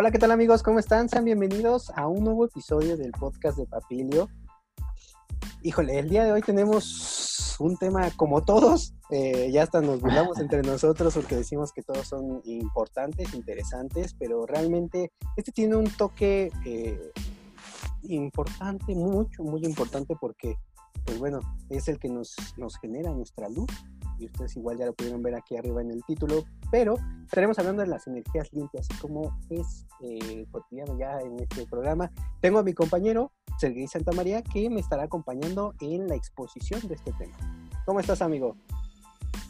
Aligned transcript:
Hola, 0.00 0.12
¿qué 0.12 0.18
tal 0.20 0.30
amigos? 0.30 0.62
¿Cómo 0.62 0.78
están? 0.78 1.08
Sean 1.08 1.24
bienvenidos 1.24 1.90
a 1.96 2.06
un 2.06 2.22
nuevo 2.22 2.44
episodio 2.44 2.96
del 2.96 3.10
podcast 3.10 3.58
de 3.58 3.66
Papilio. 3.66 4.28
Híjole, 5.64 5.98
el 5.98 6.08
día 6.08 6.22
de 6.22 6.30
hoy 6.30 6.40
tenemos 6.40 7.56
un 7.58 7.76
tema 7.76 8.08
como 8.14 8.44
todos, 8.44 8.94
eh, 9.10 9.50
ya 9.50 9.64
hasta 9.64 9.80
nos 9.80 10.00
burlamos 10.00 10.38
entre 10.38 10.62
nosotros 10.62 11.14
porque 11.14 11.34
decimos 11.34 11.72
que 11.72 11.82
todos 11.82 12.06
son 12.06 12.40
importantes, 12.44 13.34
interesantes, 13.34 14.14
pero 14.16 14.46
realmente 14.46 15.10
este 15.36 15.50
tiene 15.50 15.74
un 15.74 15.90
toque 15.90 16.52
eh, 16.64 17.10
importante, 18.04 18.94
mucho, 18.94 19.42
muy 19.42 19.64
importante 19.64 20.14
porque, 20.14 20.54
pues 21.06 21.18
bueno, 21.18 21.40
es 21.70 21.88
el 21.88 21.98
que 21.98 22.08
nos, 22.08 22.36
nos 22.56 22.78
genera 22.78 23.10
nuestra 23.10 23.48
luz 23.48 23.66
y 24.18 24.26
ustedes 24.26 24.56
igual 24.56 24.78
ya 24.78 24.86
lo 24.86 24.92
pudieron 24.92 25.22
ver 25.22 25.34
aquí 25.34 25.56
arriba 25.56 25.80
en 25.80 25.90
el 25.90 26.02
título, 26.04 26.44
pero 26.70 26.96
estaremos 27.24 27.58
hablando 27.58 27.82
de 27.82 27.88
las 27.88 28.06
energías 28.06 28.52
limpias, 28.52 28.88
como 29.00 29.38
es 29.50 29.86
eh, 30.02 30.46
cotidiano 30.50 30.98
ya 30.98 31.18
en 31.20 31.38
este 31.40 31.66
programa. 31.66 32.10
Tengo 32.40 32.58
a 32.58 32.62
mi 32.62 32.72
compañero 32.72 33.32
Sergei 33.58 33.86
Santamaría 33.86 34.42
que 34.42 34.70
me 34.70 34.80
estará 34.80 35.04
acompañando 35.04 35.74
en 35.80 36.08
la 36.08 36.14
exposición 36.14 36.86
de 36.88 36.94
este 36.94 37.12
tema. 37.12 37.36
¿Cómo 37.84 38.00
estás, 38.00 38.22
amigo? 38.22 38.56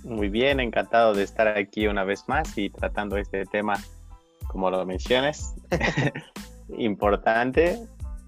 Muy 0.04 0.28
bien, 0.28 0.60
encantado 0.60 1.12
de 1.12 1.24
estar 1.24 1.48
aquí 1.48 1.86
una 1.86 2.04
vez 2.04 2.28
más 2.28 2.56
y 2.56 2.70
tratando 2.70 3.16
este 3.16 3.44
tema, 3.46 3.74
como 4.46 4.70
lo 4.70 4.84
mencionas, 4.86 5.54
importante 6.78 7.78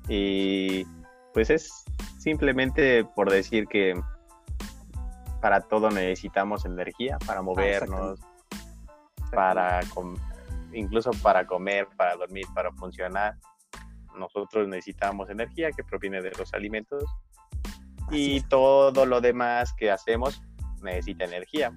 y 0.09 0.85
pues 1.33 1.51
es 1.51 1.85
simplemente 2.19 3.05
por 3.05 3.31
decir 3.31 3.67
que 3.67 3.95
para 5.41 5.61
todo 5.61 5.91
necesitamos 5.91 6.65
energía, 6.65 7.19
para 7.27 7.41
ah, 7.41 7.43
movernos, 7.43 8.21
para 9.33 9.81
incluso 10.73 11.11
para 11.23 11.47
comer, 11.47 11.89
para 11.97 12.17
dormir, 12.17 12.47
para 12.55 12.73
funcionar. 12.73 13.37
Nosotros 14.17 14.69
necesitamos 14.69 15.31
energía 15.31 15.71
que 15.73 15.85
proviene 15.85 16.21
de 16.21 16.33
los 16.33 16.53
alimentos 16.53 17.05
y 18.11 18.41
todo 18.43 19.07
lo 19.07 19.21
demás 19.21 19.73
que 19.75 19.91
hacemos 19.91 20.43
necesita 20.83 21.25
energía. 21.25 21.73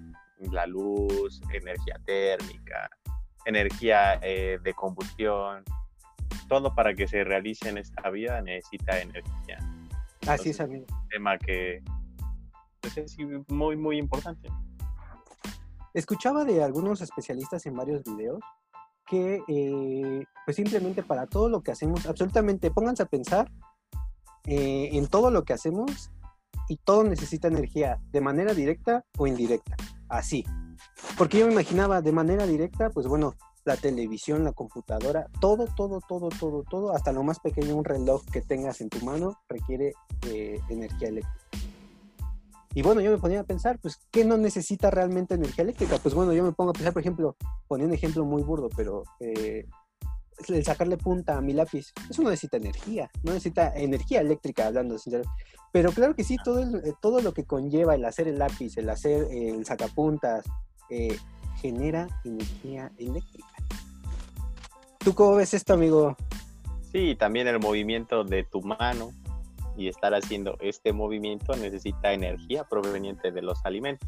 La 0.51 0.65
luz, 0.65 1.41
energía 1.51 1.99
térmica, 2.05 2.89
energía 3.45 4.19
eh, 4.21 4.59
de 4.61 4.73
combustión, 4.73 5.63
todo 6.49 6.73
para 6.75 6.93
que 6.93 7.07
se 7.07 7.23
realice 7.23 7.69
en 7.69 7.77
esta 7.77 8.09
vida 8.09 8.41
necesita 8.41 8.99
energía. 8.99 9.59
Así 10.27 10.49
es, 10.49 10.59
amigo. 10.59 10.85
tema 11.09 11.37
que 11.37 11.81
es 12.95 13.17
muy, 13.47 13.75
muy 13.75 13.97
importante. 13.97 14.49
Escuchaba 15.93 16.43
de 16.43 16.63
algunos 16.63 17.01
especialistas 17.01 17.65
en 17.65 17.75
varios 17.75 18.03
videos 18.03 18.39
que 19.05 19.43
eh, 19.47 20.25
pues 20.45 20.55
simplemente 20.55 21.03
para 21.03 21.27
todo 21.27 21.49
lo 21.49 21.61
que 21.61 21.71
hacemos, 21.71 22.05
absolutamente 22.05 22.71
pónganse 22.71 23.03
a 23.03 23.07
pensar 23.07 23.51
eh, 24.45 24.89
en 24.93 25.07
todo 25.07 25.29
lo 25.29 25.43
que 25.43 25.53
hacemos 25.53 26.11
y 26.67 26.77
todo 26.77 27.03
necesita 27.03 27.47
energía 27.47 28.01
de 28.11 28.21
manera 28.21 28.53
directa 28.53 29.05
o 29.17 29.27
indirecta, 29.27 29.75
así. 30.09 30.45
Porque 31.17 31.39
yo 31.39 31.47
me 31.47 31.53
imaginaba 31.53 32.01
de 32.01 32.11
manera 32.11 32.47
directa, 32.47 32.89
pues 32.89 33.07
bueno, 33.07 33.35
la 33.65 33.77
televisión, 33.77 34.43
la 34.43 34.53
computadora, 34.53 35.27
todo, 35.39 35.67
todo, 35.75 35.99
todo, 36.07 36.29
todo, 36.29 36.63
todo, 36.63 36.95
hasta 36.95 37.11
lo 37.11 37.23
más 37.23 37.39
pequeño, 37.39 37.75
un 37.75 37.85
reloj 37.85 38.23
que 38.31 38.41
tengas 38.41 38.81
en 38.81 38.89
tu 38.89 39.03
mano 39.05 39.37
requiere 39.47 39.93
eh, 40.27 40.59
energía 40.69 41.09
eléctrica. 41.09 41.62
Y 42.75 42.81
bueno, 42.81 43.01
yo 43.01 43.11
me 43.11 43.17
ponía 43.17 43.41
a 43.41 43.43
pensar, 43.43 43.79
pues, 43.79 43.99
¿qué 44.11 44.25
no 44.25 44.37
necesita 44.37 44.89
realmente 44.89 45.35
energía 45.35 45.63
eléctrica? 45.63 45.97
Pues 46.01 46.15
bueno, 46.15 46.33
yo 46.33 46.43
me 46.43 46.53
pongo 46.53 46.71
a 46.71 46.73
pensar, 46.73 46.91
por 46.91 47.01
ejemplo, 47.01 47.35
ponía 47.67 47.85
un 47.85 47.93
ejemplo 47.93 48.25
muy 48.25 48.41
burdo, 48.41 48.69
pero 48.75 49.03
eh, 49.19 49.67
el 50.47 50.65
sacarle 50.65 50.97
punta 50.97 51.37
a 51.37 51.41
mi 51.41 51.53
lápiz, 51.53 51.93
eso 52.09 52.23
no 52.23 52.29
necesita 52.29 52.57
energía, 52.57 53.11
no 53.23 53.33
necesita 53.33 53.75
energía 53.75 54.21
eléctrica 54.21 54.67
hablando. 54.67 54.97
Pero 55.71 55.91
claro 55.91 56.15
que 56.15 56.23
sí, 56.23 56.37
todo, 56.43 56.61
eh, 56.61 56.93
todo 57.01 57.21
lo 57.21 57.33
que 57.33 57.45
conlleva 57.45 57.95
el 57.95 58.05
hacer 58.05 58.27
el 58.27 58.39
lápiz, 58.39 58.77
el 58.77 58.89
hacer 58.89 59.27
el 59.31 59.65
sacapuntas, 59.65 60.45
eh, 60.89 61.17
genera 61.61 62.07
energía 62.25 62.91
eléctrica. 62.97 63.47
¿Tú 64.97 65.13
cómo 65.13 65.35
ves 65.35 65.53
esto, 65.53 65.73
amigo? 65.73 66.15
Sí, 66.91 67.15
también 67.15 67.47
el 67.47 67.59
movimiento 67.59 68.23
de 68.23 68.43
tu 68.43 68.61
mano, 68.61 69.11
y 69.77 69.87
estar 69.87 70.13
haciendo 70.13 70.57
este 70.59 70.93
movimiento 70.93 71.55
necesita 71.55 72.13
energía 72.13 72.63
proveniente 72.63 73.31
de 73.31 73.41
los 73.41 73.65
alimentos. 73.65 74.07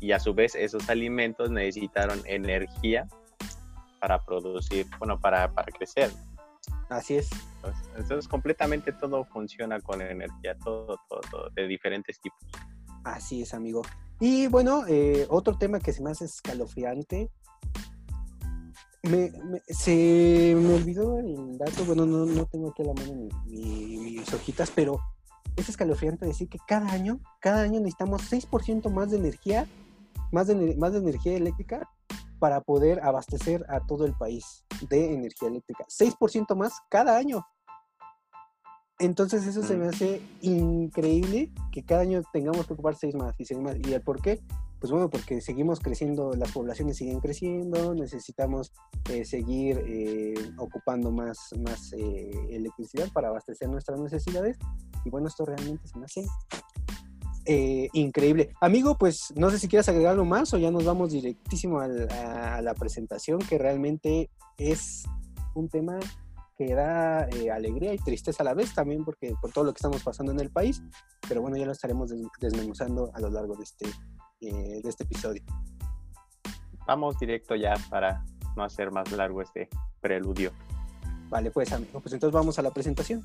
Y 0.00 0.12
a 0.12 0.20
su 0.20 0.34
vez 0.34 0.54
esos 0.54 0.88
alimentos 0.88 1.50
necesitaron 1.50 2.20
energía 2.26 3.08
para 4.00 4.24
producir, 4.24 4.86
bueno, 4.98 5.20
para, 5.20 5.52
para 5.52 5.72
crecer. 5.72 6.10
Así 6.88 7.16
es. 7.16 7.30
Entonces, 7.96 8.28
completamente 8.28 8.92
todo 8.92 9.24
funciona 9.24 9.80
con 9.80 10.00
energía, 10.00 10.56
todo, 10.58 10.98
todo, 11.08 11.20
todo, 11.30 11.50
de 11.50 11.66
diferentes 11.66 12.20
tipos. 12.20 12.38
Así 13.04 13.42
es, 13.42 13.54
amigo. 13.54 13.82
Y 14.20 14.46
bueno, 14.48 14.84
eh, 14.88 15.26
otro 15.28 15.58
tema 15.58 15.80
que 15.80 15.92
se 15.92 16.02
me 16.02 16.10
hace 16.10 16.24
escalofriante. 16.24 17.30
Me, 19.10 19.32
se 19.68 20.54
me 20.56 20.74
olvidó 20.74 21.18
el 21.18 21.56
dato, 21.56 21.84
bueno, 21.84 22.04
no, 22.04 22.26
no 22.26 22.46
tengo 22.46 22.70
aquí 22.70 22.82
a 22.82 22.86
la 22.86 22.94
mano 22.94 23.28
mis 23.46 24.32
hojitas, 24.34 24.70
pero 24.74 25.00
es 25.56 25.68
escalofriante 25.68 26.26
decir 26.26 26.48
que 26.48 26.58
cada 26.66 26.90
año, 26.92 27.20
cada 27.40 27.62
año 27.62 27.80
necesitamos 27.80 28.30
6% 28.30 28.90
más 28.90 29.10
de 29.10 29.18
energía, 29.18 29.66
más 30.30 30.46
de, 30.46 30.76
más 30.76 30.92
de 30.92 30.98
energía 30.98 31.36
eléctrica 31.36 31.88
para 32.38 32.60
poder 32.60 33.00
abastecer 33.02 33.64
a 33.68 33.80
todo 33.86 34.04
el 34.04 34.14
país 34.14 34.64
de 34.88 35.12
energía 35.12 35.48
eléctrica. 35.48 35.84
6% 35.88 36.54
más 36.54 36.72
cada 36.88 37.16
año. 37.16 37.44
Entonces 39.00 39.46
eso 39.46 39.62
se 39.62 39.76
me 39.76 39.86
mm. 39.86 39.88
hace 39.88 40.22
increíble 40.40 41.52
que 41.72 41.84
cada 41.84 42.02
año 42.02 42.22
tengamos 42.32 42.66
que 42.66 42.74
ocupar 42.74 42.96
6 42.96 43.14
más 43.14 43.34
y 43.38 43.44
6 43.44 43.60
más. 43.60 43.76
¿Y 43.76 43.92
el 43.92 44.02
por 44.02 44.20
qué? 44.20 44.40
Pues 44.80 44.92
bueno, 44.92 45.10
porque 45.10 45.40
seguimos 45.40 45.80
creciendo, 45.80 46.34
las 46.34 46.52
poblaciones 46.52 46.96
siguen 46.96 47.18
creciendo, 47.18 47.94
necesitamos 47.94 48.72
eh, 49.10 49.24
seguir 49.24 49.82
eh, 49.84 50.34
ocupando 50.56 51.10
más, 51.10 51.36
más 51.64 51.92
eh, 51.94 52.30
electricidad 52.50 53.08
para 53.12 53.28
abastecer 53.28 53.68
nuestras 53.68 53.98
necesidades. 53.98 54.56
Y 55.04 55.10
bueno, 55.10 55.26
esto 55.26 55.44
realmente 55.44 55.82
me 55.96 56.04
hace 56.04 56.24
increíble. 57.94 58.52
Amigo, 58.60 58.98
pues 58.98 59.32
no 59.34 59.48
sé 59.50 59.58
si 59.58 59.68
quieres 59.68 59.88
agregar 59.88 60.12
algo 60.12 60.26
más 60.26 60.52
o 60.52 60.58
ya 60.58 60.70
nos 60.70 60.84
vamos 60.84 61.12
directísimo 61.12 61.80
a 61.80 61.88
la 62.60 62.74
presentación, 62.74 63.38
que 63.38 63.56
realmente 63.56 64.30
es 64.58 65.04
un 65.54 65.70
tema 65.70 65.98
que 66.58 66.74
da 66.74 67.26
alegría 67.54 67.94
y 67.94 67.98
tristeza 67.98 68.42
a 68.42 68.44
la 68.44 68.52
vez 68.52 68.74
también 68.74 69.02
porque 69.02 69.32
por 69.40 69.50
todo 69.50 69.64
lo 69.64 69.72
que 69.72 69.78
estamos 69.78 70.02
pasando 70.02 70.30
en 70.32 70.40
el 70.40 70.50
país, 70.50 70.82
pero 71.26 71.40
bueno, 71.40 71.56
ya 71.56 71.64
lo 71.64 71.72
estaremos 71.72 72.12
desmenuzando 72.38 73.10
a 73.14 73.20
lo 73.20 73.30
largo 73.30 73.56
de 73.56 73.64
este 73.64 73.86
eh, 74.40 74.80
de 74.82 74.88
este 74.88 75.04
episodio. 75.04 75.42
Vamos 76.86 77.18
directo 77.18 77.54
ya 77.54 77.74
para 77.90 78.24
no 78.56 78.64
hacer 78.64 78.90
más 78.90 79.10
largo 79.12 79.42
este 79.42 79.68
preludio. 80.00 80.52
Vale, 81.28 81.50
pues 81.50 81.72
amigo, 81.72 82.00
pues 82.00 82.12
entonces 82.14 82.32
vamos 82.32 82.58
a 82.58 82.62
la 82.62 82.70
presentación. 82.70 83.22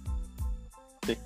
Sí. 1.05 1.17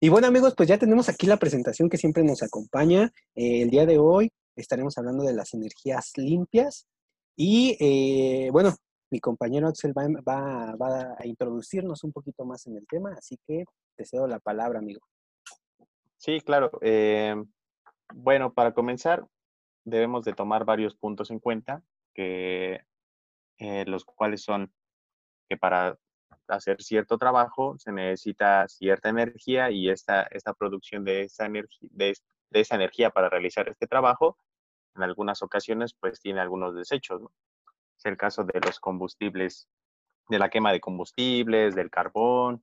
Y 0.00 0.08
bueno 0.10 0.28
amigos, 0.28 0.54
pues 0.56 0.68
ya 0.68 0.78
tenemos 0.78 1.08
aquí 1.08 1.26
la 1.26 1.38
presentación 1.38 1.88
que 1.88 1.98
siempre 1.98 2.22
nos 2.22 2.42
acompaña. 2.42 3.12
Eh, 3.34 3.62
el 3.62 3.70
día 3.70 3.84
de 3.84 3.98
hoy 3.98 4.30
estaremos 4.54 4.96
hablando 4.96 5.24
de 5.24 5.32
las 5.34 5.54
energías 5.54 6.12
limpias. 6.16 6.86
Y 7.36 7.76
eh, 7.80 8.50
bueno, 8.52 8.76
mi 9.10 9.20
compañero 9.20 9.68
Axel 9.68 9.92
va, 9.96 11.16
a 11.18 11.26
introducirnos 11.26 12.04
un 12.04 12.12
poquito 12.12 12.44
más 12.44 12.66
en 12.66 12.76
el 12.76 12.86
tema, 12.86 13.12
así 13.16 13.38
que 13.46 13.64
te 13.96 14.04
cedo 14.04 14.26
la 14.26 14.38
palabra, 14.38 14.78
amigo. 14.78 15.00
Sí, 16.16 16.40
claro. 16.40 16.70
Eh, 16.82 17.34
bueno, 18.14 18.52
para 18.52 18.72
comenzar, 18.72 19.26
debemos 19.84 20.24
de 20.24 20.34
tomar 20.34 20.64
varios 20.64 20.94
puntos 20.94 21.30
en 21.30 21.38
cuenta, 21.38 21.82
que, 22.14 22.82
eh, 23.58 23.84
los 23.86 24.04
cuales 24.04 24.42
son 24.42 24.72
que 25.48 25.56
para 25.56 25.98
hacer 26.48 26.82
cierto 26.82 27.16
trabajo 27.16 27.78
se 27.78 27.92
necesita 27.92 28.68
cierta 28.68 29.08
energía 29.08 29.70
y 29.70 29.88
esta, 29.88 30.22
esta 30.22 30.52
producción 30.52 31.04
de 31.04 31.22
esa, 31.22 31.46
energía, 31.46 31.88
de 31.92 32.14
esa 32.60 32.74
energía 32.74 33.10
para 33.10 33.28
realizar 33.28 33.68
este 33.68 33.86
trabajo, 33.86 34.38
en 34.94 35.02
algunas 35.02 35.42
ocasiones, 35.42 35.94
pues 35.94 36.20
tiene 36.20 36.40
algunos 36.40 36.74
desechos, 36.74 37.22
¿no? 37.22 37.32
Es 37.98 38.06
el 38.06 38.16
caso 38.16 38.44
de 38.44 38.60
los 38.64 38.78
combustibles, 38.78 39.68
de 40.28 40.38
la 40.38 40.48
quema 40.48 40.72
de 40.72 40.80
combustibles, 40.80 41.74
del 41.74 41.90
carbón, 41.90 42.62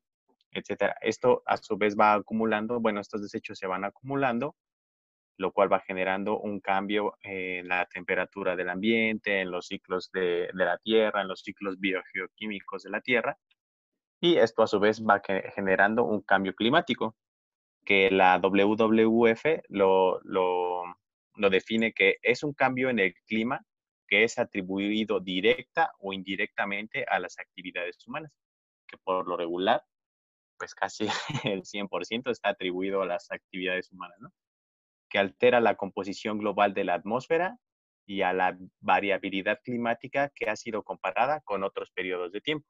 etcétera. 0.52 0.96
Esto 1.02 1.44
a 1.46 1.58
su 1.58 1.78
vez 1.78 1.96
va 2.00 2.14
acumulando, 2.14 2.80
bueno, 2.80 3.02
estos 3.02 3.22
desechos 3.22 3.60
se 3.60 3.68
van 3.68 3.84
acumulando, 3.84 4.56
lo 5.38 5.52
cual 5.52 5.72
va 5.72 5.82
generando 5.82 6.40
un 6.40 6.62
cambio 6.62 7.18
en 7.22 7.68
la 7.68 7.86
temperatura 7.88 8.56
del 8.56 8.70
ambiente, 8.70 9.42
en 9.42 9.52
los 9.52 9.68
ciclos 9.68 10.10
de, 10.14 10.50
la 10.54 10.78
Tierra, 10.78 11.22
en 11.22 11.28
los 11.28 11.42
ciclos 11.42 11.78
biogeoquímicos 11.80 12.84
de 12.84 12.90
la 12.90 13.02
Tierra. 13.02 13.38
Y 14.22 14.38
esto 14.38 14.64
a 14.64 14.68
su 14.68 14.80
vez 14.80 15.04
va 15.04 15.22
generando 15.54 16.06
un 16.06 16.22
cambio 16.22 16.56
climático, 16.56 17.16
que 17.84 18.10
la 18.10 18.40
WWF 18.40 19.44
lo, 19.68 20.22
lo, 20.24 21.50
define 21.50 21.94
que 21.94 22.18
es 22.22 22.44
un 22.44 22.54
cambio 22.54 22.90
en 22.90 23.00
el 23.00 23.14
clima 23.28 23.62
que 24.08 24.24
es 24.24 24.38
atribuido 24.38 25.20
directa 25.20 25.92
o 26.00 26.14
indirectamente 26.14 27.06
a 27.08 27.20
las 27.20 27.40
actividades 27.40 27.98
humanas, 28.08 28.32
que 28.88 28.98
por 28.98 29.28
lo 29.28 29.38
regular, 29.38 29.84
pues 30.58 30.76
casi 30.76 31.08
el 31.44 31.64
100% 31.64 32.32
está 32.32 32.50
atribuido 32.50 33.02
a 33.02 33.06
las 33.06 33.32
actividades 33.32 33.92
humanas, 33.92 34.18
¿no? 34.20 34.32
Que 35.10 35.20
altera 35.20 35.60
la 35.60 35.76
composición 35.76 36.38
global 36.38 36.74
de 36.74 36.84
la 36.84 36.96
atmósfera 36.96 37.58
y 38.08 38.22
a 38.22 38.34
la 38.34 38.58
variabilidad 38.80 39.60
climática 39.64 40.32
que 40.36 40.50
ha 40.50 40.56
sido 40.56 40.84
comparada 40.84 41.42
con 41.42 41.64
otros 41.64 41.92
periodos 41.92 42.32
de 42.32 42.42
tiempo. 42.42 42.68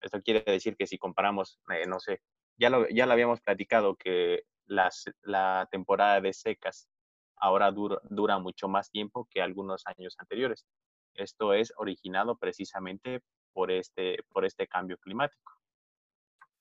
Esto 0.00 0.20
quiere 0.22 0.40
decir 0.40 0.76
que 0.76 0.86
si 0.86 0.98
comparamos, 0.98 1.58
eh, 1.72 1.86
no 1.86 1.98
sé, 2.00 2.20
ya 2.58 2.70
lo, 2.70 2.88
ya 2.88 3.06
lo 3.06 3.12
habíamos 3.12 3.40
platicado, 3.40 3.96
que 3.96 4.42
las, 4.66 5.04
la 5.22 5.68
temporada 5.70 6.20
de 6.20 6.32
secas 6.32 6.88
ahora 7.36 7.70
dura, 7.70 7.98
dura 8.04 8.38
mucho 8.38 8.68
más 8.68 8.90
tiempo 8.90 9.26
que 9.30 9.42
algunos 9.42 9.82
años 9.86 10.14
anteriores. 10.18 10.66
Esto 11.14 11.52
es 11.52 11.72
originado 11.76 12.36
precisamente 12.36 13.20
por 13.52 13.70
este, 13.70 14.18
por 14.32 14.44
este 14.44 14.66
cambio 14.66 14.98
climático. 14.98 15.52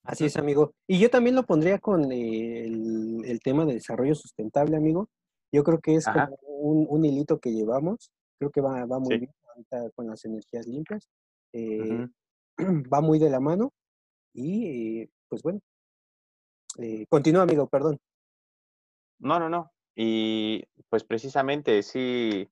Así 0.04 0.26
es, 0.26 0.38
amigo. 0.38 0.74
Y 0.88 1.00
yo 1.00 1.10
también 1.10 1.36
lo 1.36 1.44
pondría 1.44 1.80
con 1.80 2.12
el, 2.12 3.24
el 3.26 3.40
tema 3.40 3.66
de 3.66 3.74
desarrollo 3.74 4.14
sustentable, 4.14 4.78
amigo. 4.78 5.10
Yo 5.52 5.64
creo 5.64 5.80
que 5.80 5.96
es 5.96 6.06
como 6.06 6.38
un, 6.46 6.86
un, 6.90 7.06
hilito 7.06 7.40
que 7.40 7.52
llevamos. 7.52 8.12
Creo 8.38 8.52
que 8.52 8.62
va, 8.62 8.86
va 8.86 9.00
muy 9.00 9.18
bien 9.18 9.32
con 9.96 10.08
las 10.08 10.24
energías 10.26 10.68
limpias. 10.68 11.10
Eh, 11.54 12.08
va 12.94 13.02
muy 13.02 13.20
de 13.20 13.30
la 13.30 13.40
mano. 13.40 13.74
Y 14.34 15.02
eh, 15.02 15.10
pues 15.28 15.42
bueno. 15.42 15.60
Eh, 16.78 17.06
continúa, 17.08 17.44
amigo, 17.44 17.68
perdón. 17.68 17.98
No, 19.20 19.40
no, 19.40 19.50
no. 19.50 19.72
Y 19.96 20.66
pues 20.90 21.04
precisamente 21.04 21.82
sí 21.84 22.50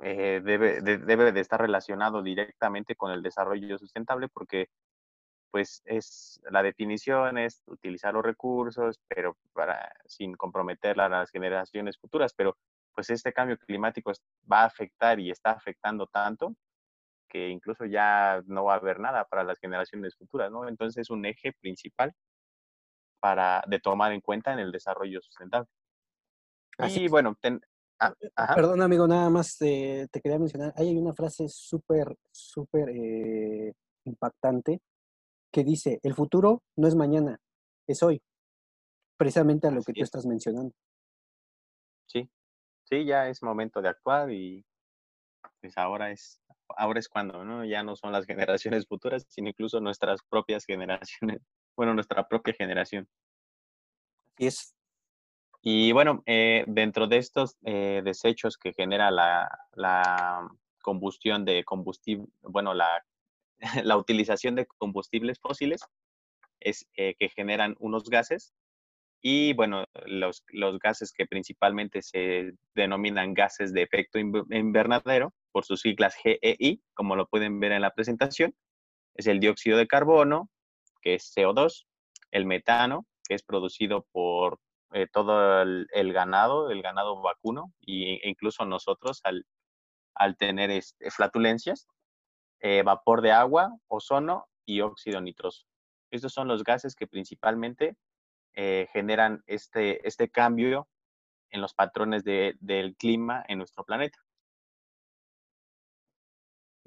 eh, 0.00 0.40
debe, 0.44 0.80
de, 0.82 0.98
debe 0.98 1.32
de 1.32 1.40
estar 1.40 1.60
relacionado 1.60 2.22
directamente 2.22 2.96
con 2.96 3.12
el 3.12 3.22
desarrollo 3.22 3.78
sustentable 3.78 4.28
porque 4.28 4.68
pues 5.50 5.82
es 5.86 6.40
la 6.50 6.62
definición 6.62 7.38
es 7.38 7.62
utilizar 7.66 8.12
los 8.14 8.24
recursos, 8.24 9.00
pero 9.08 9.36
para 9.54 9.90
sin 10.06 10.34
comprometer 10.34 11.00
a 11.00 11.08
las 11.08 11.30
generaciones 11.30 11.98
futuras, 11.98 12.34
pero 12.34 12.58
pues 12.94 13.10
este 13.10 13.32
cambio 13.32 13.58
climático 13.58 14.12
va 14.50 14.62
a 14.62 14.66
afectar 14.66 15.20
y 15.20 15.30
está 15.30 15.52
afectando 15.52 16.06
tanto 16.06 16.54
que 17.28 17.48
incluso 17.48 17.84
ya 17.86 18.42
no 18.46 18.64
va 18.64 18.74
a 18.74 18.76
haber 18.78 19.00
nada 19.00 19.24
para 19.26 19.44
las 19.44 19.58
generaciones 19.58 20.16
futuras, 20.16 20.50
¿no? 20.50 20.68
Entonces 20.68 21.02
es 21.02 21.10
un 21.10 21.24
eje 21.26 21.52
principal 21.60 22.12
para 23.20 23.62
de 23.66 23.80
tomar 23.80 24.12
en 24.12 24.20
cuenta 24.20 24.52
en 24.52 24.58
el 24.60 24.72
desarrollo 24.72 25.20
sustentable. 25.22 25.68
Y 26.78 27.08
bueno, 27.08 27.36
ah, 28.00 28.14
eh, 28.20 28.30
perdón 28.54 28.82
amigo, 28.82 29.06
nada 29.06 29.30
más 29.30 29.56
te 29.56 30.08
quería 30.22 30.38
mencionar, 30.38 30.74
hay 30.76 30.94
una 30.96 31.14
frase 31.14 31.48
súper, 31.48 32.14
súper 32.30 32.90
eh, 32.90 33.72
impactante 34.04 34.80
que 35.50 35.64
dice, 35.64 35.98
el 36.02 36.14
futuro 36.14 36.62
no 36.76 36.86
es 36.86 36.94
mañana, 36.94 37.38
es 37.86 38.02
hoy, 38.02 38.20
precisamente 39.16 39.66
a 39.66 39.70
lo 39.70 39.82
que 39.82 39.94
tú 39.94 40.02
estás 40.02 40.26
mencionando. 40.26 40.74
Sí, 42.06 42.28
sí, 42.84 43.06
ya 43.06 43.28
es 43.28 43.42
momento 43.42 43.80
de 43.80 43.88
actuar 43.88 44.30
y 44.30 44.64
pues 45.60 45.78
ahora 45.78 46.10
es, 46.10 46.42
ahora 46.76 46.98
es 47.00 47.08
cuando, 47.08 47.44
¿no? 47.44 47.64
Ya 47.64 47.82
no 47.82 47.96
son 47.96 48.12
las 48.12 48.26
generaciones 48.26 48.86
futuras, 48.86 49.24
sino 49.28 49.48
incluso 49.48 49.80
nuestras 49.80 50.20
propias 50.28 50.66
generaciones, 50.66 51.40
bueno, 51.76 51.94
nuestra 51.94 52.28
propia 52.28 52.52
generación. 52.52 53.08
Así 54.34 54.46
es. 54.46 54.75
Y 55.68 55.90
bueno, 55.90 56.22
eh, 56.26 56.62
dentro 56.68 57.08
de 57.08 57.16
estos 57.16 57.56
eh, 57.64 58.00
desechos 58.04 58.56
que 58.56 58.72
genera 58.72 59.10
la, 59.10 60.48
combustión 60.80 61.44
de 61.44 61.64
combustible, 61.64 62.28
bueno, 62.42 62.72
la, 62.72 63.04
la 63.82 63.96
utilización 63.96 64.54
de 64.54 64.66
combustibles 64.66 65.40
fósiles, 65.40 65.80
es 66.60 66.86
eh, 66.96 67.16
que 67.18 67.30
generan 67.30 67.74
unos 67.80 68.04
gases. 68.04 68.54
Y 69.20 69.54
bueno, 69.54 69.86
los, 70.04 70.44
los, 70.52 70.78
gases 70.78 71.12
que 71.12 71.26
principalmente 71.26 72.00
se 72.00 72.52
denominan 72.76 73.34
gases 73.34 73.72
de 73.72 73.82
efecto 73.82 74.20
invernadero, 74.20 75.34
por 75.50 75.64
sus 75.64 75.80
siglas 75.80 76.14
GEI, 76.14 76.80
como 76.94 77.16
lo 77.16 77.26
pueden 77.26 77.58
ver 77.58 77.72
en 77.72 77.82
la 77.82 77.90
presentación, 77.90 78.54
es 79.16 79.26
el 79.26 79.40
dióxido 79.40 79.78
de 79.78 79.88
carbono, 79.88 80.48
que 81.02 81.14
es 81.14 81.34
CO2, 81.36 81.86
el 82.30 82.46
metano, 82.46 83.04
que 83.28 83.34
es 83.34 83.42
producido 83.42 84.06
por 84.12 84.60
eh, 84.92 85.08
todo 85.12 85.62
el, 85.62 86.12
ganado, 86.12 86.70
el 86.70 86.80
ganado 86.82 87.20
vacuno, 87.20 87.72
e 87.86 88.20
incluso 88.28 88.64
nosotros 88.64 89.20
al, 89.24 89.44
al 90.14 90.36
tener 90.36 90.70
este, 90.70 91.10
flatulencias, 91.10 91.88
eh, 92.60 92.82
vapor 92.82 93.20
de 93.20 93.32
agua, 93.32 93.76
ozono 93.88 94.46
y 94.64 94.80
óxido 94.80 95.20
nitroso. 95.20 95.66
Estos 96.10 96.32
son 96.32 96.48
los 96.48 96.62
gases 96.62 96.94
que 96.94 97.06
principalmente 97.06 97.96
eh, 98.54 98.88
generan 98.92 99.42
este, 99.46 100.06
este 100.06 100.30
cambio 100.30 100.88
en 101.50 101.60
los 101.60 101.74
patrones 101.74 102.22
de, 102.24 102.54
del 102.60 102.96
clima 102.96 103.44
en 103.48 103.58
nuestro 103.58 103.84
planeta. 103.84 104.18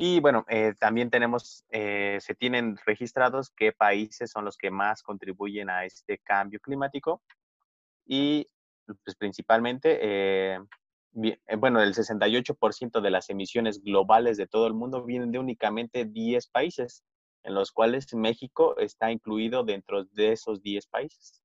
Y 0.02 0.22
bueno, 0.22 0.46
también 0.80 1.10
tenemos, 1.10 1.66
se 1.70 2.36
tienen 2.40 2.78
registrados 2.86 3.52
qué 3.52 3.74
países 3.74 4.32
son 4.32 4.46
los 4.46 4.56
que 4.56 4.72
más 4.72 5.04
contribuyen 5.04 5.70
a 5.70 5.84
este 5.84 6.20
cambio 6.20 6.62
climático 6.62 7.22
y 8.10 8.50
pues 9.06 9.16
principalmente, 9.18 10.00
eh, 10.02 10.60
eh, 11.22 11.56
bueno, 11.58 11.82
el 11.82 11.94
68% 11.94 13.02
de 13.02 13.12
las 13.12 13.30
emisiones 13.30 13.84
globales 13.84 14.36
de 14.36 14.48
todo 14.48 14.66
el 14.66 14.74
mundo 14.74 15.06
vienen 15.06 15.32
de 15.32 15.38
únicamente 15.38 16.06
10 16.06 16.48
países, 16.48 17.04
en 17.44 17.54
los 17.54 17.72
cuales 17.72 18.12
México 18.16 18.76
está 18.80 19.12
incluido 19.12 19.64
dentro 19.64 20.06
de 20.06 20.32
esos 20.32 20.64
10 20.64 20.88
países. 20.88 21.44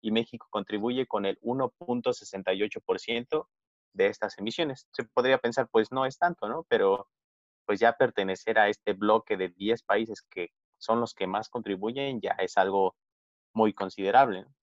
Y 0.00 0.10
México 0.10 0.46
contribuye 0.50 1.06
con 1.06 1.26
el 1.26 1.38
1.68% 1.42 3.46
de 3.92 4.06
estas 4.06 4.38
emisiones. 4.38 4.88
Se 4.92 5.04
podría 5.04 5.36
pensar, 5.36 5.68
pues 5.70 5.92
no 5.92 6.06
es 6.06 6.18
tanto, 6.18 6.48
¿no? 6.48 6.64
Pero 6.70 7.06
pues 7.66 7.80
ya 7.80 7.92
pertenecer 7.92 8.58
a 8.58 8.70
este 8.70 8.94
bloque 8.94 9.36
de 9.36 9.50
10 9.50 9.82
países 9.82 10.22
que 10.22 10.52
son 10.78 11.00
los 11.00 11.12
que 11.12 11.26
más 11.26 11.50
contribuyen 11.50 12.22
ya 12.22 12.30
es 12.38 12.56
algo 12.56 12.96
muy 13.52 13.74
considerable. 13.74 14.44
¿no? 14.44 14.57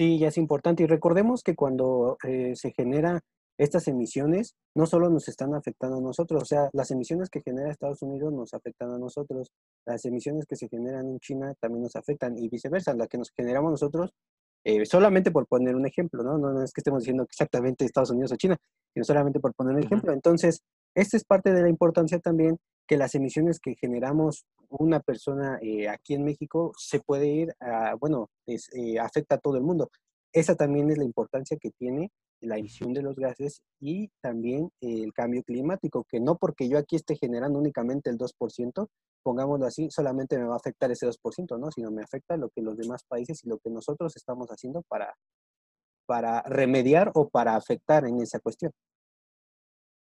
Sí, 0.00 0.18
ya 0.18 0.28
es 0.28 0.38
importante. 0.38 0.82
Y 0.82 0.86
recordemos 0.86 1.42
que 1.42 1.54
cuando 1.54 2.16
eh, 2.26 2.56
se 2.56 2.72
genera 2.72 3.20
estas 3.58 3.86
emisiones, 3.86 4.54
no 4.74 4.86
solo 4.86 5.10
nos 5.10 5.28
están 5.28 5.54
afectando 5.54 5.98
a 5.98 6.00
nosotros, 6.00 6.42
o 6.42 6.46
sea, 6.46 6.70
las 6.72 6.90
emisiones 6.90 7.28
que 7.28 7.42
genera 7.42 7.70
Estados 7.70 8.00
Unidos 8.00 8.32
nos 8.32 8.54
afectan 8.54 8.92
a 8.92 8.98
nosotros, 8.98 9.50
las 9.84 10.02
emisiones 10.06 10.46
que 10.46 10.56
se 10.56 10.68
generan 10.70 11.06
en 11.06 11.18
China 11.18 11.52
también 11.60 11.82
nos 11.82 11.96
afectan 11.96 12.38
y 12.38 12.48
viceversa, 12.48 12.94
las 12.94 13.08
que 13.08 13.18
nos 13.18 13.30
generamos 13.36 13.72
nosotros, 13.72 14.10
eh, 14.64 14.86
solamente 14.86 15.30
por 15.30 15.46
poner 15.46 15.76
un 15.76 15.86
ejemplo, 15.86 16.22
¿no? 16.22 16.38
¿no? 16.38 16.62
es 16.62 16.72
que 16.72 16.80
estemos 16.80 17.02
diciendo 17.02 17.24
exactamente 17.24 17.84
Estados 17.84 18.12
Unidos 18.12 18.32
o 18.32 18.36
China, 18.36 18.56
sino 18.94 19.04
solamente 19.04 19.38
por 19.38 19.52
poner 19.52 19.74
un 19.74 19.84
ejemplo. 19.84 20.14
Entonces, 20.14 20.62
esta 20.94 21.18
es 21.18 21.24
parte 21.24 21.52
de 21.52 21.60
la 21.60 21.68
importancia 21.68 22.18
también 22.20 22.56
que 22.90 22.96
las 22.96 23.14
emisiones 23.14 23.60
que 23.60 23.76
generamos 23.76 24.46
una 24.68 24.98
persona 24.98 25.60
eh, 25.62 25.88
aquí 25.88 26.14
en 26.14 26.24
México 26.24 26.72
se 26.76 26.98
puede 26.98 27.28
ir 27.28 27.54
a, 27.60 27.94
bueno, 27.94 28.30
eh, 28.48 28.98
afecta 28.98 29.36
a 29.36 29.38
todo 29.38 29.56
el 29.56 29.62
mundo. 29.62 29.92
Esa 30.32 30.56
también 30.56 30.90
es 30.90 30.98
la 30.98 31.04
importancia 31.04 31.56
que 31.56 31.70
tiene 31.70 32.10
la 32.40 32.58
emisión 32.58 32.92
de 32.92 33.02
los 33.02 33.14
gases 33.14 33.62
y 33.78 34.10
también 34.20 34.72
el 34.80 35.12
cambio 35.12 35.44
climático, 35.44 36.04
que 36.10 36.18
no 36.18 36.36
porque 36.36 36.68
yo 36.68 36.78
aquí 36.78 36.96
esté 36.96 37.14
generando 37.14 37.60
únicamente 37.60 38.10
el 38.10 38.18
2%, 38.18 38.88
pongámoslo 39.22 39.66
así, 39.66 39.88
solamente 39.88 40.36
me 40.36 40.46
va 40.46 40.54
a 40.54 40.56
afectar 40.56 40.90
ese 40.90 41.06
2%, 41.06 41.60
¿no? 41.60 41.70
Sino 41.70 41.92
me 41.92 42.02
afecta 42.02 42.36
lo 42.36 42.48
que 42.48 42.60
los 42.60 42.76
demás 42.76 43.04
países 43.04 43.44
y 43.44 43.48
lo 43.48 43.58
que 43.58 43.70
nosotros 43.70 44.16
estamos 44.16 44.48
haciendo 44.48 44.82
para, 44.88 45.14
para 46.06 46.42
remediar 46.42 47.12
o 47.14 47.28
para 47.28 47.54
afectar 47.54 48.04
en 48.04 48.20
esa 48.20 48.40
cuestión. 48.40 48.72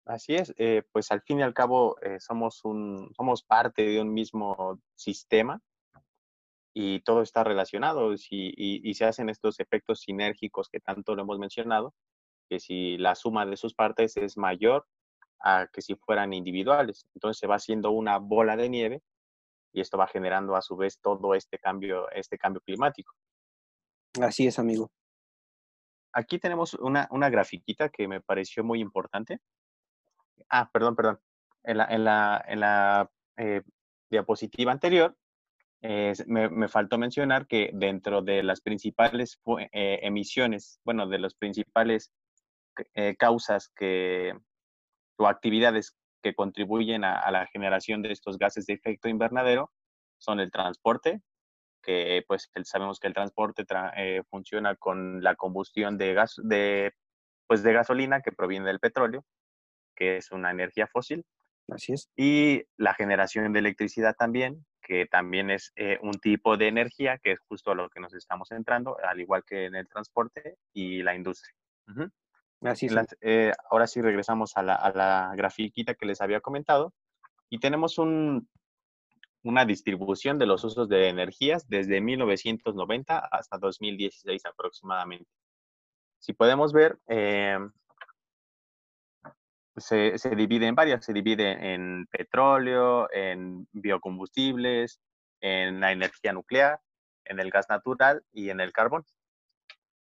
Así 0.05 0.35
es, 0.35 0.53
eh, 0.57 0.83
pues 0.91 1.11
al 1.11 1.21
fin 1.21 1.39
y 1.39 1.43
al 1.43 1.53
cabo 1.53 1.97
eh, 2.01 2.19
somos, 2.19 2.65
un, 2.65 3.09
somos 3.15 3.41
parte 3.43 3.83
de 3.83 4.01
un 4.01 4.13
mismo 4.13 4.81
sistema 4.95 5.61
y 6.73 6.99
todo 7.01 7.21
está 7.21 7.43
relacionado 7.43 8.13
y, 8.13 8.93
se 8.95 9.05
hacen 9.05 9.29
estos 9.29 9.59
efectos 9.61 10.01
sinérgicos 10.01 10.67
que 10.69 10.81
tanto 10.81 11.15
lo 11.15 11.21
hemos 11.21 11.39
mencionado, 11.39 11.93
que 12.49 12.59
si 12.59 12.97
la 12.97 13.15
suma 13.15 13.45
de 13.45 13.55
sus 13.55 13.73
partes 13.73 14.17
es 14.17 14.37
mayor 14.37 14.85
a 15.39 15.67
que 15.71 15.81
si 15.81 15.95
fueran 15.95 16.33
individuales. 16.33 17.05
Entonces 17.15 17.39
se 17.39 17.47
va 17.47 17.55
haciendo 17.55 17.91
una 17.91 18.17
bola 18.17 18.57
de 18.57 18.69
nieve 18.69 19.01
y 19.71 19.79
esto 19.79 19.97
va 19.97 20.07
generando 20.07 20.55
a 20.57 20.61
su 20.61 20.75
vez 20.75 20.99
todo 20.99 21.33
este 21.33 21.59
cambio, 21.59 22.09
este 22.11 22.37
cambio 22.37 22.61
climático. 22.61 23.13
Así 24.21 24.47
es, 24.47 24.59
amigo. 24.59 24.91
Aquí 26.11 26.39
tenemos 26.39 26.73
una, 26.73 27.07
una 27.09 27.29
grafiquita 27.29 27.89
que 27.89 28.07
me 28.07 28.19
pareció 28.19 28.63
muy 28.63 28.81
importante 28.81 29.39
Ah, 30.49 30.69
perdón, 30.71 30.95
perdón. 30.95 31.19
En 31.63 31.77
la, 31.77 31.85
en 31.85 32.03
la, 32.03 32.45
en 32.47 32.59
la 32.59 33.11
eh, 33.37 33.61
diapositiva 34.09 34.71
anterior, 34.71 35.15
eh, 35.81 36.13
me, 36.27 36.49
me, 36.49 36.67
faltó 36.67 36.97
mencionar 36.97 37.47
que 37.47 37.71
dentro 37.73 38.21
de 38.21 38.43
las 38.43 38.61
principales 38.61 39.39
eh, 39.71 39.99
emisiones, 40.03 40.79
bueno, 40.83 41.07
de 41.07 41.19
los 41.19 41.35
principales 41.35 42.11
causas 43.19 43.69
que, 43.75 44.33
o 45.17 45.27
actividades 45.27 45.95
que 46.23 46.33
contribuyen 46.33 47.03
a, 47.03 47.29
la 47.29 47.45
generación 47.47 48.01
de 48.01 48.11
estos 48.11 48.37
gases 48.39 48.65
de 48.65 48.73
efecto 48.73 49.09
invernadero 49.09 49.71
son 50.17 50.39
el 50.39 50.49
transporte, 50.49 51.21
que 51.83 52.23
pues 52.27 52.49
sabemos 52.63 52.99
que 52.99 53.07
el 53.07 53.13
transporte 53.13 53.65
funciona 54.31 54.75
con 54.75 55.21
la 55.21 55.35
combustión 55.35 55.97
de 55.97 56.13
gas, 56.13 56.35
de, 56.43 56.93
pues 57.45 57.61
de 57.61 57.73
gasolina 57.73 58.21
que 58.21 58.31
proviene 58.31 58.65
del 58.65 58.79
petróleo, 58.79 59.23
que 59.95 60.17
es 60.17 60.31
una 60.31 60.51
energía 60.51 60.87
fósil. 60.87 61.25
Así 61.69 61.93
es. 61.93 62.09
Y 62.15 62.63
la 62.77 62.93
generación 62.93 63.51
de 63.53 63.59
electricidad 63.59 64.15
también, 64.17 64.65
que 64.81 65.05
también 65.05 65.49
es 65.49 65.71
eh, 65.75 65.97
un 66.01 66.13
tipo 66.13 66.57
de 66.57 66.67
energía, 66.67 67.17
que 67.17 67.31
es 67.31 67.39
justo 67.47 67.71
a 67.71 67.75
lo 67.75 67.89
que 67.89 67.99
nos 67.99 68.13
estamos 68.13 68.49
centrando, 68.49 68.97
al 69.03 69.19
igual 69.21 69.43
que 69.45 69.65
en 69.65 69.75
el 69.75 69.87
transporte 69.87 70.57
y 70.73 71.01
la 71.03 71.15
industria. 71.15 71.55
Así 72.61 72.87
es. 72.87 72.93
Eh, 73.21 73.53
ahora 73.69 73.87
sí 73.87 74.01
regresamos 74.01 74.55
a 74.57 74.63
la, 74.63 74.75
a 74.75 74.91
la 74.91 75.33
grafiquita 75.35 75.95
que 75.95 76.05
les 76.05 76.21
había 76.21 76.41
comentado 76.41 76.93
y 77.49 77.59
tenemos 77.59 77.97
un, 77.97 78.47
una 79.43 79.65
distribución 79.65 80.39
de 80.39 80.45
los 80.45 80.63
usos 80.63 80.87
de 80.87 81.09
energías 81.09 81.67
desde 81.67 82.01
1990 82.01 83.19
hasta 83.19 83.57
2016 83.57 84.45
aproximadamente. 84.45 85.29
Si 86.19 86.33
podemos 86.33 86.71
ver, 86.71 86.97
eh, 87.07 87.59
se, 89.77 90.17
se, 90.17 90.35
divide 90.35 90.67
en 90.67 90.75
varias, 90.75 91.05
se 91.05 91.13
divide 91.13 91.73
en 91.73 92.07
petróleo, 92.07 93.07
en 93.11 93.67
biocombustibles, 93.71 94.99
en 95.41 95.79
la 95.79 95.91
energía 95.91 96.33
nuclear, 96.33 96.79
en 97.25 97.39
el 97.39 97.49
gas 97.49 97.67
natural 97.69 98.23
y 98.31 98.49
en 98.49 98.59
el 98.59 98.71
carbón. 98.71 99.03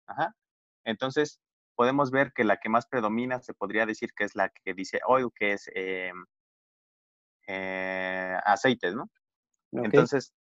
Ajá. 0.07 0.35
Entonces, 0.85 1.41
podemos 1.75 2.11
ver 2.11 2.33
que 2.33 2.45
la 2.45 2.59
que 2.59 2.69
más 2.69 2.87
predomina 2.87 3.41
se 3.41 3.55
podría 3.55 3.87
decir 3.87 4.11
que 4.15 4.25
es 4.25 4.35
la 4.35 4.51
que 4.51 4.75
dice 4.75 5.01
oil, 5.07 5.29
que 5.35 5.53
es 5.53 5.71
eh, 5.75 6.13
eh, 7.47 8.37
aceites, 8.45 8.95
¿no? 8.95 9.11
Entonces, 9.73 10.35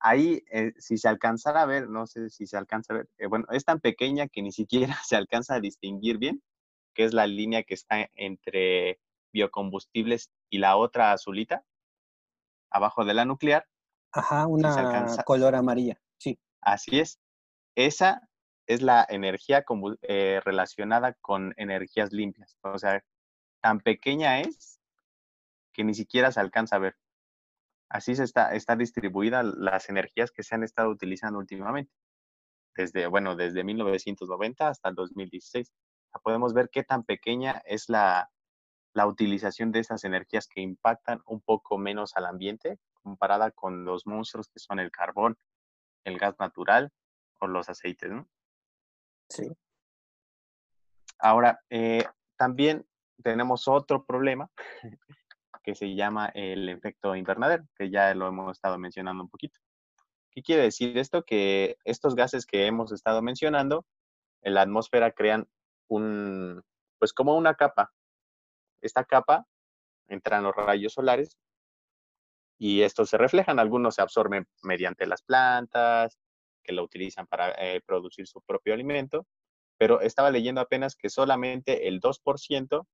ahí, 0.00 0.44
eh, 0.52 0.72
si 0.78 0.98
se 0.98 1.08
alcanzara 1.08 1.62
a 1.62 1.66
ver, 1.66 1.88
no 1.88 2.06
sé 2.06 2.28
si 2.28 2.46
se 2.46 2.56
alcanza 2.56 2.92
a 2.92 2.96
ver, 2.98 3.08
bueno, 3.28 3.46
es 3.50 3.64
tan 3.64 3.80
pequeña 3.80 4.28
que 4.28 4.42
ni 4.42 4.52
siquiera 4.52 4.94
se 5.04 5.16
alcanza 5.16 5.54
a 5.54 5.60
distinguir 5.60 6.18
bien, 6.18 6.42
que 6.94 7.04
es 7.04 7.12
la 7.12 7.26
línea 7.26 7.64
que 7.64 7.74
está 7.74 8.08
entre 8.14 9.00
biocombustibles 9.32 10.30
y 10.48 10.58
la 10.58 10.76
otra 10.76 11.12
azulita, 11.12 11.64
abajo 12.70 13.04
de 13.04 13.14
la 13.14 13.24
nuclear. 13.24 13.66
Ajá, 14.12 14.46
una 14.46 15.06
color 15.24 15.54
amarilla, 15.56 16.00
sí. 16.18 16.38
Así 16.60 17.00
es. 17.00 17.20
Esa 17.76 18.28
es 18.66 18.80
la 18.80 19.04
energía 19.08 19.64
eh, 20.02 20.40
relacionada 20.44 21.14
con 21.14 21.52
energías 21.56 22.12
limpias. 22.12 22.56
O 22.62 22.78
sea, 22.78 23.04
tan 23.60 23.80
pequeña 23.80 24.40
es 24.40 24.80
que 25.72 25.84
ni 25.84 25.94
siquiera 25.94 26.30
se 26.32 26.40
alcanza 26.40 26.76
a 26.76 26.80
ver. 26.80 26.96
Así 27.90 28.14
se 28.16 28.24
está, 28.24 28.54
está 28.54 28.76
distribuida 28.76 29.42
las 29.42 29.88
energías 29.88 30.30
que 30.30 30.42
se 30.42 30.54
han 30.54 30.62
estado 30.62 30.88
utilizando 30.90 31.38
últimamente. 31.38 31.92
Desde, 32.76 33.06
bueno, 33.06 33.36
desde 33.36 33.62
1990 33.62 34.68
hasta 34.68 34.88
el 34.88 34.94
2016. 34.94 35.70
Podemos 36.22 36.54
ver 36.54 36.70
qué 36.70 36.82
tan 36.84 37.04
pequeña 37.04 37.62
es 37.64 37.88
la, 37.88 38.30
la 38.94 39.06
utilización 39.06 39.72
de 39.72 39.80
esas 39.80 40.04
energías 40.04 40.46
que 40.46 40.60
impactan 40.60 41.20
un 41.26 41.40
poco 41.40 41.78
menos 41.78 42.16
al 42.16 42.26
ambiente 42.26 42.78
comparada 43.02 43.50
con 43.50 43.84
los 43.84 44.06
monstruos 44.06 44.48
que 44.48 44.60
son 44.60 44.78
el 44.78 44.90
carbón, 44.90 45.36
el 46.04 46.18
gas 46.18 46.36
natural 46.38 46.92
o 47.40 47.46
los 47.46 47.68
aceites, 47.68 48.10
¿no? 48.10 48.28
Sí. 49.28 49.50
Ahora, 51.18 51.60
eh, 51.70 52.04
también 52.36 52.86
tenemos 53.22 53.68
otro 53.68 54.04
problema 54.04 54.50
que 55.62 55.74
se 55.74 55.94
llama 55.94 56.30
el 56.34 56.68
efecto 56.68 57.16
invernadero, 57.16 57.64
que 57.76 57.90
ya 57.90 58.14
lo 58.14 58.28
hemos 58.28 58.56
estado 58.56 58.78
mencionando 58.78 59.22
un 59.22 59.30
poquito. 59.30 59.58
¿Qué 60.30 60.42
quiere 60.42 60.62
decir 60.62 60.98
esto? 60.98 61.24
Que 61.24 61.76
estos 61.84 62.14
gases 62.14 62.44
que 62.44 62.66
hemos 62.66 62.92
estado 62.92 63.22
mencionando 63.22 63.86
en 64.42 64.54
la 64.54 64.62
atmósfera 64.62 65.12
crean 65.12 65.48
un, 65.88 66.62
pues 66.98 67.12
como 67.12 67.36
una 67.36 67.54
capa. 67.54 67.92
Esta 68.80 69.04
capa 69.04 69.46
entran 70.08 70.44
los 70.44 70.54
rayos 70.54 70.92
solares 70.92 71.38
y 72.58 72.82
estos 72.82 73.10
se 73.10 73.18
reflejan. 73.18 73.58
Algunos 73.58 73.96
se 73.96 74.02
absorben 74.02 74.46
mediante 74.62 75.06
las 75.06 75.22
plantas, 75.22 76.18
que 76.62 76.72
lo 76.72 76.82
utilizan 76.82 77.26
para 77.26 77.50
eh, 77.52 77.80
producir 77.86 78.26
su 78.26 78.40
propio 78.42 78.74
alimento, 78.74 79.26
pero 79.78 80.00
estaba 80.00 80.30
leyendo 80.30 80.60
apenas 80.60 80.96
que 80.96 81.10
solamente 81.10 81.88
el 81.88 82.00
2% 82.00 82.86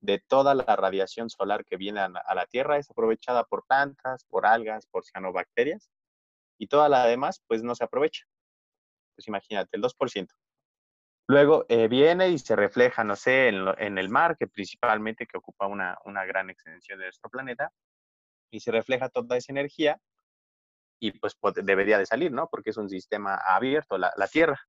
de 0.00 0.18
toda 0.20 0.54
la 0.54 0.76
radiación 0.76 1.30
solar 1.30 1.64
que 1.64 1.78
viene 1.78 2.00
a, 2.00 2.34
la 2.34 2.46
Tierra 2.46 2.76
es 2.76 2.90
aprovechada 2.90 3.44
por 3.44 3.64
plantas, 3.66 4.24
por 4.26 4.44
algas, 4.44 4.86
por 4.86 5.04
cianobacterias, 5.04 5.90
y 6.58 6.66
toda 6.66 6.88
la 6.88 7.06
demás 7.06 7.42
pues 7.46 7.62
no 7.62 7.74
se 7.74 7.84
aprovecha. 7.84 8.24
Pues 9.16 9.26
imagínate, 9.28 9.76
el 9.76 9.82
2%. 9.82 10.28
Luego 11.26 11.64
eh, 11.68 11.88
viene 11.88 12.28
y 12.28 12.38
se 12.38 12.54
refleja, 12.54 13.02
no 13.02 13.16
sé, 13.16 13.48
en, 13.48 13.98
el 13.98 14.08
mar, 14.10 14.36
que 14.36 14.46
principalmente 14.46 15.26
que 15.26 15.38
ocupa 15.38 15.66
una, 15.66 15.96
una 16.04 16.24
gran 16.26 16.50
extensión 16.50 16.98
de 16.98 17.06
nuestro 17.06 17.30
planeta, 17.30 17.72
y 18.50 18.60
se 18.60 18.70
refleja 18.70 19.08
toda 19.08 19.36
esa 19.36 19.52
energía 19.52 19.98
y 21.00 21.12
pues, 21.12 21.36
debería 21.62 21.98
de 21.98 22.06
salir, 22.06 22.32
¿no? 22.32 22.48
Porque 22.48 22.70
es 22.70 22.76
un 22.76 22.88
sistema 22.88 23.34
abierto, 23.34 23.98
la, 23.98 24.12
Tierra. 24.30 24.60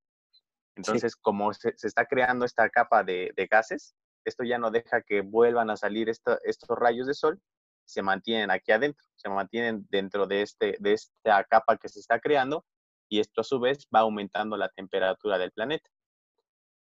Entonces, 0.75 1.15
como 1.15 1.53
se, 1.53 1.73
está 1.81 2.05
creando 2.05 2.45
esta 2.45 2.69
capa 2.69 3.03
de, 3.03 3.31
gases, 3.49 3.95
esto 4.25 4.43
ya 4.43 4.57
no 4.57 4.71
deja 4.71 5.01
que 5.01 5.21
vuelvan 5.21 5.69
a 5.69 5.77
salir 5.77 6.09
estos 6.09 6.79
rayos 6.79 7.07
de 7.07 7.13
sol, 7.13 7.39
se 7.85 8.01
mantienen 8.01 8.49
aquí 8.49 8.71
adentro, 8.71 9.05
se 9.15 9.29
mantienen 9.29 9.85
dentro 9.89 10.25
de, 10.25 10.41
este, 10.41 10.75
de 10.79 10.93
esta 10.93 11.43
capa 11.43 11.77
que 11.77 11.87
se 11.87 11.99
está 11.99 12.19
creando 12.19 12.65
y 13.07 13.19
esto 13.19 13.41
a 13.41 13.43
su 13.43 13.59
vez 13.59 13.87
va 13.93 13.99
aumentando 13.99 14.57
la 14.57 14.69
temperatura 14.69 15.37
del 15.37 15.51
planeta. 15.51 15.87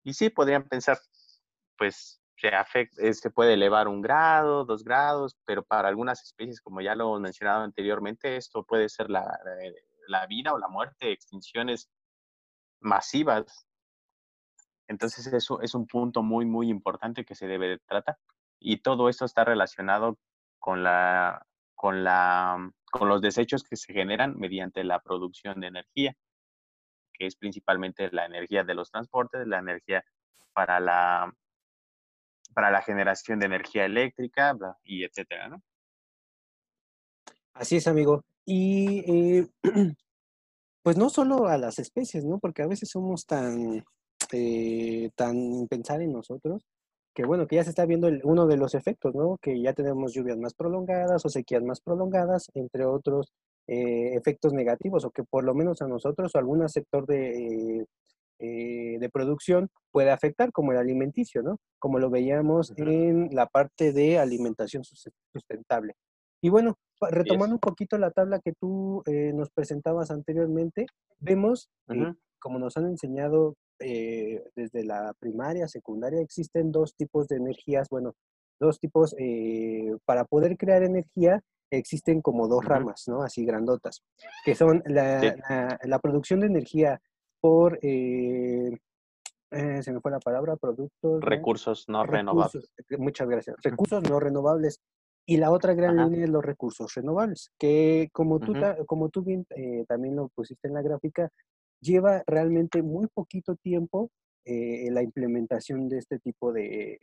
Y 0.08 0.14
sí, 0.14 0.30
podrían 0.30 0.64
pensar, 0.64 0.98
pues 1.78 2.22
se, 2.38 2.48
eh, 2.48 3.14
se 3.14 3.30
puede 3.30 3.56
elevar 3.56 3.90
un 3.90 4.02
grado, 4.02 4.64
dos 4.64 4.86
grados, 4.86 5.36
pero 5.44 5.66
para 5.66 5.90
algunas 5.90 6.24
especies, 6.24 6.62
como 6.62 6.80
ya 6.80 6.96
lo 6.96 7.20
mencionado 7.20 7.64
anteriormente, 7.64 8.38
esto 8.38 8.64
puede 8.64 8.88
ser 8.88 9.10
la, 9.10 9.24
eh, 9.62 9.76
la 10.08 10.26
vida 10.26 10.54
o 10.54 10.60
la 10.60 10.70
muerte, 10.70 11.12
extinciones 11.12 11.90
masivas. 12.80 13.68
Entonces 14.88 15.28
eso 15.28 15.60
es 15.62 15.76
un 15.76 15.86
punto 15.88 16.24
muy, 16.24 16.46
muy 16.46 16.70
importante 16.70 17.26
que 17.26 17.36
se 17.36 17.48
debe 17.48 17.68
de 17.68 17.80
tratar. 17.80 18.18
Y 18.62 18.78
todo 18.78 19.10
esto 19.10 19.26
está 19.26 19.44
relacionado 19.44 20.18
con, 20.58 20.86
la, 20.86 21.46
con, 21.76 22.06
la, 22.06 22.72
con 22.94 23.10
los 23.10 23.20
desechos 23.20 23.62
que 23.66 23.76
se 23.76 23.92
generan 23.92 24.38
mediante 24.38 24.86
la 24.86 25.02
producción 25.02 25.60
de 25.60 25.68
energía, 25.68 26.16
que 27.18 27.26
es 27.26 27.36
principalmente 27.36 28.10
la 28.12 28.26
energía 28.26 28.64
de 28.64 28.76
los 28.76 28.92
transportes, 28.92 29.48
la 29.48 29.60
energía 29.60 30.04
para 30.54 30.80
la 30.80 31.34
para 32.54 32.72
la 32.72 32.82
generación 32.82 33.40
de 33.40 33.46
energía 33.46 33.86
eléctrica 33.86 34.56
y 34.84 35.04
etcétera, 35.04 35.50
¿no? 35.50 35.62
Así 37.54 37.78
es, 37.78 37.88
amigo. 37.88 38.24
Y 38.46 39.40
eh, 39.40 39.48
pues 40.84 40.98
no 40.98 41.10
solo 41.10 41.48
a 41.48 41.58
las 41.58 41.80
especies, 41.80 42.26
¿no? 42.26 42.40
Porque 42.40 42.64
a 42.64 42.68
veces 42.68 42.90
somos 42.90 43.26
tan, 43.26 43.84
eh, 44.32 45.10
tan 45.16 45.68
pensar 45.68 46.02
en 46.02 46.14
nosotros 46.14 46.66
que 47.18 47.26
bueno, 47.26 47.48
que 47.48 47.56
ya 47.56 47.64
se 47.64 47.72
está 47.72 47.84
viendo 47.88 48.10
uno 48.26 48.46
de 48.46 48.58
los 48.58 48.76
efectos, 48.76 49.16
¿no? 49.16 49.40
Que 49.42 49.60
ya 49.60 49.74
tenemos 49.74 50.14
lluvias 50.14 50.38
más 50.38 50.54
prolongadas 50.54 51.26
o 51.26 51.30
sequías 51.30 51.64
más 51.64 51.82
prolongadas, 51.82 52.52
entre 52.54 52.86
otros 52.86 53.34
eh, 53.68 54.16
efectos 54.16 54.54
negativos, 54.54 55.06
o 55.06 55.12
que 55.12 55.24
por 55.24 55.44
lo 55.44 55.54
menos 55.54 55.82
a 55.82 55.88
nosotros 55.88 56.34
o 56.34 56.38
algún 56.38 56.68
sector 56.70 57.06
de, 57.06 57.86
eh, 58.40 58.98
de 59.00 59.10
producción 59.10 59.70
puede 59.92 60.12
afectar, 60.12 60.52
como 60.52 60.72
el 60.72 60.78
alimenticio, 60.78 61.42
¿no? 61.42 61.58
Como 61.80 61.98
lo 61.98 62.12
veíamos 62.12 62.72
en 62.78 63.30
la 63.34 63.48
parte 63.48 63.94
de 63.94 64.20
alimentación 64.20 64.84
sustentable. 64.84 65.96
Y 66.40 66.50
bueno, 66.50 66.76
retomando 67.02 67.56
un 67.56 67.60
poquito 67.60 67.98
la 67.98 68.12
tabla 68.12 68.40
que 68.40 68.54
tú 68.54 69.02
eh, 69.08 69.34
nos 69.34 69.50
presentabas 69.50 70.12
anteriormente, 70.12 70.86
vemos, 71.20 71.68
eh, 71.90 72.14
como 72.40 72.60
nos 72.60 72.78
han 72.78 72.86
enseñado 72.86 73.56
desde 73.80 74.84
la 74.84 75.14
primaria, 75.20 75.68
secundaria, 75.68 76.20
existen 76.20 76.72
dos 76.72 76.96
tipos 76.96 77.28
de 77.28 77.38
energías, 77.38 77.90
bueno, 77.90 78.14
dos 78.60 78.80
tipos, 78.80 79.16
para 80.06 80.26
poder 80.26 80.58
crear 80.58 80.82
energía, 80.82 81.42
existen 81.72 82.22
como 82.22 82.48
dos 82.48 82.64
ramas, 82.66 83.04
¿no? 83.08 83.24
Así 83.24 83.46
grandotas, 83.46 84.04
que 84.46 84.56
son 84.56 84.84
la, 84.86 85.78
la 85.84 86.00
producción 86.00 86.40
de 86.40 86.48
energía 86.48 87.02
por, 87.40 87.80
eh, 87.82 88.78
eh, 89.52 89.84
se 89.84 89.92
me 89.92 90.02
fue 90.02 90.12
la 90.12 90.20
palabra, 90.20 90.56
productos. 90.58 91.22
Recursos 91.22 91.86
no 91.88 92.06
renovables. 92.06 92.72
Eh, 92.90 92.98
muchas 92.98 93.28
gracias. 93.28 93.58
Recursos 93.62 94.04
no 94.10 94.20
renovables. 94.20 94.82
Y 95.30 95.38
la 95.38 95.52
otra 95.52 95.74
gran 95.74 95.98
línea 95.98 96.24
es 96.24 96.30
los 96.30 96.44
recursos 96.44 96.94
renovables, 96.94 97.52
que 97.60 98.08
como 98.14 98.40
tú, 98.40 98.54
como 98.86 99.10
tú 99.10 99.24
bien 99.24 99.46
también 99.86 100.16
lo 100.16 100.30
pusiste 100.30 100.70
en 100.70 100.74
la 100.74 100.82
gráfica, 100.82 101.30
lleva 101.82 102.24
realmente 102.26 102.82
muy 102.82 103.08
poquito 103.08 103.58
tiempo 103.58 104.10
eh, 104.46 104.90
la 104.92 105.04
implementación 105.04 105.90
de 105.90 105.98
este 105.98 106.20
tipo 106.20 106.54
de, 106.54 106.98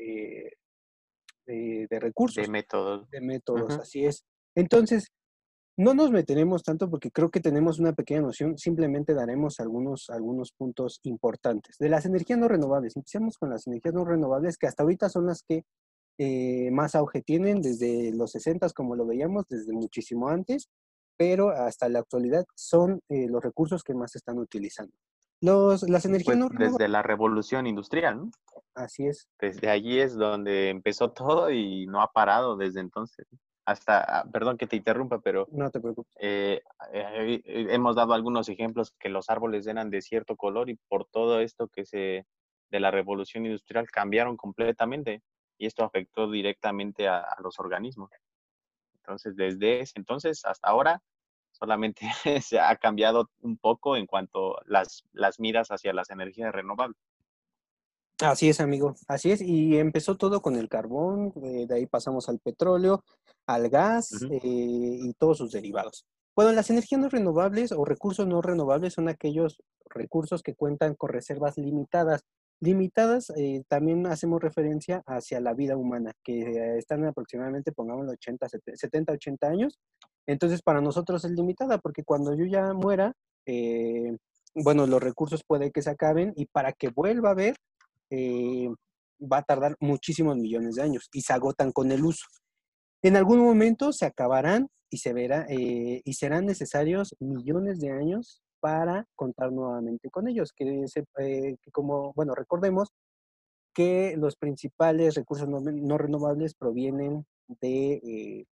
eh, 1.47 1.87
de, 1.91 2.01
recursos. 2.01 2.43
De 2.43 2.51
métodos. 2.51 3.11
De 3.11 3.21
métodos, 3.21 3.79
así 3.79 4.07
es. 4.07 4.25
Entonces, 4.55 5.13
no 5.77 5.95
nos 5.95 6.11
meteremos 6.13 6.63
tanto 6.63 6.89
porque 6.89 7.11
creo 7.11 7.31
que 7.31 7.41
tenemos 7.41 7.81
una 7.81 7.93
pequeña 7.93 8.21
noción, 8.21 8.57
simplemente 8.57 9.13
daremos 9.13 9.59
algunos, 9.59 10.09
algunos 10.09 10.53
puntos 10.53 11.01
importantes. 11.03 11.77
De 11.79 11.89
las 11.89 12.07
energías 12.07 12.39
no 12.39 12.47
renovables, 12.47 12.97
empecemos 12.97 13.37
con 13.39 13.51
las 13.51 13.67
energías 13.67 13.95
no 13.95 14.05
renovables 14.05 14.57
que 14.57 14.69
hasta 14.69 14.85
ahorita 14.85 15.09
son 15.09 15.27
las 15.27 15.43
que 15.43 15.65
eh, 16.19 16.71
más 16.71 16.95
auge 16.95 17.23
tienen 17.23 17.61
desde 17.61 18.13
los 18.13 18.31
60, 18.31 18.69
como 18.71 18.95
lo 18.95 19.05
veíamos, 19.05 19.47
desde 19.49 19.73
muchísimo 19.73 20.29
antes, 20.29 20.69
pero 21.17 21.51
hasta 21.51 21.89
la 21.89 22.01
actualidad 22.01 22.45
son 22.55 23.01
eh, 23.09 23.27
los 23.29 23.43
recursos 23.43 23.83
que 23.83 23.95
más 23.95 24.13
se 24.13 24.19
están 24.19 24.39
utilizando. 24.39 24.93
Los, 25.41 25.83
las 25.89 26.05
energías 26.05 26.39
pues, 26.39 26.71
Desde 26.71 26.89
la 26.89 27.03
revolución 27.03 27.67
industrial, 27.67 28.17
¿no? 28.19 28.31
Así 28.75 29.07
es. 29.07 29.29
Desde 29.41 29.69
allí 29.71 29.99
es 29.99 30.15
donde 30.15 30.71
empezó 30.71 31.11
todo 31.11 31.51
y 31.51 31.87
no 31.87 32.01
ha 32.01 32.11
parado 32.13 32.57
desde 32.57 32.81
entonces. 32.81 33.27
Hasta, 33.67 34.01
ah, 34.01 34.25
perdón 34.31 34.59
que 34.59 34.67
te 34.67 34.77
interrumpa, 34.77 35.21
pero... 35.21 35.49
No 35.51 35.71
te 35.71 35.81
preocupes. 35.81 36.13
Eh, 36.21 36.61
hemos 36.93 37.97
dado 37.97 38.13
algunos 38.13 38.49
ejemplos 38.49 38.95
que 38.99 39.09
los 39.09 39.31
árboles 39.31 39.67
eran 39.67 39.91
de 39.91 40.03
cierto 40.03 40.37
color 40.37 40.69
y 40.69 40.77
por 40.89 41.07
todo 41.07 41.41
esto 41.41 41.69
que 41.69 41.87
se 41.87 42.27
de 42.71 42.81
la 42.81 42.91
revolución 42.91 43.47
industrial 43.47 43.89
cambiaron 43.91 44.37
completamente 44.37 45.23
y 45.59 45.67
esto 45.67 45.85
afectó 45.85 46.31
directamente 46.31 47.09
a, 47.09 47.25
los 47.43 47.59
organismos. 47.61 48.11
Entonces, 48.97 49.37
desde 49.37 49.81
ese 49.81 49.93
entonces 49.97 50.45
hasta 50.45 50.69
ahora, 50.69 51.03
solamente 51.53 52.07
se 52.43 52.59
ha 52.59 52.77
cambiado 52.77 53.31
un 53.41 53.57
poco 53.59 53.97
en 53.97 54.07
cuanto 54.07 54.59
a 54.59 54.63
las, 54.67 55.05
las 55.13 55.39
miras 55.39 55.69
hacia 55.69 55.93
las 55.93 56.11
energías 56.11 56.53
renovables. 56.53 56.99
Así 58.21 58.49
es, 58.49 58.61
amigo, 58.61 58.95
así 59.09 59.33
es. 59.33 59.41
Y 59.41 59.79
empezó 59.79 60.17
todo 60.17 60.41
con 60.41 60.57
el 60.57 60.69
carbón, 60.69 61.33
eh, 61.43 61.67
de 61.67 61.75
ahí 61.75 61.87
pasamos 61.87 62.29
al 62.29 62.39
petróleo, 62.39 63.05
al 63.47 63.69
gas 63.69 64.11
eh, 64.31 64.41
y 64.43 65.13
todos 65.15 65.39
sus 65.39 65.53
derivados. 65.53 66.07
Bueno, 66.37 66.53
las 66.53 66.71
energías 66.71 67.01
no 67.01 67.09
renovables 67.09 67.73
o 67.73 67.85
recursos 67.85 68.27
no 68.27 68.43
renovables 68.43 68.95
son 68.95 69.09
aquellos 69.09 69.61
recursos 69.89 70.43
que 70.43 70.55
cuentan 70.55 70.95
con 70.95 71.11
reservas 71.11 71.59
limitadas 71.59 72.25
Limitadas, 72.61 73.31
eh, 73.37 73.63
también 73.69 74.07
hacemos 74.07 74.41
referencia 74.41 75.03
hacia 75.07 75.41
la 75.41 75.55
vida 75.55 75.77
humana, 75.77 76.13
que 76.23 76.79
están 76.79 77.05
aproximadamente, 77.05 77.73
pongamos 77.73 78.09
80, 78.09 78.47
70, 78.75 79.13
80 79.13 79.47
años. 79.49 79.79
Entonces, 80.27 80.63
para 80.63 80.81
nosotros 80.81 81.25
es 81.25 81.33
limitada, 81.33 81.79
porque 81.79 82.05
cuando 82.05 82.35
yo 82.35 82.47
ya 82.47 82.73
muera, 82.73 83.13
eh, 83.45 84.17
bueno, 84.55 84.87
los 84.87 85.03
recursos 85.03 85.43
puede 85.47 85.73
que 85.73 85.83
se 85.83 85.91
acaben 85.91 86.33
y 86.37 86.47
para 86.47 86.73
que 86.73 86.89
vuelva 86.89 87.31
a 87.31 87.33
haber, 87.33 87.57
eh, 88.11 88.69
va 89.21 89.39
a 89.39 89.43
tardar 89.43 89.77
muchísimos 89.81 90.37
millones 90.37 90.77
de 90.77 90.83
años 90.83 91.09
y 91.13 91.23
se 91.23 91.33
agotan 91.33 91.73
con 91.73 91.93
el 91.93 92.05
uso. 92.05 92.27
En 93.03 93.17
algún 93.17 93.39
momento 93.39 93.93
se 93.93 94.07
acabarán 94.07 94.69
y 94.91 94.99
se 94.99 95.13
verá 95.13 95.47
y 95.49 96.13
serán 96.15 96.47
necesarios 96.47 97.15
millones 97.19 97.81
de 97.81 97.91
años 97.91 98.45
para 98.65 99.07
contar 99.15 99.53
nuevamente 99.53 100.09
con 100.09 100.27
ellos, 100.27 100.55
que, 100.57 100.87
eh, 101.19 101.57
como, 101.71 102.15
bueno, 102.15 102.35
recordemos 102.35 102.95
que 103.75 104.17
los 104.17 104.37
principales 104.37 105.17
recursos 105.17 105.47
no, 105.47 105.99
renovables 105.99 106.55
provienen 106.55 107.27
de 107.47 107.93
eh, 107.93 108.47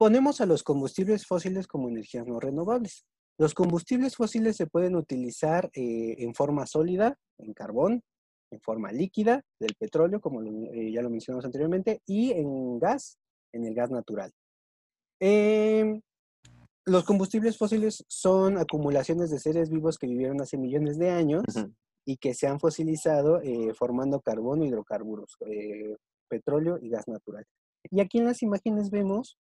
Ponemos 0.00 0.40
a 0.40 0.46
los 0.46 0.64
combustibles 0.64 1.26
fósiles 1.26 1.68
como 1.68 1.88
energías 1.88 2.26
no 2.26 2.40
renovables. 2.40 3.06
Los 3.40 3.54
combustibles 3.54 4.16
fósiles 4.16 4.54
se 4.54 4.66
pueden 4.66 4.94
utilizar 4.94 5.70
eh, 5.72 6.16
en 6.18 6.34
forma 6.34 6.66
sólida, 6.66 7.16
en 7.38 7.54
carbón, 7.54 8.02
en 8.50 8.60
forma 8.60 8.92
líquida 8.92 9.42
del 9.58 9.74
petróleo, 9.78 10.20
como 10.20 10.42
eh, 10.42 10.92
ya 10.92 11.00
lo 11.00 11.08
mencionamos 11.08 11.46
anteriormente, 11.46 12.02
y 12.04 12.32
en 12.32 12.78
gas, 12.78 13.16
en 13.54 13.64
el 13.64 13.74
gas 13.74 13.90
natural. 13.90 14.30
Em, 15.20 16.02
los 16.84 17.04
combustibles 17.04 17.56
fósiles 17.56 18.04
son 18.08 18.58
acumulaciones 18.58 19.30
de 19.30 19.38
seres 19.38 19.70
vivos 19.70 19.96
que 19.96 20.06
vivieron 20.06 20.42
hace 20.42 20.58
millones 20.58 20.98
de 20.98 21.08
años 21.08 21.44
y 22.04 22.18
que 22.18 22.34
se 22.34 22.46
han 22.46 22.60
fosilizado 22.60 23.40
eh, 23.40 23.72
formando 23.72 24.20
carbono, 24.20 24.66
hidrocarburos, 24.66 25.38
eh, 25.46 25.96
petróleo 26.28 26.78
y 26.78 26.90
gas 26.90 27.08
natural. 27.08 27.46
Y 27.90 28.02
aquí 28.02 28.18
en 28.18 28.26
las 28.26 28.42
imágenes 28.42 28.90
vemos 28.90 29.38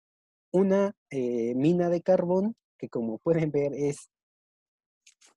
una 0.51 0.95
mina 1.11 1.89
de 1.89 2.01
carbón 2.01 2.55
que 2.83 2.89
como 2.89 3.17
pueden 3.19 3.49
ver 3.49 3.71
es 3.73 4.09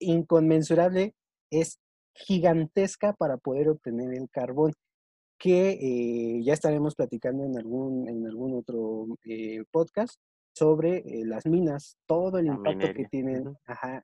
inconmensurable, 0.01 1.15
es 1.49 1.79
gigantesca 2.13 3.13
para 3.13 3.37
poder 3.37 3.69
obtener 3.69 4.13
el 4.15 4.29
carbón, 4.29 4.73
que 5.39 5.79
eh, 5.81 6.43
ya 6.43 6.55
estaremos 6.55 6.97
platicando 6.97 7.45
en 7.45 7.57
algún, 7.57 8.09
en 8.09 8.27
algún 8.27 8.55
otro 8.55 9.07
eh, 9.25 9.63
podcast 9.71 10.19
sobre 10.57 10.97
eh, 10.97 11.25
las 11.25 11.47
minas, 11.47 11.99
todo 12.07 12.39
el 12.39 12.47
impacto 12.47 12.93
que 12.93 13.05
tiene 13.05 13.45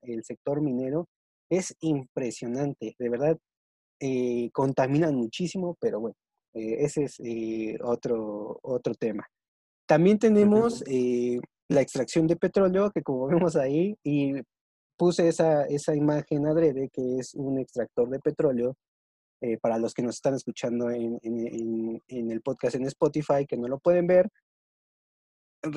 el 0.02 0.22
sector 0.22 0.60
minero 0.60 1.08
es 1.50 1.74
impresionante, 1.80 2.94
de 2.96 3.08
verdad, 3.08 3.38
contaminan 4.52 5.14
muchísimo, 5.14 5.76
pero 5.80 6.00
bueno, 6.00 6.16
ese 6.54 7.04
es 7.04 7.18
otro, 7.82 8.58
otro 8.62 8.94
tema. 8.94 9.26
También 9.86 10.18
tenemos 10.18 10.82
la 11.72 11.80
extracción 11.80 12.26
de 12.26 12.36
petróleo, 12.36 12.90
que 12.90 13.02
como 13.02 13.26
vemos 13.28 13.56
ahí, 13.56 13.96
y 14.04 14.34
puse 14.96 15.28
esa, 15.28 15.64
esa 15.64 15.94
imagen 15.94 16.46
adrede 16.46 16.88
que 16.92 17.18
es 17.18 17.34
un 17.34 17.58
extractor 17.58 18.08
de 18.08 18.20
petróleo 18.20 18.76
eh, 19.40 19.58
para 19.58 19.76
los 19.76 19.92
que 19.92 20.02
nos 20.02 20.14
están 20.14 20.34
escuchando 20.34 20.88
en, 20.90 21.18
el 22.06 22.40
podcast 22.42 22.76
en 22.76 22.86
Spotify, 22.86 23.44
que 23.44 23.56
no 23.56 23.66
lo 23.66 23.80
pueden 23.80 24.06
ver, 24.06 24.28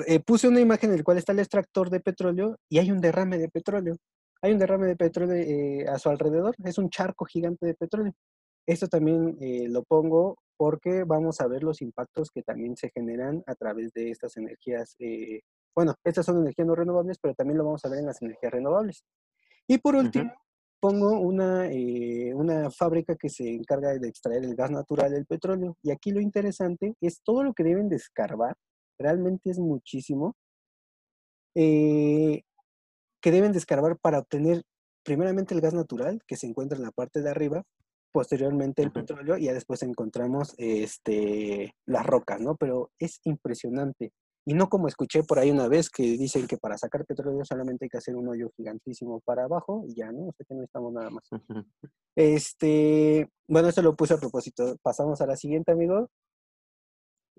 eh, 0.06 0.20
puse 0.20 0.46
una 0.46 0.60
imagen 0.60 0.90
en 0.90 0.98
la 0.98 1.02
cual 1.02 1.18
está 1.18 1.32
el 1.32 1.40
extractor 1.40 1.90
de 1.90 1.98
petróleo 1.98 2.56
y 2.68 2.78
hay 2.78 2.92
un 2.92 3.00
derrame 3.00 3.38
de 3.38 3.48
petróleo. 3.48 3.96
Hay 4.42 4.52
un 4.52 4.58
derrame 4.60 4.86
de 4.86 4.96
petróleo 4.96 5.34
eh, 5.34 5.88
a 5.88 5.98
su 5.98 6.08
alrededor, 6.08 6.54
es 6.64 6.78
un 6.78 6.90
charco 6.90 7.24
gigante 7.24 7.66
de 7.66 7.74
petróleo. 7.74 8.12
Esto 8.68 8.86
también 8.86 9.36
lo 9.72 9.82
pongo 9.82 10.38
porque 10.56 11.02
vamos 11.04 11.40
a 11.40 11.48
ver 11.48 11.64
los 11.64 11.82
impactos 11.82 12.30
que 12.30 12.42
también 12.42 12.76
se 12.76 12.90
generan 12.90 13.42
a 13.46 13.56
través 13.56 13.92
de 13.92 14.10
estas 14.10 14.36
energías. 14.36 14.96
Bueno, 15.76 15.94
estas 16.02 16.24
son 16.24 16.38
energías 16.38 16.66
no 16.66 16.74
renovables, 16.74 17.18
pero 17.20 17.34
también 17.34 17.58
lo 17.58 17.64
vamos 17.64 17.84
a 17.84 17.88
ver 17.90 18.00
en 18.00 18.06
las 18.06 18.20
energías 18.22 18.50
renovables. 18.50 19.04
Y 19.68 19.78
por 19.78 19.94
último, 19.94 20.32
pongo 20.80 21.20
una, 21.20 21.70
eh, 21.70 22.32
una 22.34 22.70
fábrica 22.70 23.14
que 23.16 23.28
se 23.28 23.48
encarga 23.48 23.92
de 23.92 24.08
extraer 24.08 24.44
el 24.44 24.56
gas 24.56 24.70
natural 24.70 25.12
del 25.12 25.26
petróleo. 25.26 25.76
Y 25.82 25.90
aquí 25.90 26.12
lo 26.12 26.20
interesante 26.20 26.94
es 27.00 27.20
todo 27.22 27.42
lo 27.42 27.52
que 27.52 27.62
deben 27.62 27.90
de 27.90 27.96
escarbar, 27.96 28.56
realmente 28.98 29.50
es 29.50 29.58
muchísimo, 29.58 30.34
eh, 31.54 32.42
que 33.20 33.30
deben 33.30 33.52
de 33.52 33.58
escarbar 33.58 33.98
para 33.98 34.20
obtener 34.20 34.62
primeramente 35.02 35.54
el 35.54 35.60
gas 35.60 35.74
natural, 35.74 36.22
que 36.26 36.36
se 36.36 36.46
encuentra 36.46 36.78
en 36.78 36.84
la 36.84 36.90
parte 36.90 37.20
de 37.20 37.30
arriba, 37.30 37.62
posteriormente 38.12 38.82
el 38.82 38.92
petróleo 38.92 39.36
y 39.36 39.44
ya 39.44 39.52
después 39.52 39.82
encontramos 39.82 40.54
este, 40.56 41.74
las 41.84 42.06
rocas, 42.06 42.40
¿no? 42.40 42.56
Pero 42.56 42.90
es 42.98 43.20
impresionante. 43.24 44.12
Y 44.48 44.54
no 44.54 44.68
como 44.68 44.86
escuché 44.86 45.24
por 45.24 45.40
ahí 45.40 45.50
una 45.50 45.66
vez 45.66 45.90
que 45.90 46.04
dicen 46.04 46.46
que 46.46 46.56
para 46.56 46.78
sacar 46.78 47.04
petróleo 47.04 47.44
solamente 47.44 47.84
hay 47.84 47.88
que 47.88 47.98
hacer 47.98 48.14
un 48.14 48.28
hoyo 48.28 48.48
gigantísimo 48.56 49.20
para 49.20 49.44
abajo 49.44 49.84
y 49.88 49.96
ya, 49.96 50.12
¿no? 50.12 50.28
O 50.28 50.32
sea 50.32 50.46
que 50.46 50.54
no 50.54 50.62
estamos 50.62 50.92
nada 50.92 51.10
más. 51.10 51.28
Este, 52.18 53.28
bueno, 53.46 53.68
esto 53.68 53.82
lo 53.82 53.94
puse 53.94 54.14
a 54.14 54.18
propósito. 54.18 54.78
Pasamos 54.82 55.20
a 55.20 55.26
la 55.26 55.36
siguiente, 55.36 55.72
amigo. 55.72 56.08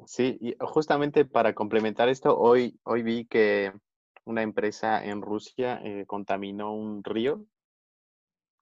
Sí, 0.06 0.38
y 0.40 0.56
justamente 0.60 1.26
para 1.26 1.56
complementar 1.56 2.10
esto, 2.10 2.38
hoy, 2.38 2.80
hoy 2.84 3.02
vi 3.02 3.26
que 3.26 3.72
una 4.26 4.44
empresa 4.44 5.04
en 5.04 5.24
Rusia 5.24 5.82
eh, 5.84 6.06
contaminó 6.06 6.76
un 6.76 7.04
río 7.04 7.46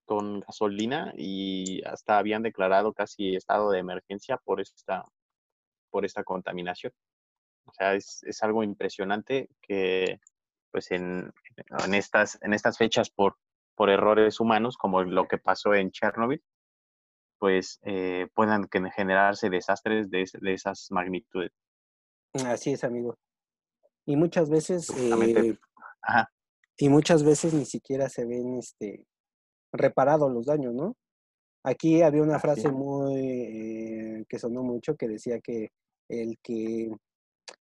con 0.06 0.40
gasolina 0.40 1.14
y 1.18 1.84
hasta 1.84 2.18
habían 2.18 2.44
declarado 2.44 2.94
casi 2.94 3.36
estado 3.36 3.72
de 3.72 3.80
emergencia 3.80 4.38
por 4.38 4.62
esta, 4.62 5.04
por 5.90 6.06
esta 6.06 6.24
contaminación. 6.24 6.94
O 7.66 7.74
sea, 7.74 7.96
es, 7.96 8.24
es 8.24 8.42
algo 8.44 8.64
impresionante 8.64 9.50
que 9.62 10.20
pues 10.72 10.92
en, 10.92 11.32
en, 11.86 11.94
estas, 11.94 12.38
en 12.42 12.54
estas 12.54 12.78
fechas 12.78 13.10
por, 13.10 13.38
por 13.76 13.90
errores 13.90 14.40
humanos, 14.40 14.78
como 14.78 15.04
lo 15.04 15.28
que 15.28 15.38
pasó 15.38 15.74
en 15.74 15.92
Chernobyl, 15.92 16.44
pues 17.40 17.80
eh, 17.84 18.28
puedan 18.34 18.68
generarse 18.94 19.50
desastres 19.50 20.10
de, 20.10 20.30
de, 20.42 20.54
esas 20.54 20.88
magnitudes. 20.92 21.52
Así 22.46 22.74
es, 22.74 22.84
amigo. 22.84 23.18
Y 24.06 24.16
muchas 24.16 24.50
veces, 24.50 24.90
eh, 24.90 25.58
y 26.78 26.90
muchas 26.90 27.24
veces 27.24 27.54
ni 27.54 27.66
siquiera 27.66 28.10
se 28.10 28.26
ven 28.26 28.58
este, 28.58 29.06
reparados 29.72 30.32
los 30.32 30.46
daños, 30.46 30.74
¿no? 30.74 30.96
Aquí 31.64 32.02
había 32.02 32.22
una 32.22 32.40
frase 32.40 32.70
muy 32.70 33.16
eh, 33.16 34.26
que 34.30 34.38
sonó 34.38 34.62
mucho 34.62 34.96
que 34.96 35.08
decía 35.08 35.40
que 35.40 35.72
el 36.10 36.38
que 36.44 36.92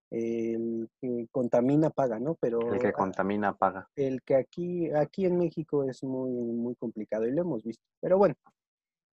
el 0.10 0.90
que 1.02 1.28
contamina 1.32 1.90
paga, 1.90 2.20
¿no? 2.20 2.36
Pero 2.36 2.74
el 2.74 2.80
que 2.80 2.94
contamina 2.94 3.58
paga. 3.58 3.90
El 3.96 4.22
que 4.22 4.36
aquí 4.36 4.90
aquí 4.92 5.26
en 5.26 5.38
México 5.38 5.84
es 5.84 6.04
muy 6.04 6.32
muy 6.32 6.76
complicado 6.76 7.26
y 7.28 7.32
lo 7.32 7.42
hemos 7.42 7.64
visto. 7.64 7.84
Pero 8.00 8.18
bueno. 8.18 8.36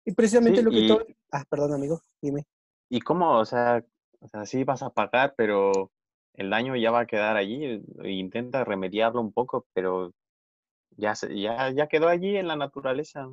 Y 0.04 0.12
precisamente 0.12 0.62
lo 0.62 0.70
que 0.70 0.88
todo 0.88 1.06
Ah, 1.30 1.44
perdón, 1.48 1.74
amigo, 1.74 2.00
dime. 2.20 2.44
¿Y 2.90 3.00
cómo, 3.00 3.38
o 3.38 3.44
sea, 3.44 3.84
o 4.20 4.28
sea, 4.28 4.44
sí 4.44 4.64
vas 4.64 4.82
a 4.82 4.90
pagar, 4.90 5.34
pero 5.36 5.90
el 6.34 6.50
daño 6.50 6.76
ya 6.76 6.90
va 6.90 7.00
a 7.00 7.06
quedar 7.06 7.36
allí, 7.36 7.82
e 8.02 8.10
intenta 8.10 8.64
remediarlo 8.64 9.20
un 9.20 9.32
poco, 9.32 9.66
pero 9.72 10.12
ya 10.90 11.14
ya 11.30 11.70
ya 11.70 11.86
quedó 11.86 12.08
allí 12.08 12.36
en 12.36 12.48
la 12.48 12.56
naturaleza. 12.56 13.28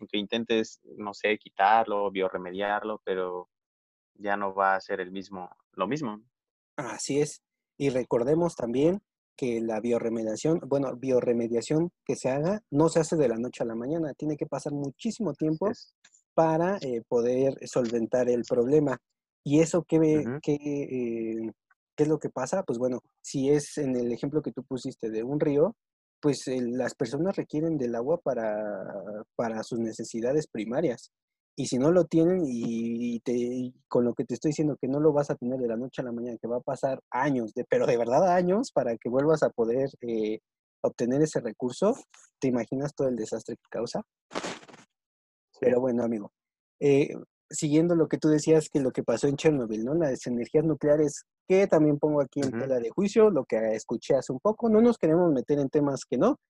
Aunque 0.00 0.18
intentes, 0.18 0.80
no 0.96 1.14
sé, 1.14 1.38
quitarlo, 1.38 2.10
bioremediarlo, 2.10 3.00
pero 3.04 3.48
ya 4.14 4.36
no 4.36 4.54
va 4.54 4.74
a 4.76 4.80
ser 4.80 5.00
el 5.00 5.10
mismo, 5.12 5.50
lo 5.72 5.86
mismo. 5.86 6.20
Así 6.76 7.20
es. 7.20 7.42
Y 7.76 7.90
recordemos 7.90 8.54
también 8.54 9.00
que 9.36 9.60
la 9.60 9.80
bioremediación, 9.80 10.60
bueno, 10.66 10.96
bioremediación 10.96 11.90
que 12.04 12.16
se 12.16 12.30
haga 12.30 12.62
no 12.70 12.88
se 12.88 13.00
hace 13.00 13.16
de 13.16 13.28
la 13.28 13.36
noche 13.36 13.62
a 13.62 13.66
la 13.66 13.74
mañana, 13.74 14.14
tiene 14.14 14.36
que 14.36 14.46
pasar 14.46 14.72
muchísimo 14.72 15.32
tiempo 15.34 15.70
para 16.34 16.78
eh, 16.80 17.02
poder 17.08 17.54
solventar 17.66 18.28
el 18.28 18.42
problema. 18.48 18.98
¿Y 19.44 19.60
eso 19.60 19.84
qué, 19.86 19.98
uh 19.98 20.38
qué, 20.42 20.54
eh, 20.54 21.52
qué, 21.96 22.02
es 22.04 22.08
lo 22.08 22.18
que 22.18 22.30
pasa? 22.30 22.62
Pues 22.62 22.78
bueno, 22.78 23.00
si 23.20 23.50
es 23.50 23.78
en 23.78 23.96
el 23.96 24.12
ejemplo 24.12 24.42
que 24.42 24.52
tú 24.52 24.64
pusiste 24.64 25.10
de 25.10 25.22
un 25.22 25.40
río, 25.40 25.76
pues 26.20 26.44
las 26.46 26.94
personas 26.94 27.36
requieren 27.36 27.76
del 27.76 27.94
agua 27.94 28.18
para, 28.18 28.72
para 29.36 29.62
sus 29.62 29.78
necesidades 29.78 30.46
primarias. 30.46 31.10
Y 31.56 31.66
si 31.66 31.78
no 31.78 31.92
lo 31.92 32.04
tienen 32.04 32.42
y, 32.44 33.20
te, 33.20 33.72
con 33.86 34.04
lo 34.04 34.14
que 34.14 34.24
te 34.24 34.34
estoy 34.34 34.50
diciendo 34.50 34.76
que 34.80 34.88
no 34.88 34.98
lo 34.98 35.12
vas 35.12 35.30
a 35.30 35.36
tener 35.36 35.60
de 35.60 35.68
la 35.68 35.76
noche 35.76 36.02
a 36.02 36.04
la 36.04 36.12
mañana, 36.12 36.36
que 36.40 36.48
va 36.48 36.56
a 36.56 36.60
pasar 36.60 37.00
años, 37.10 37.54
de, 37.54 37.64
pero 37.64 37.86
de 37.86 37.96
verdad 37.96 38.28
años 38.34 38.72
para 38.72 38.96
que 38.96 39.08
vuelvas 39.08 39.44
a 39.44 39.50
poder 39.50 39.88
eh, 40.00 40.40
obtener 40.82 41.22
ese 41.22 41.40
recurso, 41.40 41.94
¿te 42.40 42.48
imaginas 42.48 42.92
todo 42.94 43.06
el 43.06 43.14
desastre 43.14 43.56
que 43.56 43.68
causa? 43.70 44.02
Pero 45.60 45.80
bueno, 45.80 46.02
amigo, 46.02 46.32
eh, 46.80 47.14
siguiendo 47.48 47.94
lo 47.94 48.08
que 48.08 48.18
tú 48.18 48.28
decías 48.28 48.68
que 48.68 48.80
lo 48.80 48.90
que 48.90 49.04
pasó 49.04 49.28
en 49.28 49.36
Chernobyl, 49.36 49.84
¿no? 49.84 49.94
Las 49.94 50.26
energías 50.26 50.64
nucleares, 50.64 51.22
que 51.46 51.68
también 51.68 52.00
pongo 52.00 52.20
aquí 52.20 52.40
en 52.40 52.50
tela 52.50 52.80
de 52.80 52.90
juicio, 52.90 53.30
lo 53.30 53.44
que 53.44 53.58
escuché 53.76 54.16
hace 54.16 54.32
un 54.32 54.40
poco, 54.40 54.68
no 54.68 54.80
nos 54.80 54.98
queremos 54.98 55.32
meter 55.32 55.60
en 55.60 55.68
temas 55.68 56.04
que 56.04 56.18
no, 56.18 56.40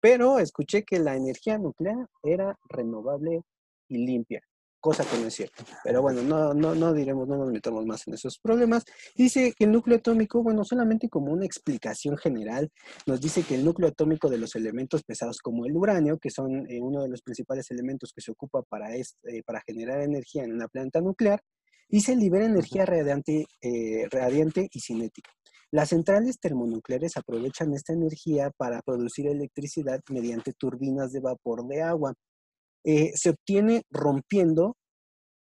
pero 0.00 0.38
escuché 0.38 0.84
que 0.84 0.98
la 1.00 1.16
energía 1.16 1.58
nuclear 1.58 2.08
era 2.22 2.58
renovable 2.70 3.42
y 3.88 4.06
limpia 4.06 4.40
cosa 4.84 5.02
que 5.02 5.16
no 5.16 5.28
es 5.28 5.34
cierto. 5.34 5.64
Pero 5.82 6.02
bueno, 6.02 6.20
no, 6.20 6.52
no, 6.52 6.74
no 6.74 6.92
diremos, 6.92 7.26
no 7.26 7.38
nos 7.38 7.50
metamos 7.50 7.86
más 7.86 8.06
en 8.06 8.12
esos 8.12 8.38
problemas. 8.38 8.84
Dice 9.16 9.54
que 9.56 9.64
el 9.64 9.72
núcleo 9.72 9.96
atómico, 9.96 10.42
bueno, 10.42 10.62
solamente 10.62 11.08
como 11.08 11.32
una 11.32 11.46
explicación 11.46 12.18
general, 12.18 12.70
nos 13.06 13.18
dice 13.18 13.44
que 13.44 13.54
el 13.54 13.64
núcleo 13.64 13.88
atómico 13.88 14.28
de 14.28 14.36
los 14.36 14.54
elementos 14.56 15.02
pesados 15.02 15.38
como 15.38 15.64
el 15.64 15.74
uranio, 15.74 16.18
que 16.18 16.28
son 16.28 16.70
eh, 16.70 16.82
uno 16.82 17.02
de 17.02 17.08
los 17.08 17.22
principales 17.22 17.70
elementos 17.70 18.12
que 18.14 18.20
se 18.20 18.30
ocupa 18.30 18.60
para, 18.60 18.94
este, 18.94 19.42
para 19.46 19.62
generar 19.66 20.02
energía 20.02 20.44
en 20.44 20.52
una 20.52 20.68
planta 20.68 21.00
nuclear, 21.00 21.40
y 21.88 22.02
se 22.02 22.14
libera 22.14 22.44
energía 22.44 22.84
radiante, 22.84 23.46
eh, 23.62 24.06
radiante 24.10 24.68
y 24.70 24.80
cinética. 24.80 25.30
Las 25.70 25.88
centrales 25.88 26.38
termonucleares 26.38 27.16
aprovechan 27.16 27.72
esta 27.72 27.94
energía 27.94 28.50
para 28.54 28.82
producir 28.82 29.28
electricidad 29.28 30.00
mediante 30.10 30.52
turbinas 30.52 31.10
de 31.10 31.20
vapor 31.20 31.66
de 31.66 31.80
agua. 31.80 32.12
Eh, 32.84 33.12
se 33.14 33.30
obtiene 33.30 33.82
rompiendo. 33.90 34.76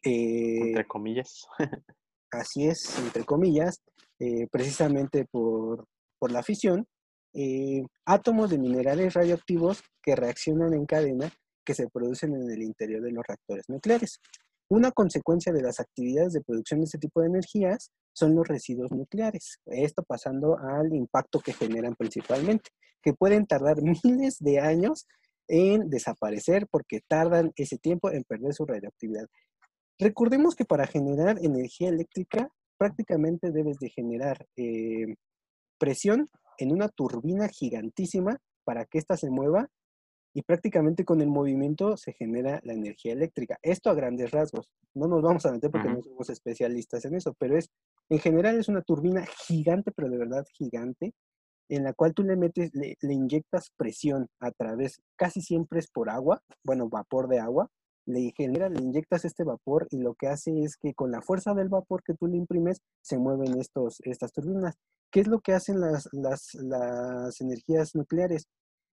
entre 0.02 0.82
eh, 0.82 0.86
comillas. 0.88 1.46
así 2.32 2.66
es, 2.66 2.98
entre 2.98 3.24
comillas, 3.24 3.82
eh, 4.18 4.46
precisamente 4.50 5.26
por, 5.30 5.86
por, 6.18 6.32
la 6.32 6.42
fisión, 6.42 6.86
átomos 8.06 8.48
de 8.50 8.58
minerales 8.58 9.12
radioactivos 9.12 9.82
que 10.02 10.16
reaccionan 10.16 10.72
en 10.72 10.86
cadena 10.86 11.30
que 11.66 11.74
se 11.74 11.88
producen 11.88 12.34
en 12.34 12.50
el 12.50 12.62
interior 12.62 13.02
de 13.02 13.12
los 13.12 13.24
reactores 13.26 13.66
nucleares. 13.68 14.20
Una 14.70 14.90
consecuencia 14.90 15.52
de 15.52 15.62
las 15.62 15.78
actividades 15.78 16.32
de 16.32 16.40
producción 16.40 16.80
de 16.80 16.84
este 16.84 16.98
tipo 16.98 17.20
de 17.20 17.26
energías 17.26 17.90
son 18.14 18.34
los 18.34 18.48
residuos 18.48 18.90
nucleares. 18.90 19.60
Esto 19.66 20.02
pasando 20.02 20.56
al 20.58 20.94
impacto 20.94 21.40
que 21.40 21.52
generan 21.52 21.94
principalmente, 21.94 22.70
que 23.02 23.12
pueden 23.12 23.46
tardar 23.46 23.76
miles 24.04 24.38
de 24.40 24.58
años 24.60 25.06
en 25.48 25.88
desaparecer 25.90 26.66
porque 26.70 27.00
tardan 27.06 27.52
ese 27.56 27.78
tiempo 27.78 28.10
en 28.10 28.24
perder 28.24 28.54
su 28.54 28.64
radioactividad. 28.64 29.26
Recordemos 29.98 30.54
que 30.54 30.64
para 30.64 30.86
generar 30.86 31.38
energía 31.42 31.88
eléctrica 31.88 32.50
prácticamente 32.78 33.50
debes 33.50 33.78
de 33.78 33.88
generar 33.88 34.46
eh, 34.56 35.14
presión 35.78 36.28
en 36.58 36.72
una 36.72 36.88
turbina 36.88 37.48
gigantísima 37.48 38.38
para 38.64 38.84
que 38.84 38.98
ésta 38.98 39.16
se 39.16 39.30
mueva 39.30 39.70
y 40.34 40.42
prácticamente 40.42 41.06
con 41.06 41.22
el 41.22 41.28
movimiento 41.28 41.96
se 41.96 42.12
genera 42.12 42.60
la 42.62 42.74
energía 42.74 43.14
eléctrica. 43.14 43.58
Esto 43.62 43.88
a 43.88 43.94
grandes 43.94 44.32
rasgos. 44.32 44.70
No 44.92 45.08
nos 45.08 45.22
vamos 45.22 45.46
a 45.46 45.52
meter 45.52 45.70
porque 45.70 45.88
no 45.88 46.02
somos 46.02 46.28
especialistas 46.28 47.06
en 47.06 47.14
eso, 47.14 47.34
pero 47.38 47.56
es, 47.56 47.70
en 48.10 48.18
general 48.18 48.58
es 48.58 48.68
una 48.68 48.82
turbina 48.82 49.24
gigante, 49.46 49.92
pero 49.92 50.10
de 50.10 50.18
verdad 50.18 50.44
gigante, 50.52 51.14
en 51.68 51.84
la 51.84 51.92
cual 51.92 52.14
tú 52.14 52.22
le 52.22 52.36
metes, 52.36 52.70
le, 52.74 52.96
inyectas 53.02 53.70
presión 53.76 54.28
a 54.40 54.50
través, 54.50 55.00
casi 55.16 55.40
siempre 55.40 55.80
es 55.80 55.88
por 55.88 56.10
agua, 56.10 56.42
bueno, 56.64 56.88
vapor 56.88 57.28
de 57.28 57.40
agua, 57.40 57.68
le 58.06 58.32
genera, 58.36 58.68
le 58.68 58.80
inyectas 58.80 59.24
este 59.24 59.44
vapor 59.44 59.88
y 59.90 59.98
lo 59.98 60.14
que 60.14 60.28
hace 60.28 60.60
es 60.60 60.76
que 60.76 60.94
con 60.94 61.10
la 61.10 61.22
fuerza 61.22 61.54
del 61.54 61.68
vapor 61.68 62.02
que 62.04 62.14
tú 62.14 62.28
le 62.28 62.36
imprimes, 62.36 62.80
se 63.02 63.18
mueven 63.18 63.58
estos, 63.58 64.00
estas 64.04 64.32
turbinas. 64.32 64.76
¿Qué 65.10 65.20
es 65.20 65.26
lo 65.26 65.40
que 65.40 65.54
hacen 65.54 65.80
las, 65.80 66.08
las, 66.12 66.54
las 66.54 67.40
energías 67.40 67.94
nucleares? 67.94 68.46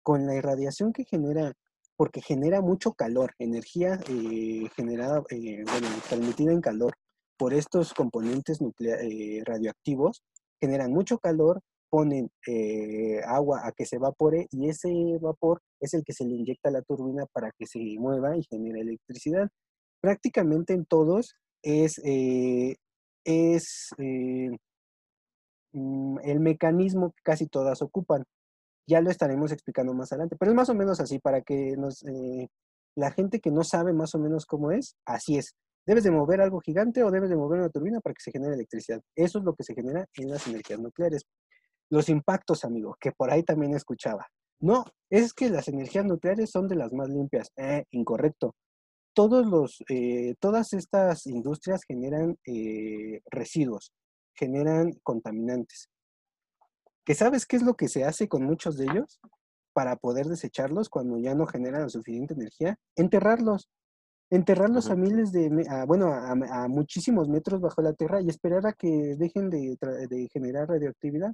Con 0.03 0.27
la 0.27 0.35
irradiación 0.35 0.93
que 0.93 1.05
genera 1.05 1.53
porque 1.97 2.21
genera 2.21 2.61
mucho 2.61 2.93
calor, 2.93 3.35
energía 3.39 3.99
eh, 4.09 4.69
generada, 4.77 5.23
eh, 5.31 5.65
bueno, 5.65 5.89
transmitida 6.09 6.53
en 6.53 6.61
calor 6.61 6.95
por 7.39 7.55
estos 7.55 7.95
componentes 7.95 8.59
eh, 8.81 9.43
radioactivos, 9.45 10.23
generan 10.61 10.93
mucho 10.93 11.19
calor, 11.19 11.63
ponen 11.91 12.31
agua 13.27 13.63
a 13.65 13.73
que 13.73 13.87
se 13.87 13.97
evapore 13.97 14.47
y 14.51 14.69
ese 14.69 14.91
vapor 15.21 15.61
es 15.81 15.95
el 15.95 16.05
que 16.05 16.13
se 16.13 16.25
le 16.25 16.35
inyecta 16.35 16.69
a 16.69 16.73
la 16.73 16.83
turbina 16.83 17.27
para 17.33 17.51
que 17.59 17.67
se 17.67 17.79
mueva 17.99 18.37
y 18.37 18.45
genere 18.45 18.81
electricidad. 18.81 19.49
Prácticamente 20.01 20.73
en 20.75 20.85
todos 20.87 21.35
es, 21.63 22.01
es 23.25 23.91
mm, 25.73 26.19
el 26.25 26.41
mecanismo 26.41 27.13
que 27.13 27.23
casi 27.23 27.47
todas 27.47 27.83
ocupan. 27.83 28.25
Ya 28.89 29.01
lo 29.01 29.11
estaremos 29.11 29.53
explicando 29.53 29.95
más 29.95 30.13
adelante, 30.13 30.37
pero 30.39 30.53
es 30.53 30.57
más 30.57 30.69
o 30.69 30.75
menos 30.75 31.01
así 31.01 31.19
para 31.19 31.43
que 31.43 31.77
nos, 31.77 32.05
eh, 32.05 32.49
la 32.97 33.11
gente 33.11 33.41
que 33.41 33.51
no 33.51 33.65
sabe 33.65 33.93
más 33.93 34.15
o 34.15 34.19
menos 34.19 34.47
cómo 34.47 34.71
es, 34.71 34.97
así 35.05 35.37
es. 35.37 35.55
Debes 35.87 36.05
de 36.05 36.11
mover 36.11 36.41
algo 36.41 36.61
gigante 36.61 37.03
o 37.03 37.11
debes 37.11 37.31
de 37.31 37.37
mover 37.37 37.61
una 37.61 37.69
turbina 37.69 38.01
para 38.01 38.15
que 38.15 38.23
se 38.23 38.33
genere 38.33 38.55
electricidad. 38.55 39.01
Eso 39.15 39.39
es 39.39 39.45
lo 39.45 39.55
que 39.55 39.65
se 39.65 39.75
genera 39.75 40.07
en 40.15 40.31
las 40.31 40.47
energías 40.47 40.81
nucleares. 40.81 41.23
Los 41.91 42.09
impactos, 42.09 42.65
amigo, 42.65 42.97
que 43.01 43.13
por 43.13 43.31
ahí 43.31 43.43
también 43.43 43.75
escuchaba. 43.75 44.27
No, 44.61 44.85
es 45.11 45.33
que 45.35 45.51
las 45.51 45.69
energías 45.69 46.05
nucleares 46.05 46.51
son 46.51 46.69
de 46.69 46.77
las 46.77 46.93
más 46.93 47.09
limpias. 47.09 47.51
Eh, 47.57 47.85
incorrecto. 47.91 48.55
Todos 49.15 49.47
los, 49.47 49.83
eh, 49.89 50.35
todas 50.41 50.73
estas 50.73 51.27
industrias 51.27 51.83
generan 51.87 52.37
eh, 52.47 53.21
residuos, 53.31 53.93
generan 54.35 54.93
contaminantes 55.03 55.89
que 57.07 57.15
sabes 57.15 57.47
qué 57.47 57.57
es 57.57 57.63
lo 57.63 57.75
que 57.75 57.89
se 57.89 58.05
hace 58.05 58.29
con 58.29 58.43
muchos 58.43 58.77
de 58.77 58.85
ellos 58.85 59.21
para 59.73 59.95
poder 59.97 60.27
desecharlos 60.27 60.89
cuando 60.89 61.19
ya 61.19 61.35
no 61.35 61.47
generan 61.47 61.89
suficiente 61.89 62.35
energía, 62.35 62.79
enterrarlos, 62.97 63.71
enterrarlos 64.29 64.91
a 64.91 64.97
miles 64.97 65.31
de, 65.31 65.49
bueno, 65.87 66.13
a, 66.13 66.67
muchísimos 66.67 67.29
metros 67.29 67.61
bajo 67.61 67.81
la 67.81 67.93
tierra 67.93 68.21
y 68.21 68.29
esperar 68.29 68.67
a 68.67 68.73
que 68.73 69.15
dejen 69.17 69.51
de, 69.51 70.29
generar 70.33 70.69
radioactividad, 70.69 71.33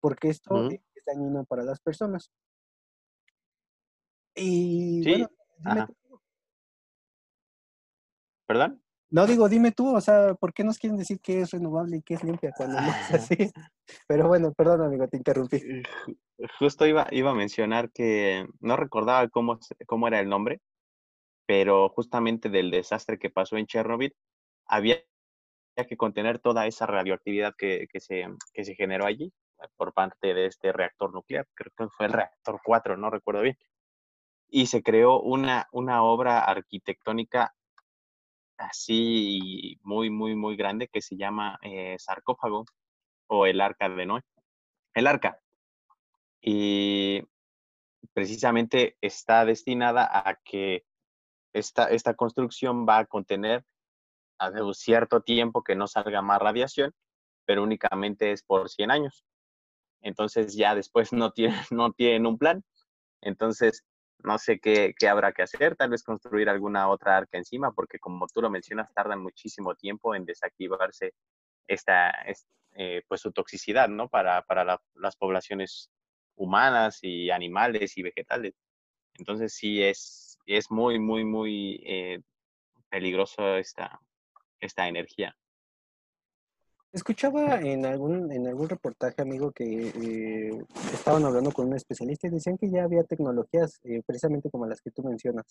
porque 0.00 0.28
esto 0.28 0.68
es 0.70 0.80
dañino 1.06 1.44
para 1.44 1.64
las 1.64 1.80
personas. 1.80 2.30
Y 4.34 5.02
bueno, 5.04 5.28
¿Perdón? 8.46 8.82
No 9.10 9.26
digo, 9.26 9.48
dime 9.48 9.72
tú, 9.72 9.94
o 9.94 10.00
sea, 10.00 10.34
¿por 10.34 10.52
qué 10.52 10.62
nos 10.62 10.78
quieren 10.78 10.96
decir 10.96 11.20
que 11.20 11.40
es 11.40 11.50
renovable 11.50 11.96
y 11.96 12.02
que 12.02 12.14
es 12.14 12.22
limpia 12.22 12.52
cuando 12.56 12.80
no 12.80 12.88
es 12.88 13.10
así? 13.12 13.36
Pero 14.08 14.28
bueno, 14.28 14.52
perdón, 14.52 14.82
amigo, 14.82 15.08
te 15.08 15.16
interrumpí. 15.16 15.56
Eh, 15.56 15.82
justo 16.58 16.86
iba, 16.86 17.08
iba 17.10 17.30
a 17.30 17.34
mencionar 17.34 17.90
que 17.90 18.46
no 18.60 18.76
recordaba 18.76 19.28
cómo, 19.28 19.58
cómo 19.86 20.06
era 20.06 20.20
el 20.20 20.28
nombre, 20.28 20.60
pero 21.46 21.88
justamente 21.88 22.48
del 22.48 22.70
desastre 22.70 23.18
que 23.18 23.30
pasó 23.30 23.56
en 23.56 23.66
Chernobyl, 23.66 24.14
había 24.66 25.02
que 25.88 25.96
contener 25.96 26.38
toda 26.38 26.68
esa 26.68 26.86
radioactividad 26.86 27.54
que, 27.58 27.88
que, 27.90 27.98
se, 27.98 28.26
que 28.52 28.64
se 28.64 28.76
generó 28.76 29.06
allí 29.06 29.32
por 29.76 29.92
parte 29.92 30.34
de 30.34 30.46
este 30.46 30.72
reactor 30.72 31.12
nuclear. 31.12 31.46
Creo 31.54 31.72
que 31.76 31.88
fue 31.88 32.06
el 32.06 32.12
reactor 32.12 32.60
4, 32.64 32.96
no 32.96 33.10
recuerdo 33.10 33.42
bien. 33.42 33.58
Y 34.48 34.66
se 34.66 34.82
creó 34.82 35.20
una, 35.20 35.68
una 35.72 36.02
obra 36.02 36.40
arquitectónica 36.40 37.54
así 38.58 39.78
muy, 39.82 40.10
muy, 40.10 40.34
muy 40.34 40.56
grande 40.56 40.88
que 40.88 41.00
se 41.00 41.16
llama 41.16 41.58
eh, 41.62 41.96
sarcófago 41.98 42.64
o 43.28 43.46
el 43.46 43.60
arca 43.60 43.88
de 43.88 44.06
Noé. 44.06 44.22
El 44.94 45.06
arca. 45.06 45.40
Y 46.40 47.22
precisamente 48.12 48.96
está 49.00 49.44
destinada 49.44 50.08
a 50.12 50.36
que 50.36 50.84
esta, 51.52 51.88
esta 51.90 52.14
construcción 52.14 52.86
va 52.86 52.98
a 52.98 53.06
contener 53.06 53.64
a 54.38 54.50
un 54.62 54.74
cierto 54.74 55.22
tiempo 55.22 55.62
que 55.62 55.76
no 55.76 55.86
salga 55.86 56.22
más 56.22 56.40
radiación, 56.40 56.92
pero 57.44 57.62
únicamente 57.62 58.32
es 58.32 58.42
por 58.42 58.70
100 58.70 58.90
años. 58.90 59.24
Entonces 60.02 60.54
ya 60.54 60.74
después 60.74 61.12
no 61.12 61.32
tienen, 61.32 61.56
no 61.70 61.92
tienen 61.92 62.26
un 62.26 62.38
plan. 62.38 62.64
Entonces 63.20 63.84
no 64.24 64.38
sé 64.38 64.60
qué, 64.60 64.94
habrá 65.08 65.32
que 65.32 65.42
hacer, 65.42 65.76
tal 65.76 65.90
vez 65.90 66.02
construir 66.02 66.48
alguna 66.48 66.88
otra 66.88 67.16
arca 67.16 67.38
encima, 67.38 67.72
porque 67.72 67.98
como 67.98 68.26
tú 68.28 68.42
lo 68.42 68.50
mencionas, 68.50 68.92
tardan 68.92 69.22
muchísimo 69.22 69.74
tiempo 69.74 70.14
en 70.14 70.24
desactivarse 70.24 71.14
esta, 71.66 72.12
eh, 72.74 73.02
pues 73.08 73.20
su 73.20 73.32
toxicidad, 73.32 73.88
¿no? 73.88 74.08
Para, 74.08 74.42
para 74.42 74.80
las 74.94 75.16
poblaciones 75.16 75.90
humanas 76.36 76.98
y 77.02 77.30
animales 77.30 77.96
y 77.96 78.02
vegetales. 78.02 78.54
Entonces 79.14 79.54
sí 79.54 79.82
es, 79.82 80.38
es 80.46 80.70
muy, 80.70 80.98
muy, 80.98 81.24
muy 81.24 81.82
eh, 81.86 82.20
peligroso 82.88 83.56
esta, 83.56 84.00
esta 84.60 84.88
energía. 84.88 85.36
Escuchaba 86.92 87.60
en 87.60 87.86
algún, 87.86 88.32
en 88.32 88.48
algún 88.48 88.68
reportaje, 88.68 89.22
amigo, 89.22 89.52
que 89.52 89.64
eh, 89.64 90.64
estaban 90.92 91.24
hablando 91.24 91.52
con 91.52 91.68
un 91.68 91.74
especialista 91.74 92.26
y 92.26 92.30
decían 92.30 92.58
que 92.58 92.68
ya 92.68 92.82
había 92.82 93.04
tecnologías, 93.04 93.78
eh, 93.84 94.02
precisamente 94.04 94.50
como 94.50 94.66
las 94.66 94.80
que 94.80 94.90
tú 94.90 95.04
mencionas, 95.04 95.46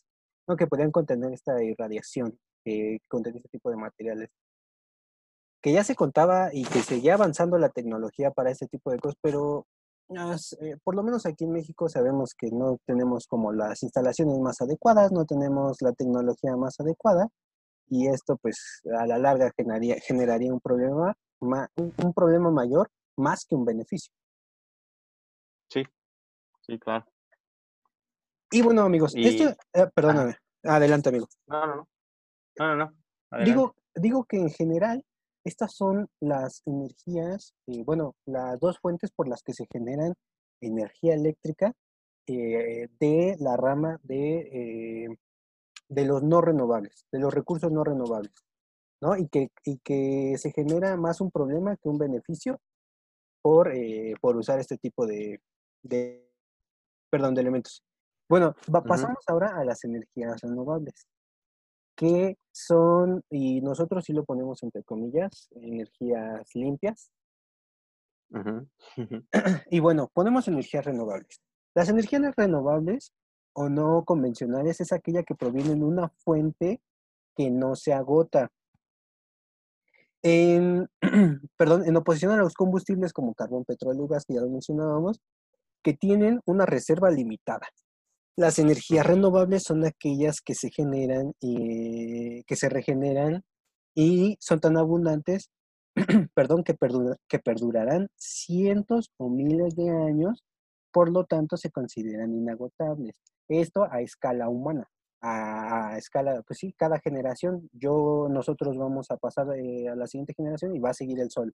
¿no? 0.48 0.58
que 0.58 0.68
podían 0.68 0.92
contener 0.92 1.32
esta 1.32 1.64
irradiación, 1.64 2.38
que 2.66 3.00
contenía 3.08 3.38
este 3.40 3.58
tipo 3.58 3.70
de 3.70 3.78
materiales. 3.78 4.30
Que 5.62 5.72
ya 5.72 5.86
se 5.86 5.96
contaba 5.96 6.50
y 6.54 6.66
que 6.66 6.82
seguía 6.82 7.14
avanzando 7.14 7.58
la 7.58 7.70
tecnología 7.70 8.32
para 8.32 8.52
este 8.52 8.68
tipo 8.68 8.92
de 8.92 9.00
cosas, 9.00 9.18
pero 9.22 9.66
eh, 10.10 10.76
por 10.84 10.96
lo 10.96 11.04
menos 11.04 11.26
aquí 11.26 11.46
en 11.46 11.52
México 11.54 11.88
sabemos 11.88 12.34
que 12.38 12.50
no 12.52 12.80
tenemos 12.86 13.28
como 13.28 13.54
las 13.54 13.82
instalaciones 13.84 14.38
más 14.40 14.60
adecuadas, 14.60 15.14
no 15.14 15.26
tenemos 15.26 15.82
la 15.82 15.94
tecnología 15.94 16.58
más 16.58 16.80
adecuada 16.82 17.30
y 17.88 18.08
esto 18.08 18.36
pues 18.38 18.82
a 19.00 19.08
la 19.08 19.18
larga 19.18 19.52
generaría, 19.56 19.96
generaría 20.02 20.54
un 20.54 20.60
problema 20.60 21.16
un, 21.42 22.14
problema 22.14 22.52
mayor 22.52 22.90
más 23.18 23.46
que 23.46 23.56
un 23.56 23.66
beneficio. 23.66 24.12
Sí, 25.70 25.84
sí, 26.62 26.80
claro. 26.80 27.06
Y 28.52 28.62
bueno, 28.62 28.82
amigos, 28.82 29.14
esto, 29.16 29.56
eh, 29.74 29.88
perdóname, 29.94 30.38
adelante, 30.64 31.10
amigo. 31.10 31.28
No, 31.48 31.68
no, 31.68 31.88
no, 32.58 32.76
no, 32.76 32.76
no. 32.76 33.44
Digo, 33.44 33.76
digo 33.94 34.24
que 34.24 34.38
en 34.38 34.50
general 34.50 35.06
estas 35.44 35.76
son 35.76 36.10
las 36.20 36.64
energías, 36.66 37.54
eh, 37.68 37.84
bueno, 37.84 38.16
las 38.26 38.60
dos 38.60 38.80
fuentes 38.80 39.12
por 39.12 39.28
las 39.28 39.44
que 39.44 39.54
se 39.54 39.68
generan 39.72 40.16
energía 40.62 41.14
eléctrica 41.14 41.74
eh, 42.26 42.88
de 43.00 43.36
la 43.40 43.56
rama 43.56 44.00
de, 44.04 45.18
de 45.88 46.06
los 46.06 46.24
no 46.24 46.42
renovables, 46.42 47.06
de 47.12 47.20
los 47.20 47.34
recursos 47.34 47.72
no 47.72 47.84
renovables. 47.84 48.34
¿No? 49.02 49.18
Y 49.18 49.28
que, 49.28 49.50
y 49.64 49.78
que 49.80 50.36
se 50.38 50.52
genera 50.52 50.98
más 50.98 51.22
un 51.22 51.32
problema 51.32 51.78
que 51.78 51.90
un 51.90 51.98
beneficio 51.98 52.60
por, 53.42 53.74
eh, 53.76 54.16
por 54.22 54.36
usar 54.36 54.60
este 54.60 54.78
tipo 54.78 55.06
de, 55.06 55.42
de, 55.84 56.30
perdón, 57.10 57.36
de 57.36 57.42
elementos. 57.42 57.84
Bueno, 58.30 58.56
pasamos 58.88 59.24
ahora 59.28 59.58
a 59.58 59.66
las 59.66 59.84
energías 59.84 60.40
renovables, 60.42 61.08
que 61.96 62.38
son, 62.52 63.24
y 63.30 63.60
nosotros 63.62 64.06
sí 64.06 64.14
lo 64.14 64.24
ponemos 64.24 64.62
entre 64.62 64.84
comillas, 64.84 65.50
energías 65.52 66.48
limpias. 66.54 67.12
y 69.72 69.80
bueno, 69.80 70.12
ponemos 70.14 70.48
energías 70.48 70.86
renovables. 70.86 71.42
Las 71.74 71.90
energías 71.90 72.22
renovables 72.36 73.14
o 73.54 73.68
no 73.68 74.06
convencionales 74.06 74.80
es 74.80 74.92
aquella 74.94 75.24
que 75.24 75.34
proviene 75.34 75.74
de 75.74 75.84
una 75.84 76.10
fuente 76.10 76.82
que 77.36 77.50
no 77.50 77.76
se 77.76 77.94
agota, 77.94 78.52
en, 80.24 80.88
perdón, 81.58 81.86
en 81.86 81.96
oposición 81.98 82.32
a 82.32 82.38
los 82.38 82.54
combustibles 82.54 83.14
como 83.14 83.34
carbón, 83.34 83.66
petróleo 83.66 84.06
y 84.06 84.08
gas, 84.08 84.26
que 84.26 84.36
ya 84.36 84.42
lo 84.42 84.50
mencionábamos, 84.50 85.20
que 85.84 85.94
tienen 85.94 86.42
una 86.46 86.66
reserva 86.66 87.10
limitada. 87.10 87.68
Las 88.36 88.60
energías 88.60 89.06
renovables 89.06 89.64
son 89.64 89.86
aquellas 89.86 90.42
que 90.42 90.56
se 90.56 90.70
generan 90.70 91.34
y 91.42 92.44
que 92.44 92.56
se 92.56 92.70
regeneran 92.70 93.44
y 93.96 94.38
son 94.40 94.60
tan 94.60 94.78
abundantes, 94.78 95.50
perdón, 96.36 96.64
que, 96.64 96.76
que 97.28 97.40
perdurarán 97.40 98.08
cientos 98.16 99.12
o 99.18 99.30
miles 99.30 99.76
de 99.76 99.90
años, 99.90 100.44
por 100.92 101.12
lo 101.12 101.26
tanto 101.26 101.58
se 101.58 101.72
consideran 101.72 102.34
inagotables. 102.34 103.16
Esto 103.50 103.86
a 103.92 104.02
escala 104.02 104.48
humana 104.48 104.88
a, 105.22 105.98
escala, 105.98 106.42
pues 106.48 106.60
sí, 106.60 106.74
cada 106.78 107.00
generación, 107.00 107.70
yo, 107.74 108.28
nosotros 108.30 108.78
vamos 108.78 109.08
a 109.12 109.18
pasar 109.18 109.48
eh, 109.58 109.88
a 109.90 109.96
la 109.96 110.08
siguiente 110.08 110.34
generación 110.34 110.76
y 110.76 110.80
va 110.80 110.92
a 110.92 110.94
seguir 110.94 111.20
el 111.20 111.30
sol. 111.30 111.54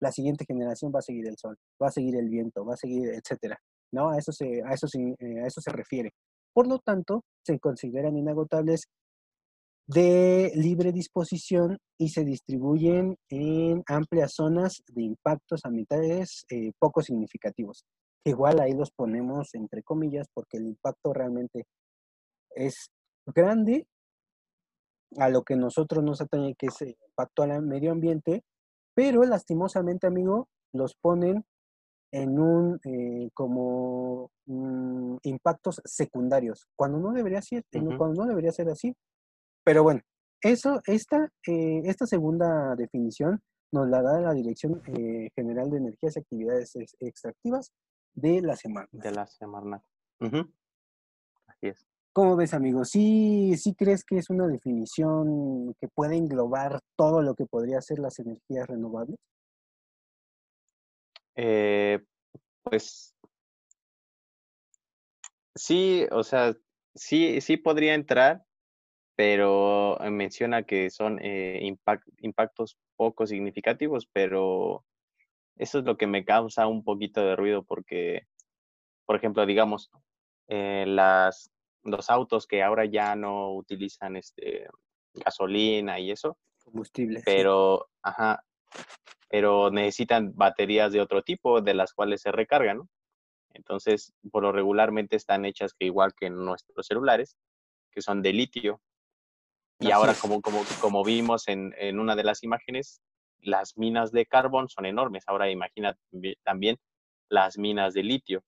La 0.00 0.12
siguiente 0.12 0.44
generación 0.46 0.92
va 0.94 1.00
a 1.00 1.02
seguir 1.02 1.26
el 1.26 1.36
sol, 1.36 1.56
va 1.82 1.88
a 1.88 1.92
seguir 1.92 2.16
el 2.16 2.28
viento, 2.28 2.64
va 2.64 2.74
a 2.74 2.78
seguir, 2.78 3.08
etcétera. 3.10 3.58
¿No? 3.92 4.10
A 4.10 4.18
eso 4.18 4.32
se, 4.32 4.62
a 4.64 4.72
eso 4.72 4.86
eh, 4.96 5.40
a 5.42 5.46
eso 5.46 5.60
se 5.60 5.72
refiere. 5.72 6.12
Por 6.52 6.68
lo 6.68 6.78
tanto, 6.78 7.24
se 7.44 7.58
consideran 7.58 8.16
inagotables 8.16 8.82
de 9.86 10.52
libre 10.54 10.92
disposición 10.92 11.78
y 11.98 12.10
se 12.10 12.24
distribuyen 12.24 13.16
en 13.28 13.82
amplias 13.88 14.34
zonas 14.34 14.82
de 14.86 15.02
impactos 15.02 15.62
ambientales 15.64 16.44
eh, 16.48 16.70
poco 16.78 17.02
significativos. 17.02 17.84
Igual 18.24 18.60
ahí 18.60 18.72
los 18.72 18.92
ponemos 18.92 19.54
entre 19.54 19.82
comillas 19.82 20.28
porque 20.32 20.58
el 20.58 20.66
impacto 20.66 21.12
realmente 21.12 21.64
es 22.54 22.90
grande 23.26 23.86
a 25.16 25.28
lo 25.28 25.42
que 25.42 25.56
nosotros 25.56 26.04
nos 26.04 26.20
atañe, 26.20 26.54
que 26.54 26.66
es 26.66 26.80
el 26.82 26.96
impacto 27.08 27.42
al 27.42 27.62
medio 27.62 27.92
ambiente, 27.92 28.44
pero 28.94 29.22
lastimosamente, 29.24 30.06
amigo, 30.06 30.48
los 30.72 30.94
ponen 30.94 31.44
en 32.12 32.38
un 32.38 32.80
eh, 32.84 33.30
como 33.34 34.30
mm, 34.46 35.16
impactos 35.22 35.80
secundarios, 35.84 36.66
cuando 36.76 36.98
no 36.98 37.12
debería 37.12 37.40
ser, 37.42 37.64
cuando 37.96 38.22
no 38.22 38.28
debería 38.28 38.52
ser 38.52 38.68
así. 38.68 38.94
Pero 39.64 39.82
bueno, 39.82 40.00
eso, 40.42 40.80
esta, 40.86 41.30
eh, 41.46 41.82
esta 41.84 42.06
segunda 42.06 42.74
definición 42.74 43.40
nos 43.72 43.88
la 43.88 44.02
da 44.02 44.20
la 44.20 44.32
Dirección 44.32 44.82
eh, 44.86 45.28
General 45.34 45.70
de 45.70 45.78
Energías 45.78 46.16
y 46.16 46.20
Actividades 46.20 46.76
Extractivas 46.98 47.72
de 48.14 48.40
la 48.40 48.56
semana. 48.56 48.88
De 48.90 49.12
la 49.12 49.26
semana. 49.26 49.82
Así 50.20 51.68
es. 51.68 51.89
¿Cómo 52.12 52.34
ves, 52.34 52.54
amigo? 52.54 52.84
¿Sí, 52.84 53.56
¿Sí 53.56 53.74
crees 53.74 54.04
que 54.04 54.18
es 54.18 54.30
una 54.30 54.48
definición 54.48 55.74
que 55.80 55.86
puede 55.86 56.16
englobar 56.16 56.80
todo 56.96 57.22
lo 57.22 57.34
que 57.34 57.46
podría 57.46 57.80
ser 57.80 58.00
las 58.00 58.18
energías 58.18 58.66
renovables? 58.66 59.16
Eh, 61.36 62.00
pues 62.62 63.14
sí, 65.54 66.06
o 66.10 66.24
sea, 66.24 66.56
sí, 66.96 67.40
sí 67.40 67.56
podría 67.56 67.94
entrar, 67.94 68.44
pero 69.14 69.96
menciona 70.10 70.64
que 70.64 70.90
son 70.90 71.20
eh, 71.22 71.60
impactos 72.18 72.76
poco 72.96 73.26
significativos, 73.26 74.08
pero 74.12 74.84
eso 75.56 75.78
es 75.78 75.84
lo 75.84 75.96
que 75.96 76.06
me 76.06 76.24
causa 76.24 76.66
un 76.66 76.82
poquito 76.82 77.20
de 77.20 77.36
ruido 77.36 77.62
porque, 77.62 78.26
por 79.06 79.16
ejemplo, 79.16 79.46
digamos, 79.46 79.90
eh, 80.48 80.84
las, 80.88 81.52
los 81.84 82.10
autos 82.10 82.46
que 82.46 82.62
ahora 82.62 82.84
ya 82.84 83.14
no 83.16 83.54
utilizan 83.54 84.16
este, 84.16 84.68
gasolina 85.14 85.98
y 85.98 86.10
eso. 86.10 86.36
Combustible. 86.64 87.22
Pero, 87.24 87.88
ajá, 88.02 88.44
pero 89.28 89.70
necesitan 89.70 90.32
baterías 90.34 90.92
de 90.92 91.00
otro 91.00 91.22
tipo 91.22 91.60
de 91.60 91.74
las 91.74 91.92
cuales 91.92 92.20
se 92.22 92.32
recargan, 92.32 92.78
¿no? 92.78 92.88
Entonces, 93.52 94.12
por 94.30 94.42
lo 94.42 94.52
regularmente 94.52 95.16
están 95.16 95.44
hechas 95.44 95.74
que 95.74 95.86
igual 95.86 96.14
que 96.14 96.30
nuestros 96.30 96.86
celulares, 96.86 97.36
que 97.90 98.00
son 98.00 98.22
de 98.22 98.32
litio. 98.32 98.80
Y 99.80 99.90
ahora, 99.90 100.14
como, 100.14 100.40
como, 100.40 100.62
como 100.80 101.02
vimos 101.02 101.48
en, 101.48 101.74
en 101.78 101.98
una 101.98 102.14
de 102.14 102.22
las 102.22 102.42
imágenes, 102.42 103.00
las 103.40 103.76
minas 103.76 104.12
de 104.12 104.26
carbón 104.26 104.68
son 104.68 104.86
enormes. 104.86 105.24
Ahora 105.26 105.50
imagina 105.50 105.96
también 106.44 106.78
las 107.28 107.58
minas 107.58 107.94
de 107.94 108.02
litio. 108.02 108.44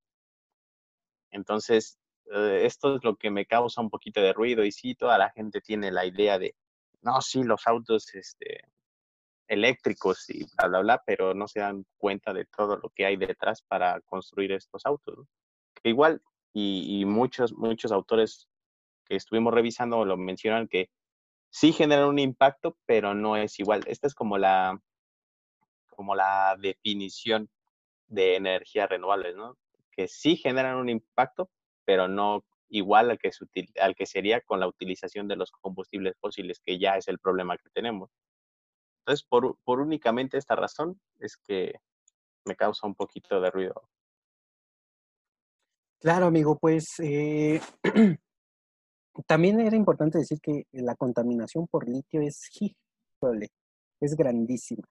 Entonces, 1.31 1.99
esto 2.33 2.97
es 2.97 3.05
lo 3.05 3.17
que 3.17 3.31
me 3.31 3.47
causa 3.47 3.81
un 3.81 3.91
poquito 3.91 4.21
de 4.21 4.33
ruido 4.33 4.65
y 4.65 4.73
sí, 4.73 4.95
toda 4.95 5.19
la 5.19 5.31
gente 5.31 5.61
tiene 5.61 5.91
la 5.91 6.07
idea 6.07 6.39
de, 6.39 6.55
no, 7.03 7.21
sí, 7.21 7.43
los 7.43 7.67
autos 7.67 8.15
este, 8.15 8.65
eléctricos 9.49 10.29
y 10.31 10.45
bla, 10.57 10.69
bla, 10.69 10.81
bla, 10.81 11.03
pero 11.05 11.35
no 11.35 11.49
se 11.49 11.61
dan 11.61 11.85
cuenta 11.99 12.33
de 12.33 12.47
todo 12.47 12.77
lo 12.77 12.91
que 12.91 13.07
hay 13.07 13.17
detrás 13.17 13.63
para 13.63 14.01
construir 14.03 14.53
estos 14.53 14.87
autos. 14.87 15.27
Que 15.75 15.91
igual, 15.91 16.23
y, 16.53 17.01
y, 17.01 17.05
muchos, 17.05 17.53
muchos 17.53 17.93
autores 17.93 18.49
que 19.05 19.17
estuvimos 19.17 19.53
revisando 19.53 20.05
lo 20.05 20.17
mencionan 20.17 20.69
que 20.69 20.91
sí 21.51 21.73
generan 21.73 22.09
un 22.09 22.19
impacto, 22.19 22.79
pero 22.87 23.15
no 23.15 23.37
es 23.37 23.59
igual. 23.61 23.83
Esta 23.87 24.07
es 24.07 24.15
como 24.15 24.39
la, 24.39 24.81
como 25.91 26.15
la 26.15 26.57
definición 26.59 27.51
de 28.09 28.37
energías 28.37 28.89
renovables, 28.89 29.37
¿no? 29.37 29.59
Que 29.91 30.09
sí 30.09 30.37
generan 30.37 30.77
un 30.77 30.89
impacto, 30.89 31.51
pero 31.85 32.09
no 32.09 32.45
igual 32.69 33.11
al 33.11 33.19
que, 33.19 33.31
al 33.81 33.95
que 33.95 34.07
sería 34.07 34.41
con 34.41 34.59
la 34.59 34.67
utilización 34.67 35.29
de 35.29 35.37
los 35.37 35.51
combustibles 35.51 36.17
fósiles, 36.19 36.61
que 36.65 36.79
ya 36.79 36.97
es 36.97 37.07
el 37.09 37.19
problema 37.19 37.59
que 37.59 37.69
tenemos. 37.71 38.11
Entonces, 39.01 39.27
por, 39.29 39.59
por 39.65 39.81
únicamente 39.81 40.39
esta 40.39 40.57
razón 40.57 41.01
es 41.19 41.37
que 41.37 41.75
me 42.45 42.57
causa 42.57 42.87
un 42.87 42.95
poquito 42.95 43.41
de 43.41 43.51
ruido. 43.51 43.89
Claro, 46.01 46.27
amigo, 46.27 46.59
pues 46.59 46.87
eh, 47.01 47.61
también 49.27 49.61
era 49.61 49.77
importante 49.77 50.19
decir 50.19 50.41
que 50.41 50.65
la 50.73 50.97
contaminación 50.97 51.67
por 51.69 51.89
litio 51.89 52.23
es, 52.23 52.51
es 54.01 54.17
grandísima 54.17 54.85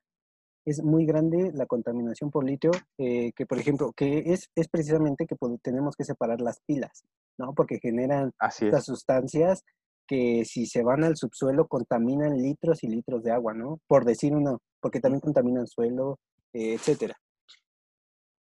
es 0.66 0.84
muy 0.84 1.06
grande 1.06 1.52
la 1.54 1.66
contaminación 1.66 2.30
por 2.30 2.44
litio, 2.44 2.72
eh, 2.98 3.32
que 3.36 3.46
por 3.46 3.60
ejemplo, 3.60 3.92
que 3.96 4.24
es, 4.28 4.50
es 4.56 4.68
precisamente 4.68 5.26
que 5.26 5.36
tenemos 5.62 5.96
que 5.96 6.04
separar 6.04 6.42
las 6.42 6.60
pilas, 6.66 7.04
¿no? 7.38 7.54
Porque 7.54 7.80
generan 7.80 8.32
estas 8.40 8.86
sustancias 8.86 9.64
que 10.08 10.44
si 10.46 10.66
se 10.66 10.84
van 10.84 11.04
al 11.04 11.16
subsuelo 11.16 11.68
contaminan 11.68 12.38
litros 12.38 12.84
y 12.84 12.88
litros 12.88 13.24
de 13.24 13.32
agua, 13.32 13.54
¿no? 13.54 13.80
Por 13.88 14.06
decir 14.06 14.36
uno, 14.36 14.62
porque 14.80 15.00
también 15.00 15.22
contaminan 15.22 15.68
suelo, 15.68 16.20
eh, 16.54 16.74
etcétera. 16.74 17.16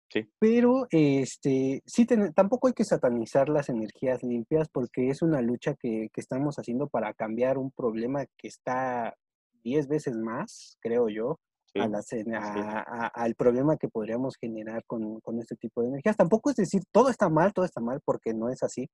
Sí. 0.09 0.29
Pero 0.40 0.88
este, 0.90 1.83
sí 1.87 2.05
tampoco 2.35 2.66
hay 2.66 2.73
que 2.73 2.85
satanizar 2.85 3.49
las 3.49 3.68
energías 3.68 4.25
limpias 4.25 4.68
porque 4.73 5.09
es 5.09 5.23
una 5.23 5.40
lucha 5.40 5.75
que, 5.75 6.09
que 6.12 6.20
estamos 6.20 6.57
haciendo 6.57 6.88
para 6.88 7.14
cambiar 7.14 7.59
un 7.59 7.70
problema 7.70 8.27
que 8.37 8.49
está 8.49 9.14
10 9.62 9.87
veces 9.87 10.16
más, 10.16 10.79
creo 10.81 11.09
yo, 11.09 11.38
al 11.75 13.35
problema 13.35 13.77
que 13.77 13.89
podríamos 13.89 14.37
generar 14.37 14.85
con, 14.87 15.21
este 15.39 15.57
tipo 15.57 15.83
de 15.83 15.89
energías. 15.89 16.17
Tampoco 16.17 16.51
es 16.51 16.57
decir, 16.57 16.83
todo 16.93 17.09
está 17.09 17.29
mal, 17.29 17.53
todo 17.53 17.65
está 17.65 17.81
mal, 17.81 18.01
porque 18.05 18.35
no 18.35 18.49
es 18.49 18.63
así. 18.63 18.89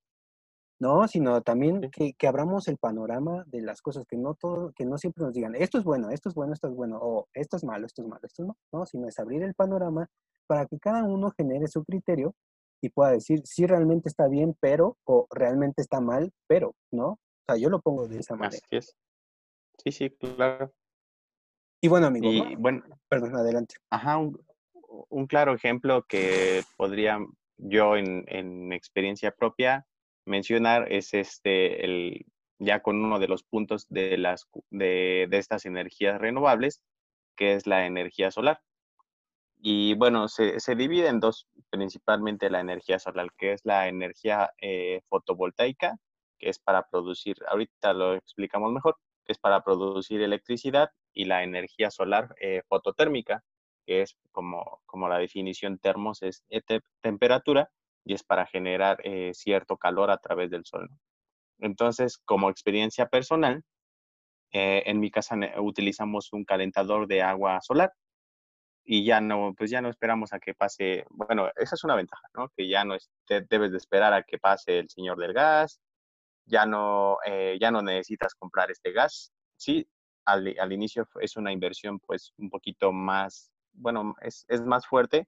No, 0.79 1.09
sino 1.09 1.41
también 1.41 1.91
que, 1.91 2.13
que, 2.13 2.27
abramos 2.27 2.69
el 2.69 2.77
panorama 2.77 3.45
de 3.47 3.63
las 3.63 3.81
cosas, 3.81 4.05
que 4.07 4.19
no 4.19 4.35
todo, 4.35 4.73
que 4.77 4.85
no 4.85 4.99
siempre 4.99 5.25
nos 5.25 5.33
digan, 5.33 5.55
esto 5.55 5.79
es 5.79 5.85
bueno, 5.85 6.11
esto 6.11 6.29
es 6.29 6.35
bueno, 6.35 6.53
esto 6.53 6.69
es 6.69 6.75
bueno, 6.75 6.99
o 7.01 7.29
esto 7.33 7.57
es 7.57 7.65
malo, 7.65 7.87
esto 7.87 8.03
es 8.03 8.09
malo, 8.09 8.21
esto 8.23 8.45
no, 8.45 8.57
no, 8.73 8.85
sino 8.85 9.09
es 9.09 9.19
abrir 9.19 9.43
el 9.43 9.55
panorama 9.55 10.07
para 10.47 10.67
que 10.67 10.79
cada 10.79 11.03
uno 11.05 11.31
genere 11.31 11.67
su 11.67 11.83
criterio 11.83 12.35
y 12.83 12.91
pueda 12.91 13.13
decir 13.13 13.41
si 13.45 13.67
realmente 13.67 14.11
está 14.11 14.29
bien, 14.29 14.55
pero, 14.61 14.99
o 15.05 15.27
realmente 15.31 15.81
está 15.81 16.01
mal, 16.01 16.33
pero, 16.47 16.75
¿no? 16.93 17.09
O 17.09 17.19
sea, 17.47 17.57
yo 17.57 17.71
lo 17.71 17.81
pongo 17.81 18.07
de 18.07 18.19
esa 18.19 18.37
manera. 18.37 18.61
Así 18.63 18.77
es. 18.77 18.97
Sí, 19.83 19.93
sí, 19.93 20.11
claro. 20.11 20.73
Y 21.81 21.89
bueno, 21.89 22.07
amigo. 22.07 22.33
Y 22.33 22.55
bueno, 22.57 22.83
perdón, 23.09 23.37
adelante. 23.37 23.77
Ajá, 23.91 24.19
un, 24.19 25.27
claro 25.27 25.55
ejemplo 25.55 26.05
que 26.09 26.63
podría 26.77 27.19
yo 27.59 27.97
en, 27.97 28.73
experiencia 28.73 29.31
propia 29.31 29.87
mencionar 30.25 30.91
es 30.93 31.15
este, 31.15 31.85
el, 31.85 32.27
ya 32.59 32.81
con 32.81 33.03
uno 33.03 33.19
de 33.19 33.29
los 33.29 33.43
puntos 33.45 33.87
de, 33.89 34.19
las, 34.19 34.49
de, 34.71 35.29
estas 35.31 35.67
energías 35.67 36.21
renovables, 36.21 36.83
que 37.37 37.55
es 37.55 37.67
la 37.67 37.87
energía 37.87 38.31
solar. 38.31 38.61
Y 39.59 39.95
bueno, 39.95 40.29
se, 40.29 40.75
divide 40.77 41.09
en 41.09 41.21
dos, 41.21 41.49
principalmente 41.71 42.51
la 42.51 42.61
energía 42.61 42.99
solar, 42.99 43.29
que 43.37 43.53
es 43.53 43.63
la 43.65 43.89
energía 43.89 44.51
eh, 44.61 45.01
fotovoltaica, 45.09 45.97
que 46.39 46.51
es 46.51 46.59
para 46.59 46.87
producir, 46.89 47.37
ahorita 47.49 47.93
lo 47.95 48.15
explicamos 48.15 48.73
mejor, 48.73 48.97
es 49.27 49.39
para 49.39 49.63
producir 49.63 50.21
electricidad, 50.21 50.91
y 51.17 51.25
la 51.25 51.43
energía 51.43 51.91
solar 51.91 52.37
eh, 52.41 52.63
fototérmica, 52.69 53.43
que 53.87 54.03
es 54.03 54.17
como, 54.33 54.83
como 54.85 55.09
la 55.09 55.19
definición 55.19 55.79
termos, 55.79 56.23
es 56.23 56.45
temperatura 57.01 57.71
y 58.05 58.13
es 58.13 58.23
para 58.23 58.47
generar 58.47 58.99
eh, 59.03 59.33
cierto 59.33 59.79
calor 59.79 60.11
a 60.11 60.19
través 60.19 60.51
del 60.51 60.67
sol. 60.67 60.91
Entonces, 61.59 62.19
como 62.19 62.51
experiencia 62.51 63.09
personal, 63.09 63.65
eh, 64.53 64.83
en 64.85 65.01
mi 65.01 65.11
casa 65.11 65.37
utilizamos 65.59 66.33
un 66.35 66.45
calentador 66.45 67.07
de 67.09 67.23
agua 67.23 67.61
solar 67.63 67.93
y 68.85 69.05
ya 69.07 69.21
no, 69.23 69.55
pues 69.57 69.71
ya 69.71 69.81
no 69.81 69.89
esperamos 69.89 70.35
a 70.35 70.39
que 70.39 70.55
pase, 70.55 71.07
bueno, 71.09 71.51
esa 71.57 71.77
es 71.77 71.85
una 71.85 71.97
ventaja, 71.97 72.29
¿no? 72.35 72.51
Que 72.55 72.69
ya 72.69 72.85
no 72.85 72.97
debes 73.49 73.73
de 73.73 73.79
esperar 73.79 74.13
a 74.13 74.23
que 74.23 74.39
pase 74.39 74.81
el 74.81 74.91
señor 74.91 75.19
del 75.19 75.33
gas, 75.33 75.81
ya 76.45 76.67
no, 76.67 77.19
ya 77.59 77.71
no 77.71 77.83
necesitas 77.83 78.35
comprar 78.35 78.71
este 78.71 78.93
gas, 78.93 79.33
sí, 79.57 79.89
al, 80.27 80.73
inicio 80.73 81.09
es 81.21 81.37
una 81.37 81.53
inversión 81.53 81.99
pues 82.01 82.33
un 82.39 82.51
poquito 82.51 82.93
más, 82.93 83.53
bueno, 83.73 84.15
es, 84.21 84.47
más 84.65 84.87
fuerte, 84.87 85.27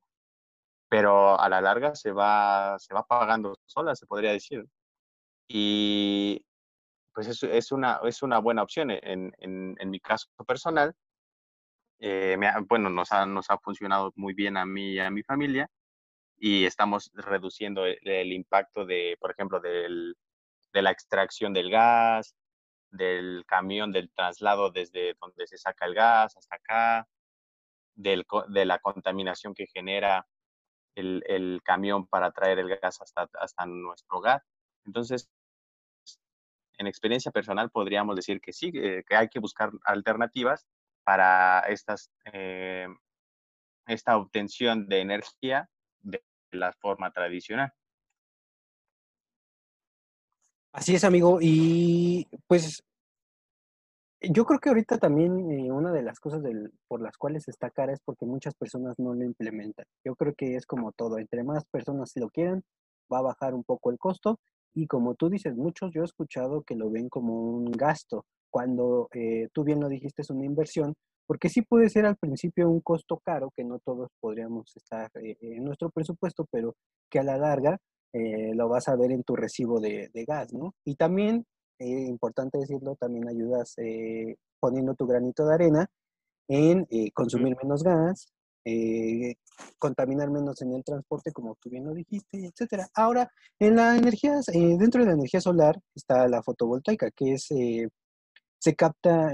pero 0.88 1.38
a 1.40 1.48
la 1.48 1.60
larga 1.60 1.94
se 1.94 2.12
va, 2.12 2.76
se 2.78 2.94
va 2.94 3.04
pagando 3.04 3.56
sola, 3.66 3.94
se 3.94 4.06
podría 4.06 4.32
decir. 4.32 4.64
Y 5.48 6.44
pues 7.14 7.28
es, 7.28 7.42
es, 7.42 7.72
una, 7.72 8.00
es 8.04 8.22
una 8.22 8.38
buena 8.38 8.62
opción 8.62 8.90
en, 8.90 9.32
en, 9.38 9.90
mi 9.90 10.00
caso 10.00 10.28
personal. 10.46 10.94
Eh, 12.00 12.36
bueno, 12.68 12.90
nos 12.90 13.12
ha, 13.12 13.26
nos 13.26 13.50
ha 13.50 13.58
funcionado 13.58 14.12
muy 14.16 14.34
bien 14.34 14.56
a 14.56 14.66
mí 14.66 14.92
y 14.92 14.98
a 15.00 15.10
mi 15.10 15.22
familia 15.22 15.68
y 16.40 16.64
estamos 16.64 17.10
reduciendo 17.14 17.84
el, 17.84 18.32
impacto 18.32 18.84
de, 18.84 19.16
por 19.20 19.30
ejemplo, 19.30 19.60
del, 19.60 20.16
de 20.72 20.82
la 20.82 20.90
extracción 20.90 21.52
del 21.52 21.70
gas, 21.70 22.34
del 22.90 23.44
camión, 23.46 23.92
del 23.92 24.10
traslado 24.10 24.70
desde 24.70 25.14
donde 25.20 25.46
se 25.46 25.58
saca 25.58 25.86
el 25.86 25.94
gas 25.94 26.36
hasta 26.36 26.56
acá, 26.56 27.08
del, 27.94 28.26
de 28.48 28.64
la 28.64 28.78
contaminación 28.78 29.54
que 29.54 29.66
genera 29.66 30.26
el, 30.94 31.22
el, 31.26 31.60
camión 31.64 32.06
para 32.06 32.30
traer 32.32 32.58
el 32.58 32.68
gas 32.68 33.00
hasta, 33.00 33.28
hasta 33.40 33.66
nuestro 33.66 34.18
hogar. 34.18 34.42
Entonces, 34.84 35.30
en 36.78 36.86
experiencia 36.86 37.32
personal 37.32 37.70
podríamos 37.70 38.16
decir 38.16 38.40
que 38.40 38.52
sí, 38.52 38.72
que 38.72 39.04
hay 39.10 39.28
que 39.28 39.40
buscar 39.40 39.70
alternativas 39.84 40.66
para 41.04 41.60
estas, 41.68 42.10
esta 43.86 44.16
obtención 44.16 44.86
de 44.86 45.00
energía 45.00 45.68
de 46.00 46.22
la 46.52 46.72
forma 46.74 47.10
tradicional. 47.10 47.72
Así 50.72 50.94
es, 50.94 51.04
amigo. 51.04 51.38
Y 51.40 52.26
pues 52.46 52.82
yo 54.20 54.44
creo 54.44 54.58
que 54.58 54.68
ahorita 54.68 54.98
también 54.98 55.50
eh, 55.50 55.70
una 55.70 55.92
de 55.92 56.02
las 56.02 56.18
cosas 56.20 56.42
por 56.88 57.00
las 57.00 57.16
cuales 57.16 57.46
está 57.48 57.70
cara 57.70 57.92
es 57.92 58.00
porque 58.04 58.26
muchas 58.26 58.54
personas 58.54 58.94
no 58.98 59.14
lo 59.14 59.24
implementan. 59.24 59.86
Yo 60.04 60.14
creo 60.16 60.34
que 60.34 60.56
es 60.56 60.66
como 60.66 60.92
todo, 60.92 61.18
entre 61.18 61.44
más 61.44 61.64
personas 61.66 62.12
lo 62.16 62.28
quieran, 62.28 62.62
va 63.12 63.18
a 63.18 63.22
bajar 63.22 63.54
un 63.54 63.64
poco 63.64 63.90
el 63.90 63.98
costo. 63.98 64.38
Y 64.74 64.86
como 64.86 65.14
tú 65.14 65.28
dices, 65.28 65.56
muchos 65.56 65.92
yo 65.92 66.02
he 66.02 66.04
escuchado 66.04 66.62
que 66.62 66.76
lo 66.76 66.90
ven 66.90 67.08
como 67.08 67.40
un 67.40 67.70
gasto, 67.72 68.24
cuando 68.50 69.08
eh, 69.14 69.48
tú 69.52 69.64
bien 69.64 69.80
lo 69.80 69.88
dijiste, 69.88 70.22
es 70.22 70.30
una 70.30 70.44
inversión, 70.44 70.94
porque 71.26 71.48
sí 71.48 71.62
puede 71.62 71.88
ser 71.88 72.06
al 72.06 72.16
principio 72.16 72.68
un 72.70 72.80
costo 72.80 73.18
caro, 73.24 73.50
que 73.56 73.64
no 73.64 73.78
todos 73.80 74.10
podríamos 74.20 74.76
estar 74.76 75.10
eh, 75.16 75.36
en 75.40 75.64
nuestro 75.64 75.90
presupuesto, 75.90 76.46
pero 76.50 76.74
que 77.10 77.18
a 77.18 77.22
la 77.24 77.36
larga 77.38 77.78
eh, 78.12 78.54
lo 78.54 78.68
vas 78.68 78.88
a 78.88 78.96
ver 78.96 79.12
en 79.12 79.22
tu 79.22 79.36
recibo 79.36 79.80
de, 79.80 80.10
gas, 80.26 80.52
¿no? 80.52 80.74
Y 80.84 80.94
también, 80.94 81.44
eh, 81.78 82.06
importante 82.08 82.58
decirlo, 82.58 82.96
también 82.96 83.28
ayudas 83.28 83.74
eh, 83.78 84.36
poniendo 84.58 84.94
tu 84.94 85.06
granito 85.06 85.46
de 85.46 85.54
arena 85.54 85.86
en 86.48 86.86
consumir 87.12 87.54
menos 87.62 87.82
gas, 87.82 88.32
contaminar 89.78 90.30
menos 90.30 90.62
en 90.62 90.72
el 90.72 90.82
transporte, 90.82 91.30
como 91.30 91.56
tú 91.60 91.68
bien 91.68 91.84
lo 91.84 91.92
dijiste, 91.92 92.46
etcétera. 92.46 92.88
Ahora, 92.94 93.30
en 93.58 93.76
la 93.76 93.96
energía, 93.96 94.40
dentro 94.54 95.02
de 95.02 95.08
la 95.08 95.12
energía 95.14 95.42
solar 95.42 95.78
está 95.94 96.26
la 96.26 96.42
fotovoltaica, 96.42 97.10
que 97.10 97.34
es 97.34 97.48
se 98.58 98.74
capta, 98.74 99.30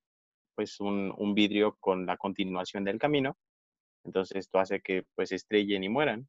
pues 0.54 0.80
un, 0.80 1.34
vidrio 1.34 1.76
con 1.80 2.06
la 2.06 2.16
continuación 2.16 2.84
del 2.84 2.98
camino. 2.98 3.36
Entonces 4.04 4.36
esto 4.38 4.58
hace 4.58 4.80
que 4.80 5.04
pues 5.14 5.32
estrellen 5.32 5.84
y 5.84 5.88
mueran. 5.88 6.28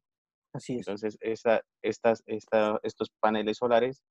Así 0.52 0.74
es. 0.74 0.80
Entonces 0.80 1.16
esa, 1.20 1.62
estas, 1.82 2.22
estos 2.26 3.10
paneles 3.20 3.56
solares 3.58 4.02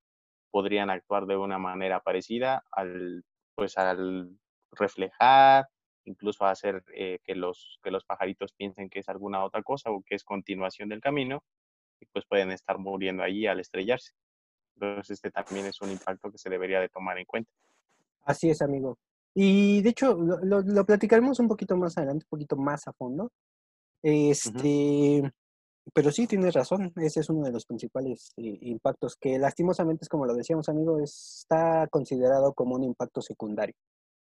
podrían 0.52 0.90
actuar 0.90 1.26
de 1.26 1.38
una 1.38 1.58
manera 1.58 2.02
parecida 2.02 2.64
al, 2.72 3.24
pues, 3.56 3.78
al 3.78 4.38
reflejar, 4.72 5.68
incluso 6.06 6.46
hacer 6.46 6.84
eh, 6.94 7.20
que, 7.24 7.36
los, 7.36 7.80
que 7.84 7.92
los 7.92 8.04
pajaritos 8.06 8.54
piensen 8.54 8.90
que 8.90 9.00
es 9.00 9.10
alguna 9.10 9.44
otra 9.44 9.64
cosa 9.64 9.92
o 9.92 10.02
que 10.02 10.16
es 10.16 10.24
continuación 10.24 10.90
del 10.90 11.02
camino 11.02 11.44
y 12.00 12.06
pues 12.08 12.26
pueden 12.26 12.52
estar 12.52 12.78
muriendo 12.78 13.24
allí 13.24 13.48
al 13.48 13.60
estrellarse. 13.60 14.14
Entonces 14.76 15.12
este 15.12 15.32
también 15.32 15.68
es 15.68 15.80
un 15.82 15.92
impacto 15.92 16.32
que 16.32 16.38
se 16.38 16.50
debería 16.50 16.80
de 16.80 16.90
tomar 16.90 17.18
en 17.20 17.26
cuenta. 17.26 17.52
Así 18.24 18.50
es, 18.50 18.62
amigo. 18.62 18.98
Y 19.34 19.82
de 19.82 19.90
hecho 19.90 20.16
lo, 20.16 20.62
lo 20.62 20.86
platicaremos 20.86 21.40
un 21.40 21.48
poquito 21.48 21.78
más 21.78 21.98
adelante, 21.98 22.26
un 22.26 22.30
poquito 22.30 22.56
más 22.58 22.88
a 22.88 22.94
fondo. 22.94 23.32
Este, 24.04 25.32
pero 25.94 26.12
sí, 26.12 26.28
tienes 26.28 26.54
razón, 26.54 26.94
ese 26.98 27.22
es 27.22 27.30
uno 27.30 27.46
de 27.46 27.52
los 27.52 27.66
principales 27.66 28.34
eh, 28.38 28.58
impactos 28.62 29.16
que 29.16 29.40
lastimosamente, 29.40 30.06
es 30.06 30.10
como 30.10 30.26
lo 30.26 30.34
decíamos, 30.36 30.70
amigo, 30.70 31.00
está 31.00 31.88
considerado 31.90 32.54
como 32.54 32.76
un 32.76 32.84
impacto 32.84 33.22
secundario. 33.22 33.76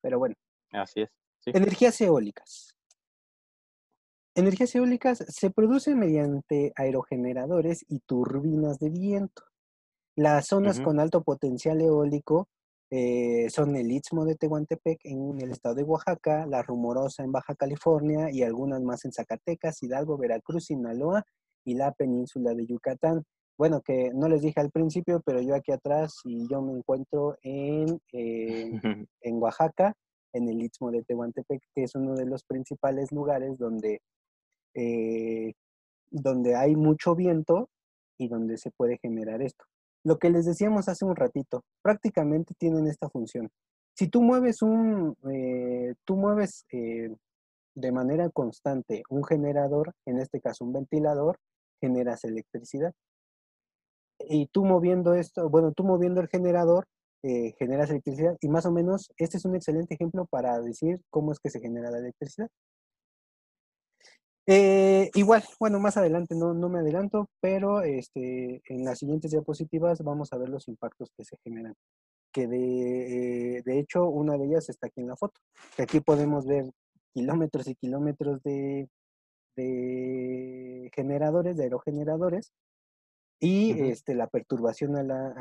Pero 0.03 0.19
bueno. 0.19 0.35
Así 0.73 1.03
es. 1.03 1.11
Energías 1.47 2.01
eólicas. 2.01 2.75
Energías 4.35 4.75
eólicas 4.75 5.25
se 5.29 5.51
producen 5.51 5.99
mediante 5.99 6.73
aerogeneradores 6.77 7.85
y 7.89 8.01
turbinas 8.01 8.79
de 8.79 8.91
viento. 8.91 9.43
Las 10.15 10.49
zonas 10.49 10.81
con 10.81 11.01
alto 11.01 11.23
potencial 11.23 11.81
eólico 11.81 12.49
eh, 12.91 13.49
son 13.51 13.77
el 13.77 13.91
Istmo 13.91 14.25
de 14.25 14.35
Tehuantepec 14.35 15.01
en 15.05 15.41
el 15.41 15.51
estado 15.51 15.75
de 15.75 15.83
Oaxaca, 15.85 16.47
la 16.47 16.63
Rumorosa 16.63 17.25
en 17.25 17.33
Baja 17.33 17.55
California 17.55 18.31
y 18.31 18.43
algunas 18.43 18.83
más 18.83 19.05
en 19.05 19.13
Zacatecas, 19.13 19.83
Hidalgo, 19.83 20.19
Veracruz, 20.19 20.67
Sinaloa 20.67 21.25
y 21.67 21.75
la 21.75 21.93
península 21.93 22.55
de 22.55 22.65
Yucatán. 22.65 23.23
Bueno, 23.59 23.83
que 23.83 24.11
no 24.15 24.29
les 24.29 24.43
dije 24.43 24.61
al 24.61 24.71
principio, 24.71 25.21
pero 25.25 25.41
yo 25.41 25.55
aquí 25.55 25.73
atrás 25.73 26.21
y 26.25 26.49
yo 26.49 26.63
me 26.63 26.73
encuentro 26.73 27.37
en, 27.43 28.01
eh, 28.13 28.71
en 29.21 29.43
Oaxaca, 29.43 29.95
en 30.33 30.49
el 30.49 30.63
Istmo 30.63 30.91
de 30.91 31.03
Tehuantepec, 31.03 31.63
que 31.75 31.83
es 31.83 31.95
uno 31.95 32.15
de 32.15 32.27
los 32.27 32.45
principales 32.45 33.11
lugares 33.13 33.59
donde, 33.59 34.01
eh, 34.75 35.55
donde 36.11 36.55
hay 36.55 36.77
mucho 36.77 37.15
viento 37.15 37.69
y 38.19 38.29
donde 38.29 38.59
se 38.59 38.71
puede 38.71 38.99
generar 38.99 39.43
esto. 39.43 39.65
Lo 40.05 40.19
que 40.19 40.31
les 40.31 40.47
decíamos 40.47 40.89
hace 40.89 41.05
un 41.05 41.17
ratito, 41.17 41.63
prácticamente 41.83 42.55
tienen 42.57 42.87
esta 42.87 43.09
función. 43.09 43.51
Si 43.95 44.09
tú 44.09 44.23
mueves 44.23 44.63
un, 44.63 45.17
eh, 45.33 45.95
tú 46.05 46.17
mueves 46.17 46.67
de 47.77 47.93
manera 47.93 48.29
constante 48.31 49.03
un 49.09 49.25
generador, 49.25 49.95
en 50.05 50.19
este 50.19 50.41
caso 50.41 50.65
un 50.65 50.73
ventilador, 50.73 51.39
generas 51.81 52.25
electricidad. 52.25 52.93
Y 54.19 54.47
tú 54.47 54.65
moviendo 54.65 55.15
esto, 55.15 55.49
bueno, 55.49 55.73
tú 55.73 55.85
moviendo 55.85 56.21
el 56.21 56.29
generador, 56.29 56.87
eh, 57.23 57.55
generas 57.59 57.91
electricidad 57.91 58.37
y 58.41 58.49
más 58.49 58.67
o 58.67 58.71
menos 58.71 59.11
este 59.17 59.37
es 59.39 59.45
un 59.45 59.57
excelente 59.57 59.95
ejemplo 59.95 60.27
para 60.27 60.61
decir 60.61 61.01
cómo 61.11 61.33
es 61.33 61.41
que 61.41 61.51
se 61.51 61.61
genera 61.61 61.91
la 61.91 61.99
electricidad. 61.99 62.49
Eh, 64.49 65.11
igual, 65.15 65.43
bueno, 65.59 65.81
más 65.81 65.97
adelante 65.97 66.37
no, 66.37 66.55
no 66.55 66.69
me 66.69 66.79
adelanto, 66.79 67.29
pero 67.41 67.83
este, 67.83 68.63
en 68.69 68.85
las 68.85 69.01
siguientes 69.01 69.33
diapositivas 69.33 70.03
vamos 70.05 70.33
a 70.33 70.39
ver 70.39 70.49
los 70.49 70.69
impactos 70.69 71.11
que 71.17 71.25
se 71.25 71.37
generan. 71.43 71.75
Que 72.33 72.47
de, 72.47 73.59
eh, 73.59 73.63
de 73.65 73.79
hecho, 73.81 74.09
una 74.09 74.39
de 74.39 74.47
ellas 74.47 74.69
está 74.69 74.87
aquí 74.87 75.01
en 75.01 75.09
la 75.09 75.17
foto. 75.17 75.41
aquí 75.79 76.01
podemos 76.01 76.47
ver 76.47 76.71
kilómetros 77.13 77.67
y 77.67 77.75
kilómetros 77.75 78.43
de, 78.45 78.89
de 79.57 80.91
generadores, 80.95 81.57
de 81.57 81.65
aerogeneradores, 81.65 82.53
y 83.41 83.73
este, 83.83 84.15
la 84.15 84.29
perturbación 84.29 84.97
a 84.97 85.03
la, 85.03 85.35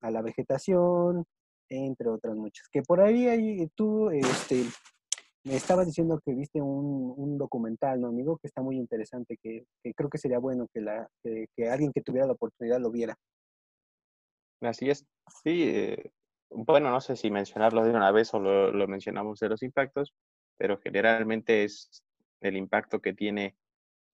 a, 0.00 0.10
la 0.10 0.22
vegetación, 0.22 1.24
entre 1.68 2.08
otras 2.08 2.36
muchas. 2.36 2.68
Que 2.68 2.82
por 2.82 3.00
ahí, 3.00 3.26
ahí 3.26 3.68
tú 3.74 4.10
este, 4.10 4.64
me 5.44 5.56
estabas 5.56 5.86
diciendo 5.86 6.20
que 6.24 6.34
viste 6.34 6.60
un, 6.60 7.14
un, 7.16 7.36
documental, 7.36 8.00
¿no, 8.00 8.08
amigo? 8.08 8.38
Que 8.38 8.46
está 8.46 8.62
muy 8.62 8.76
interesante, 8.76 9.36
que, 9.42 9.64
que 9.82 9.92
creo 9.94 10.08
que 10.08 10.18
sería 10.18 10.38
bueno 10.38 10.68
que, 10.72 10.80
la, 10.80 11.08
que, 11.22 11.68
alguien 11.68 11.92
que 11.92 12.02
tuviera 12.02 12.26
la 12.26 12.34
oportunidad 12.34 12.80
lo 12.80 12.90
viera. 12.90 13.16
Así 14.60 14.88
es. 14.88 15.04
Sí, 15.42 15.64
eh, 15.64 16.10
bueno, 16.50 16.90
no 16.90 17.00
sé 17.00 17.16
si 17.16 17.30
mencionarlo 17.30 17.84
de 17.84 17.90
una 17.90 18.12
vez 18.12 18.32
o 18.34 18.38
lo, 18.38 18.70
lo 18.70 18.86
mencionamos 18.86 19.40
de 19.40 19.48
los 19.48 19.62
impactos, 19.62 20.14
pero 20.56 20.78
generalmente 20.78 21.64
es 21.64 22.02
el 22.40 22.56
impacto 22.56 23.00
que 23.00 23.12
tiene 23.12 23.56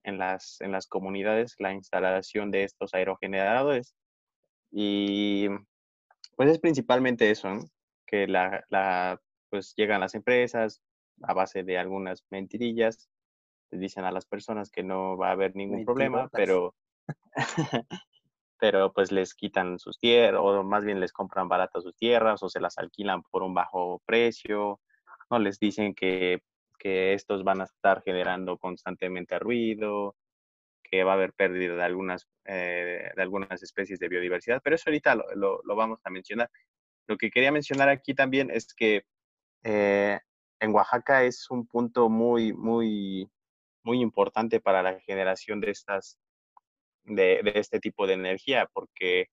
en 0.04 0.18
las, 0.18 0.60
en 0.60 0.72
las 0.72 0.86
comunidades 0.86 1.56
la 1.58 1.72
instalación 1.72 2.50
de 2.50 2.64
estos 2.64 2.94
aerogeneradores. 2.94 3.94
Y 4.70 5.48
pues 6.36 6.50
es 6.50 6.58
principalmente 6.58 7.30
eso, 7.30 7.58
que 8.06 8.26
la, 8.26 8.64
la, 8.68 9.20
pues 9.50 9.74
llegan 9.76 10.00
las 10.00 10.14
empresas 10.14 10.82
a 11.22 11.34
base 11.34 11.62
de 11.62 11.78
algunas 11.78 12.24
mentirillas, 12.30 13.10
les 13.70 13.80
dicen 13.80 14.04
a 14.04 14.12
las 14.12 14.26
personas 14.26 14.70
que 14.70 14.82
no 14.82 15.16
va 15.16 15.28
a 15.28 15.32
haber 15.32 15.54
ningún 15.54 15.84
problema, 15.84 16.28
pero, 16.32 16.74
pero 18.58 18.92
pues 18.92 19.12
les 19.12 19.34
quitan 19.34 19.78
sus 19.78 19.98
tierras, 19.98 20.40
o 20.42 20.62
más 20.64 20.84
bien 20.84 20.98
les 20.98 21.12
compran 21.12 21.48
baratas 21.48 21.82
sus 21.82 21.96
tierras, 21.96 22.42
o 22.42 22.48
se 22.48 22.60
las 22.60 22.78
alquilan 22.78 23.22
por 23.24 23.42
un 23.42 23.54
bajo 23.54 24.00
precio, 24.06 24.80
no 25.30 25.38
les 25.38 25.58
dicen 25.58 25.94
que 25.94 26.42
que 26.80 27.12
estos 27.12 27.44
van 27.44 27.60
a 27.60 27.64
estar 27.64 28.02
generando 28.02 28.58
constantemente 28.58 29.38
ruido, 29.38 30.16
que 30.82 31.04
va 31.04 31.12
a 31.12 31.14
haber 31.14 31.34
pérdida 31.34 31.76
de 31.76 31.82
algunas, 31.84 32.26
eh, 32.46 33.12
de 33.14 33.22
algunas 33.22 33.62
especies 33.62 34.00
de 34.00 34.08
biodiversidad, 34.08 34.60
pero 34.64 34.74
eso 34.74 34.84
ahorita 34.88 35.14
lo, 35.14 35.60
lo, 35.62 35.76
vamos 35.76 36.00
a 36.02 36.10
mencionar. 36.10 36.50
Lo 37.06 37.16
que 37.16 37.30
quería 37.30 37.52
mencionar 37.52 37.88
aquí 37.88 38.14
también 38.14 38.50
es 38.50 38.74
que 38.74 39.04
eh, 39.62 40.18
en 40.58 40.74
Oaxaca 40.74 41.24
es 41.24 41.50
un 41.50 41.66
punto 41.66 42.08
muy, 42.08 42.52
muy, 42.54 43.28
muy 43.84 44.00
importante 44.00 44.60
para 44.60 44.82
la 44.82 44.98
generación 45.00 45.60
de 45.60 45.70
estas, 45.70 46.18
de, 47.04 47.40
de 47.44 47.52
este 47.56 47.78
tipo 47.78 48.06
de 48.06 48.14
energía, 48.14 48.68
porque 48.72 49.28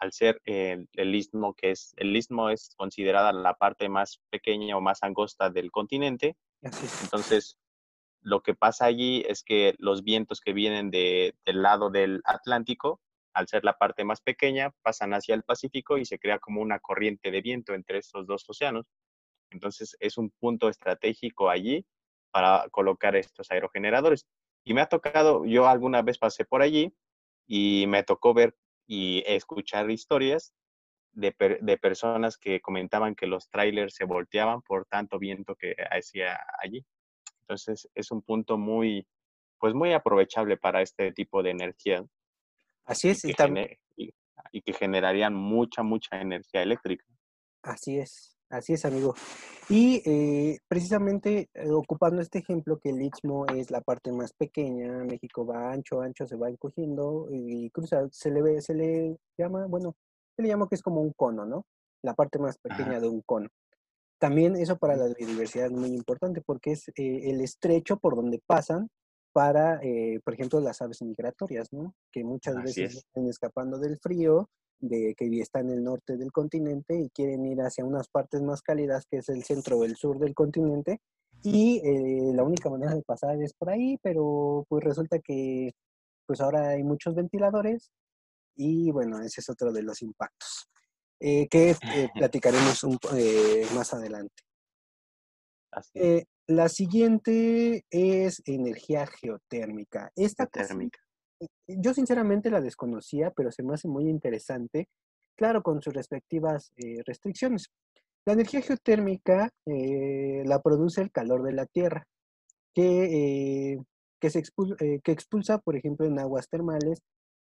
al 0.00 0.12
ser 0.12 0.40
el, 0.44 0.88
el, 0.94 1.14
istmo, 1.14 1.54
que 1.54 1.70
es, 1.70 1.94
el 1.96 2.16
istmo 2.16 2.50
es 2.50 2.74
considerada 2.76 3.32
la 3.32 3.54
parte 3.54 3.88
más 3.88 4.20
pequeña 4.30 4.76
o 4.76 4.80
más 4.80 5.02
angosta 5.04 5.48
del 5.48 5.70
continente, 5.70 6.36
entonces, 6.62 7.58
lo 8.20 8.42
que 8.42 8.54
pasa 8.54 8.86
allí 8.86 9.24
es 9.28 9.42
que 9.42 9.74
los 9.78 10.04
vientos 10.04 10.40
que 10.40 10.52
vienen 10.52 10.90
de, 10.90 11.34
del 11.44 11.62
lado 11.62 11.90
del 11.90 12.22
Atlántico, 12.24 13.00
al 13.34 13.48
ser 13.48 13.64
la 13.64 13.78
parte 13.78 14.04
más 14.04 14.20
pequeña, 14.20 14.70
pasan 14.82 15.12
hacia 15.14 15.34
el 15.34 15.42
Pacífico 15.42 15.98
y 15.98 16.04
se 16.04 16.18
crea 16.18 16.38
como 16.38 16.60
una 16.60 16.78
corriente 16.78 17.30
de 17.30 17.40
viento 17.40 17.74
entre 17.74 17.98
estos 17.98 18.26
dos 18.26 18.48
océanos. 18.48 18.86
Entonces, 19.50 19.96
es 20.00 20.18
un 20.18 20.30
punto 20.30 20.68
estratégico 20.68 21.50
allí 21.50 21.84
para 22.30 22.68
colocar 22.70 23.16
estos 23.16 23.50
aerogeneradores. 23.50 24.26
Y 24.64 24.74
me 24.74 24.80
ha 24.82 24.88
tocado, 24.88 25.44
yo 25.44 25.66
alguna 25.66 26.02
vez 26.02 26.18
pasé 26.18 26.44
por 26.44 26.62
allí 26.62 26.94
y 27.46 27.86
me 27.88 28.04
tocó 28.04 28.34
ver 28.34 28.54
y 28.86 29.24
escuchar 29.26 29.90
historias 29.90 30.54
de, 31.12 31.78
personas 31.80 32.36
que 32.36 32.60
comentaban 32.60 33.14
que 33.14 33.26
los 33.26 33.48
trailers 33.48 33.94
se 33.94 34.04
volteaban 34.04 34.62
por 34.62 34.86
tanto 34.86 35.18
viento 35.18 35.54
que 35.54 35.74
hacía 35.90 36.38
allí. 36.62 36.84
Entonces 37.42 37.88
es 37.94 38.10
un 38.10 38.22
punto 38.22 38.56
muy, 38.56 39.06
pues 39.58 39.74
muy 39.74 39.92
aprovechable 39.92 40.56
para 40.56 40.82
este 40.82 41.12
tipo 41.12 41.42
de 41.42 41.50
energía. 41.50 42.04
Así 42.84 43.10
es. 43.10 43.24
Y 43.24 43.34
que, 43.34 43.78
y, 43.96 44.62
que 44.62 44.72
generarían 44.72 45.34
mucha, 45.34 45.82
mucha 45.82 46.20
energía 46.20 46.62
eléctrica. 46.62 47.04
Así 47.62 47.98
es, 47.98 48.36
así 48.48 48.72
es, 48.72 48.84
amigo. 48.84 49.14
Y 49.68 50.02
eh, 50.04 50.58
precisamente 50.66 51.48
eh, 51.54 51.70
ocupando 51.70 52.20
este 52.20 52.40
ejemplo 52.40 52.78
que 52.78 52.90
el 52.90 53.00
Istmo 53.00 53.46
es 53.46 53.70
la 53.70 53.80
parte 53.80 54.10
más 54.10 54.32
pequeña, 54.32 55.04
México 55.04 55.46
va 55.46 55.72
ancho, 55.72 56.00
ancho, 56.00 56.26
se 56.26 56.36
va 56.36 56.48
encogiendo 56.48 57.28
y 57.30 57.70
cruza, 57.70 58.08
se 58.10 58.30
le 58.30 58.42
ve, 58.42 58.60
se 58.60 58.74
le 58.74 59.16
llama, 59.38 59.66
bueno, 59.66 59.94
le 60.38 60.48
llamo 60.48 60.68
que 60.68 60.74
es 60.74 60.82
como 60.82 61.00
un 61.00 61.12
cono, 61.12 61.44
¿no? 61.44 61.64
La 62.02 62.14
parte 62.14 62.38
más 62.38 62.58
pequeña 62.58 63.00
de 63.00 63.08
un 63.08 63.22
cono. 63.22 63.48
También 64.18 64.56
eso 64.56 64.76
para 64.76 64.96
la 64.96 65.12
biodiversidad 65.14 65.66
es 65.66 65.72
muy 65.72 65.90
importante 65.90 66.42
porque 66.44 66.72
es 66.72 66.88
eh, 66.90 67.30
el 67.30 67.40
estrecho 67.40 67.96
por 67.96 68.16
donde 68.16 68.40
pasan 68.46 68.88
para, 69.32 69.80
eh, 69.82 70.20
por 70.24 70.34
ejemplo, 70.34 70.60
las 70.60 70.80
aves 70.82 71.02
migratorias, 71.02 71.72
¿no? 71.72 71.94
Que 72.12 72.22
muchas 72.22 72.56
veces 72.62 72.96
están 72.96 73.26
escapando 73.28 73.78
del 73.78 73.98
frío, 73.98 74.48
de 74.78 75.14
que 75.16 75.26
están 75.40 75.70
en 75.70 75.78
el 75.78 75.84
norte 75.84 76.16
del 76.16 76.32
continente 76.32 77.00
y 77.00 77.08
quieren 77.10 77.46
ir 77.46 77.60
hacia 77.62 77.84
unas 77.84 78.08
partes 78.08 78.42
más 78.42 78.62
cálidas, 78.62 79.06
que 79.10 79.18
es 79.18 79.28
el 79.28 79.44
centro 79.44 79.78
o 79.78 79.84
el 79.84 79.96
sur 79.96 80.18
del 80.18 80.34
continente, 80.34 81.00
y 81.42 81.80
eh, 81.84 82.32
la 82.34 82.44
única 82.44 82.70
manera 82.70 82.94
de 82.94 83.02
pasar 83.02 83.40
es 83.40 83.54
por 83.54 83.70
ahí, 83.70 83.98
pero 84.02 84.64
pues 84.68 84.84
resulta 84.84 85.18
que 85.18 85.72
pues 86.26 86.40
ahora 86.40 86.68
hay 86.68 86.84
muchos 86.84 87.14
ventiladores 87.14 87.90
y 88.54 88.90
bueno, 88.90 89.20
ese 89.20 89.40
es 89.40 89.48
otro 89.48 89.72
de 89.72 89.82
los 89.82 90.02
impactos 90.02 90.68
eh, 91.24 91.46
que 91.48 91.70
eh, 91.70 91.76
platicaremos 92.14 92.82
un, 92.82 92.98
eh, 93.16 93.64
más 93.76 93.94
adelante. 93.94 94.42
la 96.48 96.68
siguiente 96.68 97.84
es 97.90 98.42
energía 98.44 99.06
geotérmica. 99.06 100.10
Esta 100.16 100.46
térmica. 100.46 100.98
yo 101.68 101.94
sinceramente 101.94 102.50
la 102.50 102.60
desconocía, 102.60 103.30
pero 103.30 103.52
se 103.52 103.62
me 103.62 103.74
hace 103.74 103.86
muy 103.86 104.08
interesante, 104.08 104.88
claro, 105.36 105.62
con 105.62 105.80
sus 105.80 105.94
respectivas 105.94 106.72
restricciones. 107.06 107.70
La 108.26 108.32
energía 108.32 108.60
geotérmica 108.60 109.48
la 109.64 110.60
produce 110.60 111.02
el 111.02 111.12
calor 111.12 111.44
de 111.44 111.52
la 111.52 111.66
Tierra, 111.66 112.04
que, 112.74 113.78
que, 114.20 114.30
se 114.30 114.42
que 115.04 115.12
expulsa, 115.12 115.58
por 115.58 115.76
ejemplo, 115.76 116.04
en 116.04 116.18
aguas 116.18 116.48
termales 116.48 117.00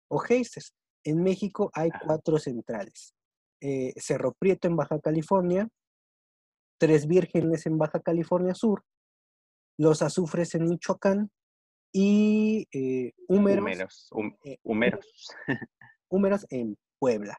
o 0.09 0.19
geysers. 0.19 0.73
En 1.03 1.23
México 1.23 1.71
hay 1.73 1.89
cuatro 2.05 2.37
centrales. 2.37 3.13
Eh, 3.61 3.93
Cerro 3.97 4.33
Prieto 4.33 4.67
en 4.67 4.75
Baja 4.75 4.99
California, 4.99 5.67
Tres 6.77 7.07
Vírgenes 7.07 7.65
en 7.65 7.77
Baja 7.77 7.99
California 7.99 8.53
Sur, 8.53 8.83
Los 9.77 10.01
Azufres 10.01 10.55
en 10.55 10.65
Michoacán 10.65 11.29
y 11.91 12.67
eh, 12.71 13.11
Húmeros, 13.27 14.09
eh, 14.45 14.57
húmeros. 16.09 16.45
en 16.49 16.77
Puebla. 16.99 17.37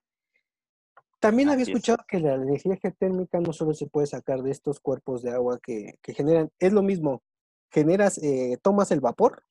También 1.21 1.51
había 1.51 1.65
escuchado 1.65 1.99
que 2.09 2.19
la 2.19 2.35
energía 2.35 2.79
geotérmica 2.81 3.41
no 3.41 3.53
solo 3.53 3.75
se 3.75 3.87
puede 3.87 4.07
sacar 4.07 4.43
de 4.43 4.51
estos 4.51 4.81
cuerpos 4.81 5.23
de 5.23 5.31
agua 5.33 5.59
que, 5.63 5.99
que 6.03 6.15
generan, 6.15 6.51
es 6.59 6.73
lo 6.73 6.83
mismo, 6.83 7.23
generas, 7.71 8.19
tomas 8.63 8.91
el 8.91 9.01
vapor 9.01 9.45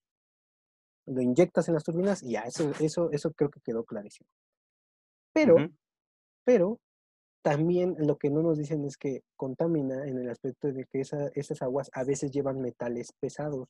lo 1.10 1.22
inyectas 1.22 1.68
en 1.68 1.74
las 1.74 1.84
turbinas 1.84 2.24
y 2.24 2.32
ya, 2.32 2.41
eso, 2.41 2.72
eso, 2.80 3.12
eso 3.12 3.32
creo 3.34 3.49
que 3.49 3.60
quedó 3.62 3.84
clarísimo. 3.84 4.30
Pero, 5.34 5.55
pero 6.43 6.80
también 7.41 7.95
lo 7.99 8.18
que 8.18 8.30
no 8.30 8.41
nos 8.41 8.57
dicen 8.57 8.86
es 8.86 8.97
que 8.97 9.24
contamina 9.36 10.05
en 10.07 10.18
el 10.18 10.30
aspecto 10.30 10.72
de 10.72 10.86
que 10.86 11.01
esas 11.01 11.62
aguas 11.62 11.89
a 11.93 12.03
veces 12.03 12.32
llevan 12.32 12.62
metales 12.62 13.14
pesados, 13.20 13.68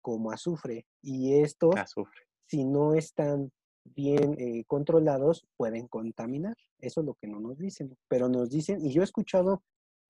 como 0.00 0.32
azufre, 0.32 0.84
y 1.00 1.34
estos, 1.40 1.74
si 2.46 2.64
no 2.64 2.94
están 2.94 3.52
bien 3.84 4.34
eh, 4.38 4.64
controlados, 4.66 5.46
pueden 5.56 5.86
contaminar. 5.86 6.56
Eso 6.78 7.00
es 7.00 7.06
lo 7.06 7.14
que 7.14 7.28
no 7.28 7.40
nos 7.40 7.58
dicen, 7.58 7.96
pero 8.08 8.28
nos 8.28 8.50
dicen, 8.50 8.84
y 8.84 8.92
yo 8.92 9.02
he 9.02 9.04
escuchado 9.04 9.62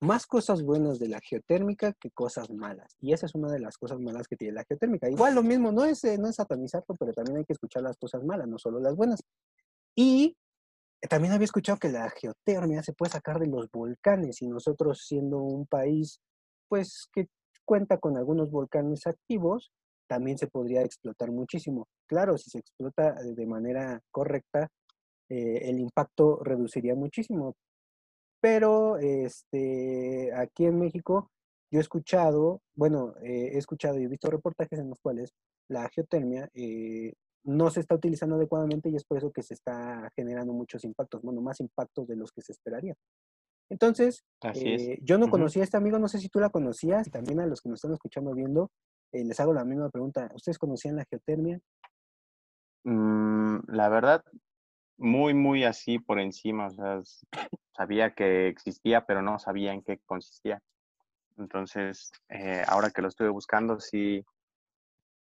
más 0.03 0.27
cosas 0.27 0.65
buenas 0.65 0.99
de 0.99 1.09
la 1.09 1.21
geotérmica 1.21 1.93
que 1.93 2.11
cosas 2.11 2.51
malas. 2.51 2.97
Y 3.01 3.13
esa 3.13 3.27
es 3.27 3.37
una 3.37 3.51
de 3.53 3.61
las 3.61 3.79
cosas 3.79 4.01
malas 4.01 4.27
que 4.27 4.37
tiene 4.37 4.55
la 4.55 4.65
geotérmica. 4.65 5.09
Igual 5.09 5.37
lo 5.37 5.45
mismo, 5.45 5.71
no 5.71 5.85
es, 5.85 6.03
eh, 6.03 6.19
no 6.19 6.29
es 6.29 6.35
satanizarlo, 6.37 6.97
pero 6.99 7.13
también 7.13 7.39
hay 7.39 7.45
que 7.45 7.53
escuchar 7.53 7.85
las 7.85 7.97
cosas 7.97 8.25
malas, 8.25 8.49
no 8.49 8.59
solo 8.59 8.81
las 8.81 8.97
buenas. 8.97 9.23
Y 9.95 10.37
también 11.09 11.33
había 11.33 11.45
escuchado 11.45 11.79
que 11.79 11.89
la 11.89 12.11
geotermia 12.11 12.83
se 12.83 12.93
puede 12.93 13.13
sacar 13.13 13.39
de 13.39 13.47
los 13.47 13.71
volcanes 13.71 14.43
y 14.43 14.49
nosotros 14.49 15.07
siendo 15.07 15.39
un 15.39 15.67
país, 15.67 16.21
pues, 16.69 17.09
que 17.13 17.29
cuenta 17.65 17.99
con 17.99 18.17
algunos 18.17 18.51
volcanes 18.51 19.07
activos, 19.07 19.71
también 20.09 20.37
se 20.37 20.49
podría 20.49 20.83
explotar 20.83 21.31
muchísimo. 21.31 21.87
Claro, 22.09 22.37
si 22.39 22.51
se 22.51 22.59
explota 22.59 23.15
de 23.23 23.47
manera 23.47 24.01
correcta, 24.11 24.69
eh, 25.29 25.71
el 25.71 25.79
impacto 25.79 26.41
reduciría 26.43 26.97
muchísimo, 26.97 27.55
pero 28.43 28.99
este, 28.99 30.35
aquí 30.35 30.67
en 30.67 30.77
México 30.77 31.31
yo 31.71 31.79
he 31.79 31.81
escuchado, 31.81 32.61
bueno, 32.75 33.15
eh, 33.23 33.53
he 33.55 33.59
escuchado 33.59 33.99
y 33.99 34.05
he 34.05 34.09
visto 34.09 34.29
reportajes 34.29 34.81
en 34.81 34.91
los 34.91 34.99
cuales 35.01 35.33
la 35.69 35.89
geotermia 35.89 36.51
eh, 36.53 37.15
no 37.45 37.71
se 37.71 37.81
está 37.81 37.95
utilizando 37.95 38.35
adecuadamente 38.35 38.91
y 38.91 38.97
es 38.97 39.05
por 39.05 39.17
eso 39.17 39.31
que 39.31 39.45
se 39.45 39.55
está 39.55 40.11
generando 40.17 40.53
muchos 40.53 40.83
impactos, 40.85 41.23
bueno, 41.23 41.41
más 41.41 41.61
impactos 41.61 42.09
de 42.09 42.17
los 42.17 42.33
que 42.33 42.43
se 42.43 42.51
esperaría. 42.51 42.95
Entonces, 43.71 44.25
eh, 44.55 44.99
yo 45.03 45.19
no 45.19 45.31
conocía 45.31 45.63
a 45.63 45.65
este 45.65 45.77
amigo, 45.77 46.01
no 46.01 46.09
sé 46.09 46.19
si 46.19 46.29
tú 46.29 46.41
la 46.41 46.51
conocías, 46.51 47.11
también 47.11 47.39
a 47.41 47.47
los 47.47 47.61
que 47.61 47.69
nos 47.69 47.79
están 47.79 47.93
escuchando 47.93 48.35
viendo, 48.35 48.71
les 49.13 49.39
hago 49.39 49.55
la 49.55 49.65
misma 49.65 49.89
pregunta. 49.89 50.31
¿Ustedes 50.35 50.59
conocían 50.59 50.97
la 50.97 51.05
geotermia? 51.09 51.61
Mm, 52.85 53.61
la 53.69 53.89
verdad, 53.89 54.25
muy, 54.99 55.33
muy 55.33 55.65
así 55.65 56.01
por 56.01 56.19
encima, 56.19 56.67
o 56.67 56.71
sea, 56.71 57.03
sabía 57.77 58.15
que 58.15 58.49
existía, 58.49 59.05
pero 59.07 59.23
no 59.23 59.39
sabía 59.39 59.73
en 59.73 59.83
qué 59.83 59.99
consistía. 60.05 60.63
Entonces, 61.39 62.13
eh, 62.29 62.63
ahora 62.69 62.91
que 62.91 63.03
lo 63.03 63.09
estuve 63.09 63.29
buscando, 63.31 63.81
sí, 63.81 64.25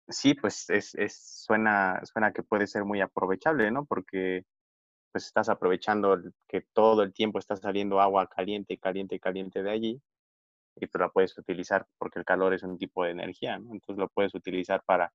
sí, 0.07 0.33
pues 0.33 0.69
es, 0.69 0.95
es, 0.95 1.43
suena, 1.45 2.01
suena 2.05 2.33
que 2.33 2.43
puede 2.43 2.67
ser 2.67 2.85
muy 2.85 3.01
aprovechable, 3.01 3.71
¿no? 3.71 3.85
Porque 3.85 4.45
pues 5.11 5.25
estás 5.25 5.49
aprovechando 5.49 6.17
que 6.47 6.61
todo 6.73 7.03
el 7.03 7.13
tiempo 7.13 7.39
está 7.39 7.55
saliendo 7.55 7.99
agua 7.99 8.27
caliente, 8.27 8.77
caliente, 8.77 9.19
caliente 9.19 9.63
de 9.63 9.71
allí 9.71 10.01
y 10.75 10.87
pues 10.87 11.01
la 11.01 11.09
puedes 11.09 11.37
utilizar 11.37 11.87
porque 11.97 12.19
el 12.19 12.25
calor 12.25 12.53
es 12.53 12.63
un 12.63 12.77
tipo 12.77 13.03
de 13.03 13.11
energía, 13.11 13.57
¿no? 13.59 13.73
Entonces 13.73 13.97
lo 13.97 14.07
puedes 14.09 14.33
utilizar 14.35 14.83
para, 14.85 15.11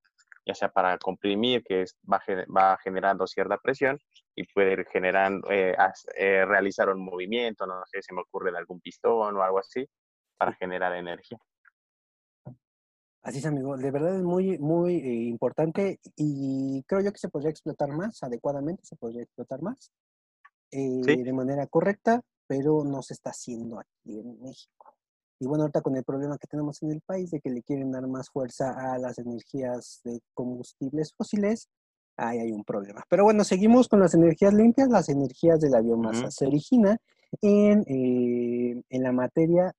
ya 0.47 0.55
sea 0.55 0.69
para 0.69 0.99
comprimir, 0.99 1.63
que 1.65 1.85
va, 2.11 2.23
va 2.55 2.79
generando 2.83 3.27
cierta 3.27 3.59
presión 3.59 3.99
y 4.35 4.45
puede 4.53 4.85
generar, 4.87 5.33
eh, 5.51 5.77
eh, 6.17 6.45
realizar 6.45 6.89
un 6.91 7.05
movimiento, 7.05 7.67
no 7.67 7.83
sé, 7.87 8.03
se 8.03 8.15
me 8.15 8.23
ocurre 8.23 8.51
de 8.51 8.59
algún 8.59 8.81
pistón 8.81 9.37
o 9.37 9.43
algo 9.43 9.59
así, 9.59 9.87
para 10.37 10.53
generar 10.55 10.95
energía. 10.95 11.39
Así 13.23 13.39
es, 13.39 13.47
amigo. 13.47 13.77
De 13.77 13.91
verdad 13.91 14.17
es 14.17 14.23
muy, 14.23 14.59
muy 14.59 14.97
eh, 14.97 15.29
importante 15.29 15.99
y 16.17 16.83
creo 16.85 17.01
yo 17.01 17.13
que 17.13 17.19
se 17.19 17.31
podría 17.31 17.51
explotar 17.51 17.89
más 17.89 18.23
adecuadamente, 18.23 18.85
se 18.85 18.97
podría 18.97 19.23
explotar 19.23 19.63
más 19.63 19.91
de 20.71 21.33
manera 21.33 21.69
correcta, 21.69 22.21
pero 22.49 22.83
no 22.85 23.01
se 23.01 23.15
está 23.15 23.31
haciendo 23.31 23.79
aquí 23.79 24.19
en 24.19 24.41
México. 24.43 24.84
Y 25.41 25.47
bueno, 25.47 25.65
ahorita 25.65 25.83
con 25.83 25.97
el 25.97 26.05
problema 26.05 26.39
que 26.39 26.47
tenemos 26.47 26.83
en 26.83 26.93
el 26.93 27.01
país 27.01 27.31
de 27.31 27.41
que 27.41 27.51
le 27.51 27.63
quieren 27.63 27.91
dar 27.91 28.07
más 28.07 28.31
fuerza 28.31 28.71
a 28.71 28.99
las 28.99 29.19
energías 29.19 30.01
de 30.05 30.21
combustibles 30.33 31.13
fósiles, 31.17 31.69
ahí 32.17 32.39
hay 32.39 32.53
un 32.53 32.65
problema. 32.65 33.03
Pero 33.09 33.25
bueno, 33.25 33.45
seguimos 33.45 33.89
con 33.89 34.01
las 34.01 34.15
energías 34.15 34.55
limpias, 34.55 34.89
las 34.89 35.09
energías 35.09 35.61
de 35.61 35.71
la 35.71 35.81
biomasa. 35.81 36.31
Se 36.31 36.47
origina 36.47 36.97
en, 37.43 37.81
eh, 37.89 38.83
en 38.89 39.03
la 39.03 39.13
materia 39.13 39.73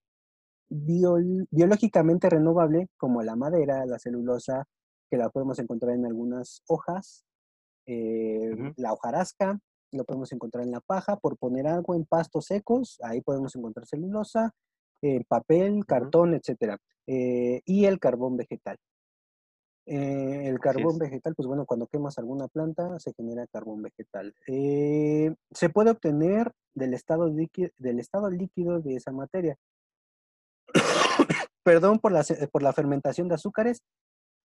biológicamente 0.70 2.30
renovable, 2.30 2.88
como 2.98 3.22
la 3.22 3.36
madera, 3.36 3.86
la 3.86 4.00
celulosa, 4.00 4.66
que 5.10 5.18
la 5.18 5.30
podemos 5.30 5.60
encontrar 5.60 5.96
en 5.96 6.06
algunas 6.06 6.62
hojas, 6.68 7.24
eh, 7.86 8.74
la 8.78 8.94
hojarasca, 8.94 9.60
lo 9.92 10.04
podemos 10.04 10.32
encontrar 10.34 10.66
en 10.66 10.72
la 10.72 10.82
paja, 10.82 11.18
por 11.18 11.38
poner 11.38 11.68
algo 11.68 11.96
en 11.96 12.06
pastos 12.06 12.46
secos, 12.46 12.98
ahí 13.04 13.22
podemos 13.22 13.56
encontrar 13.56 13.86
celulosa, 13.86 14.52
eh, 15.02 15.24
papel, 15.28 15.86
cartón, 15.86 16.34
etcétera, 16.34 16.80
eh, 17.08 17.62
y 17.66 17.86
el 17.86 18.00
carbón 18.00 18.38
vegetal. 18.38 18.78
Eh, 19.88 20.48
el 20.48 20.60
carbón 20.60 20.98
vegetal, 20.98 21.36
pues 21.36 21.48
bueno, 21.48 21.66
cuando 21.66 21.86
quemas 21.86 22.18
alguna 22.18 22.48
planta 22.48 23.00
se 23.00 23.14
genera 23.14 23.46
carbón 23.48 23.84
vegetal. 23.84 24.34
se 24.46 25.70
puede 25.72 25.92
obtener 25.92 26.52
del 26.74 26.96
estado, 26.96 27.28
líquido, 27.28 27.70
del 27.78 28.00
estado 28.00 28.30
líquido 28.30 28.80
de 28.80 28.96
esa 28.96 29.12
materia. 29.12 29.58
Perdón 31.64 32.00
por 32.00 32.12
la, 32.12 32.24
por 32.52 32.64
la 32.64 32.74
fermentación 32.74 33.28
de 33.28 33.36
azúcares 33.36 33.84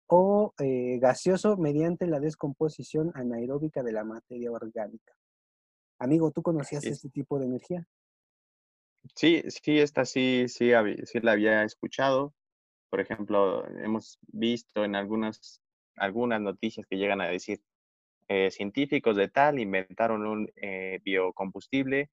o 0.06 0.52
gaseoso 0.58 1.56
mediante 1.56 2.06
la 2.06 2.20
descomposición 2.20 3.10
anaeróbica 3.14 3.82
de 3.82 3.92
la 3.92 4.04
materia 4.04 4.52
orgánica. 4.52 5.14
Amigo, 5.98 6.30
¿tú 6.30 6.42
conocías 6.42 6.84
este 6.84 7.08
tipo 7.08 7.38
de 7.38 7.46
energía? 7.46 7.88
Sí, 9.14 9.42
sí, 9.48 9.78
esta 9.78 10.04
sí, 10.04 10.46
sí, 10.48 10.70
la 10.70 11.32
había 11.32 11.62
escuchado. 11.64 12.34
Por 12.90 13.00
ejemplo, 13.00 13.66
hemos 13.80 14.18
visto 14.28 14.84
en 14.84 14.96
algunas, 14.96 15.60
algunas 15.96 16.40
noticias 16.40 16.86
que 16.86 16.96
llegan 16.96 17.20
a 17.20 17.26
decir, 17.26 17.60
eh, 18.28 18.50
científicos 18.50 19.16
de 19.16 19.28
tal 19.28 19.58
inventaron 19.60 20.26
un 20.26 20.50
eh, 20.56 21.00
biocombustible 21.04 22.10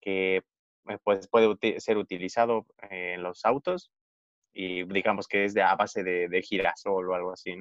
que 0.00 0.38
eh, 0.38 0.98
pues, 1.04 1.28
puede 1.28 1.80
ser 1.80 1.98
utilizado 1.98 2.66
en 2.90 3.22
los 3.22 3.44
autos 3.44 3.92
y 4.52 4.84
digamos 4.84 5.28
que 5.28 5.44
es 5.44 5.54
de 5.54 5.62
a 5.62 5.76
base 5.76 6.02
de, 6.04 6.42
girasol 6.42 7.10
o 7.10 7.14
algo 7.14 7.32
así. 7.32 7.54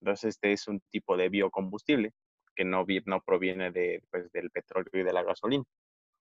Entonces, 0.00 0.36
este 0.36 0.52
es 0.52 0.68
un 0.68 0.80
tipo 0.90 1.16
de 1.16 1.28
biocombustible 1.30 2.12
que 2.54 2.64
no, 2.64 2.86
no 3.06 3.22
proviene 3.22 3.72
de, 3.72 4.02
pues, 4.10 4.30
del 4.32 4.50
petróleo 4.50 4.90
y 4.94 5.02
de 5.04 5.12
la 5.12 5.22
gasolina. 5.22 5.64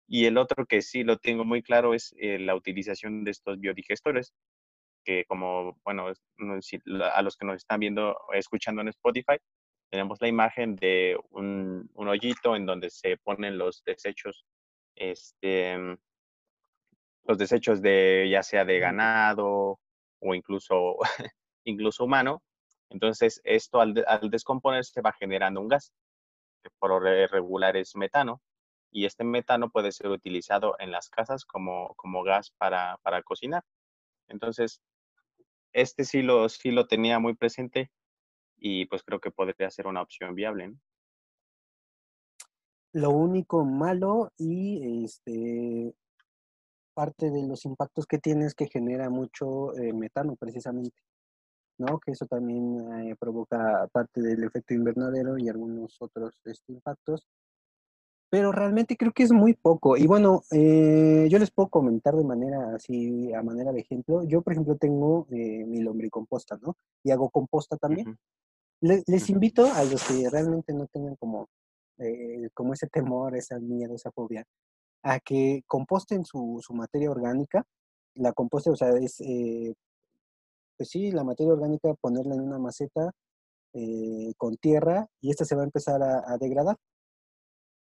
Y 0.07 0.25
el 0.25 0.37
otro 0.37 0.65
que 0.65 0.81
sí 0.81 1.03
lo 1.03 1.17
tengo 1.17 1.45
muy 1.45 1.63
claro 1.63 1.93
es 1.93 2.13
eh, 2.19 2.39
la 2.39 2.55
utilización 2.55 3.23
de 3.23 3.31
estos 3.31 3.59
biodigestores, 3.59 4.33
que 5.03 5.25
como, 5.25 5.79
bueno, 5.83 6.07
a 6.07 7.21
los 7.21 7.37
que 7.37 7.45
nos 7.45 7.55
están 7.55 7.79
viendo, 7.79 8.17
escuchando 8.33 8.81
en 8.81 8.89
Spotify, 8.89 9.37
tenemos 9.89 10.19
la 10.21 10.27
imagen 10.27 10.75
de 10.75 11.17
un, 11.29 11.89
un 11.93 12.07
hoyito 12.07 12.55
en 12.55 12.65
donde 12.65 12.89
se 12.89 13.17
ponen 13.17 13.57
los 13.57 13.83
desechos, 13.83 14.45
este, 14.95 15.77
los 17.23 17.37
desechos 17.37 17.81
de, 17.81 18.27
ya 18.29 18.43
sea 18.43 18.65
de 18.65 18.79
ganado 18.79 19.79
o 20.19 20.35
incluso, 20.35 20.97
incluso 21.65 22.03
humano. 22.05 22.43
Entonces, 22.89 23.41
esto 23.43 23.79
al, 23.81 24.03
al 24.07 24.29
descomponerse 24.29 25.01
va 25.01 25.13
generando 25.13 25.61
un 25.61 25.67
gas, 25.67 25.91
que 26.63 26.69
por 26.79 27.01
regular 27.01 27.75
es 27.77 27.95
metano, 27.95 28.41
y 28.95 29.05
este 29.05 29.25
metano 29.25 29.69
puede 29.69 29.91
ser 29.91 30.07
utilizado 30.07 30.77
en 30.79 30.89
las 30.89 31.09
casas 31.09 31.43
como, 31.43 31.93
como 31.95 32.23
gas 32.23 32.51
para, 32.51 32.97
para 33.03 33.21
cocinar. 33.23 33.61
Entonces, 34.29 34.81
este 35.73 36.05
sí 36.05 36.21
lo, 36.21 36.47
sí 36.47 36.71
lo 36.71 36.87
tenía 36.87 37.19
muy 37.19 37.35
presente 37.35 37.91
y 38.55 38.85
pues 38.85 39.03
creo 39.03 39.19
que 39.19 39.31
podría 39.31 39.69
ser 39.69 39.87
una 39.87 40.01
opción 40.01 40.33
viable. 40.33 40.73
Lo 42.93 43.09
único 43.09 43.65
malo 43.65 44.31
y 44.37 45.03
este 45.03 45.93
parte 46.93 47.31
de 47.31 47.45
los 47.45 47.65
impactos 47.65 48.05
que 48.05 48.19
tiene 48.19 48.45
es 48.45 48.55
que 48.55 48.67
genera 48.67 49.09
mucho 49.09 49.75
eh, 49.77 49.91
metano 49.91 50.37
precisamente, 50.37 50.97
¿no? 51.77 51.99
Que 51.99 52.11
eso 52.11 52.27
también 52.27 53.09
eh, 53.09 53.15
provoca 53.19 53.89
parte 53.91 54.21
del 54.21 54.45
efecto 54.45 54.73
invernadero 54.73 55.37
y 55.37 55.49
algunos 55.49 55.97
otros 55.99 56.39
este, 56.45 56.71
impactos 56.71 57.27
pero 58.35 58.51
realmente 58.51 58.97
creo 58.97 59.13
que 59.13 59.23
es 59.23 59.31
muy 59.31 59.53
poco. 59.53 59.95
Y 59.95 60.07
bueno, 60.07 60.43
eh, 60.51 61.25
yo 61.31 61.39
les 61.39 61.51
puedo 61.51 61.69
comentar 61.69 62.13
de 62.17 62.25
manera 62.25 62.75
así, 62.75 63.33
a 63.33 63.41
manera 63.41 63.71
de 63.71 63.79
ejemplo. 63.79 64.23
Yo, 64.25 64.41
por 64.41 64.51
ejemplo, 64.51 64.75
tengo 64.75 65.25
eh, 65.31 65.63
mi 65.65 65.81
lombricomposta, 65.81 66.59
¿no? 66.61 66.75
Y 67.01 67.11
hago 67.11 67.29
composta 67.29 67.77
también. 67.77 68.17
les 68.81 69.29
invito 69.29 69.71
a 69.71 69.85
los 69.85 70.03
que 70.03 70.29
realmente 70.29 70.73
no 70.73 70.85
tengan 70.87 71.15
como, 71.15 71.47
eh, 71.97 72.49
como 72.53 72.73
ese 72.73 72.87
temor, 72.87 73.37
esa 73.37 73.57
miedo, 73.57 73.95
esa 73.95 74.11
fobia, 74.11 74.43
a 75.01 75.21
que 75.21 75.63
composten 75.65 76.25
su, 76.25 76.59
su 76.61 76.73
materia 76.73 77.09
orgánica. 77.09 77.65
La 78.15 78.33
composta, 78.33 78.69
o 78.69 78.75
sea, 78.75 78.89
es, 78.99 79.23
pues 80.75 80.89
sí, 80.89 81.09
la 81.13 81.23
materia 81.23 81.53
orgánica, 81.53 81.93
ponerla 82.01 82.35
en 82.35 82.41
una 82.41 82.59
maceta 82.59 83.11
con 84.35 84.57
tierra 84.57 85.07
y 85.21 85.29
esta 85.29 85.45
se 85.45 85.55
va 85.55 85.61
a 85.61 85.65
empezar 85.65 86.03
a 86.03 86.37
degradar 86.37 86.75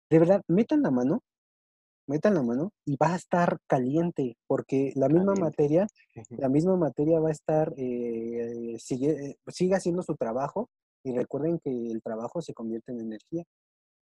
de 0.09 0.19
verdad, 0.19 0.41
metan 0.47 0.81
la 0.81 0.91
mano, 0.91 1.23
metan 2.07 2.33
la 2.33 2.41
mano 2.41 2.71
y 2.85 2.97
va 2.97 3.13
a 3.13 3.15
estar 3.15 3.59
caliente, 3.67 4.35
porque 4.47 4.91
la 4.95 5.07
misma 5.07 5.35
materia, 5.35 5.87
la 6.29 6.49
misma 6.49 6.75
materia 6.75 7.19
va 7.19 7.29
a 7.29 7.31
estar, 7.31 7.73
eh, 7.77 8.75
sigue, 8.79 9.37
sigue 9.47 9.75
haciendo 9.75 10.01
su 10.01 10.15
trabajo 10.15 10.69
y 11.03 11.15
recuerden 11.15 11.59
que 11.59 11.69
el 11.69 12.01
trabajo 12.01 12.41
se 12.41 12.53
convierte 12.53 12.91
en 12.91 13.01
energía. 13.01 13.43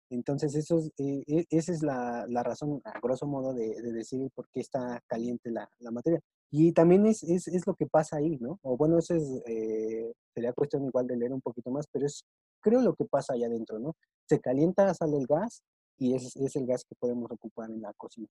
Entonces, 0.08 0.54
eso 0.54 0.78
es, 0.78 0.92
eh, 0.98 1.24
e, 1.26 1.46
esa 1.50 1.72
es 1.72 1.82
la, 1.82 2.26
razón, 2.44 2.80
a 2.84 3.00
grosso 3.00 3.26
modo, 3.26 3.52
de, 3.52 3.74
decir 3.92 4.30
por 4.34 4.48
qué 4.50 4.60
está 4.60 5.00
caliente 5.08 5.50
la, 5.50 5.68
materia. 5.90 6.20
Y 6.52 6.72
también 6.72 7.06
es, 7.06 7.24
es, 7.24 7.66
lo 7.66 7.74
que 7.74 7.86
pasa 7.86 8.18
ahí, 8.18 8.38
¿no? 8.38 8.60
O 8.62 8.76
bueno, 8.76 8.98
eso 8.98 9.14
es, 9.16 9.24
eh, 9.46 10.12
sería 10.32 10.52
cuestión 10.52 10.84
igual 10.84 11.08
de 11.08 11.16
leer 11.16 11.32
un 11.32 11.40
poquito 11.40 11.72
más, 11.72 11.86
pero 11.90 12.06
es, 12.06 12.24
creo, 12.60 12.80
lo 12.82 12.94
que 12.94 13.04
pasa 13.04 13.34
allá 13.34 13.48
adentro, 13.48 13.80
¿no? 13.80 13.96
Se 14.28 14.38
calienta, 14.40 14.94
sale 14.94 15.16
el 15.18 15.26
gas 15.26 15.64
y 15.98 16.14
ese 16.14 16.44
es 16.44 16.56
el 16.56 16.66
gas 16.66 16.84
que 16.84 16.94
podemos 16.94 17.30
ocupar 17.30 17.70
en 17.70 17.82
la 17.82 17.92
cocina. 17.94 18.28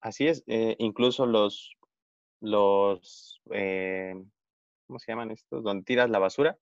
Así 0.00 0.26
es, 0.26 0.42
eh, 0.46 0.76
incluso 0.78 1.26
los, 1.26 1.76
los 2.40 3.40
eh, 3.50 4.14
¿cómo 4.86 4.98
se 4.98 5.12
llaman 5.12 5.30
estos? 5.30 5.62
Donde 5.62 5.84
tiras 5.84 6.08
la 6.10 6.18
basura. 6.18 6.56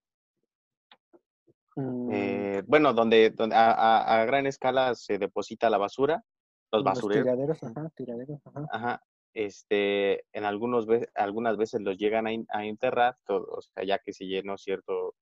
Mm. 1.77 2.11
Eh, 2.13 2.63
bueno, 2.67 2.93
donde, 2.93 3.31
donde 3.31 3.55
a, 3.57 4.25
gran 4.27 4.47
escala 4.47 4.95
se 4.95 5.19
deposita 5.19 5.71
la 5.71 5.79
basura, 5.79 6.25
los, 6.73 6.83
basureros. 6.83 7.25
Tiraderos, 7.25 7.63
ajá, 7.63 7.91
tiraderos, 7.95 8.41
ajá. 8.71 9.03
este, 9.33 10.25
en 10.33 10.45
algunos 10.45 10.87
algunas 11.15 11.57
veces 11.57 11.81
los 11.81 11.97
llegan 11.97 12.27
a, 12.27 12.31
a 12.49 12.65
enterrar, 12.67 13.17
o 13.29 13.63
sea, 13.63 13.85
ya 13.85 13.99
que 14.01 14.13
se 14.13 14.27
llenó 14.27 14.59
cierto, 14.59 15.15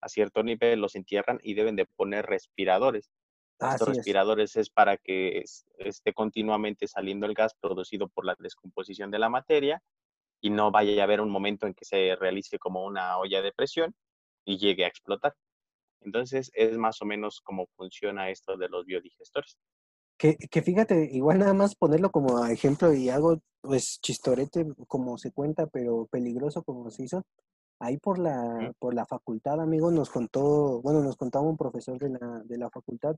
a 0.00 0.08
cierto 0.08 0.44
nivel, 0.44 0.80
los 0.80 0.94
entierran 0.94 1.40
y 1.42 1.54
deben 1.54 1.74
de 1.74 1.86
poner 1.86 2.26
respiradores 2.26 3.10
estos 3.60 3.88
respiradores 3.88 4.56
es. 4.56 4.70
para 4.70 4.96
que 4.96 5.44
esté 5.78 6.12
continuamente 6.12 6.86
saliendo 6.86 7.26
el 7.26 7.34
gas 7.34 7.54
producido 7.60 8.08
por 8.08 8.24
la 8.24 8.36
descomposición 8.38 9.10
de 9.10 9.18
la 9.18 9.28
materia 9.28 9.82
y 10.40 10.50
no 10.50 10.70
vaya 10.70 11.00
a 11.00 11.04
haber 11.04 11.20
un 11.20 11.30
momento 11.30 11.66
en 11.66 11.74
que 11.74 11.84
se 11.84 12.16
realice 12.16 12.58
como 12.58 12.84
una 12.84 13.18
olla 13.18 13.40
de 13.40 13.52
presión 13.52 13.94
y 14.44 14.58
llegue 14.58 14.84
a 14.84 14.88
explotar. 14.88 15.34
Entonces, 16.00 16.50
es 16.54 16.76
más 16.76 17.00
o 17.00 17.06
menos 17.06 17.40
cómo 17.42 17.66
funciona 17.76 18.28
esto 18.28 18.56
de 18.56 18.68
los 18.68 18.84
biodigestores. 18.84 19.56
Que, 20.18 20.36
que 20.36 20.62
fíjate, 20.62 21.08
igual 21.12 21.38
nada 21.38 21.54
más 21.54 21.74
ponerlo 21.74 22.10
como 22.10 22.44
ejemplo 22.46 22.92
y 22.92 23.08
algo, 23.08 23.40
pues 23.62 23.98
chistorete 24.02 24.66
como 24.86 25.16
se 25.18 25.32
cuenta, 25.32 25.66
pero 25.66 26.06
peligroso 26.10 26.62
como 26.62 26.90
se 26.90 27.04
hizo. 27.04 27.22
Ahí 27.80 27.96
por 27.96 28.18
la, 28.18 28.72
por 28.78 28.94
la 28.94 29.06
facultad, 29.06 29.60
amigo, 29.60 29.90
nos 29.90 30.10
contó, 30.10 30.80
bueno, 30.82 31.00
nos 31.02 31.16
contaba 31.16 31.44
un 31.44 31.56
profesor 31.56 31.98
de 31.98 32.10
la, 32.10 32.42
de 32.44 32.58
la 32.58 32.70
facultad 32.70 33.16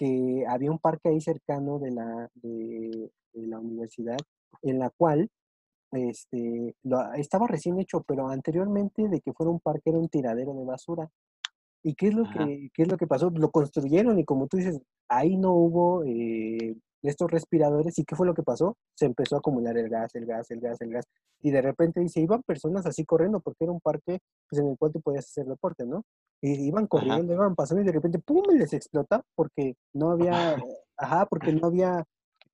que 0.00 0.46
había 0.48 0.70
un 0.70 0.78
parque 0.78 1.10
ahí 1.10 1.20
cercano 1.20 1.78
de 1.78 1.90
la, 1.90 2.30
de, 2.36 3.10
la 3.34 3.58
universidad, 3.58 4.16
en 4.62 4.78
la 4.78 4.88
cual 4.88 5.28
este, 5.92 6.74
estaba 7.18 7.46
recién 7.46 7.78
hecho, 7.78 8.02
pero 8.08 8.28
anteriormente 8.28 9.08
de 9.08 9.20
que 9.20 9.34
fuera 9.34 9.50
un 9.50 9.60
parque 9.60 9.90
era 9.90 9.98
un 9.98 10.08
tiradero 10.08 10.54
de 10.54 10.64
basura. 10.64 11.10
¿Y 11.82 11.94
qué 11.96 12.08
es 12.08 12.14
lo, 12.14 12.24
que, 12.30 12.70
qué 12.72 12.82
es 12.82 12.88
lo 12.88 12.96
que 12.96 13.06
pasó? 13.06 13.28
Lo 13.28 13.50
construyeron 13.50 14.18
y 14.18 14.24
como 14.24 14.46
tú 14.46 14.56
dices, 14.56 14.80
ahí 15.06 15.36
no 15.36 15.52
hubo 15.52 16.02
eh, 16.04 16.76
estos 17.08 17.30
respiradores. 17.30 17.98
¿Y 17.98 18.04
qué 18.04 18.14
fue 18.14 18.26
lo 18.26 18.34
que 18.34 18.42
pasó? 18.42 18.76
Se 18.94 19.06
empezó 19.06 19.36
a 19.36 19.38
acumular 19.38 19.76
el 19.78 19.88
gas, 19.88 20.14
el 20.14 20.26
gas, 20.26 20.50
el 20.50 20.60
gas, 20.60 20.80
el 20.80 20.92
gas. 20.92 21.06
Y 21.40 21.50
de 21.50 21.62
repente 21.62 22.00
dice, 22.00 22.20
iban 22.20 22.42
personas 22.42 22.86
así 22.86 23.04
corriendo 23.04 23.40
porque 23.40 23.64
era 23.64 23.72
un 23.72 23.80
parque 23.80 24.18
pues, 24.48 24.60
en 24.60 24.68
el 24.68 24.78
cual 24.78 24.92
tú 24.92 25.00
podías 25.00 25.26
hacer 25.26 25.46
deporte, 25.46 25.86
¿no? 25.86 26.04
Y 26.42 26.66
iban 26.66 26.86
corriendo, 26.86 27.32
iban 27.32 27.54
pasando 27.54 27.82
y 27.82 27.86
de 27.86 27.92
repente, 27.92 28.18
¡pum! 28.18 28.42
les 28.52 28.72
explota 28.72 29.22
porque 29.34 29.74
no 29.92 30.10
había, 30.10 30.56
ajá, 30.96 31.26
porque 31.26 31.52
no 31.52 31.66
había 31.66 32.04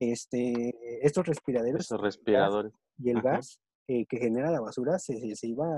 este, 0.00 0.74
estos 1.06 1.26
respiradores. 1.26 1.82
Estos 1.82 2.00
respiradores. 2.00 2.72
Y 2.98 3.10
el 3.10 3.22
gas 3.22 3.60
eh, 3.88 4.04
que 4.06 4.18
genera 4.18 4.50
la 4.50 4.60
basura 4.60 4.98
se, 4.98 5.36
se, 5.36 5.46
iba 5.46 5.68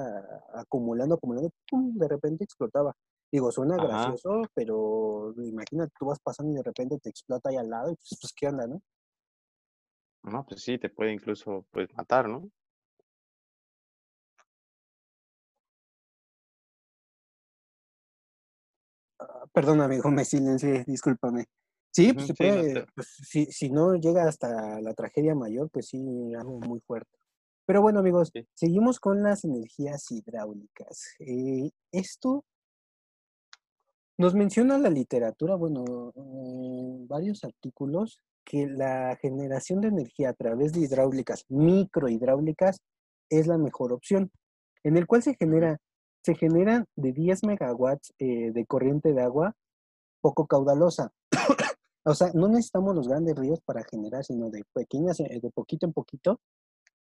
acumulando, 0.55 1.17
acumulando, 1.17 1.51
¡pum! 1.69 1.95
De 1.99 2.09
repente 2.09 2.45
explotaba. 2.45 2.95
Digo, 3.31 3.53
suena 3.53 3.77
gracioso, 3.77 4.43
pero 4.55 5.35
imagínate, 5.37 5.93
tú 5.99 6.07
vas 6.07 6.19
pasando 6.19 6.53
y 6.53 6.57
de 6.57 6.63
repente 6.63 6.99
te 6.99 7.11
explota 7.11 7.51
ahí 7.51 7.57
al 7.57 7.69
lado 7.69 7.91
y 7.91 7.97
pues, 7.97 8.19
pues, 8.21 8.33
¿qué 8.35 8.49
onda, 8.49 8.67
no? 8.67 8.81
No, 10.23 10.45
pues 10.47 10.63
sí, 10.63 10.79
te 10.79 10.89
puede 10.89 11.13
incluso 11.13 11.67
pues, 11.71 11.89
matar, 11.95 12.29
¿no? 12.29 12.51
Ah, 19.19 19.45
perdón, 19.53 19.83
amigo, 19.83 20.11
me 20.11 20.25
silencié, 20.25 20.85
discúlpame. 20.87 21.47
Sí, 21.91 22.13
pues, 22.13 22.33
puede, 22.37 22.87
pues 22.95 23.09
si, 23.29 23.47
si, 23.47 23.71
no 23.71 23.95
llega 23.95 24.29
hasta 24.29 24.81
la 24.81 24.95
tragedia 24.95 25.35
mayor, 25.35 25.69
pues 25.71 25.89
sí, 25.89 26.35
algo 26.35 26.61
muy 26.61 26.81
fuerte. 26.81 27.19
Pero 27.67 27.83
bueno, 27.83 27.99
amigos, 28.01 28.31
seguimos 28.55 29.01
con 29.01 29.23
las 29.23 29.45
energías 29.45 30.11
hidráulicas. 30.11 31.15
Eh, 31.19 31.71
esto 31.93 32.45
nos 34.19 34.35
menciona 34.35 34.79
la 34.79 34.91
literatura, 34.91 35.55
bueno, 35.55 36.13
varios 37.07 37.45
artículos, 37.45 38.21
que 38.45 38.67
la 38.67 39.17
generación 39.21 39.81
de 39.81 39.89
energía 39.89 40.31
a 40.31 40.33
través 40.33 40.73
de 40.73 40.81
hidráulicas, 40.81 41.45
microhidráulicas, 41.49 42.81
es 43.31 43.47
la 43.47 43.59
mejor 43.59 43.93
opción, 43.93 44.31
en 44.83 44.97
el 44.97 45.07
cual 45.07 45.23
se 45.23 45.35
genera, 45.35 45.79
se 46.25 46.35
generan 46.35 46.87
de 46.97 47.13
10 47.13 47.45
megawatts 47.45 48.13
eh, 48.19 48.51
de 48.53 48.67
corriente 48.67 49.13
de 49.13 49.23
agua 49.23 49.55
poco 50.21 50.47
caudalosa. 50.47 51.13
o 52.05 52.15
sea, 52.15 52.31
no 52.35 52.49
necesitamos 52.49 52.97
los 52.97 53.07
grandes 53.07 53.37
ríos 53.37 53.61
para 53.65 53.85
generar, 53.85 54.25
sino 54.25 54.51
de 54.51 54.65
pequeñas, 54.73 55.21
eh, 55.21 55.39
de 55.41 55.51
poquito 55.51 55.87
en 55.87 55.93
poquito, 55.93 56.41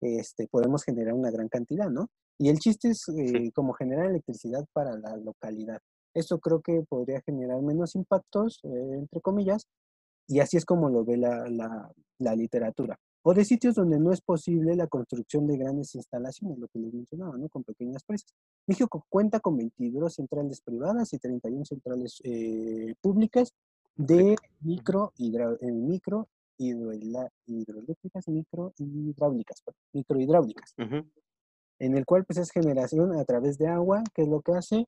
este, 0.02 0.48
podemos 0.48 0.84
generar 0.84 1.14
una 1.14 1.32
gran 1.32 1.50
cantidad, 1.50 1.90
¿no? 1.90 2.08
Y 2.38 2.50
el 2.50 2.60
chiste 2.60 2.90
es 2.90 3.08
eh, 3.10 3.52
como 3.54 3.74
generar 3.74 4.08
electricidad 4.08 4.66
para 4.74 4.98
la 4.98 5.16
localidad. 5.18 5.80
Esto 6.16 6.40
creo 6.40 6.62
que 6.62 6.82
podría 6.88 7.22
generar 7.22 7.62
menos 7.62 7.96
impactos, 7.96 8.62
eh, 8.64 8.70
entre 8.94 9.22
comillas, 9.22 9.68
y 10.28 10.40
así 10.40 10.58
es 10.58 10.66
como 10.66 10.90
lo 10.90 11.04
ve 11.04 11.18
la, 11.18 11.48
la, 12.18 12.36
literatura. 12.36 12.98
O 13.22 13.34
de 13.34 13.44
sitios 13.44 13.76
donde 13.76 14.00
no 14.00 14.12
es 14.12 14.22
posible 14.22 14.76
la 14.76 14.88
construcción 14.88 15.46
de 15.46 15.58
grandes 15.58 15.94
instalaciones, 15.94 16.58
lo 16.58 16.68
que 16.68 16.80
les 16.80 16.94
mencionaba, 16.94 17.38
¿no? 17.38 17.50
Con 17.50 17.64
pequeñas 17.64 18.04
presas. 18.04 18.34
México 18.66 19.06
cuenta 19.10 19.40
con 19.40 19.58
22 19.58 20.14
centrales 20.14 20.62
privadas 20.62 21.12
y 21.14 21.20
31 21.20 21.66
centrales 21.66 22.22
eh, 22.24 22.96
públicas 23.02 23.54
de 23.96 24.36
micro, 24.62 25.12
hidro, 25.18 25.54
eh, 25.62 25.72
micro 25.72 26.28
hidroeléctricas, 26.58 28.28
micro 28.30 28.74
hidráulicas, 28.78 29.62
microhidráulicas, 29.92 30.74
en 30.78 31.98
el 31.98 32.06
cual 32.06 32.24
pues 32.26 32.40
es 32.40 32.52
generación 32.52 33.14
a 33.14 33.26
través 33.26 33.58
de 33.58 33.68
agua, 33.68 34.04
que 34.14 34.22
es 34.22 34.30
lo 34.30 34.42
que 34.42 34.54
hace 34.54 34.88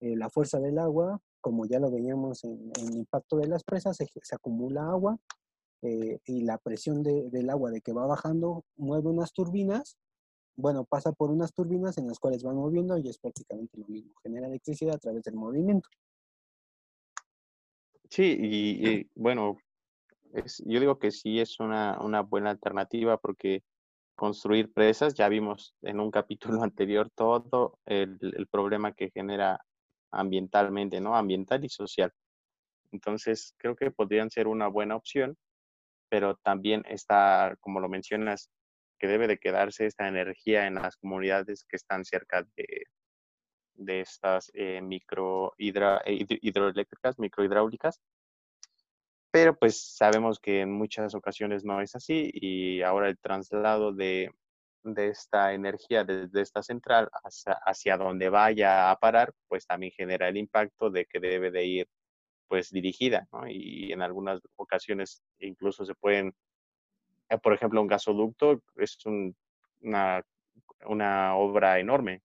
eh, 0.00 0.16
la 0.16 0.30
fuerza 0.30 0.60
del 0.60 0.78
agua, 0.78 1.20
como 1.40 1.66
ya 1.66 1.78
lo 1.78 1.90
veíamos 1.90 2.44
en, 2.44 2.72
el 2.80 2.96
impacto 2.96 3.36
de 3.36 3.48
las 3.48 3.64
presas, 3.64 3.96
se, 3.96 4.34
acumula 4.34 4.88
agua 4.88 5.18
eh, 5.82 6.18
y 6.24 6.42
la 6.42 6.58
presión 6.58 7.02
del 7.02 7.50
agua 7.50 7.70
de 7.70 7.80
que 7.80 7.92
va 7.92 8.06
bajando 8.06 8.64
mueve 8.76 9.08
unas 9.08 9.32
turbinas, 9.32 9.96
bueno, 10.56 10.84
pasa 10.84 11.12
por 11.12 11.30
unas 11.30 11.52
turbinas 11.52 11.98
en 11.98 12.08
las 12.08 12.18
cuales 12.18 12.42
van 12.42 12.56
moviendo 12.56 12.96
y 12.98 13.08
es 13.08 13.18
prácticamente 13.18 13.78
lo 13.78 13.86
mismo, 13.86 14.12
genera 14.22 14.46
electricidad 14.46 14.94
a 14.94 14.98
través 14.98 15.22
del 15.22 15.34
movimiento. 15.34 15.88
Sí, 18.08 18.36
y, 18.40 19.10
bueno, 19.14 19.58
yo 20.64 20.80
digo 20.80 20.98
que 20.98 21.10
sí 21.10 21.40
es 21.40 21.60
una, 21.60 21.98
una 22.00 22.22
buena 22.22 22.50
alternativa 22.50 23.18
porque 23.18 23.62
construir 24.16 24.72
presas, 24.72 25.14
ya 25.14 25.28
vimos 25.28 25.74
en 25.82 26.00
un 26.00 26.10
capítulo 26.10 26.62
anterior 26.62 27.10
todo 27.14 27.78
el, 27.84 28.18
problema 28.50 28.92
que 28.92 29.10
genera 29.10 29.60
ambientalmente, 30.10 31.00
¿no? 31.00 31.16
Ambiental 31.16 31.64
y 31.64 31.68
social. 31.68 32.12
Entonces, 32.92 33.54
creo 33.58 33.76
que 33.76 33.90
podrían 33.90 34.30
ser 34.30 34.48
una 34.48 34.68
buena 34.68 34.96
opción, 34.96 35.36
pero 36.08 36.36
también 36.36 36.84
está, 36.88 37.56
como 37.60 37.80
lo 37.80 37.88
mencionas, 37.88 38.50
que 38.98 39.08
debe 39.08 39.26
de 39.26 39.38
quedarse 39.38 39.86
esta 39.86 40.08
energía 40.08 40.66
en 40.66 40.76
las 40.76 40.96
comunidades 40.96 41.66
que 41.68 41.76
están 41.76 42.04
cerca 42.04 42.46
de, 42.56 42.84
de 43.74 44.00
estas 44.00 44.50
eh, 44.54 44.80
micro 44.80 45.54
eh, 45.58 46.26
hidroeléctricas, 46.40 47.18
microhidráulicas. 47.18 48.00
Pero 49.30 49.54
pues 49.58 49.96
sabemos 49.96 50.40
que 50.40 50.62
en 50.62 50.72
muchas 50.72 51.14
ocasiones 51.14 51.64
no 51.64 51.80
es 51.82 51.94
así 51.94 52.30
y 52.32 52.82
ahora 52.82 53.08
el 53.08 53.18
traslado 53.18 53.92
de, 53.92 54.30
de 54.94 55.08
esta 55.08 55.52
energía 55.52 56.04
desde 56.04 56.40
esta 56.40 56.62
central 56.62 57.10
hacia, 57.64 57.96
donde 57.96 58.28
vaya 58.28 58.90
a 58.90 58.98
parar, 58.98 59.32
pues 59.48 59.66
también 59.66 59.92
genera 59.92 60.28
el 60.28 60.36
impacto 60.36 60.90
de 60.90 61.06
que 61.06 61.20
debe 61.20 61.50
de 61.50 61.64
ir 61.64 61.88
pues 62.48 62.70
dirigida, 62.70 63.26
¿no? 63.32 63.48
Y 63.48 63.92
en 63.92 64.02
algunas 64.02 64.40
ocasiones 64.54 65.22
incluso 65.40 65.84
se 65.84 65.94
pueden, 65.94 66.34
eh, 67.28 67.38
por 67.38 67.52
ejemplo, 67.52 67.80
un 67.80 67.88
gasoducto 67.88 68.62
es 68.76 68.98
una, 69.80 70.22
una 70.86 71.36
obra 71.36 71.78
enorme 71.80 72.22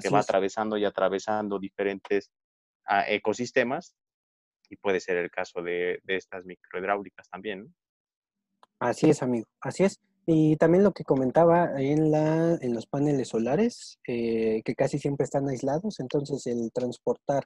que 0.00 0.08
va 0.08 0.20
atravesando 0.20 0.76
y 0.76 0.84
atravesando 0.84 1.58
diferentes 1.58 2.30
ah, 2.86 3.04
ecosistemas 3.08 3.96
y 4.68 4.76
puede 4.76 5.00
ser 5.00 5.16
el 5.16 5.30
caso 5.30 5.62
de, 5.62 6.00
de 6.04 6.16
estas 6.16 6.44
microhidráulicas 6.44 7.28
también, 7.28 7.64
¿no? 7.64 7.70
Así 8.80 9.08
es, 9.08 9.22
amigo, 9.22 9.46
así 9.60 9.84
es. 9.84 10.00
Y 10.26 10.56
también 10.56 10.84
lo 10.84 10.92
que 10.92 11.04
comentaba 11.04 11.80
en, 11.80 12.10
la, 12.10 12.54
en 12.60 12.74
los 12.74 12.86
paneles 12.86 13.28
solares, 13.28 13.98
eh, 14.06 14.62
que 14.64 14.74
casi 14.74 14.98
siempre 14.98 15.24
están 15.24 15.48
aislados, 15.48 16.00
entonces 16.00 16.46
el 16.46 16.72
transportar, 16.72 17.44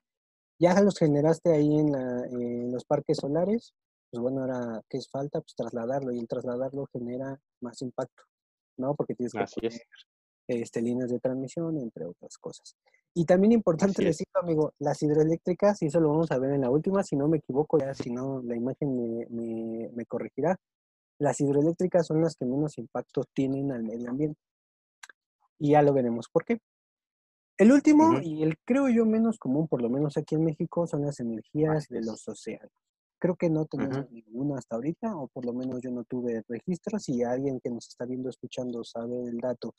ya 0.61 0.81
los 0.81 0.97
generaste 0.99 1.53
ahí 1.53 1.79
en, 1.79 1.93
la, 1.93 2.25
en 2.27 2.71
los 2.71 2.85
parques 2.85 3.19
solares, 3.19 3.75
pues 4.11 4.23
bueno, 4.23 4.43
ahora, 4.43 4.81
¿qué 4.89 4.99
es 4.99 5.09
falta? 5.11 5.41
Pues 5.41 5.55
trasladarlo, 5.57 6.13
y 6.13 6.21
el 6.21 6.29
trasladarlo 6.29 6.87
genera 6.93 7.39
más 7.61 7.83
impacto, 7.83 8.23
¿no? 8.77 8.95
Porque 8.95 9.15
tienes 9.15 9.33
que 9.33 9.45
poner 9.55 9.83
este, 10.47 10.81
líneas 10.81 11.11
de 11.11 11.19
transmisión, 11.19 11.79
entre 11.79 12.07
otras 12.07 12.39
cosas. 12.39 12.77
Y 13.13 13.25
también 13.25 13.53
importante 13.53 14.05
decir, 14.05 14.27
amigo, 14.35 14.73
las 14.79 15.03
hidroeléctricas, 15.03 15.83
y 15.83 15.87
eso 15.87 15.99
lo 15.99 16.11
vamos 16.11 16.31
a 16.31 16.39
ver 16.39 16.53
en 16.53 16.61
la 16.61 16.71
última, 16.71 17.03
si 17.03 17.17
no 17.17 17.27
me 17.27 17.39
equivoco, 17.39 17.77
ya 17.79 17.93
si 17.93 18.11
no, 18.11 18.41
la 18.43 18.55
imagen 18.55 18.97
me, 18.97 19.27
me, 19.31 19.91
me 19.93 20.07
corregirá, 20.07 20.57
las 21.19 21.41
hidroeléctricas 21.41 22.07
son 22.07 22.23
las 22.23 22.37
que 22.37 22.45
menos 22.45 22.79
impacto 22.79 23.25
tienen 23.33 23.73
al 23.73 23.83
medio 23.83 24.11
ambiente. 24.11 24.41
Y 25.59 25.73
ya 25.73 25.83
lo 25.83 25.93
veremos 25.93 26.29
por 26.29 26.45
qué. 26.45 26.61
El 27.57 27.73
último, 27.73 28.21
y 28.23 28.45
el 28.45 28.57
creo 28.65 28.89
yo 28.89 29.05
menos 29.05 29.37
común, 29.39 29.67
por 29.67 29.83
lo 29.83 29.91
menos 29.91 30.17
aquí 30.17 30.37
en 30.37 30.45
México, 30.45 30.87
son 30.87 31.05
las 31.05 31.19
energías 31.19 31.89
de 31.89 32.03
los 32.03 32.29
océanos. 32.29 32.71
Creo 33.19 33.35
que 33.35 33.51
no 33.51 33.67
tenemos 33.67 34.09
ninguna 34.13 34.59
hasta 34.59 34.77
ahorita, 34.77 35.17
o 35.17 35.27
por 35.27 35.45
lo 35.45 35.53
menos 35.53 35.81
yo 35.83 35.91
no 35.91 36.05
tuve 36.05 36.45
registros. 36.47 37.03
Si 37.03 37.25
alguien 37.25 37.59
que 37.59 37.71
nos 37.71 37.89
está 37.89 38.05
viendo, 38.05 38.31
escuchando, 38.31 38.85
sabe 38.85 39.25
el 39.25 39.39
dato, 39.39 39.75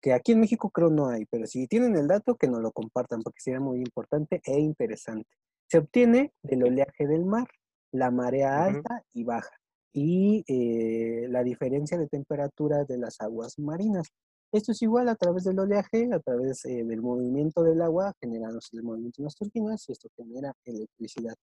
que 0.00 0.12
aquí 0.12 0.32
en 0.32 0.40
México 0.40 0.70
creo 0.70 0.88
no 0.88 1.08
hay, 1.08 1.26
pero 1.26 1.48
si 1.48 1.66
tienen 1.66 1.96
el 1.96 2.06
dato, 2.06 2.36
que 2.36 2.46
nos 2.46 2.60
lo 2.60 2.70
compartan, 2.70 3.22
porque 3.22 3.40
sería 3.40 3.58
muy 3.58 3.78
importante 3.78 4.40
e 4.44 4.60
interesante. 4.60 5.28
Se 5.66 5.78
obtiene 5.78 6.32
del 6.42 6.62
oleaje 6.62 7.08
del 7.08 7.24
mar, 7.24 7.48
la 7.90 8.12
marea 8.12 8.66
alta 8.66 9.02
y 9.12 9.24
baja 9.24 9.58
y 9.92 10.44
eh, 10.46 11.28
la 11.28 11.42
diferencia 11.42 11.98
de 11.98 12.08
temperatura 12.08 12.84
de 12.84 12.98
las 12.98 13.20
aguas 13.20 13.58
marinas. 13.58 14.08
Esto 14.52 14.72
es 14.72 14.80
igual 14.82 15.08
a 15.08 15.14
través 15.14 15.44
del 15.44 15.58
oleaje, 15.58 16.08
a 16.12 16.20
través 16.20 16.64
eh, 16.64 16.84
del 16.84 17.02
movimiento 17.02 17.62
del 17.62 17.82
agua, 17.82 18.14
generándose 18.20 18.76
el 18.76 18.82
movimiento 18.82 19.20
en 19.20 19.24
las 19.24 19.34
turbinas 19.34 19.88
y 19.88 19.92
esto 19.92 20.08
genera 20.16 20.54
electricidad. 20.64 21.34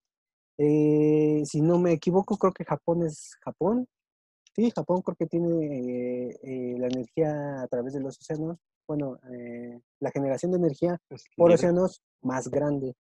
Eh, 0.58 1.44
si 1.46 1.62
no 1.62 1.78
me 1.80 1.92
equivoco, 1.92 2.38
creo 2.38 2.54
que 2.54 2.66
Japón 2.66 3.04
es 3.04 3.36
Japón. 3.42 3.88
Sí, 4.56 4.72
Japón 4.72 5.02
creo 5.02 5.16
que 5.18 5.26
tiene 5.26 6.40
la 6.80 6.88
energía 6.88 7.62
a 7.62 7.68
través 7.68 7.94
de 7.94 8.00
los 8.00 8.18
océanos, 8.18 8.58
bueno, 8.88 9.20
la 10.00 10.12
generación 10.12 10.54
de 10.54 10.60
energía 10.60 10.98
por 11.36 11.52
océanos 11.52 12.02
más 12.22 12.48
grande 12.48 12.96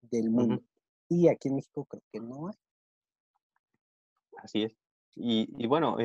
del 0.00 0.30
mundo. 0.30 0.60
Y 1.08 1.28
aquí 1.28 1.46
en 1.46 1.54
México 1.54 1.84
creo 1.84 2.02
que 2.12 2.18
no 2.18 2.48
hay. 2.48 2.54
Así 4.42 4.64
es. 4.64 4.85
Y, 5.16 5.66
bueno, 5.66 5.96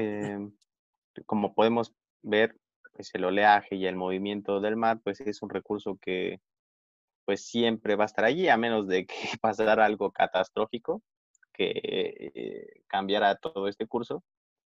como 1.26 1.54
podemos 1.54 1.94
ver, 2.22 2.56
pues 2.94 3.14
el 3.14 3.26
oleaje 3.26 3.76
y 3.76 3.86
el 3.86 3.96
movimiento 3.96 4.62
del 4.62 4.78
mar, 4.78 5.02
pues 5.04 5.20
es 5.22 5.42
un 5.42 5.50
recurso 5.50 5.98
que 6.02 6.40
pues 7.26 7.46
siempre 7.46 7.96
va 7.96 8.06
a 8.06 8.08
estar 8.08 8.26
allí, 8.26 8.50
a 8.50 8.58
menos 8.58 8.88
de 8.88 9.06
que 9.06 9.16
pasara 9.42 9.86
algo 9.86 10.12
catastrófico 10.12 11.04
que 11.54 11.72
eh, 12.34 12.84
cambiara 12.88 13.36
todo 13.36 13.68
este 13.68 13.86
curso. 13.86 14.24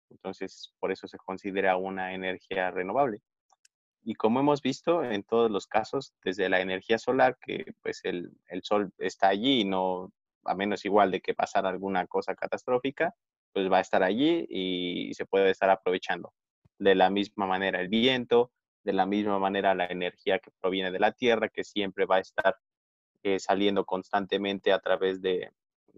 Entonces, 0.10 0.74
por 0.80 0.92
eso 0.92 1.08
se 1.08 1.18
considera 1.18 1.78
una 1.78 2.14
energía 2.14 2.72
renovable. 2.72 3.22
Y 4.04 4.16
como 4.16 4.40
hemos 4.40 4.62
visto 4.62 5.04
en 5.04 5.24
todos 5.24 5.52
los 5.52 5.68
casos, 5.68 6.14
desde 6.24 6.50
la 6.50 6.62
energía 6.62 6.98
solar, 6.98 7.38
que 7.40 7.74
pues 7.82 8.02
el, 8.04 8.32
el 8.48 8.64
sol 8.64 8.92
está 8.98 9.28
allí 9.28 9.64
no, 9.64 10.12
a 10.46 10.56
menos 10.56 10.86
igual 10.86 11.12
de 11.12 11.22
que 11.22 11.36
pasara 11.36 11.70
alguna 11.70 12.08
cosa 12.08 12.36
catastrófica, 12.36 13.14
pues 13.54 13.72
va 13.72 13.78
a 13.80 13.82
estar 13.82 14.04
allí 14.04 14.46
y 14.50 15.14
se 15.14 15.26
puede 15.26 15.50
estar 15.52 15.70
aprovechando 15.70 16.34
de 16.82 16.96
la 16.96 17.10
misma 17.12 17.46
manera 17.46 17.80
el 17.80 17.90
viento, 17.90 18.52
de 18.84 18.94
la 18.94 19.06
misma 19.06 19.38
manera 19.38 19.76
la 19.76 19.86
energía 19.86 20.40
que 20.40 20.50
proviene 20.60 20.92
de 20.92 21.00
la 21.00 21.12
Tierra, 21.12 21.50
que 21.50 21.64
siempre 21.64 22.06
va 22.06 22.16
a 22.18 22.22
estar 22.22 22.58
eh, 23.24 23.40
saliendo 23.40 23.86
constantemente 23.86 24.74
a 24.74 24.80
través 24.80 25.22
de, 25.22 25.52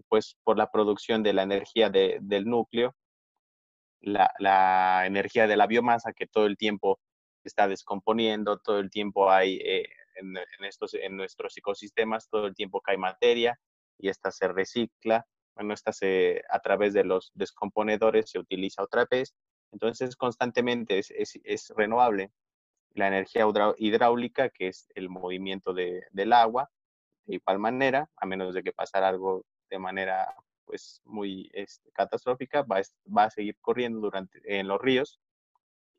pues, 0.08 0.36
por 0.44 0.58
la 0.58 0.70
producción 0.70 1.22
de 1.22 1.32
la 1.32 1.42
energía 1.42 1.88
del 1.88 2.44
núcleo, 2.44 2.94
la, 4.02 5.06
energía 5.06 5.46
de 5.46 5.56
la 5.56 5.66
biomasa 5.66 6.12
que 6.12 6.26
todo 6.26 6.44
el 6.44 6.58
tiempo 6.58 7.00
está 7.44 7.66
descomponiendo, 7.66 8.58
todo 8.58 8.78
el 8.78 8.90
tiempo 8.90 9.30
hay 9.30 9.56
eh, 9.64 9.88
en, 10.16 10.36
estos, 10.60 10.92
en 10.92 11.16
nuestros 11.16 11.56
ecosistemas, 11.56 12.28
todo 12.28 12.46
el 12.46 12.54
tiempo 12.54 12.82
cae 12.82 12.98
materia 12.98 13.58
y 13.98 14.08
esta 14.08 14.30
se 14.30 14.48
recicla, 14.48 15.26
bueno, 15.54 15.74
esta 15.74 15.92
se, 15.92 16.42
a 16.50 16.60
través 16.60 16.94
de 16.94 17.04
los 17.04 17.30
descomponedores 17.34 18.30
se 18.30 18.38
utiliza 18.38 18.82
otra 18.82 19.06
vez 19.10 19.34
entonces, 19.74 20.14
constantemente 20.16 21.00
es, 21.00 21.72
renovable. 21.76 22.30
La 22.92 23.08
energía 23.08 23.44
hidráulica, 23.76 24.48
que 24.50 24.68
es 24.68 24.88
el 24.94 25.08
movimiento 25.10 25.74
del 25.74 26.32
agua, 26.32 26.70
de 27.26 27.34
igual 27.36 27.58
manera, 27.58 28.08
a 28.16 28.24
menos 28.24 28.54
de 28.54 28.62
que 28.62 28.72
pasara 28.72 29.08
algo 29.08 29.44
de 29.68 29.78
manera 29.80 30.32
pues 30.64 31.02
muy 31.04 31.50
este, 31.52 31.90
catastrófica, 31.90 32.62
va, 32.62 32.80
va, 33.06 33.24
a 33.24 33.30
seguir 33.30 33.56
corriendo 33.60 34.00
durante, 34.00 34.40
en 34.44 34.68
los 34.68 34.80
ríos 34.80 35.20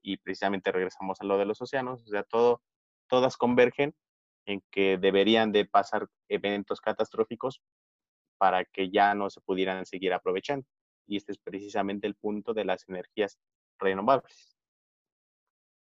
y 0.01 0.17
precisamente 0.17 0.71
regresamos 0.71 1.19
a 1.19 1.25
lo 1.25 1.37
de 1.37 1.45
los 1.45 1.61
océanos, 1.61 2.01
o 2.03 2.07
sea, 2.07 2.23
todo, 2.23 2.61
todas 3.07 3.37
convergen 3.37 3.93
en 4.45 4.63
que 4.71 4.97
deberían 4.97 5.51
de 5.51 5.65
pasar 5.65 6.07
eventos 6.29 6.81
catastróficos 6.81 7.61
para 8.37 8.65
que 8.65 8.89
ya 8.89 9.13
no 9.13 9.29
se 9.29 9.41
pudieran 9.41 9.85
seguir 9.85 10.13
aprovechando. 10.13 10.65
Y 11.07 11.17
este 11.17 11.31
es 11.31 11.37
precisamente 11.37 12.07
el 12.07 12.15
punto 12.15 12.53
de 12.53 12.65
las 12.65 12.87
energías 12.87 13.37
renovables. 13.79 14.55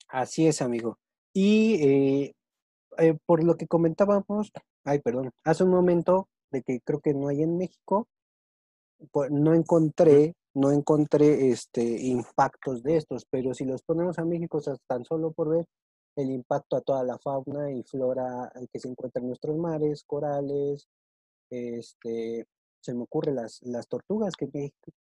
Así 0.07 0.47
es, 0.47 0.61
amigo. 0.61 0.97
Y 1.33 1.75
eh, 1.81 2.33
eh, 2.97 3.17
por 3.25 3.43
lo 3.43 3.55
que 3.55 3.67
comentábamos, 3.67 4.51
ay, 4.83 4.99
perdón, 4.99 5.31
hace 5.45 5.63
un 5.63 5.71
momento 5.71 6.27
de 6.51 6.61
que 6.63 6.81
creo 6.81 6.99
que 6.99 7.13
no 7.13 7.29
hay 7.29 7.43
en 7.43 7.57
México, 7.57 8.07
pues 9.11 9.31
no 9.31 9.53
encontré, 9.53 10.33
no 10.53 10.71
encontré 10.71 11.49
este 11.49 11.81
impactos 11.81 12.83
de 12.83 12.97
estos, 12.97 13.25
pero 13.29 13.53
si 13.53 13.65
los 13.65 13.81
ponemos 13.83 14.19
a 14.19 14.25
México, 14.25 14.57
o 14.57 14.61
sea, 14.61 14.75
tan 14.87 15.05
solo 15.05 15.31
por 15.31 15.49
ver 15.49 15.65
el 16.17 16.29
impacto 16.29 16.75
a 16.75 16.81
toda 16.81 17.03
la 17.03 17.17
fauna 17.17 17.71
y 17.71 17.83
flora 17.83 18.51
que 18.71 18.79
se 18.79 18.89
encuentra 18.89 19.21
en 19.21 19.27
nuestros 19.29 19.57
mares, 19.57 20.03
corales, 20.05 20.87
este, 21.51 22.47
se 22.79 22.93
me 22.93 23.03
ocurre 23.03 23.33
las, 23.33 23.61
las 23.63 23.87
tortugas 23.87 24.35
que 24.35 24.47
México, 24.51 24.91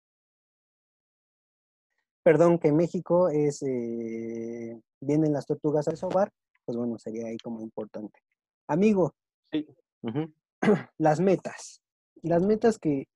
perdón, 2.22 2.58
que 2.58 2.72
México 2.72 3.28
es, 3.28 3.62
eh, 3.62 4.80
vienen 5.00 5.32
las 5.32 5.46
tortugas 5.46 5.88
al 5.88 5.96
sobar, 5.96 6.32
pues 6.64 6.76
bueno, 6.76 6.98
sería 6.98 7.26
ahí 7.26 7.38
como 7.38 7.62
importante. 7.62 8.20
Amigo, 8.68 9.14
sí. 9.50 9.66
las 10.98 11.20
metas. 11.20 11.80
Las 12.22 12.42
metas 12.42 12.78
que 12.78 13.08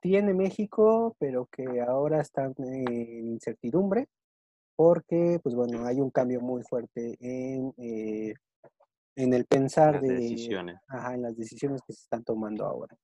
tiene 0.00 0.32
México, 0.32 1.14
pero 1.18 1.46
que 1.46 1.80
ahora 1.80 2.20
están 2.20 2.54
en 2.58 3.28
incertidumbre, 3.28 4.08
porque, 4.76 5.40
pues 5.42 5.54
bueno, 5.54 5.84
hay 5.86 6.00
un 6.00 6.10
cambio 6.10 6.40
muy 6.40 6.62
fuerte 6.62 7.16
en, 7.20 7.74
eh, 7.78 8.34
en 9.18 9.34
el 9.34 9.46
pensar 9.46 9.94
las 9.94 10.02
de... 10.02 10.14
Decisiones. 10.14 10.76
Ajá, 10.88 11.14
en 11.14 11.22
las 11.22 11.36
decisiones 11.36 11.82
que 11.86 11.92
se 11.92 12.02
están 12.02 12.22
tomando 12.22 12.64
ahora. 12.64 12.96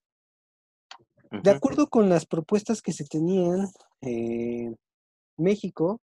De 1.42 1.50
acuerdo 1.50 1.88
con 1.88 2.08
las 2.08 2.26
propuestas 2.26 2.80
que 2.80 2.92
se 2.92 3.04
tenían, 3.04 3.66
eh, 4.00 4.72
México 5.36 6.00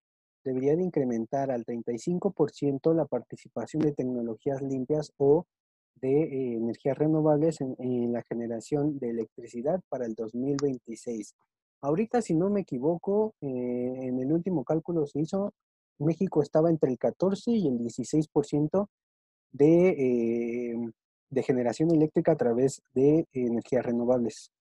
debería 0.44 0.76
de 0.76 0.84
incrementar 0.84 1.50
al 1.50 1.66
35% 1.66 2.94
la 2.94 3.06
participación 3.06 3.82
de 3.82 3.94
tecnologías 3.94 4.62
limpias 4.62 5.12
o 5.18 5.46
de 5.96 6.12
eh, 6.12 6.58
energías 6.58 6.96
renovables 6.96 7.60
en, 7.62 8.14
la 8.14 8.22
generación 8.30 9.00
de 9.00 9.10
electricidad 9.10 9.82
para 9.90 10.06
el 10.06 10.14
2026. 10.14 11.34
Ahorita, 11.82 12.22
si 12.22 12.36
no 12.36 12.52
me 12.52 12.62
equivoco, 12.62 13.34
eh, 13.42 13.48
en 13.48 14.20
el 14.20 14.32
último 14.32 14.64
cálculo 14.64 15.08
se 15.08 15.22
hizo, 15.22 15.54
México 15.98 16.44
estaba 16.44 16.70
entre 16.70 16.92
el 16.92 17.00
14 17.00 17.52
y 17.52 17.68
el 17.68 17.80
16% 17.80 18.88
de, 19.52 19.90
eh, 19.90 20.76
de 21.30 21.44
generación 21.44 21.92
eléctrica 21.92 22.32
a 22.34 22.38
través 22.38 22.82
de 22.94 23.26
energías 23.34 23.86
renovables. 23.86 24.52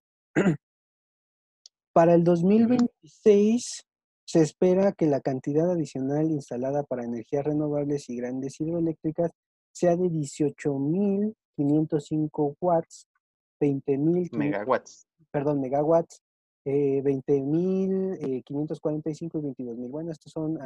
para 1.93 2.15
el 2.15 2.25
2026 2.25 3.85
se 4.27 4.41
espera 4.41 4.93
que 4.93 5.07
la 5.07 5.21
cantidad 5.21 5.71
adicional 5.71 6.31
instalada 6.31 6.83
para 6.83 7.05
energías 7.05 7.45
renovables 7.45 8.09
y 8.09 8.17
grandes 8.17 8.59
hidroeléctricas 8.61 9.31
sea 9.73 9.97
de 9.97 10.09
18.505 10.09 12.57
watts, 12.61 13.07
20.000 13.61 14.31
megawatts. 14.33 15.07
Perdón, 15.31 15.61
megawatts, 15.61 16.23
eh, 16.65 17.03
20.545 17.03 18.19
eh, 18.21 18.43
y 19.59 19.65
22.000. 19.65 19.91
Bueno, 19.91 20.11
estos 20.11 20.33
son 20.33 20.59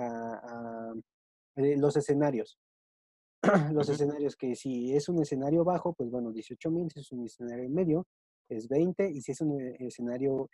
eh, 1.56 1.76
los 1.76 1.96
escenarios. 1.96 2.56
los 3.72 3.88
escenarios 3.88 4.36
que 4.36 4.54
si 4.56 4.94
es 4.94 5.08
un 5.08 5.22
escenario 5.22 5.64
bajo, 5.64 5.92
pues 5.92 6.10
bueno, 6.10 6.32
18.000, 6.32 6.92
si 6.92 7.00
es 7.00 7.12
un 7.12 7.24
escenario 7.24 7.68
medio, 7.68 8.06
es 8.48 8.68
20, 8.68 9.10
y 9.10 9.20
si 9.20 9.32
es 9.32 9.40
un 9.40 9.60
eh, 9.60 9.76
escenario 9.80 10.48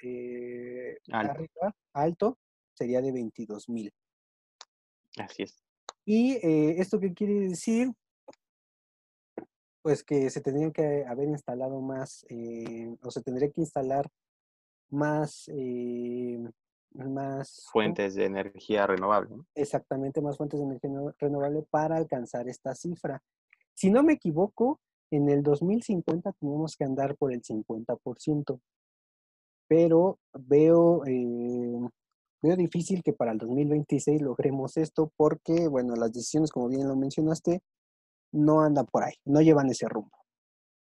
alto 1.93 2.39
sería 2.74 3.01
de 3.01 3.12
22 3.12 3.68
mil. 3.68 3.93
Así 5.16 5.45
es. 5.45 5.62
¿Y 6.05 6.32
eh, 6.32 6.80
esto 6.80 7.01
qué 7.01 7.14
quiere 7.14 7.35
decir? 7.49 7.93
Pues 9.82 10.03
que 10.03 10.28
se 10.30 10.41
tendrían 10.41 10.72
que 10.72 11.05
haber 11.07 11.28
instalado 11.28 11.80
más, 11.80 12.26
eh, 12.28 12.95
o 13.03 13.11
se 13.11 13.22
tendría 13.22 13.51
que 13.51 13.61
instalar 13.61 14.11
más, 14.91 15.49
eh, 15.49 16.39
más 16.95 17.66
fuentes 17.70 18.14
de 18.14 18.24
energía 18.24 18.86
renovable. 18.86 19.36
Exactamente, 19.55 20.20
más 20.20 20.36
fuentes 20.36 20.61
de 20.61 20.66
energía 20.66 20.90
renovable 21.18 21.62
para 21.70 21.97
alcanzar 21.97 22.49
esta 22.49 22.74
cifra. 22.74 23.22
Si 23.74 23.90
no 23.90 24.03
me 24.03 24.14
equivoco, 24.14 24.80
en 25.11 25.28
el 25.28 25.42
2050 25.42 26.32
tenemos 26.32 26.76
que 26.76 26.84
andar 26.84 27.16
por 27.16 27.32
el 27.32 27.42
50%, 27.42 28.61
pero 29.68 30.18
veo 30.32 31.03
Veo 32.45 32.57
difícil 32.57 33.03
que 33.03 33.14
para 33.14 33.32
el 33.32 33.38
2026 33.38 34.20
logremos 34.20 34.76
esto 34.76 35.11
porque, 35.16 35.66
bueno, 35.66 35.95
las 35.97 36.12
decisiones, 36.12 36.51
como 36.51 36.68
bien 36.68 36.86
lo 36.86 36.95
mencionaste, 36.95 37.62
no 38.32 38.61
andan 38.61 38.84
por 38.84 39.03
ahí, 39.03 39.14
no 39.24 39.40
llevan 39.40 39.70
ese 39.70 39.88
rumbo. 39.88 40.14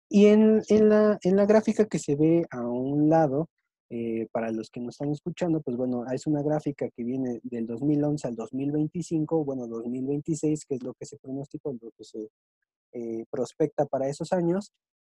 Y 0.09 0.25
en, 0.25 0.61
la, 0.67 1.17
en 1.21 1.37
la 1.37 1.45
gráfica 1.45 1.85
que 1.85 1.97
se 1.97 2.17
ve 2.17 2.45
a 2.51 2.59
un 2.59 3.07
lado, 3.07 3.47
eh, 3.89 4.27
para 4.31 4.51
los 4.51 4.69
que 4.69 4.79
nos 4.79 4.95
están 4.95 5.11
escuchando, 5.11 5.61
pues 5.61 5.77
bueno, 5.77 6.05
es 6.11 6.25
una 6.25 6.41
gráfica 6.41 6.89
que 6.89 7.03
viene 7.03 7.39
del 7.43 7.67
2011 7.67 8.27
al 8.27 8.35
2025, 8.35 9.45
bueno, 9.45 9.67
2026, 9.67 10.65
que 10.65 10.75
es 10.75 10.83
lo 10.83 10.93
que 10.95 11.05
se 11.05 11.17
pronostica, 11.17 11.69
lo 11.69 11.91
que 11.91 12.03
se 12.03 12.29
eh, 12.93 13.25
prospecta 13.29 13.85
para 13.85 14.09
esos 14.09 14.33
años, 14.33 14.71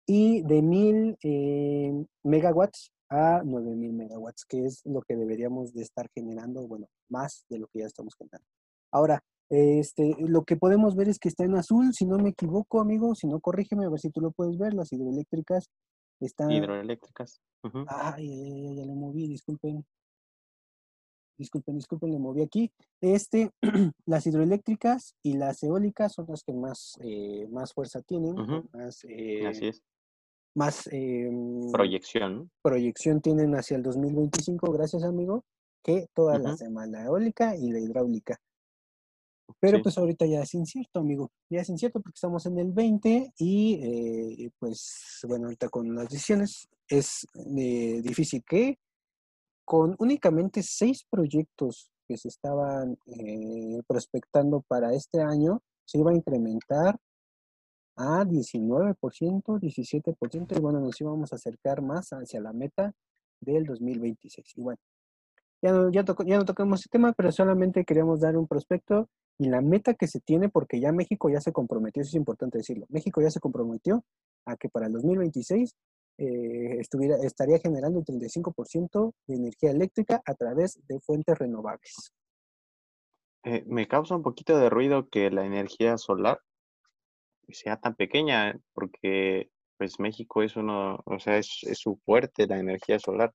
y 0.07 0.43
de 0.43 0.63
mil 0.63 1.17
eh, 1.23 1.93
megawatts 2.25 2.91
a 3.09 3.43
9000 3.45 3.93
megawatts, 3.93 4.45
que 4.45 4.67
es 4.67 4.83
lo 4.85 5.01
que 5.03 5.15
deberíamos 5.17 5.73
de 5.73 5.83
estar 5.83 6.09
generando, 6.13 6.67
bueno, 6.67 6.89
más 7.09 7.45
de 7.49 7.59
lo 7.59 7.69
que 7.69 7.81
ya 7.81 7.87
estamos 7.87 8.15
generando. 8.17 8.47
Ahora, 8.91 9.23
este, 9.49 10.17
lo 10.19 10.43
que 10.43 10.57
podemos 10.57 10.97
ver 10.97 11.09
es 11.09 11.21
que 11.21 11.29
está 11.29 11.45
en 11.45 11.55
azul, 11.55 11.93
si 11.95 12.05
no 12.05 12.19
me 12.19 12.31
equivoco, 12.31 12.81
amigo, 12.81 13.15
si 13.15 13.29
no, 13.29 13.39
corrígeme 13.39 13.85
a 13.85 13.91
ver 13.91 14.01
si 14.01 14.11
tú 14.11 14.21
lo 14.21 14.33
puedes 14.33 14.59
ver, 14.59 14.75
las 14.75 14.93
hidroeléctricas 14.93 15.69
Hidroeléctricas. 16.51 17.41
Ay, 17.89 18.77
ya, 18.77 18.85
le 18.85 18.95
moví, 18.95 19.27
disculpen. 19.29 19.85
Disculpen, 21.39 21.77
disculpen, 21.77 22.13
le 22.13 22.19
moví 22.19 22.43
aquí. 22.43 22.73
Este, 23.01 23.51
las 24.07 24.27
hidroeléctricas 24.27 25.15
y 25.23 25.35
las 25.35 25.63
eólicas 25.63 26.13
son 26.15 26.27
las 26.29 26.43
que 26.43 26.53
más, 26.53 26.99
eh, 27.03 27.47
más 27.51 27.75
fuerza 27.75 28.01
tienen, 28.03 28.35
más, 28.73 29.05
eh, 29.05 29.47
Así 29.47 29.67
es. 29.67 29.83
más 30.55 30.89
em, 30.91 31.71
proyección. 31.73 32.51
Proyección 32.63 33.21
tienen 33.21 33.55
hacia 33.55 33.77
el 33.77 33.83
2025, 33.83 34.73
gracias 34.73 35.05
amigo, 35.05 35.45
que 35.83 36.07
todas 36.15 36.41
las 36.41 36.59
demás, 36.61 36.89
la 36.89 37.05
eólica 37.05 37.55
y 37.57 37.71
la 37.71 37.81
hidráulica. 37.81 38.41
Pero 39.61 39.83
pues 39.83 39.97
ahorita 39.97 40.27
ya 40.27 40.41
es 40.41 40.55
incierto, 40.55 41.01
amigo. 41.01 41.31
Ya 41.49 41.61
es 41.61 41.69
incierto 41.69 42.01
porque 42.01 42.17
estamos 42.17 42.45
en 42.47 42.59
el 42.59 42.73
20 42.73 43.33
y 43.39 43.81
eh, 43.83 44.51
pues 44.59 45.21
bueno, 45.27 45.47
ahorita 45.47 45.69
con 45.69 45.95
las 45.95 46.09
decisiones 46.09 46.69
es 46.89 47.27
eh, 47.57 48.01
difícil 48.03 48.45
que 48.45 48.79
con 49.65 49.97
únicamente 49.99 50.63
seis 50.63 51.05
proyectos 51.09 51.91
que 52.07 52.17
se 52.17 52.29
estaban 52.29 52.97
eh, 53.07 53.83
prospectando 53.87 54.63
para 54.69 54.95
este 54.95 55.21
año, 55.21 55.61
se 55.85 55.99
iba 55.99 56.13
a 56.13 56.15
incrementar 56.15 56.97
a 57.97 58.25
19%, 58.25 58.97
17%, 58.97 60.57
y 60.57 60.61
bueno, 60.61 60.81
nos 60.81 61.01
íbamos 61.01 61.33
a 61.33 61.37
acercar 61.37 61.83
más 61.83 62.11
hacia 62.11 62.41
la 62.41 62.53
meta 62.53 62.95
del 63.41 63.65
2026. 63.65 64.57
Y 64.57 64.61
bueno, 64.61 64.79
ya 65.63 65.73
no, 65.73 65.91
ya, 65.91 66.05
ya 66.25 66.39
no 66.39 66.45
tocamos 66.45 66.81
ese 66.81 66.91
tema, 66.91 67.13
pero 67.13 67.33
solamente 67.33 67.85
queríamos 67.85 68.21
dar 68.21 68.37
un 68.37 68.47
prospecto 68.47 69.09
y 69.39 69.49
la 69.49 69.61
meta 69.61 69.95
que 69.95 70.07
se 70.07 70.21
tiene, 70.21 70.49
porque 70.49 70.81
ya 70.81 70.93
México 70.93 71.29
ya 71.29 71.41
se 71.41 71.53
comprometió, 71.53 72.03
eso 72.03 72.11
es 72.11 72.15
importante 72.15 72.59
decirlo, 72.59 72.87
México 72.89 73.21
ya 73.21 73.31
se 73.31 73.41
comprometió 73.41 74.05
a 74.47 74.57
que 74.57 74.69
para 74.69 74.87
el 74.87 74.93
2026 74.93 75.75
eh, 76.19 76.77
estuviera, 76.79 77.17
estaría 77.17 77.59
generando 77.59 77.99
el 77.99 78.05
35% 78.07 79.13
de 79.27 79.35
energía 79.35 79.71
eléctrica 79.71 80.23
a 80.25 80.35
través 80.35 80.81
de 80.87 80.99
fuentes 81.01 81.39
renovables. 81.39 82.13
Eh, 83.45 83.65
me 83.67 83.87
causa 83.87 84.17
un 84.17 84.23
poquito 84.23 84.59
de 84.59 84.71
ruido 84.71 85.09
que 85.09 85.31
la 85.31 85.45
energía 85.45 85.99
solar 85.99 86.41
sea 87.49 87.77
tan 87.77 87.95
pequeña, 87.95 88.59
porque 88.73 89.51
pues 89.77 90.01
México 90.01 90.43
es 90.43 90.57
uno, 90.57 91.01
o 91.05 91.19
sea, 91.19 91.37
es, 91.37 91.61
es 91.63 91.79
su 91.79 91.97
fuerte 92.05 92.47
la 92.47 92.59
energía 92.59 92.99
solar. 92.99 93.33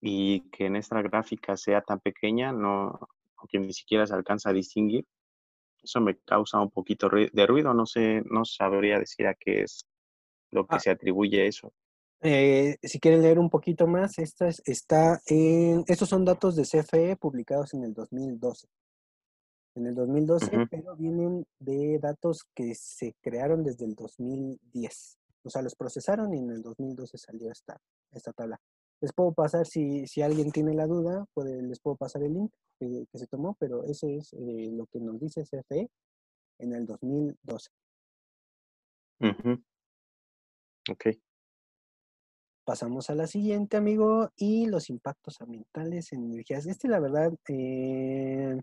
Y 0.00 0.50
que 0.50 0.66
en 0.66 0.76
esta 0.76 1.00
gráfica 1.00 1.56
sea 1.56 1.80
tan 1.80 2.00
pequeña, 2.00 2.52
no, 2.52 3.08
que 3.48 3.58
ni 3.58 3.72
siquiera 3.72 4.06
se 4.06 4.14
alcanza 4.14 4.50
a 4.50 4.52
distinguir, 4.52 5.06
eso 5.82 6.00
me 6.00 6.18
causa 6.18 6.60
un 6.60 6.70
poquito 6.70 7.08
de 7.08 7.46
ruido, 7.46 7.74
no 7.74 7.86
sé, 7.86 8.22
no 8.30 8.44
sabría 8.44 8.98
decir 8.98 9.26
a 9.26 9.34
qué 9.34 9.62
es 9.62 9.84
lo 10.50 10.66
que 10.66 10.76
ah. 10.76 10.80
se 10.80 10.90
atribuye 10.90 11.46
eso. 11.46 11.72
Eh, 12.24 12.76
si 12.82 13.00
quieren 13.00 13.22
leer 13.22 13.40
un 13.40 13.50
poquito 13.50 13.88
más, 13.88 14.18
esta 14.18 14.48
está 14.64 15.20
en, 15.26 15.82
estos 15.88 16.08
son 16.08 16.24
datos 16.24 16.54
de 16.54 16.62
CFE 16.62 17.16
publicados 17.16 17.74
en 17.74 17.82
el 17.82 17.92
2012. 17.92 18.68
En 19.74 19.86
el 19.86 19.94
2012, 19.94 20.68
pero 20.70 20.94
vienen 20.96 21.44
de 21.58 21.98
datos 21.98 22.44
que 22.54 22.74
se 22.74 23.16
crearon 23.22 23.64
desde 23.64 23.86
el 23.86 23.94
2010. 23.94 25.18
O 25.44 25.50
sea, 25.50 25.62
los 25.62 25.74
procesaron 25.74 26.32
y 26.34 26.38
en 26.38 26.50
el 26.50 26.62
2012 26.62 27.18
salió 27.18 27.50
esta, 27.50 27.80
esta 28.12 28.32
tabla. 28.32 28.60
Les 29.00 29.12
puedo 29.12 29.32
pasar, 29.32 29.66
si, 29.66 30.06
si 30.06 30.22
alguien 30.22 30.52
tiene 30.52 30.74
la 30.74 30.86
duda, 30.86 31.24
puede, 31.34 31.60
les 31.62 31.80
puedo 31.80 31.96
pasar 31.96 32.22
el 32.22 32.34
link 32.34 32.52
que, 32.88 33.18
se 33.18 33.26
tomó, 33.26 33.54
pero 33.58 33.84
ese 33.84 34.16
es 34.16 34.32
eh, 34.34 34.70
lo 34.72 34.86
que 34.86 35.00
nos 35.00 35.20
dice 35.20 35.44
CFE 35.44 35.90
en 36.58 36.72
el 36.74 36.86
2012. 36.86 37.70
Ok. 40.90 41.06
Pasamos 42.64 43.10
a 43.10 43.14
la 43.14 43.26
siguiente, 43.26 43.76
amigo, 43.76 44.30
y 44.36 44.66
los 44.66 44.88
impactos 44.88 45.40
ambientales 45.40 46.12
en 46.12 46.24
energías. 46.24 46.66
Este, 46.66 46.88
la 46.88 47.00
verdad, 47.00 47.32
eh, 47.48 48.60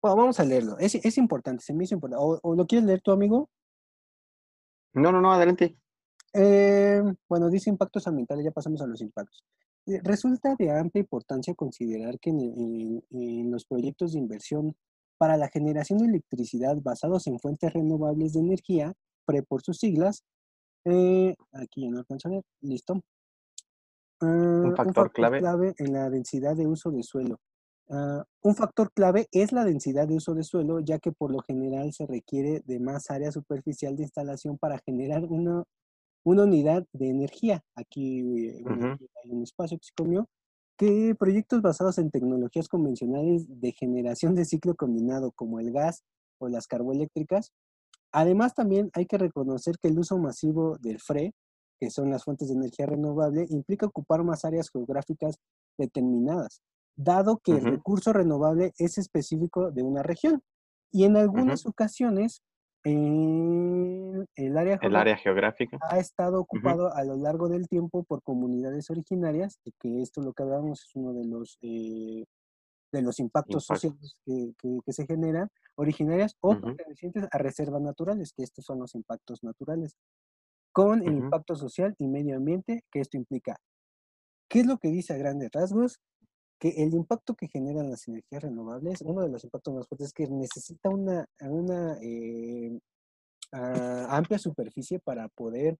bueno, 0.00 0.16
vamos 0.16 0.40
a 0.40 0.44
leerlo. 0.44 0.78
Es, 0.78 0.94
es 0.94 1.18
importante, 1.18 1.62
se 1.62 1.74
me 1.74 1.84
hizo 1.84 1.94
importante. 1.94 2.24
¿O, 2.42 2.54
lo 2.54 2.66
quieres 2.66 2.86
leer 2.86 3.02
tu 3.02 3.12
amigo? 3.12 3.50
No, 4.94 5.12
no, 5.12 5.20
no, 5.20 5.32
adelante. 5.32 5.76
Eh, 6.34 7.02
bueno, 7.28 7.50
dice 7.50 7.70
impactos 7.70 8.06
ambientales, 8.06 8.44
ya 8.44 8.50
pasamos 8.50 8.80
a 8.82 8.86
los 8.86 9.00
impactos. 9.00 9.44
Eh, 9.86 10.00
resulta 10.04 10.54
de 10.56 10.70
amplia 10.70 11.00
importancia 11.00 11.54
considerar 11.54 12.18
que 12.20 12.30
en, 12.30 13.50
los 13.50 13.64
proyectos 13.64 14.12
de 14.12 14.20
inversión 14.20 14.76
para 15.18 15.36
la 15.36 15.48
generación 15.48 15.98
de 15.98 16.06
electricidad 16.06 16.76
basados 16.80 17.26
en 17.26 17.38
fuentes 17.38 17.72
renovables 17.72 18.32
de 18.32 18.40
energía, 18.40 18.92
PRE 19.24 19.42
por 19.42 19.62
sus 19.62 19.78
siglas, 19.78 20.24
eh, 20.84 21.34
aquí 21.52 21.82
ya 21.82 21.90
no 21.90 21.98
alcanzo 21.98 22.28
a 22.28 22.32
ver, 22.32 22.42
listo. 22.60 22.94
un, 24.20 24.72
ah, 24.72 24.74
factor 24.76 25.12
clave. 25.12 25.74
en 25.78 25.92
la 25.92 26.10
densidad 26.10 26.56
de 26.56 26.66
uso 26.66 26.90
de 26.90 27.02
suelo. 27.02 27.38
Ah, 27.88 28.24
un 28.42 28.54
factor 28.54 28.92
clave 28.92 29.28
es 29.32 29.52
la 29.52 29.64
densidad 29.64 30.06
de 30.06 30.16
uso 30.16 30.34
de 30.34 30.44
suelo, 30.44 30.80
ya 30.80 30.98
que 30.98 31.12
por 31.12 31.32
lo 31.32 31.40
general 31.40 31.92
se 31.92 32.06
requiere 32.06 32.62
de 32.64 32.78
más 32.78 33.10
área 33.10 33.32
superficial 33.32 33.96
de 33.96 34.04
instalación 34.04 34.58
para 34.58 34.78
generar 34.78 35.24
una 35.24 35.64
una 36.24 36.44
unidad 36.44 36.86
de 36.92 37.08
energía. 37.08 37.62
Aquí, 37.74 38.20
hay 38.20 39.30
un 39.30 39.42
espacio 39.42 39.78
que 39.78 39.84
se 39.84 39.92
comió. 39.96 40.28
Que 40.78 41.14
proyectos 41.14 41.62
basados 41.62 41.98
en 41.98 42.10
tecnologías 42.10 42.66
convencionales 42.66 43.44
de 43.48 43.72
generación 43.72 44.34
de 44.34 44.44
ciclo 44.44 44.74
combinado, 44.74 45.30
como 45.32 45.60
el 45.60 45.70
gas 45.70 46.02
o 46.38 46.48
las 46.48 46.66
carboeléctricas. 46.66 47.52
Además, 48.10 48.54
también 48.54 48.90
hay 48.94 49.06
que 49.06 49.18
reconocer 49.18 49.76
que 49.80 49.88
el 49.88 49.98
uso 49.98 50.18
masivo 50.18 50.78
del 50.78 50.96
FRE, 50.96 51.34
que 51.78 51.90
son 51.90 52.10
las 52.10 52.24
fuentes 52.24 52.48
de 52.48 52.54
energía 52.54 52.86
renovable, 52.86 53.46
implica 53.50 53.86
ocupar 53.86 54.24
más 54.24 54.44
áreas 54.44 54.70
geográficas 54.70 55.36
determinadas, 55.78 56.62
dado 56.96 57.38
que 57.38 57.52
el 57.52 57.64
recurso 57.64 58.12
renovable 58.12 58.72
es 58.78 58.98
específico 58.98 59.70
de 59.70 59.82
una 59.82 60.02
región. 60.02 60.42
Y 60.90 61.04
en 61.04 61.16
algunas 61.16 61.66
ocasiones 61.66 62.42
en 62.84 64.26
el 64.34 64.58
área, 64.58 64.78
el 64.82 64.96
área 64.96 65.16
geográfica. 65.16 65.78
ha 65.88 65.98
estado 65.98 66.40
ocupado 66.40 66.92
a 66.94 67.04
lo 67.04 67.16
largo 67.16 67.48
del 67.48 67.68
tiempo 67.68 68.02
por 68.02 68.22
comunidades 68.22 68.90
originarias, 68.90 69.58
y 69.64 69.72
que 69.78 70.02
esto 70.02 70.20
lo 70.20 70.32
que 70.32 70.42
hablamos 70.42 70.82
es 70.82 70.96
uno 70.96 71.12
de 71.12 71.24
los 71.24 71.58
eh, 71.62 72.24
de 72.92 73.02
los 73.02 73.18
impactos 73.20 73.64
sociales 73.64 74.16
que, 74.26 74.52
que, 74.84 74.92
se 74.92 75.06
generan, 75.06 75.48
originarias 75.76 76.36
o 76.40 76.60
pertenecientes 76.60 77.26
a 77.30 77.38
reservas 77.38 77.80
naturales, 77.80 78.32
que 78.36 78.42
estos 78.42 78.66
son 78.66 78.80
los 78.80 78.94
impactos 78.94 79.42
naturales, 79.42 79.96
con 80.72 81.02
el 81.02 81.14
impacto 81.14 81.56
social 81.56 81.94
y 81.98 82.06
medio 82.06 82.36
ambiente 82.36 82.84
que 82.90 83.00
esto 83.00 83.16
implica. 83.16 83.56
¿Qué 84.48 84.60
es 84.60 84.66
lo 84.66 84.76
que 84.76 84.88
dice 84.88 85.14
a 85.14 85.16
grandes 85.16 85.50
rasgos? 85.52 86.00
Que 86.62 86.68
el 86.80 86.94
impacto 86.94 87.34
que 87.34 87.48
generan 87.48 87.90
las 87.90 88.06
energías 88.06 88.40
renovables, 88.40 89.02
uno 89.02 89.22
de 89.22 89.28
los 89.28 89.42
impactos 89.42 89.74
más 89.74 89.88
fuertes 89.88 90.06
es 90.06 90.12
que 90.12 90.28
necesita 90.28 90.90
una, 90.90 91.26
una 91.40 91.98
eh, 92.00 92.78
amplia 93.50 94.38
superficie 94.38 95.00
para 95.00 95.26
poder 95.26 95.76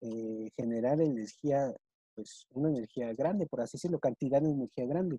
eh, 0.00 0.48
generar 0.56 1.00
energía, 1.00 1.74
pues 2.14 2.46
una 2.50 2.68
energía 2.68 3.12
grande, 3.14 3.48
por 3.48 3.62
así 3.62 3.78
decirlo, 3.78 3.98
cantidad 3.98 4.40
de 4.40 4.50
energía 4.50 4.86
grande. 4.86 5.18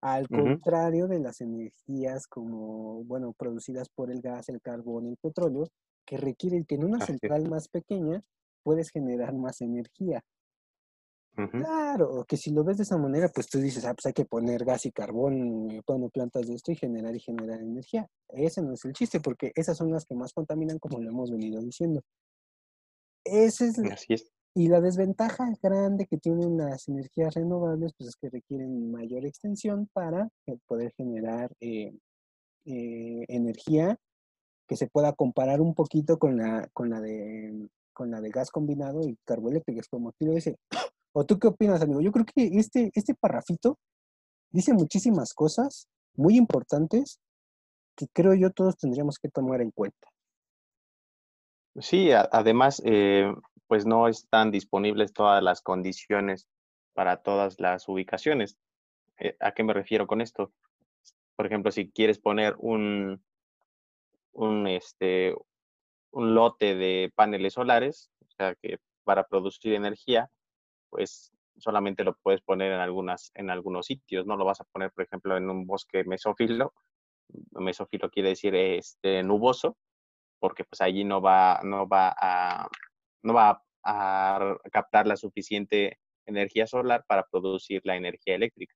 Al 0.00 0.26
contrario 0.26 1.06
de 1.06 1.20
las 1.20 1.42
energías 1.42 2.26
como, 2.26 3.04
bueno, 3.04 3.34
producidas 3.36 3.90
por 3.90 4.10
el 4.10 4.22
gas, 4.22 4.48
el 4.48 4.62
carbón, 4.62 5.06
el 5.06 5.18
petróleo, 5.18 5.68
que 6.06 6.16
requieren 6.16 6.64
que 6.64 6.76
en 6.76 6.84
una 6.84 7.04
central 7.04 7.46
más 7.50 7.68
pequeña 7.68 8.22
puedes 8.62 8.88
generar 8.88 9.34
más 9.34 9.60
energía. 9.60 10.24
Claro, 11.34 12.24
que 12.28 12.36
si 12.36 12.50
lo 12.50 12.62
ves 12.62 12.76
de 12.76 12.84
esa 12.84 12.96
manera, 12.96 13.28
pues 13.28 13.48
tú 13.48 13.58
dices, 13.58 13.84
ah, 13.84 13.94
pues 13.94 14.06
hay 14.06 14.12
que 14.12 14.24
poner 14.24 14.64
gas 14.64 14.86
y 14.86 14.92
carbón, 14.92 15.70
eh, 15.70 15.80
bueno, 15.84 16.08
plantas 16.08 16.46
de 16.46 16.54
esto 16.54 16.70
y 16.70 16.76
generar 16.76 17.14
y 17.14 17.20
generar 17.20 17.60
energía. 17.60 18.06
Ese 18.28 18.62
no 18.62 18.74
es 18.74 18.84
el 18.84 18.92
chiste, 18.92 19.18
porque 19.20 19.50
esas 19.56 19.76
son 19.76 19.90
las 19.90 20.04
que 20.04 20.14
más 20.14 20.32
contaminan, 20.32 20.78
como 20.78 21.00
lo 21.00 21.10
hemos 21.10 21.32
venido 21.32 21.60
diciendo. 21.60 22.02
Ese 23.24 23.66
es, 23.66 23.78
Así 23.80 24.14
es. 24.14 24.30
Y 24.54 24.68
la 24.68 24.80
desventaja 24.80 25.52
grande 25.60 26.06
que 26.06 26.18
tienen 26.18 26.56
las 26.56 26.86
energías 26.86 27.34
renovables, 27.34 27.92
pues 27.98 28.10
es 28.10 28.16
que 28.16 28.30
requieren 28.30 28.92
mayor 28.92 29.26
extensión 29.26 29.88
para 29.92 30.28
eh, 30.46 30.56
poder 30.68 30.92
generar 30.96 31.50
eh, 31.60 31.92
energía 32.64 33.98
que 34.68 34.76
se 34.76 34.86
pueda 34.86 35.12
comparar 35.12 35.60
un 35.60 35.74
poquito 35.74 36.18
con 36.18 36.36
la, 36.36 36.68
con 36.72 36.90
la 36.90 37.00
de 37.00 37.68
con 37.94 38.10
la 38.10 38.20
de 38.20 38.28
gas 38.28 38.50
combinado 38.50 39.00
y 39.08 39.16
carboeléctrico, 39.24 39.80
como 39.88 40.10
aquí 40.10 40.26
lo 40.26 40.32
dice, 40.32 40.56
¿O 41.14 41.24
tú 41.24 41.38
qué 41.38 41.46
opinas, 41.48 41.80
amigo? 41.80 42.00
Yo 42.00 42.12
creo 42.12 42.24
que 42.24 42.50
este, 42.58 42.90
este 42.94 43.14
parrafito 43.14 43.78
dice 44.50 44.72
muchísimas 44.74 45.32
cosas 45.32 45.88
muy 46.14 46.36
importantes 46.36 47.20
que 47.96 48.06
creo 48.12 48.34
yo 48.34 48.50
todos 48.50 48.76
tendríamos 48.76 49.18
que 49.18 49.28
tomar 49.28 49.60
en 49.60 49.70
cuenta. 49.70 50.08
Sí, 51.80 52.10
además, 52.12 52.82
eh, 52.84 53.32
pues 53.66 53.86
no 53.86 54.08
están 54.08 54.50
disponibles 54.50 55.12
todas 55.12 55.42
las 55.42 55.60
condiciones 55.62 56.48
para 56.92 57.22
todas 57.22 57.60
las 57.60 57.88
ubicaciones. 57.88 58.56
Eh, 59.18 59.36
¿A 59.40 59.52
qué 59.52 59.62
me 59.62 59.72
refiero 59.72 60.06
con 60.06 60.20
esto? 60.20 60.52
por 61.36 61.46
ejemplo, 61.46 61.70
si 61.70 61.90
quieres 61.90 62.18
poner 62.18 62.54
un, 62.58 63.22
un, 64.32 64.66
este, 64.66 65.34
un 66.10 66.34
lote 66.34 66.74
de 66.74 67.12
paneles 67.14 67.54
solares, 67.54 68.10
o 68.20 68.30
sea, 68.36 68.54
que 68.54 68.78
para 69.04 69.26
producir 69.26 69.74
energía, 69.74 70.30
pues 70.94 71.32
solamente 71.58 72.04
lo 72.04 72.16
puedes 72.22 72.40
poner 72.40 72.70
en, 72.70 72.78
algunas, 72.78 73.32
en 73.34 73.50
algunos 73.50 73.86
sitios, 73.86 74.26
no 74.26 74.36
lo 74.36 74.44
vas 74.44 74.60
a 74.60 74.64
poner, 74.64 74.92
por 74.92 75.04
ejemplo, 75.04 75.36
en 75.36 75.50
un 75.50 75.66
bosque 75.66 76.04
mesófilo. 76.04 76.72
Mesófilo 77.50 78.08
quiere 78.10 78.28
decir 78.28 78.54
este, 78.54 79.24
nuboso, 79.24 79.76
porque 80.38 80.62
pues 80.62 80.80
allí 80.80 81.02
no 81.02 81.20
va, 81.20 81.60
no 81.64 81.88
va 81.88 82.14
a, 82.16 82.68
no 83.24 83.34
va 83.34 83.60
a 83.82 84.56
captar 84.70 85.08
la 85.08 85.16
suficiente 85.16 85.98
energía 86.26 86.68
solar 86.68 87.04
para 87.08 87.26
producir 87.26 87.80
la 87.82 87.96
energía 87.96 88.36
eléctrica. 88.36 88.72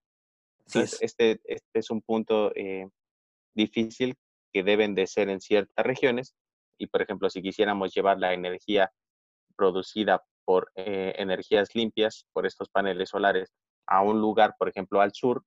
Entonces, 0.66 1.00
este, 1.00 1.40
este 1.44 1.78
es 1.78 1.90
un 1.90 2.02
punto 2.02 2.50
eh, 2.56 2.88
difícil 3.54 4.16
que 4.52 4.64
deben 4.64 4.96
de 4.96 5.06
ser 5.06 5.28
en 5.28 5.40
ciertas 5.40 5.86
regiones. 5.86 6.34
Y, 6.78 6.88
por 6.88 7.00
ejemplo, 7.00 7.30
si 7.30 7.42
quisiéramos 7.42 7.94
llevar 7.94 8.18
la 8.18 8.34
energía 8.34 8.90
producida 9.54 10.24
por 10.48 10.72
eh, 10.76 11.12
energías 11.18 11.74
limpias, 11.74 12.26
por 12.32 12.46
estos 12.46 12.70
paneles 12.70 13.10
solares, 13.10 13.52
a 13.86 14.00
un 14.00 14.18
lugar, 14.18 14.54
por 14.58 14.70
ejemplo, 14.70 15.02
al 15.02 15.12
sur, 15.12 15.44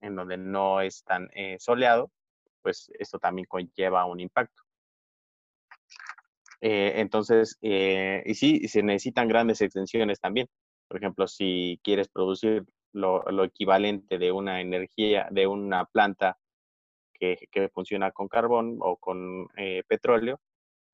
en 0.00 0.16
donde 0.16 0.38
no 0.38 0.80
es 0.80 1.04
tan 1.04 1.28
eh, 1.34 1.58
soleado, 1.60 2.10
pues 2.62 2.90
esto 2.98 3.18
también 3.18 3.44
conlleva 3.46 4.06
un 4.06 4.20
impacto. 4.20 4.62
entonces, 6.62 7.58
y 7.60 8.34
sí, 8.34 8.66
se 8.66 8.82
necesitan 8.82 9.28
grandes 9.28 9.60
extensiones 9.60 10.18
también. 10.20 10.48
Por 10.88 10.96
ejemplo, 10.96 11.28
si 11.28 11.78
quieres 11.84 12.08
producir 12.08 12.64
lo, 12.94 13.44
equivalente 13.44 14.16
de 14.16 14.32
una 14.32 14.62
energía, 14.62 15.28
de 15.30 15.46
una 15.46 15.84
planta 15.84 16.38
que, 17.12 17.36
funciona 17.74 18.10
con 18.10 18.28
carbón 18.28 18.78
o 18.80 18.96
con 18.96 19.48
eh, 19.58 19.82
petróleo, 19.86 20.40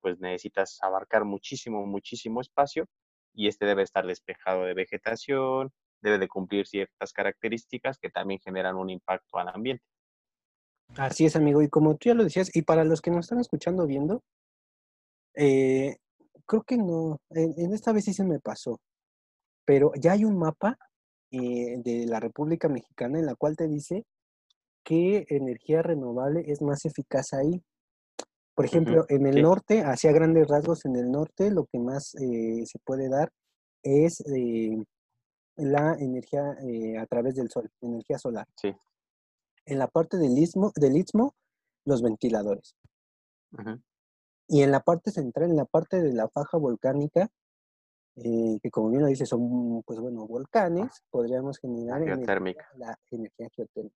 pues 0.01 0.19
necesitas 0.19 0.79
abarcar 0.83 1.23
muchísimo, 1.23 1.85
muchísimo 1.85 2.41
espacio 2.41 2.89
y 3.33 3.47
este 3.47 3.65
debe 3.65 3.83
estar 3.83 4.05
despejado 4.05 4.63
de 4.63 4.73
vegetación, 4.73 5.71
debe 6.01 6.17
de 6.17 6.27
cumplir 6.27 6.67
ciertas 6.67 7.13
características 7.13 7.97
que 7.97 8.09
también 8.09 8.39
generan 8.39 8.75
un 8.75 8.89
impacto 8.89 9.37
al 9.37 9.49
ambiente. 9.49 9.83
Así 10.97 11.25
es, 11.25 11.35
amigo. 11.35 11.61
Y 11.61 11.69
como 11.69 11.95
tú 11.95 12.09
ya 12.09 12.15
lo 12.15 12.23
decías, 12.23 12.53
y 12.53 12.63
para 12.63 12.83
los 12.83 13.01
que 13.01 13.11
nos 13.11 13.25
están 13.25 13.39
escuchando, 13.39 13.87
viendo, 13.87 14.23
eh, 15.35 15.95
creo 16.45 16.63
que 16.63 16.77
no, 16.77 17.19
en, 17.29 17.73
esta 17.73 17.93
vez 17.93 18.05
sí 18.05 18.13
se 18.13 18.25
me 18.25 18.39
pasó 18.39 18.79
pero 19.65 19.91
ya 19.95 20.13
hay 20.13 20.25
un 20.25 20.37
mapa 20.37 20.77
eh, 21.31 21.77
de 21.77 22.05
la 22.05 22.19
República 22.19 22.67
Mexicana 22.67 23.19
en 23.19 23.25
la 23.25 23.35
cual 23.35 23.55
te 23.55 23.67
dice 23.67 24.05
qué 24.83 25.25
energía 25.29 25.81
renovable 25.81 26.43
es 26.47 26.61
más 26.61 26.85
eficaz 26.85 27.33
ahí. 27.33 27.61
Por 28.53 28.65
ejemplo, 28.65 29.05
en 29.09 29.25
el 29.25 29.41
norte, 29.41 29.81
hacia 29.81 30.11
grandes 30.11 30.47
rasgos 30.47 30.85
en 30.85 30.95
el 30.95 31.09
norte, 31.09 31.51
lo 31.51 31.65
que 31.65 31.79
más 31.79 32.15
eh, 32.15 32.63
se 32.65 32.79
puede 32.79 33.09
dar 33.09 33.31
es 33.81 34.21
eh, 34.21 34.77
la 35.55 35.95
energía 35.99 36.57
a 36.99 37.05
través 37.07 37.35
del 37.35 37.49
sol, 37.49 37.69
energía 37.81 38.17
solar. 38.17 38.47
Sí. 38.55 38.75
En 39.65 39.79
la 39.79 39.87
parte 39.87 40.17
del 40.17 40.37
istmo, 40.37 40.71
del 40.75 40.97
istmo 40.97 41.33
los 41.85 42.01
ventiladores. 42.01 42.75
Y 44.47 44.63
en 44.63 44.71
la 44.71 44.81
parte 44.81 45.11
central, 45.11 45.49
en 45.49 45.57
la 45.57 45.65
parte 45.65 46.01
de 46.01 46.13
la 46.13 46.27
faja 46.29 46.57
volcánica, 46.57 47.29
eh, 48.17 48.59
que 48.61 48.69
como 48.69 48.89
bien 48.89 49.01
lo 49.01 49.07
dice, 49.07 49.25
son, 49.25 49.81
pues 49.83 49.99
bueno, 49.99 50.27
volcanes, 50.27 51.03
podríamos 51.09 51.57
generar 51.59 52.01
energía, 52.01 52.67
la 52.77 52.99
energía 53.09 53.47
geotérmica. 53.55 53.95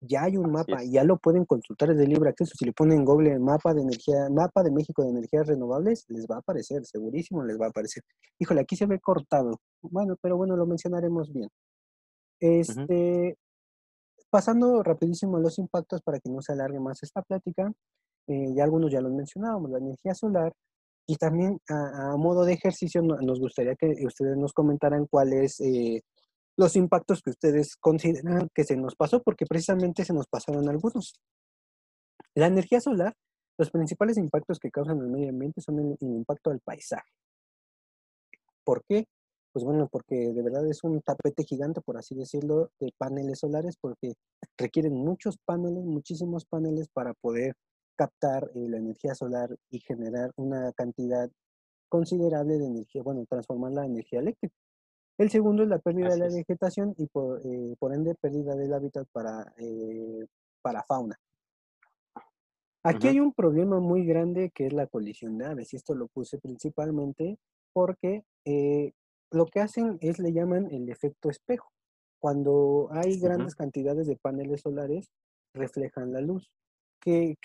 Ya 0.00 0.24
hay 0.24 0.36
un 0.36 0.50
mapa, 0.50 0.82
ya 0.82 1.04
lo 1.04 1.18
pueden 1.18 1.44
consultar 1.44 1.90
desde 1.90 2.06
libre 2.06 2.30
acceso. 2.30 2.54
Si 2.58 2.64
le 2.64 2.72
ponen 2.72 3.04
Google 3.04 3.38
mapa 3.38 3.74
de 3.74 3.82
energía, 3.82 4.28
mapa 4.30 4.62
de 4.62 4.70
México 4.70 5.02
de 5.02 5.10
energías 5.10 5.46
renovables, 5.46 6.06
les 6.08 6.26
va 6.26 6.36
a 6.36 6.38
aparecer, 6.38 6.86
segurísimo 6.86 7.44
les 7.44 7.60
va 7.60 7.66
a 7.66 7.68
aparecer. 7.68 8.02
Híjole, 8.38 8.62
aquí 8.62 8.76
se 8.76 8.86
ve 8.86 8.98
cortado. 8.98 9.60
Bueno, 9.82 10.16
pero 10.20 10.36
bueno, 10.38 10.56
lo 10.56 10.66
mencionaremos 10.66 11.30
bien. 11.32 11.50
Este, 12.40 13.36
pasando 14.30 14.82
rapidísimo 14.82 15.36
a 15.36 15.40
los 15.40 15.58
impactos 15.58 16.00
para 16.00 16.18
que 16.18 16.30
no 16.30 16.40
se 16.40 16.52
alargue 16.52 16.80
más 16.80 17.02
esta 17.02 17.20
plática, 17.20 17.70
eh, 18.26 18.54
ya 18.54 18.64
algunos 18.64 18.90
ya 18.90 19.00
los 19.00 19.12
mencionábamos, 19.12 19.70
la 19.70 19.78
energía 19.78 20.14
solar 20.14 20.54
y 21.06 21.16
también 21.16 21.58
a, 21.68 22.16
modo 22.16 22.44
de 22.44 22.52
ejercicio 22.52 23.02
nos 23.02 23.40
gustaría 23.40 23.74
que 23.74 24.06
ustedes 24.06 24.36
nos 24.36 24.52
comentaran 24.52 25.06
cuáles 25.10 25.60
eh, 25.60 26.02
los 26.56 26.76
impactos 26.76 27.22
que 27.22 27.30
ustedes 27.30 27.76
consideran 27.76 28.48
que 28.54 28.64
se 28.64 28.76
nos 28.76 28.94
pasó, 28.96 29.22
porque 29.22 29.46
precisamente 29.46 30.04
se 30.04 30.12
nos 30.12 30.26
pasaron 30.26 30.68
algunos. 30.68 31.14
La 32.34 32.46
energía 32.46 32.80
solar, 32.80 33.14
los 33.58 33.70
principales 33.70 34.16
impactos 34.16 34.58
que 34.58 34.70
causan 34.70 34.98
el 34.98 35.08
medio 35.08 35.30
ambiente 35.30 35.60
son 35.60 35.78
el, 35.78 35.96
impacto 36.00 36.50
al 36.50 36.60
paisaje. 36.60 37.10
¿Por 38.64 38.84
qué? 38.88 39.06
Pues 39.52 39.64
bueno, 39.64 39.88
porque 39.90 40.14
de 40.14 40.42
verdad 40.42 40.66
es 40.68 40.84
un 40.84 41.00
tapete 41.00 41.44
gigante, 41.44 41.80
por 41.80 41.96
así 41.96 42.14
decirlo, 42.14 42.70
de 42.78 42.92
paneles 42.96 43.40
solares, 43.40 43.76
porque 43.80 44.14
requieren 44.56 44.94
muchos 44.94 45.38
paneles, 45.44 45.84
muchísimos 45.84 46.44
paneles 46.44 46.88
para 46.92 47.14
poder 47.14 47.54
captar 47.96 48.50
eh, 48.54 48.68
la 48.68 48.78
energía 48.78 49.14
solar 49.14 49.50
y 49.70 49.80
generar 49.80 50.30
una 50.36 50.72
cantidad 50.72 51.28
considerable 51.88 52.58
de 52.58 52.66
energía, 52.66 53.02
bueno, 53.02 53.26
transformar 53.28 53.72
la 53.72 53.84
energía 53.84 54.20
eléctrica. 54.20 54.54
El 55.20 55.28
segundo 55.28 55.62
es 55.62 55.68
la 55.68 55.78
pérdida 55.78 56.08
de 56.08 56.16
la 56.16 56.28
vegetación 56.28 56.94
y 56.96 57.06
por, 57.06 57.46
eh, 57.46 57.76
por, 57.78 57.92
ende 57.92 58.14
pérdida 58.14 58.54
del 58.56 58.72
hábitat 58.72 59.06
para, 59.12 59.52
eh, 59.58 60.26
para 60.62 60.82
fauna. 60.82 61.14
Aquí 62.82 63.08
hay 63.08 63.20
un 63.20 63.34
problema 63.34 63.80
muy 63.80 64.06
grande 64.06 64.50
que 64.54 64.68
es 64.68 64.72
la 64.72 64.86
colisión 64.86 65.36
de 65.36 65.44
aves 65.44 65.74
y 65.74 65.76
esto 65.76 65.94
lo 65.94 66.08
puse 66.08 66.38
principalmente 66.38 67.36
porque 67.74 68.24
lo 69.30 69.44
que 69.44 69.60
hacen 69.60 69.98
es 70.00 70.18
le 70.18 70.32
llaman 70.32 70.70
el 70.70 70.88
efecto 70.88 71.28
espejo. 71.28 71.70
Cuando 72.18 72.88
hay 72.90 73.20
grandes 73.20 73.54
cantidades 73.54 74.06
de 74.06 74.16
paneles 74.16 74.62
solares, 74.62 75.10
reflejan 75.52 76.12
la 76.12 76.22
luz. 76.22 76.50
¿qué, 76.98 77.36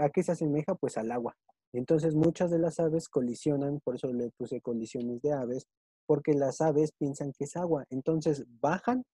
a 0.00 0.08
qué 0.08 0.22
se 0.22 0.32
asemeja? 0.32 0.74
Pues 0.74 0.96
al 0.96 1.12
agua. 1.12 1.36
Entonces 1.74 2.14
muchas 2.14 2.50
de 2.50 2.60
las 2.60 2.80
aves 2.80 3.10
colisionan, 3.10 3.78
por 3.84 3.96
eso 3.96 4.10
le 4.10 4.30
puse 4.30 4.62
colisiones 4.62 5.20
de 5.20 5.34
aves, 5.34 5.66
porque 6.10 6.32
las 6.32 6.60
aves 6.60 6.90
piensan 6.98 7.32
que 7.32 7.44
es 7.44 7.54
agua. 7.54 7.84
Entonces 7.88 8.44
bajan 8.60 9.04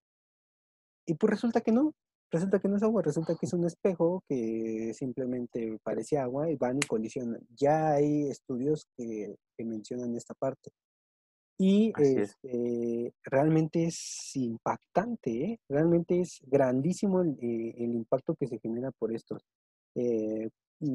y 1.05 1.13
pues 1.13 1.31
resulta 1.31 1.61
que 1.61 1.71
no, 1.71 1.93
resulta 2.31 2.59
que 2.59 2.69
no 2.69 2.77
es 2.79 2.83
agua, 2.83 3.03
resulta 3.03 3.35
que 3.39 3.45
es 3.45 3.53
un 3.53 3.67
espejo 3.67 4.23
que 4.27 4.95
simplemente 4.95 5.77
parece 5.83 6.17
agua 6.17 6.51
y 6.51 6.57
van 6.57 6.79
y 6.79 6.87
colisionan. 6.87 7.47
Ya 7.55 7.91
hay 7.91 8.31
estudios 8.31 8.87
que, 8.97 9.37
mencionan 9.59 10.17
esta 10.17 10.33
parte. 10.33 10.71
Y 11.59 11.93
este, 11.99 13.13
realmente 13.25 13.85
es 13.85 14.35
impactante, 14.35 15.31
¿eh? 15.31 15.61
realmente 15.69 16.23
es 16.23 16.39
grandísimo 16.47 17.21
el, 17.21 17.37
eh, 17.43 17.75
el, 17.77 17.95
impacto 17.95 18.35
que 18.37 18.47
se 18.47 18.59
genera 18.59 18.91
por 18.99 19.15
esto. 19.15 19.37
Eh, 19.97 20.49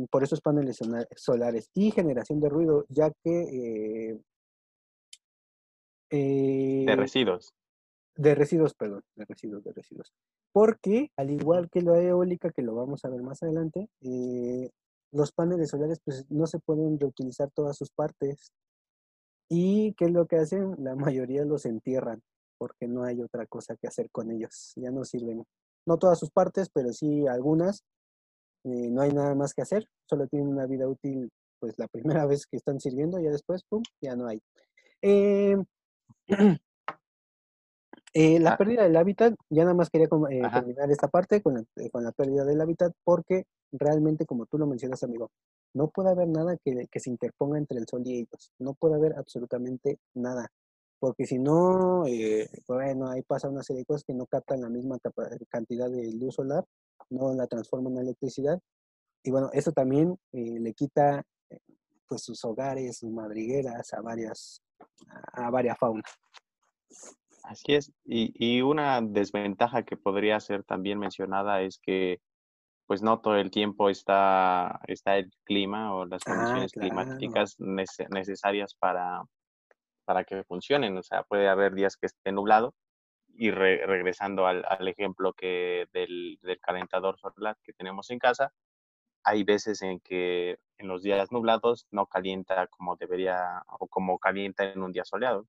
por 0.09 0.23
esos 0.23 0.41
paneles 0.41 0.79
solares 1.15 1.69
y 1.75 1.91
generación 1.91 2.39
de 2.39 2.49
ruido, 2.49 2.85
ya 2.89 3.11
que... 3.23 4.19
Eh, 6.11 6.83
de 6.85 6.95
residuos. 6.95 7.53
De 8.15 8.35
residuos, 8.35 8.73
perdón, 8.73 9.03
de 9.15 9.25
residuos, 9.25 9.63
de 9.63 9.73
residuos. 9.73 10.13
Porque, 10.51 11.11
al 11.17 11.31
igual 11.31 11.69
que 11.69 11.81
la 11.81 11.99
eólica, 11.99 12.51
que 12.51 12.61
lo 12.61 12.75
vamos 12.75 13.05
a 13.05 13.09
ver 13.09 13.21
más 13.21 13.41
adelante, 13.41 13.87
eh, 14.01 14.69
los 15.11 15.31
paneles 15.31 15.69
solares 15.69 15.99
pues, 16.03 16.25
no 16.29 16.45
se 16.45 16.59
pueden 16.59 16.99
reutilizar 16.99 17.49
todas 17.51 17.77
sus 17.77 17.89
partes. 17.89 18.51
¿Y 19.49 19.93
qué 19.93 20.05
es 20.05 20.11
lo 20.11 20.27
que 20.27 20.37
hacen? 20.37 20.75
La 20.77 20.95
mayoría 20.95 21.45
los 21.45 21.65
entierran, 21.65 22.21
porque 22.57 22.87
no 22.87 23.03
hay 23.03 23.21
otra 23.21 23.45
cosa 23.47 23.75
que 23.75 23.87
hacer 23.87 24.09
con 24.11 24.31
ellos. 24.31 24.73
Ya 24.75 24.91
no 24.91 25.05
sirven. 25.05 25.43
No 25.85 25.97
todas 25.97 26.19
sus 26.19 26.29
partes, 26.29 26.69
pero 26.69 26.93
sí 26.93 27.25
algunas 27.27 27.83
eh, 28.63 28.89
no 28.91 29.01
hay 29.01 29.11
nada 29.11 29.33
más 29.33 29.53
que 29.53 29.63
hacer, 29.63 29.87
solo 30.07 30.27
tienen 30.27 30.49
una 30.49 30.67
vida 30.67 30.87
útil 30.87 31.31
pues 31.59 31.77
la 31.77 31.87
primera 31.87 32.25
vez 32.27 32.45
que 32.45 32.57
están 32.57 32.79
sirviendo, 32.79 33.19
ya 33.19 33.31
después, 33.31 33.63
pum, 33.63 33.81
ya 34.01 34.15
no 34.15 34.27
hay. 34.27 34.41
Eh, 35.01 35.57
eh, 38.13 38.39
la 38.39 38.51
ah. 38.51 38.57
pérdida 38.57 38.83
del 38.83 38.95
hábitat, 38.95 39.33
ya 39.49 39.63
nada 39.63 39.73
más 39.73 39.89
quería 39.89 40.07
terminar 40.07 40.91
esta 40.91 41.07
parte 41.07 41.41
con 41.41 41.55
la, 41.55 41.63
con 41.91 42.03
la, 42.03 42.11
pérdida 42.11 42.45
del 42.45 42.61
hábitat, 42.61 42.93
porque 43.03 43.45
realmente, 43.71 44.25
como 44.25 44.45
tú 44.45 44.57
lo 44.57 44.67
mencionas, 44.67 45.03
amigo, 45.03 45.31
no 45.73 45.89
puede 45.89 46.09
haber 46.09 46.27
nada 46.27 46.57
que, 46.57 46.87
que, 46.91 46.99
se 46.99 47.09
interponga 47.09 47.57
entre 47.57 47.77
el 47.77 47.87
sol 47.87 48.01
y 48.05 48.19
ellos, 48.19 48.51
no 48.59 48.73
puede 48.73 48.95
haber 48.95 49.13
absolutamente 49.17 49.99
nada, 50.13 50.51
porque 50.99 51.25
si 51.25 51.39
no, 51.39 52.03
bueno, 52.67 53.09
ahí 53.09 53.21
pasa 53.23 53.49
una 53.49 53.63
serie 53.63 53.81
de 53.81 53.85
cosas 53.85 54.03
que 54.03 54.13
no 54.13 54.25
captan 54.25 54.61
la 54.61 54.69
misma 54.69 54.97
cantidad 55.49 55.89
de 55.89 56.11
luz 56.13 56.35
solar 56.35 56.65
no 57.11 57.33
la 57.33 57.47
transforman 57.47 57.93
en 57.93 58.03
electricidad. 58.03 58.59
Y 59.23 59.31
bueno, 59.31 59.49
eso 59.53 59.71
también 59.71 60.17
eh, 60.31 60.59
le 60.59 60.73
quita 60.73 61.23
eh, 61.49 61.59
pues 62.07 62.23
sus 62.23 62.43
hogares, 62.43 62.97
sus 62.97 63.11
madrigueras 63.11 63.93
a 63.93 64.01
varias, 64.01 64.61
a, 65.33 65.49
varias 65.49 65.77
faunas. 65.77 66.05
Así 67.43 67.73
es. 67.73 67.91
Y, 68.05 68.33
y, 68.35 68.61
una 68.61 69.01
desventaja 69.01 69.83
que 69.83 69.97
podría 69.97 70.39
ser 70.39 70.63
también 70.63 70.99
mencionada 70.99 71.61
es 71.61 71.79
que 71.79 72.19
pues 72.85 73.01
no 73.01 73.21
todo 73.21 73.37
el 73.37 73.51
tiempo 73.51 73.89
está, 73.89 74.81
está 74.87 75.17
el 75.17 75.31
clima 75.45 75.95
o 75.95 76.05
las 76.05 76.21
Ah, 76.25 76.31
condiciones 76.33 76.73
claro. 76.73 76.89
climáticas 76.89 77.57
nece- 77.57 78.09
necesarias 78.09 78.75
para, 78.75 79.23
para 80.03 80.25
que 80.25 80.43
funcionen. 80.43 80.97
O 80.97 81.03
sea, 81.03 81.23
puede 81.23 81.47
haber 81.47 81.73
días 81.73 81.95
que 81.95 82.07
esté 82.07 82.31
nublado 82.33 82.73
y 83.33 83.49
re- 83.49 83.85
regresando 83.85 84.45
al, 84.45 84.65
al 84.67 84.85
ejemplo 84.89 85.31
que 85.33 85.87
del, 85.93 86.37
del 86.41 86.59
calentador 86.59 87.17
solar 87.17 87.57
que 87.63 87.71
tenemos 87.73 88.09
en 88.11 88.19
casa, 88.19 88.51
hay 89.23 89.43
veces 89.45 89.81
en 89.83 89.99
que 90.01 90.59
en 90.81 90.87
los 90.87 91.03
días 91.03 91.31
nublados 91.31 91.87
no 91.91 92.07
calienta 92.07 92.67
como 92.67 92.95
debería 92.97 93.63
o 93.79 93.87
como 93.87 94.19
calienta 94.19 94.65
en 94.65 94.81
un 94.83 94.91
día 94.91 95.05
soleado. 95.05 95.47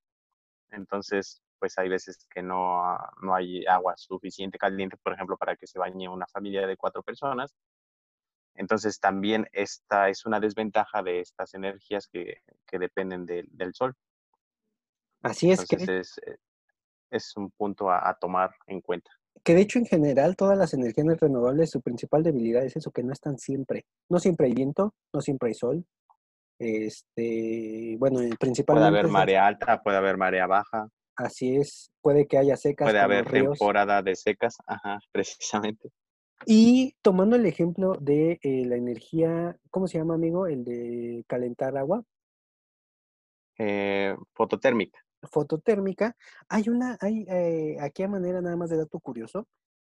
Entonces, 0.71 1.43
pues 1.59 1.79
hay 1.79 1.89
veces 1.89 2.27
que 2.31 2.43
no, 2.43 2.85
ah, 2.85 3.13
no 3.23 3.35
hay 3.35 3.65
agua 3.67 3.97
suficiente 3.97 4.59
caliente, 4.59 4.97
por 4.99 5.15
ejemplo, 5.15 5.37
para 5.39 5.57
que 5.57 5.67
se 5.67 5.79
bañe 5.79 6.09
una 6.09 6.27
familia 6.27 6.67
de 6.67 6.77
cuatro 6.77 7.03
personas. 7.03 7.55
Entonces, 8.55 9.01
también 9.01 9.49
esta 9.53 10.09
es 10.11 10.27
una 10.27 10.39
desventaja 10.41 11.03
de 11.03 11.21
estas 11.21 11.55
energías 11.55 12.07
que, 12.09 12.43
que 12.67 12.79
dependen 12.79 13.25
del- 13.27 13.49
del 13.51 13.75
sol. 13.75 13.95
Así 15.23 15.51
es 15.51 15.65
que, 15.67 15.77
es, 16.01 16.19
eh, 16.27 16.37
es 17.11 17.37
un 17.37 17.51
punto 17.53 17.91
a, 17.91 18.09
a 18.09 18.15
tomar 18.19 18.55
en 18.67 18.81
cuenta. 18.83 19.11
Que 19.45 19.55
de 19.55 19.63
hecho 19.63 19.79
en 19.79 19.87
general 19.87 20.37
todas 20.37 20.57
las 20.57 20.75
energías 20.75 21.19
renovables, 21.21 21.71
su 21.71 21.81
principal 21.81 22.23
debilidad 22.23 22.65
es 22.65 22.77
eso, 22.77 22.91
que 22.91 23.03
no 23.03 23.13
están 23.13 23.39
siempre. 23.39 23.85
No 24.09 24.19
siempre 24.19 24.47
hay 24.47 24.55
viento, 24.55 24.95
no 25.13 25.21
siempre 25.21 25.49
hay 25.49 25.55
sol. 25.55 25.85
Este, 26.59 27.97
bueno, 27.99 28.21
eh, 28.21 28.27
Puede 28.27 28.37
principalmente 28.37 28.89
haber 28.89 29.09
marea 29.09 29.47
alta, 29.47 29.83
puede 29.83 29.97
haber 29.97 30.17
marea 30.17 30.47
baja, 30.47 30.89
así 31.17 31.57
es, 31.57 31.91
puede 32.01 32.27
que 32.27 32.39
haya 32.39 32.57
secas 32.57 32.87
puede 32.87 33.01
haber 33.01 33.25
ríos. 33.27 33.59
temporada 33.59 34.01
de 34.03 34.15
secas, 34.15 34.57
ajá, 34.67 34.99
precisamente. 35.13 35.91
Y 36.47 36.95
tomando 37.03 37.37
el 37.37 37.47
ejemplo 37.47 37.95
de 38.01 38.39
eh, 38.43 38.65
la 38.67 38.77
energía, 38.77 39.57
¿cómo 39.71 39.87
se 39.87 39.99
llama, 39.99 40.15
amigo? 40.15 40.47
El 40.47 40.65
de 40.65 41.25
calentar 41.27 41.77
agua, 41.77 42.05
Eh, 43.59 44.17
fototérmica. 44.33 44.99
Fototérmica. 45.31 46.17
Hay 46.49 46.69
una, 46.69 46.97
hay 47.01 47.25
eh, 47.29 47.77
aquí 47.81 48.03
a 48.03 48.09
manera 48.09 48.41
nada 48.41 48.57
más 48.57 48.71
de 48.71 48.77
dato 48.79 49.01
curioso, 49.01 49.47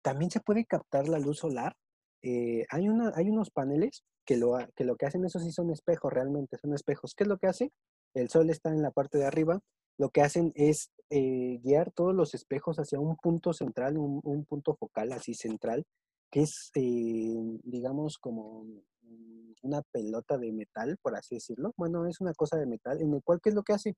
también 0.03 0.31
se 0.31 0.41
puede 0.41 0.65
captar 0.65 1.09
la 1.09 1.19
luz 1.19 1.39
solar. 1.39 1.77
Eh, 2.23 2.67
hay, 2.71 2.89
una, 2.89 3.13
hay 3.15 3.29
unos 3.29 3.51
paneles 3.51 4.05
que 4.25 4.37
lo, 4.37 4.59
que 4.75 4.85
lo 4.85 4.97
que 4.97 5.07
hacen, 5.07 5.25
eso 5.25 5.39
sí 5.39 5.53
son 5.53 5.71
espejos 5.71 6.13
realmente, 6.13 6.59
son 6.59 6.75
espejos. 6.75 7.15
¿Qué 7.15 7.25
es 7.25 7.29
lo 7.29 7.39
que 7.39 7.47
hace? 7.47 7.73
El 8.15 8.29
sol 8.29 8.51
está 8.51 8.71
en 8.71 8.83
la 8.83 8.91
parte 8.91 9.19
de 9.19 9.27
arriba. 9.27 9.61
Lo 9.99 10.11
que 10.11 10.23
hacen 10.23 10.53
es 10.55 10.91
eh, 11.11 11.59
guiar 11.63 11.91
todos 11.93 12.15
los 12.15 12.35
espejos 12.35 12.79
hacia 12.79 13.01
un 13.01 13.17
punto 13.17 13.53
central, 13.53 13.99
un, 13.99 14.21
un 14.23 14.45
punto 14.45 14.77
focal 14.77 15.13
así 15.13 15.35
central, 15.35 15.85
que 16.31 16.43
es, 16.43 16.71
eh, 16.75 17.35
digamos, 17.65 18.19
como 18.19 18.65
mm, 19.03 19.53
una 19.63 19.83
pelota 19.93 20.39
de 20.39 20.53
metal, 20.53 20.99
por 21.03 21.17
así 21.17 21.37
decirlo. 21.37 21.73
Bueno, 21.77 22.07
es 22.07 22.21
una 22.21 22.35
cosa 22.35 22.57
de 22.59 22.67
metal, 22.67 23.01
en 23.01 23.13
el 23.15 23.23
cual, 23.23 23.41
¿qué 23.43 23.49
es 23.51 23.55
lo 23.55 23.63
que 23.63 23.73
hace? 23.73 23.97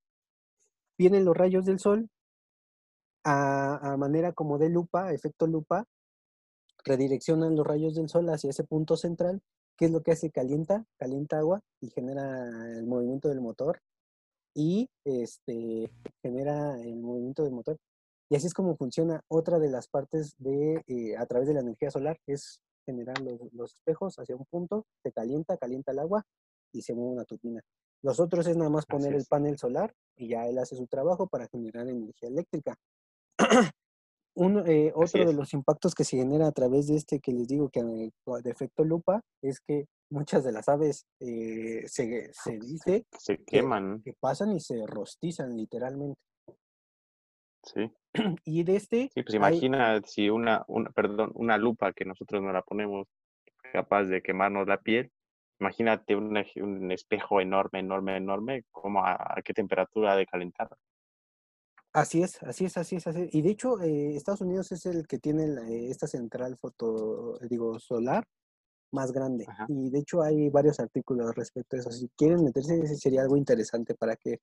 Vienen 1.01 1.25
los 1.25 1.35
rayos 1.35 1.65
del 1.65 1.79
sol 1.79 2.11
a, 3.25 3.93
a 3.95 3.97
manera 3.97 4.35
como 4.35 4.59
de 4.59 4.69
lupa, 4.69 5.15
efecto 5.15 5.47
lupa, 5.47 5.87
redireccionan 6.85 7.57
los 7.57 7.67
rayos 7.67 7.95
del 7.95 8.11
sol 8.11 8.29
hacia 8.29 8.51
ese 8.51 8.65
punto 8.65 8.99
central. 8.99 9.41
¿Qué 9.79 9.87
es 9.87 9.93
lo 9.93 10.03
que 10.03 10.13
hace? 10.13 10.31
Calienta, 10.31 10.85
calienta 10.99 11.39
agua 11.39 11.63
y 11.81 11.89
genera 11.89 12.23
el 12.77 12.87
movimiento 12.87 13.31
del 13.31 13.41
motor 13.41 13.81
y 14.55 14.91
este, 15.07 15.91
genera 16.23 16.79
el 16.83 16.97
movimiento 16.97 17.45
del 17.45 17.53
motor. 17.53 17.79
Y 18.29 18.37
así 18.37 18.49
es 18.49 18.53
como 18.53 18.77
funciona 18.77 19.23
otra 19.29 19.59
de 19.59 19.71
las 19.71 19.89
partes 19.89 20.35
de, 20.37 20.85
eh, 20.87 21.17
a 21.17 21.25
través 21.25 21.49
de 21.49 21.55
la 21.55 21.61
energía 21.61 21.91
solar, 21.91 22.19
es 22.27 22.61
generar 22.85 23.19
los, 23.23 23.41
los 23.55 23.73
espejos 23.73 24.19
hacia 24.19 24.37
un 24.37 24.45
punto, 24.45 24.85
se 25.03 25.13
calienta, 25.13 25.57
calienta 25.57 25.93
el 25.93 26.01
agua 26.01 26.27
y 26.75 26.83
se 26.83 26.93
mueve 26.93 27.13
una 27.15 27.25
turbina. 27.25 27.63
Los 28.03 28.19
otros 28.21 28.47
es 28.47 28.57
nada 28.57 28.71
más 28.71 28.87
poner 28.87 29.15
el 29.15 29.27
panel 29.27 29.59
solar 29.59 29.95
y 30.17 30.29
ya 30.29 30.47
él 30.47 30.59
hace 30.59 30.77
su 30.77 30.87
trabajo 30.87 31.27
para 31.27 31.49
generar 31.49 31.89
energía 31.89 32.29
eléctrica. 32.29 32.77
Uno, 34.37 34.65
eh, 34.65 34.93
otro 34.95 35.27
de 35.27 35.35
los 35.35 35.53
impactos 35.53 35.95
que 35.95 36.05
se 36.05 36.17
genera 36.17 36.47
a 36.47 36.53
través 36.53 36.87
de 36.87 36.97
este 36.97 37.19
que 37.21 37.33
les 37.33 37.49
digo 37.49 37.69
que 37.69 37.81
eh, 37.81 38.11
de 38.43 38.51
efecto 38.51 38.85
lupa 38.85 39.21
es 39.43 39.61
que 39.61 39.87
muchas 40.09 40.45
de 40.45 40.53
las 40.53 40.69
aves 40.69 41.05
eh, 41.21 41.83
se, 41.87 42.31
se 42.33 42.59
dice 42.59 43.05
Se 43.19 43.39
que, 43.39 43.45
queman, 43.45 44.01
que 44.03 44.15
pasan 44.19 44.53
y 44.53 44.61
se 44.61 44.87
rostizan 44.87 45.57
literalmente. 45.57 46.19
sí. 47.65 47.91
Y 48.45 48.65
de 48.65 48.77
este 48.77 49.11
Sí, 49.15 49.23
pues 49.23 49.35
hay, 49.35 49.37
imagina 49.37 50.01
si 50.05 50.31
una, 50.31 50.65
una, 50.69 50.91
perdón, 50.91 51.33
una 51.35 51.59
lupa 51.59 51.93
que 51.93 52.05
nosotros 52.05 52.43
no 52.43 52.53
la 52.53 52.63
ponemos 52.63 53.07
capaz 53.73 54.05
de 54.05 54.23
quemarnos 54.23 54.67
la 54.67 54.79
piel, 54.79 55.13
imagínate 55.61 56.17
un, 56.17 56.37
un 56.63 56.91
espejo 56.93 57.41
enorme, 57.41 57.81
enorme, 57.81 58.17
enorme, 58.17 58.65
¿cómo 58.71 59.05
a, 59.05 59.15
a 59.15 59.43
qué 59.45 59.53
temperatura 59.55 60.17
de 60.17 60.27
calentar? 60.27 60.69
así 61.93 62.23
es, 62.23 62.43
así 62.43 62.65
es, 62.67 62.77
así 62.77 62.97
es, 62.97 63.07
así 63.07 63.23
es. 63.23 63.35
Y 63.35 63.43
de 63.43 63.51
hecho, 63.51 63.81
eh, 63.81 64.15
Estados 64.17 64.41
Unidos 64.43 64.71
es 64.73 64.87
el 64.87 65.07
que 65.07 65.19
tiene 65.19 65.47
la- 65.49 65.69
eh, 65.69 65.91
esta 65.91 66.07
central 66.07 66.57
foto, 66.57 67.39
digo, 67.49 67.79
solar 67.81 68.25
más 68.93 69.13
grande. 69.13 69.45
Ajá. 69.49 69.67
Y 69.69 69.91
de 69.91 69.99
hecho 70.01 70.23
hay 70.23 70.51
varios 70.51 70.81
artículos 70.81 71.35
respecto 71.35 71.77
a 71.77 71.81
eso. 71.81 71.91
Si 71.93 72.09
quieren 72.17 72.45
meterse, 72.45 72.79
ese 72.81 72.97
sería 72.97 73.23
algo 73.23 73.37
interesante 73.37 73.95
para 73.95 74.17
que 74.17 74.39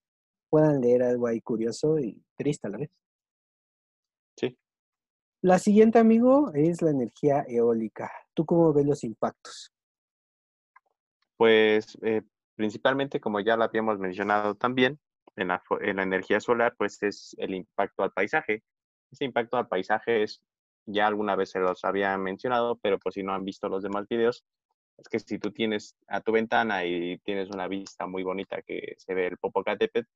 puedan 0.50 0.82
leer 0.82 1.04
algo 1.04 1.28
ahí 1.28 1.42
curioso 1.42 2.00
y 2.00 2.22
triste 2.36 2.68
a 2.68 2.72
la 2.72 2.78
vez. 2.80 2.90
Sí. 4.38 4.58
La 5.42 5.60
siguiente, 5.60 6.00
amigo, 6.00 6.52
es 6.54 6.82
la 6.82 6.92
energía 6.92 7.44
eólica. 7.48 8.12
¿Tú 8.34 8.46
cómo 8.46 8.74
ves 8.74 8.86
los 8.86 9.04
impactos? 9.04 9.72
Pues 11.38 11.98
eh, 12.02 12.24
principalmente, 12.56 13.20
como 13.20 13.40
ya 13.40 13.56
lo 13.56 13.64
habíamos 13.64 14.00
mencionado 14.00 14.56
también, 14.56 15.00
en 15.36 15.50
la, 15.50 15.64
en 15.82 15.98
la 15.98 16.04
energía 16.04 16.40
solar, 16.40 16.76
pues 16.78 17.02
es 17.04 17.36
el 17.38 17.54
impacto 17.54 18.04
al 18.04 18.12
paisaje. 18.12 18.64
Ese 19.12 19.26
impacto 19.26 19.58
al 19.58 19.68
paisaje 19.68 20.24
es, 20.24 20.42
ya 20.86 21.08
alguna 21.08 21.36
vez 21.36 21.52
se 21.52 21.60
los 21.60 21.86
había 21.86 22.18
mencionado, 22.18 22.78
pero 22.82 23.00
pues 23.00 23.16
si 23.16 23.24
no 23.24 23.34
han 23.34 23.46
visto 23.46 23.70
los 23.70 23.84
demás 23.84 24.08
videos, 24.08 24.44
es 24.98 25.08
que 25.10 25.20
si 25.20 25.38
tú 25.38 25.52
tienes 25.52 25.96
a 26.08 26.22
tu 26.22 26.32
ventana 26.32 26.86
y 26.86 27.20
tienes 27.20 27.50
una 27.50 27.68
vista 27.68 28.08
muy 28.08 28.24
bonita 28.24 28.62
que 28.64 28.96
se 28.98 29.14
ve 29.14 29.28
el 29.28 29.38
Popocatépetl, 29.38 30.08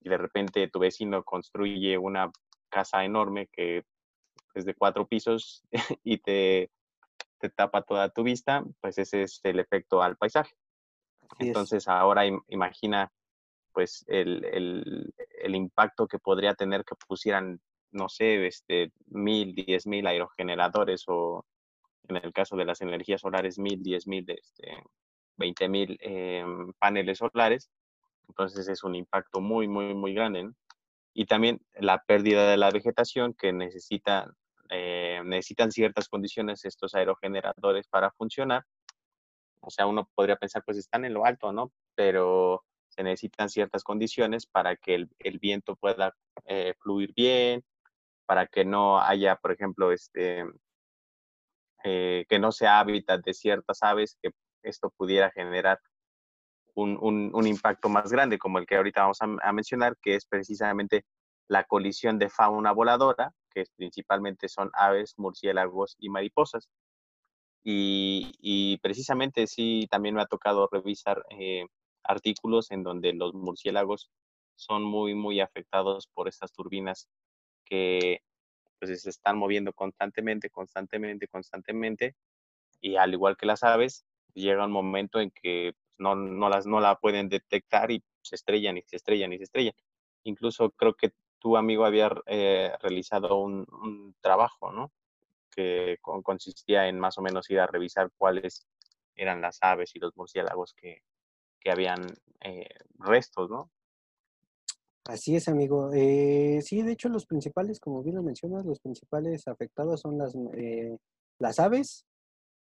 y 0.00 0.08
de 0.08 0.18
repente 0.18 0.68
tu 0.68 0.78
vecino 0.78 1.24
construye 1.24 1.98
una 1.98 2.30
casa 2.68 3.04
enorme 3.04 3.48
que 3.48 3.84
es 4.54 4.64
de 4.64 4.74
cuatro 4.74 5.06
pisos 5.06 5.64
y 6.04 6.18
te, 6.18 6.70
te 7.38 7.50
tapa 7.50 7.82
toda 7.82 8.08
tu 8.10 8.22
vista, 8.22 8.64
pues 8.80 8.98
ese 8.98 9.22
es 9.22 9.40
el 9.44 9.58
efecto 9.60 10.02
al 10.02 10.16
paisaje. 10.16 10.54
Así 11.30 11.42
es. 11.42 11.46
Entonces 11.48 11.88
ahora 11.88 12.26
im- 12.26 12.42
imagina 12.48 13.10
pues 13.72 14.04
el, 14.08 14.44
el- 14.46 15.14
el 15.42 15.54
impacto 15.54 16.06
que 16.06 16.18
podría 16.18 16.54
tener 16.54 16.84
que 16.84 16.94
pusieran, 17.06 17.60
no 17.90 18.08
sé, 18.08 18.46
este, 18.46 18.92
mil, 19.06 19.54
diez 19.54 19.86
mil 19.86 20.06
aerogeneradores 20.06 21.04
o 21.08 21.44
en 22.08 22.16
el 22.16 22.32
caso 22.32 22.56
de 22.56 22.64
las 22.64 22.80
energías 22.80 23.20
solares, 23.20 23.58
mil, 23.58 23.82
diez 23.82 24.06
mil, 24.06 24.24
este, 24.30 24.82
veinte 25.36 25.68
mil 25.68 25.98
em, 26.00 26.72
paneles 26.78 27.18
solares. 27.18 27.70
Entonces 28.28 28.66
es 28.68 28.82
un 28.84 28.94
impacto 28.94 29.40
muy, 29.40 29.68
muy, 29.68 29.94
muy 29.94 30.14
grande. 30.14 30.44
¿no? 30.44 30.54
Y 31.14 31.26
también 31.26 31.60
la 31.74 32.02
pérdida 32.04 32.50
de 32.50 32.56
la 32.56 32.70
vegetación 32.70 33.34
que 33.34 33.52
necesita, 33.52 34.32
eh, 34.70 35.22
necesitan 35.24 35.72
ciertas 35.72 36.08
condiciones 36.08 36.64
estos 36.64 36.94
aerogeneradores 36.94 37.88
para 37.88 38.10
funcionar. 38.12 38.64
O 39.60 39.70
sea, 39.70 39.86
uno 39.86 40.08
podría 40.14 40.36
pensar, 40.36 40.62
pues 40.64 40.78
están 40.78 41.04
en 41.04 41.14
lo 41.14 41.24
alto, 41.24 41.52
¿no? 41.52 41.72
Pero 41.94 42.64
se 42.88 43.02
necesitan 43.02 43.48
ciertas 43.48 43.82
condiciones 43.82 44.46
para 44.46 44.76
que 44.76 44.94
el, 44.94 45.10
el 45.18 45.38
viento 45.38 45.76
pueda 45.76 46.14
eh, 46.46 46.74
fluir 46.78 47.12
bien, 47.14 47.64
para 48.26 48.46
que 48.46 48.64
no 48.64 49.00
haya, 49.00 49.36
por 49.36 49.52
ejemplo, 49.52 49.92
este, 49.92 50.44
eh, 51.84 52.24
que 52.28 52.38
no 52.38 52.52
sea 52.52 52.80
hábitat 52.80 53.24
de 53.24 53.34
ciertas 53.34 53.82
aves, 53.82 54.18
que 54.22 54.30
esto 54.62 54.92
pudiera 54.96 55.30
generar 55.30 55.80
un, 56.74 56.98
un, 57.00 57.46
impacto 57.46 57.88
más 57.88 58.12
grande, 58.12 58.38
como 58.38 58.58
el 58.58 58.66
que 58.66 58.76
ahorita 58.76 59.02
vamos 59.02 59.18
a 59.20 59.52
mencionar, 59.52 59.96
que 60.02 60.14
es 60.14 60.26
precisamente 60.26 61.06
la 61.48 61.64
colisión 61.64 62.18
de 62.18 62.28
fauna 62.28 62.72
voladora, 62.72 63.32
que 63.56 63.64
principalmente 63.76 64.48
son 64.48 64.70
aves, 64.74 65.14
murciélagos 65.16 65.96
y 65.98 66.10
mariposas. 66.10 66.68
Y, 67.64 68.32
y 68.38 68.78
precisamente 68.78 69.46
sí, 69.46 69.88
también 69.90 70.14
me 70.14 70.22
ha 70.22 70.26
tocado 70.26 70.68
revisar 70.70 71.24
eh, 71.30 71.64
artículos 72.04 72.70
en 72.70 72.82
donde 72.82 73.14
los 73.14 73.32
murciélagos 73.32 74.10
son 74.56 74.84
muy, 74.84 75.14
muy 75.14 75.40
afectados 75.40 76.06
por 76.14 76.28
estas 76.28 76.52
turbinas 76.52 77.08
que 77.64 78.20
pues, 78.78 79.02
se 79.02 79.10
están 79.10 79.38
moviendo 79.38 79.72
constantemente, 79.72 80.50
constantemente, 80.50 81.26
constantemente. 81.28 82.14
Y 82.80 82.96
al 82.96 83.14
igual 83.14 83.38
que 83.38 83.46
las 83.46 83.62
aves, 83.62 84.04
llega 84.34 84.66
un 84.66 84.72
momento 84.72 85.18
en 85.18 85.30
que 85.30 85.72
pues, 85.82 85.94
no, 85.98 86.14
no, 86.14 86.50
las, 86.50 86.66
no 86.66 86.80
la 86.80 86.96
pueden 86.96 87.30
detectar 87.30 87.90
y 87.90 88.04
se 88.20 88.34
estrellan 88.34 88.76
y 88.76 88.82
se 88.82 88.96
estrellan 88.96 89.32
y 89.32 89.38
se 89.38 89.44
estrellan. 89.44 89.74
Incluso 90.24 90.70
creo 90.72 90.94
que 90.94 91.12
tu 91.38 91.56
amigo 91.56 91.84
había 91.84 92.10
eh, 92.26 92.72
realizado 92.80 93.36
un, 93.36 94.14
trabajo, 94.20 94.72
¿no? 94.72 94.92
que 95.50 95.98
consistía 96.02 96.86
en 96.86 96.98
más 97.00 97.16
o 97.16 97.22
menos 97.22 97.48
ir 97.48 97.60
a 97.60 97.66
revisar 97.66 98.10
cuáles 98.18 98.66
eran 99.14 99.40
las 99.40 99.58
aves 99.62 99.94
y 99.94 99.98
los 99.98 100.14
murciélagos 100.14 100.74
que, 100.74 101.02
que 101.58 101.70
habían 101.70 102.04
eh, 102.40 102.68
restos, 102.98 103.48
¿no? 103.48 103.70
Así 105.08 105.36
es, 105.36 105.46
amigo. 105.48 105.92
Eh, 105.94 106.60
sí, 106.62 106.82
de 106.82 106.92
hecho, 106.92 107.08
los 107.08 107.26
principales, 107.26 107.78
como 107.78 108.02
bien 108.02 108.16
lo 108.16 108.24
mencionas, 108.24 108.64
los 108.64 108.80
principales 108.80 109.46
afectados 109.46 110.00
son 110.00 110.18
las, 110.18 110.34
eh, 110.54 110.96
las 111.38 111.60
aves. 111.60 112.04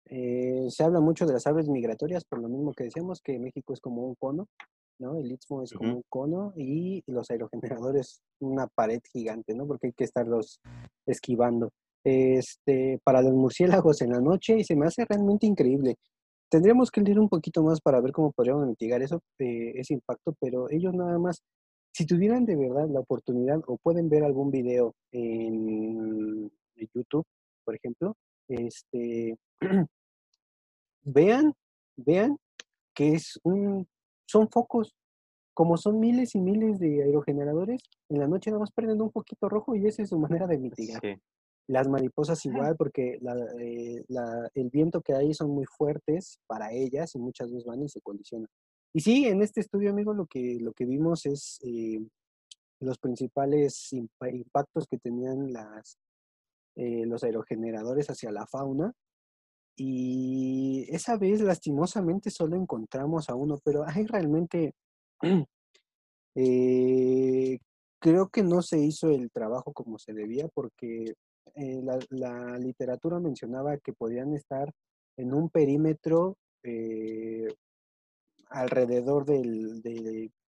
Eh, 0.06 0.68
se 0.70 0.84
habla 0.84 1.00
mucho 1.00 1.26
de 1.26 1.34
las 1.34 1.48
aves 1.48 1.68
migratorias, 1.68 2.26
por 2.26 2.40
lo 2.40 2.48
mismo 2.48 2.74
que 2.74 2.86
decíamos, 2.86 3.22
que 3.22 3.40
México 3.40 3.74
es 3.74 3.82
como 3.82 4.04
un 4.04 4.16
cono, 4.16 4.48
¿no? 5.00 5.18
El 5.18 5.32
istmo 5.32 5.64
es 5.64 5.74
como 5.74 5.96
un 5.96 6.04
cono 6.10 6.54
y 6.56 7.04
los 7.08 7.30
aerogeneradores 7.30 8.22
una 8.40 8.68
pared 8.68 9.02
gigante, 9.12 9.54
¿no? 9.56 9.68
Porque 9.68 9.88
hay 9.88 9.94
que 9.94 10.04
estarlos 10.04 10.60
esquivando. 11.06 11.72
Este, 12.04 13.00
para 13.04 13.22
los 13.22 13.34
murciélagos 13.34 14.02
en 14.02 14.12
la 14.12 14.22
noche, 14.22 14.58
y 14.60 14.64
se 14.64 14.76
me 14.76 14.86
hace 14.86 15.04
realmente 15.06 15.46
increíble. 15.46 15.96
Tendríamos 16.50 16.90
que 16.90 17.02
leer 17.02 17.20
un 17.20 17.28
poquito 17.28 17.62
más 17.64 17.82
para 17.82 18.00
ver 18.00 18.14
cómo 18.14 18.32
podríamos 18.32 18.66
mitigar 18.68 19.02
eso, 19.02 19.22
ese 19.38 19.94
impacto, 19.94 20.34
pero 20.40 20.70
ellos 20.70 20.94
nada 20.94 21.20
más 21.20 21.42
si 21.98 22.06
tuvieran 22.06 22.46
de 22.46 22.56
verdad 22.56 22.88
la 22.90 23.00
oportunidad 23.00 23.60
o 23.66 23.78
pueden 23.78 24.08
ver 24.08 24.24
algún 24.24 24.52
video 24.52 24.94
en 25.12 26.52
YouTube, 26.76 27.26
por 27.66 27.74
ejemplo, 27.74 28.16
este, 28.48 29.36
vean, 31.04 31.54
vean 31.96 32.38
que 32.94 33.14
es 33.14 33.40
un, 33.42 33.88
son 34.28 34.50
focos, 34.50 34.96
como 35.54 35.78
son 35.78 36.00
miles 36.00 36.36
y 36.36 36.40
miles 36.40 36.80
de 36.80 37.04
aerogeneradores, 37.04 37.82
en 38.10 38.20
la 38.20 38.28
noche 38.28 38.52
nada 38.52 38.60
más 38.60 38.72
prenden 38.72 39.02
un 39.02 39.12
poquito 39.12 39.50
rojo 39.50 39.76
y 39.76 39.88
esa 39.88 40.04
es 40.04 40.10
su 40.10 40.20
manera 40.20 40.46
de 40.46 40.60
mitigar. 40.60 41.02
Las 41.70 41.88
mariposas 41.88 42.46
igual, 42.46 42.76
porque 42.78 43.20
eh, 43.60 44.06
el 44.54 44.70
viento 44.70 45.02
que 45.02 45.14
hay 45.14 45.34
son 45.34 45.50
muy 45.50 45.66
fuertes 45.66 46.40
para 46.48 46.72
ellas 46.72 47.14
y 47.16 47.20
muchas 47.20 47.50
veces 47.52 47.66
van 47.66 47.84
y 47.84 47.90
se 47.90 48.02
condicionan. 48.02 48.48
Y 48.94 49.02
sí, 49.02 49.26
en 49.26 49.42
este 49.42 49.62
estudio, 49.62 49.90
amigo, 49.90 50.14
lo 50.14 50.28
que, 50.28 50.60
lo 50.62 50.72
que 50.74 50.86
vimos 50.86 51.26
es 51.26 51.60
eh, 51.64 52.00
los 52.80 52.98
principales 53.00 53.92
impactos 53.92 54.88
que 54.88 54.98
tenían 54.98 55.52
las, 55.52 55.98
eh, 56.76 57.06
los 57.06 57.24
aerogeneradores 57.24 58.10
hacia 58.10 58.32
la 58.32 58.46
fauna. 58.46 58.94
Y 59.78 60.88
esa 60.90 61.18
vez, 61.18 61.42
lastimosamente, 61.42 62.32
solo 62.32 62.56
encontramos 62.56 63.30
a 63.30 63.36
uno, 63.36 63.60
pero 63.64 63.86
hay 63.88 64.06
realmente, 64.06 64.74
eh, 66.36 67.60
creo 68.00 68.30
que 68.30 68.44
no 68.44 68.62
se 68.62 68.80
hizo 68.80 69.10
el 69.10 69.32
trabajo 69.32 69.72
como 69.74 70.00
se 70.00 70.14
debía, 70.14 70.48
porque 70.54 71.14
la, 71.56 71.98
la, 72.10 72.58
literatura 72.60 73.20
mencionaba 73.20 73.78
que 73.78 73.94
podían 73.94 74.34
estar 74.34 74.72
en 75.16 75.34
un 75.34 75.50
perímetro 75.50 76.38
alrededor 78.50 79.26
del, 79.26 79.82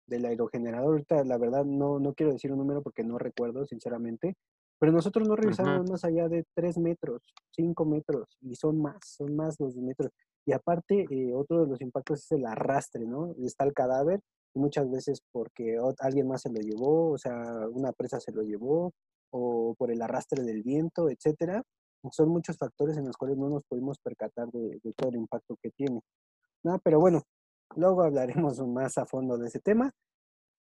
del 0.08 0.26
aerogenerador. 0.26 0.92
Ahorita, 0.92 1.24
la 1.24 1.38
verdad, 1.38 1.66
no, 1.66 2.00
no 2.00 2.14
quiero 2.14 2.34
decir 2.34 2.52
un 2.52 2.60
número 2.60 2.82
porque 2.82 3.04
no 3.04 3.18
recuerdo, 3.18 3.66
sinceramente. 3.66 4.36
Pero 4.80 4.92
nosotros 4.92 5.28
no 5.28 5.36
revisamos 5.36 5.90
más 5.90 6.04
allá 6.04 6.28
de 6.28 6.44
3 6.54 6.78
metros, 6.80 7.22
5 7.52 7.86
metros, 7.86 8.28
y 8.42 8.56
son 8.56 8.82
más, 8.82 8.98
son 9.04 9.36
más 9.36 9.60
los 9.60 9.76
metros. 9.78 10.12
Y 10.46 10.52
aparte, 10.52 11.06
eh, 11.10 11.34
otro 11.34 11.64
de 11.64 11.68
los 11.68 11.82
impactos 11.82 12.24
es 12.24 12.32
el 12.32 12.46
arrastre, 12.46 13.06
¿no? 13.06 13.34
Está 13.44 13.66
el 13.66 13.74
cadáver, 13.74 14.20
muchas 14.54 14.90
veces 14.92 15.22
porque 15.32 15.78
alguien 16.00 16.28
más 16.28 16.42
se 16.42 16.50
lo 16.50 16.60
llevó, 16.60 17.12
o 17.12 17.18
sea, 17.18 17.36
una 17.72 17.92
presa 17.94 18.20
se 18.20 18.32
lo 18.32 18.42
llevó, 18.44 18.94
o 19.32 19.76
por 19.78 19.92
el 19.92 20.02
arrastre 20.02 20.44
del 20.44 20.62
viento, 20.64 21.10
etcétera. 21.10 21.64
Son 22.12 22.30
muchos 22.30 22.58
factores 22.58 22.98
en 22.98 23.06
los 23.06 23.18
cuales 23.18 23.38
no 23.38 23.50
nos 23.50 23.64
pudimos 23.64 23.98
percatar 24.00 24.50
de, 24.52 24.80
de 24.84 24.94
todo 24.94 25.10
el 25.10 25.16
impacto 25.16 25.58
que 25.62 25.72
tiene. 25.72 26.02
No, 26.64 26.80
pero 26.84 27.00
bueno, 27.00 27.24
Luego 27.76 28.04
hablaremos 28.04 28.60
más 28.68 28.98
a 28.98 29.06
fondo 29.06 29.38
de 29.38 29.48
ese 29.48 29.60
tema. 29.60 29.92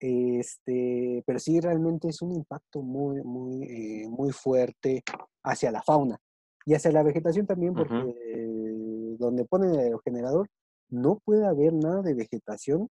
Este, 0.00 1.22
pero 1.26 1.38
sí 1.38 1.60
realmente 1.60 2.08
es 2.08 2.20
un 2.20 2.32
impacto 2.32 2.82
muy, 2.82 3.22
muy, 3.22 3.62
eh, 3.64 4.08
muy 4.08 4.32
fuerte 4.32 5.02
hacia 5.42 5.70
la 5.70 5.82
fauna 5.82 6.18
y 6.66 6.74
hacia 6.74 6.92
la 6.92 7.02
vegetación 7.02 7.46
también, 7.46 7.74
porque 7.74 9.16
donde 9.18 9.44
ponen 9.44 9.74
el 9.74 9.80
aerogenerador 9.80 10.48
no 10.90 11.20
puede 11.24 11.46
haber 11.46 11.72
nada 11.72 12.02
de 12.02 12.14
vegetación, 12.14 12.88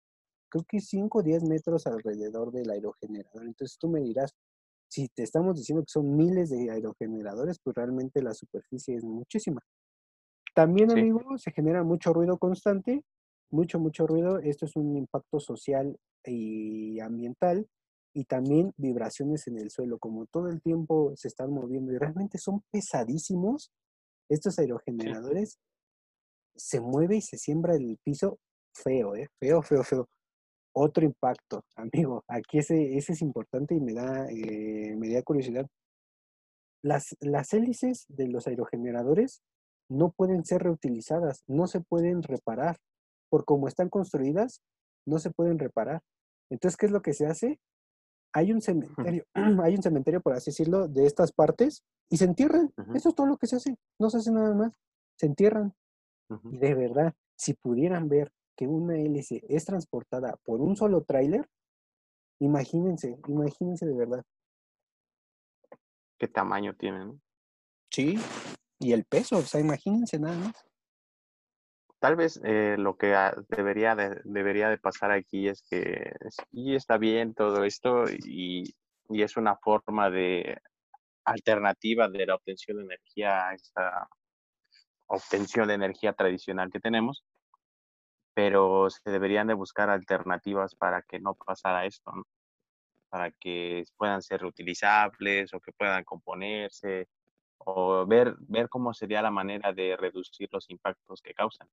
creo 0.49 0.65
que 0.69 0.81
5 0.81 1.19
o 1.19 1.23
10 1.23 1.45
metros 1.45 1.87
alrededor 1.87 2.53
del 2.53 2.71
aerogenerador. 2.71 3.45
Entonces 3.45 3.79
tú 3.79 3.89
me 3.89 4.01
dirás, 4.01 4.33
si 4.89 5.09
te 5.09 5.23
estamos 5.23 5.57
diciendo 5.57 5.83
que 5.83 5.93
son 5.93 6.17
miles 6.17 6.51
de 6.51 6.71
aerogeneradores, 6.71 7.59
pues 7.63 7.75
realmente 7.77 8.23
la 8.23 8.35
superficie 8.35 8.97
es 8.97 9.05
muchísima. 9.05 9.61
También, 10.55 10.91
amigo, 10.91 11.39
se 11.39 11.53
genera 11.53 11.85
mucho 11.85 12.13
ruido 12.13 12.39
constante 12.39 13.05
mucho, 13.51 13.79
mucho 13.79 14.07
ruido. 14.07 14.39
Esto 14.39 14.67
es 14.67 14.77
un 14.77 14.97
impacto 14.97 15.41
social 15.41 15.97
y 16.25 17.01
ambiental 17.01 17.69
y 18.13 18.25
también 18.25 18.73
vibraciones 18.77 19.47
en 19.47 19.59
el 19.59 19.71
suelo, 19.71 19.99
como 19.99 20.27
todo 20.27 20.49
el 20.49 20.61
tiempo 20.61 21.13
se 21.17 21.29
están 21.29 21.53
moviendo 21.53 21.93
y 21.93 21.99
realmente 21.99 22.39
son 22.39 22.63
pesadísimos 22.71 23.71
estos 24.29 24.59
aerogeneradores. 24.59 25.59
Se 26.57 26.81
mueve 26.81 27.17
y 27.17 27.21
se 27.21 27.39
siembra 27.39 27.75
el 27.75 27.99
piso 28.03 28.39
feo, 28.75 29.15
¿eh? 29.15 29.29
Feo, 29.39 29.63
feo, 29.63 29.85
feo. 29.85 30.09
Otro 30.73 31.05
impacto, 31.05 31.65
amigo. 31.77 32.25
Aquí 32.29 32.59
ese, 32.59 32.97
ese 32.97 33.13
es 33.13 33.23
importante 33.23 33.75
y 33.75 33.81
me 33.81 33.95
da, 33.95 34.29
eh, 34.31 34.97
me 34.97 35.13
da 35.13 35.23
curiosidad. 35.23 35.67
Las, 36.83 37.17
las 37.21 37.53
hélices 37.53 38.07
de 38.09 38.29
los 38.29 38.47
aerogeneradores 38.47 39.43
no 39.89 40.13
pueden 40.13 40.45
ser 40.45 40.63
reutilizadas, 40.63 41.43
no 41.47 41.67
se 41.67 41.81
pueden 41.81 42.23
reparar 42.23 42.79
por 43.29 43.45
cómo 43.45 43.69
están 43.69 43.89
construidas, 43.89 44.63
no 45.11 45.19
se 45.19 45.31
pueden 45.31 45.59
reparar. 45.59 46.03
Entonces, 46.51 46.77
¿qué 46.77 46.87
es 46.87 46.93
lo 46.93 47.03
que 47.03 47.13
se 47.13 47.27
hace? 47.27 47.61
Hay 48.33 48.53
un 48.53 48.63
cementerio, 48.63 49.25
hay 49.63 49.75
un 49.75 49.83
cementerio, 49.83 50.21
por 50.21 50.35
así 50.35 50.51
decirlo, 50.51 50.89
de 50.89 51.07
estas 51.07 51.33
partes 51.33 51.83
y 52.09 52.17
se 52.17 52.25
entierran. 52.25 52.73
Eso 52.95 53.11
es 53.11 53.15
todo 53.15 53.27
lo 53.27 53.37
que 53.37 53.47
se 53.47 53.57
hace. 53.57 53.77
No 53.99 54.11
se 54.11 54.19
hace 54.19 54.33
nada 54.33 54.55
más. 54.55 54.73
Se 55.17 55.27
entierran. 55.27 55.75
Y 56.51 56.59
de 56.59 56.75
verdad, 56.75 57.15
si 57.37 57.55
pudieran 57.55 58.09
ver 58.09 58.33
que 58.57 58.69
una 58.69 58.97
hélice 58.97 59.43
es 59.49 59.65
transportada 59.65 60.37
por 60.45 60.61
un 60.61 60.77
solo 60.77 61.03
tráiler, 61.03 61.49
imagínense, 62.41 63.19
imagínense 63.27 63.87
de 63.87 63.95
verdad. 63.95 64.23
¿Qué 66.19 66.29
tamaño 66.29 66.77
tienen? 66.77 67.21
Sí, 67.91 68.17
y 68.79 68.93
el 68.93 69.05
peso, 69.05 69.39
o 69.39 69.43
sea, 69.43 69.61
imagínense 69.61 70.19
nada 70.19 70.37
más. 70.39 70.70
Tal 72.01 72.17
vez 72.17 72.41
eh, 72.45 72.77
lo 72.79 72.97
que 72.97 73.15
debería, 73.49 73.95
de, 73.95 74.23
debería 74.25 74.71
de 74.71 74.79
pasar 74.79 75.11
aquí 75.11 75.49
es 75.49 75.63
que 75.71 76.15
sí 76.51 76.75
está 76.75 76.97
bien 76.97 77.35
todo 77.35 77.63
esto 77.65 78.05
y, 78.11 78.75
y, 79.11 79.23
es 79.23 79.37
una 79.37 79.57
forma 79.57 80.09
de 80.09 80.59
alternativa 81.25 82.09
de 82.09 82.25
la 82.25 82.37
obtención 82.37 82.79
de 82.79 82.85
energía 82.85 83.49
a 83.49 83.55
esta 83.55 84.09
obtención 85.09 85.69
de 85.69 85.75
energía 85.75 86.15
tradicional 86.15 86.71
que 86.71 86.81
tenemos, 86.81 87.23
pero 88.33 88.89
se 88.89 89.11
deberían 89.11 89.49
de 89.49 89.55
buscar 89.55 89.91
alternativas 89.91 90.75
para 90.75 91.03
que 91.03 91.21
no 91.21 91.35
pasara 91.35 91.85
esto, 91.85 92.13
para 93.11 93.31
que 93.33 93.85
puedan 93.99 94.23
ser 94.23 94.41
reutilizables 94.41 95.53
o 95.53 95.61
que 95.61 95.73
puedan 95.73 96.05
componerse 96.05 97.09
o 97.59 98.07
ver, 98.07 98.37
ver 98.41 98.69
cómo 98.71 98.95
sería 98.95 99.21
la 99.21 99.31
manera 99.31 99.73
de 99.73 99.97
reducir 99.97 100.49
los 100.51 100.71
impactos 100.71 101.21
que 101.21 101.35
causan. 101.35 101.69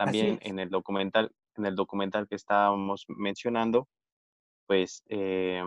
También 0.00 0.38
en 0.40 0.58
el 0.58 0.70
documental, 0.70 1.30
en 1.56 1.66
el 1.66 1.76
documental 1.76 2.26
que 2.26 2.34
estábamos 2.34 3.04
mencionando, 3.08 3.86
pues 4.66 5.02
eh, 5.10 5.62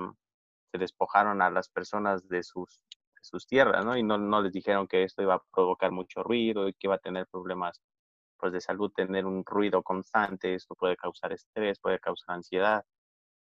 se 0.72 0.78
despojaron 0.80 1.40
a 1.44 1.52
las 1.52 1.70
personas 1.70 2.28
de 2.28 2.42
sus, 2.42 2.82
sus 3.22 3.46
tierras, 3.46 3.86
¿no? 3.86 3.96
Y 3.96 4.02
no, 4.02 4.18
no, 4.18 4.42
les 4.42 4.52
dijeron 4.52 4.88
que 4.88 5.04
esto 5.04 5.22
iba 5.22 5.36
a 5.36 5.44
provocar 5.54 5.92
mucho 5.92 6.24
ruido 6.24 6.68
y 6.68 6.74
que 6.74 6.88
iba 6.88 6.96
a 6.96 6.98
tener 6.98 7.28
problemas 7.28 7.80
pues, 8.38 8.52
de 8.54 8.60
salud, 8.60 8.92
tener 8.92 9.28
un 9.28 9.46
ruido 9.46 9.84
constante, 9.84 10.56
esto 10.56 10.74
puede 10.74 10.98
causar 10.98 11.32
estrés, 11.32 11.78
puede 11.78 12.00
causar 12.00 12.34
ansiedad, 12.34 12.84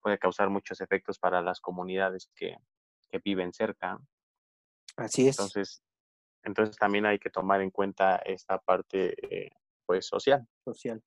puede 0.02 0.18
causar 0.18 0.50
muchos 0.50 0.82
efectos 0.82 1.18
para 1.18 1.40
las 1.40 1.62
comunidades 1.62 2.28
que, 2.36 2.58
que 3.08 3.20
viven 3.24 3.54
cerca. 3.54 3.98
Así 4.98 5.28
es. 5.28 5.38
Entonces, 5.38 5.82
entonces 6.42 6.76
también 6.76 7.06
hay 7.06 7.18
que 7.18 7.30
tomar 7.30 7.62
en 7.62 7.70
cuenta 7.70 8.16
esta 8.16 8.58
parte 8.58 9.14
eh, 9.34 9.50
pues 9.86 10.06
social. 10.06 10.46
Social. 10.64 11.02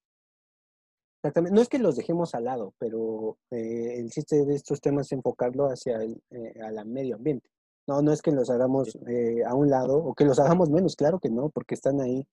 Exactamente. 1.21 1.55
No 1.55 1.61
es 1.61 1.69
que 1.69 1.79
los 1.79 1.95
dejemos 1.95 2.35
al 2.35 2.45
lado, 2.45 2.73
pero 2.77 3.37
eh, 3.51 3.99
el 3.99 4.09
chiste 4.09 4.45
de 4.45 4.55
estos 4.55 4.81
temas 4.81 5.07
es 5.07 5.13
enfocarlo 5.13 5.65
hacia 5.65 5.97
el 5.97 6.21
eh, 6.29 6.53
medio 6.85 7.15
ambiente. 7.15 7.49
No, 7.87 8.01
no 8.01 8.11
es 8.11 8.21
que 8.21 8.31
los 8.31 8.49
hagamos 8.49 8.95
eh, 9.07 9.43
a 9.45 9.55
un 9.55 9.69
lado 9.69 9.97
o 9.97 10.13
que 10.13 10.25
los 10.25 10.39
hagamos 10.39 10.69
menos, 10.69 10.95
claro 10.95 11.19
que 11.19 11.29
no, 11.29 11.49
porque 11.49 11.73
están 11.73 12.01
ahí 12.01 12.27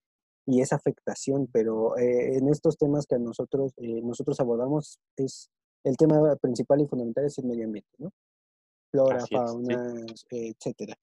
y 0.47 0.61
es 0.61 0.73
afectación, 0.73 1.49
pero 1.53 1.97
eh, 1.97 2.37
en 2.37 2.49
estos 2.49 2.77
temas 2.77 3.07
que 3.07 3.19
nosotros, 3.19 3.73
nosotros 3.79 4.39
abordamos 4.41 4.99
es 5.17 5.49
el 5.85 5.97
tema 5.97 6.37
principal 6.37 6.81
y 6.83 6.87
fundamental 6.87 7.25
es 7.25 7.39
el 7.39 7.47
medio 7.47 7.65
ambiente, 7.65 7.91
¿no? 7.99 8.11
Flora, 8.91 9.25
fauna, 9.27 10.05
etcétera. 10.31 10.95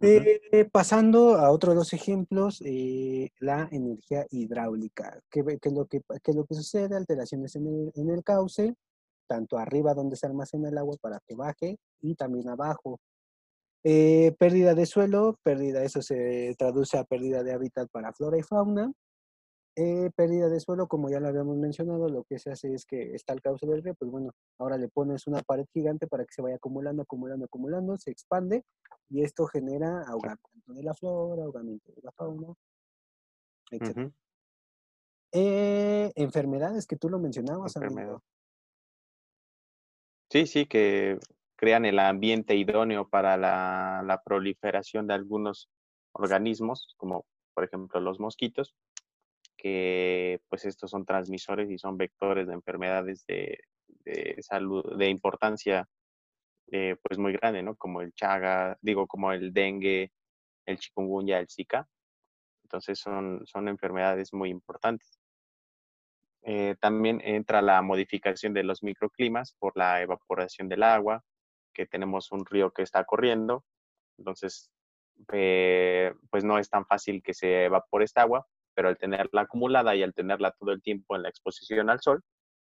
Eh, 0.00 0.64
pasando 0.70 1.36
a 1.36 1.50
otros 1.50 1.74
dos 1.74 1.92
ejemplos, 1.92 2.62
eh, 2.64 3.30
la 3.40 3.68
energía 3.72 4.26
hidráulica. 4.30 5.20
¿Qué, 5.30 5.40
es 5.40 5.72
lo 5.72 5.86
que, 5.86 6.00
lo 6.32 6.44
que 6.44 6.54
sucede? 6.54 6.96
Alteraciones 6.96 7.56
en 7.56 7.66
el, 7.66 7.92
en 7.94 8.10
el 8.10 8.22
cauce, 8.22 8.74
tanto 9.26 9.58
arriba 9.58 9.94
donde 9.94 10.16
se 10.16 10.26
almacena 10.26 10.68
el 10.68 10.78
agua 10.78 10.96
para 11.00 11.20
que 11.26 11.34
baje 11.34 11.78
y 12.00 12.14
también 12.14 12.48
abajo. 12.48 13.00
Eh, 13.84 14.34
pérdida 14.38 14.74
de 14.74 14.86
suelo, 14.86 15.38
pérdida, 15.42 15.82
eso 15.82 16.02
se 16.02 16.54
traduce 16.58 16.98
a 16.98 17.04
pérdida 17.04 17.42
de 17.42 17.52
hábitat 17.52 17.88
para 17.90 18.12
flora 18.12 18.38
y 18.38 18.42
fauna. 18.42 18.92
Eh, 19.80 20.10
pérdida 20.16 20.48
de 20.48 20.58
suelo, 20.58 20.88
como 20.88 21.08
ya 21.08 21.20
lo 21.20 21.28
habíamos 21.28 21.56
mencionado, 21.56 22.08
lo 22.08 22.24
que 22.24 22.40
se 22.40 22.50
hace 22.50 22.74
es 22.74 22.84
que 22.84 23.14
está 23.14 23.32
el 23.32 23.40
cauce 23.40 23.64
del 23.64 23.80
río, 23.80 23.94
pues 23.94 24.10
bueno, 24.10 24.32
ahora 24.58 24.76
le 24.76 24.88
pones 24.88 25.28
una 25.28 25.40
pared 25.40 25.66
gigante 25.72 26.08
para 26.08 26.24
que 26.24 26.32
se 26.32 26.42
vaya 26.42 26.56
acumulando, 26.56 27.02
acumulando, 27.02 27.44
acumulando, 27.44 27.96
se 27.96 28.10
expande 28.10 28.64
y 29.08 29.22
esto 29.22 29.46
genera 29.46 30.02
ahogamiento 30.08 30.72
de 30.72 30.82
la 30.82 30.94
flora, 30.94 31.44
ahogamiento 31.44 31.92
de 31.92 32.02
la 32.02 32.10
fauna, 32.10 32.52
etc. 33.70 34.12
Eh, 35.30 36.10
enfermedades 36.16 36.84
que 36.84 36.96
tú 36.96 37.08
lo 37.08 37.20
mencionabas, 37.20 37.76
amigo. 37.76 38.24
Sí, 40.28 40.48
sí, 40.48 40.66
que 40.66 41.20
crean 41.54 41.84
el 41.84 42.00
ambiente 42.00 42.56
idóneo 42.56 43.08
para 43.08 43.36
la, 43.36 44.02
la 44.04 44.20
proliferación 44.24 45.06
de 45.06 45.14
algunos 45.14 45.70
organismos, 46.10 46.96
como 46.96 47.26
por 47.54 47.62
ejemplo 47.62 48.00
los 48.00 48.18
mosquitos, 48.18 48.74
que 49.58 50.40
pues 50.48 50.64
estos 50.64 50.90
son 50.90 51.04
transmisores 51.04 51.70
y 51.70 51.78
son 51.78 51.98
vectores 51.98 52.46
de 52.46 52.54
enfermedades 52.54 53.26
de, 53.26 53.58
salud, 54.40 54.96
de 54.96 55.10
importancia 55.10 55.86
eh, 56.70 56.96
pues 57.02 57.18
muy 57.18 57.32
grande, 57.32 57.62
¿no? 57.62 57.74
Como 57.76 58.00
el 58.00 58.12
chaga, 58.14 58.78
digo, 58.80 59.06
como 59.06 59.32
el 59.32 59.52
dengue, 59.52 60.12
el 60.64 60.78
chikungunya, 60.78 61.40
el 61.40 61.48
zika. 61.48 61.88
Entonces 62.64 62.98
son, 62.98 63.42
son 63.46 63.68
enfermedades 63.68 64.32
muy 64.32 64.50
importantes. 64.50 65.18
Eh, 66.42 66.76
también 66.80 67.20
entra 67.24 67.60
la 67.62 67.82
modificación 67.82 68.54
de 68.54 68.62
los 68.62 68.82
microclimas 68.82 69.54
por 69.58 69.76
la 69.76 70.00
evaporación 70.02 70.68
del 70.68 70.82
agua, 70.82 71.22
que 71.74 71.86
tenemos 71.86 72.30
un 72.32 72.46
río 72.46 72.70
que 72.70 72.82
está 72.82 73.04
corriendo, 73.04 73.64
entonces 74.18 74.70
eh, 75.32 76.14
pues 76.30 76.44
no 76.44 76.58
es 76.58 76.70
tan 76.70 76.86
fácil 76.86 77.22
que 77.22 77.34
se 77.34 77.64
evapore 77.64 78.04
esta 78.04 78.22
agua, 78.22 78.46
pero 78.78 78.90
al 78.90 78.96
tenerla 78.96 79.40
acumulada 79.40 79.96
y 79.96 80.04
al 80.04 80.14
tenerla 80.14 80.52
todo 80.52 80.70
el 80.70 80.80
tiempo 80.80 81.16
en 81.16 81.24
la 81.24 81.28
exposición 81.28 81.90
al 81.90 82.00
sol, 82.00 82.22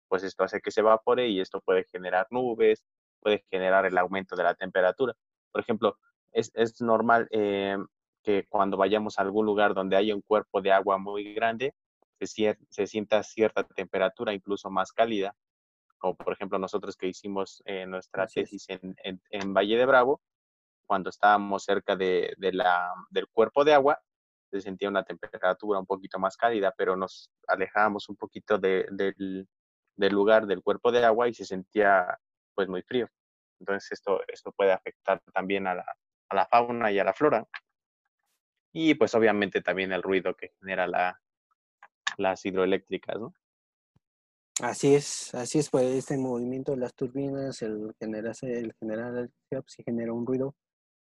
pues 0.08 0.22
esto 0.22 0.42
hace 0.42 0.62
que 0.62 0.70
se 0.70 0.80
evapore 0.80 1.28
y 1.28 1.38
esto 1.38 1.60
puede 1.60 1.84
generar 1.84 2.26
nubes, 2.30 2.82
puede 3.20 3.44
generar 3.50 3.84
el 3.84 3.98
aumento 3.98 4.34
de 4.34 4.42
la 4.42 4.54
temperatura. 4.54 5.12
Por 5.52 5.60
ejemplo, 5.60 5.98
es, 6.32 6.50
es 6.54 6.80
normal 6.80 7.28
eh, 7.30 7.76
que 8.22 8.46
cuando 8.48 8.78
vayamos 8.78 9.18
a 9.18 9.22
algún 9.22 9.44
lugar 9.44 9.74
donde 9.74 9.96
haya 9.96 10.14
un 10.14 10.22
cuerpo 10.22 10.62
de 10.62 10.72
agua 10.72 10.96
muy 10.96 11.34
grande, 11.34 11.74
se, 12.18 12.56
se 12.70 12.86
sienta 12.86 13.22
cierta 13.22 13.64
temperatura, 13.64 14.32
incluso 14.32 14.70
más 14.70 14.92
cálida, 14.92 15.34
como 15.98 16.16
por 16.16 16.32
ejemplo 16.32 16.58
nosotros 16.58 16.96
que 16.96 17.08
hicimos 17.08 17.62
eh, 17.66 17.84
nuestra 17.84 18.26
tesis 18.26 18.64
en, 18.70 18.96
en, 19.28 19.52
Valle 19.52 19.76
de 19.76 19.84
Bravo, 19.84 20.22
cuando 20.86 21.10
estábamos 21.10 21.64
cerca 21.64 21.96
de, 21.96 22.32
de 22.38 22.54
la, 22.54 22.94
del 23.10 23.28
cuerpo 23.28 23.62
de 23.62 23.74
agua, 23.74 24.00
se 24.50 24.60
sentía 24.60 24.88
una 24.88 25.04
temperatura 25.04 25.78
un 25.78 25.86
poquito 25.86 26.18
más 26.18 26.36
cálida, 26.36 26.74
pero 26.76 26.96
nos 26.96 27.30
alejábamos 27.46 28.08
un 28.08 28.16
poquito 28.16 28.58
de, 28.58 28.86
del, 28.90 29.48
del, 29.96 30.12
lugar 30.12 30.46
del 30.46 30.62
cuerpo 30.62 30.90
de 30.90 31.04
agua 31.04 31.28
y 31.28 31.34
se 31.34 31.44
sentía 31.44 32.18
pues 32.54 32.68
muy 32.68 32.82
frío. 32.82 33.08
Entonces 33.60 33.92
esto, 33.92 34.20
esto 34.28 34.52
puede 34.52 34.72
afectar 34.72 35.20
también 35.32 35.66
a 35.66 35.74
la, 35.74 35.96
a 36.28 36.34
la 36.34 36.46
fauna 36.46 36.90
y 36.90 36.98
a 36.98 37.04
la 37.04 37.12
flora. 37.12 37.46
Y 38.72 38.94
pues 38.94 39.14
obviamente 39.14 39.60
también 39.60 39.92
el 39.92 40.02
ruido 40.02 40.34
que 40.34 40.52
genera 40.60 40.86
la, 40.86 41.20
las 42.16 42.44
hidroeléctricas, 42.44 43.18
¿no? 43.18 43.34
Así 44.60 44.94
es, 44.94 45.32
así 45.36 45.60
es, 45.60 45.70
pues 45.70 45.84
este 45.84 46.18
movimiento 46.18 46.72
de 46.72 46.78
las 46.78 46.92
turbinas, 46.92 47.62
el 47.62 47.94
generar, 48.00 48.34
el 48.42 48.74
generar 48.74 49.30
pues, 49.50 49.76
genera 49.84 50.12
un 50.12 50.26
ruido 50.26 50.56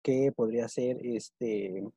que 0.03 0.33
podría 0.35 0.67
ser 0.67 0.97
este 1.05 1.87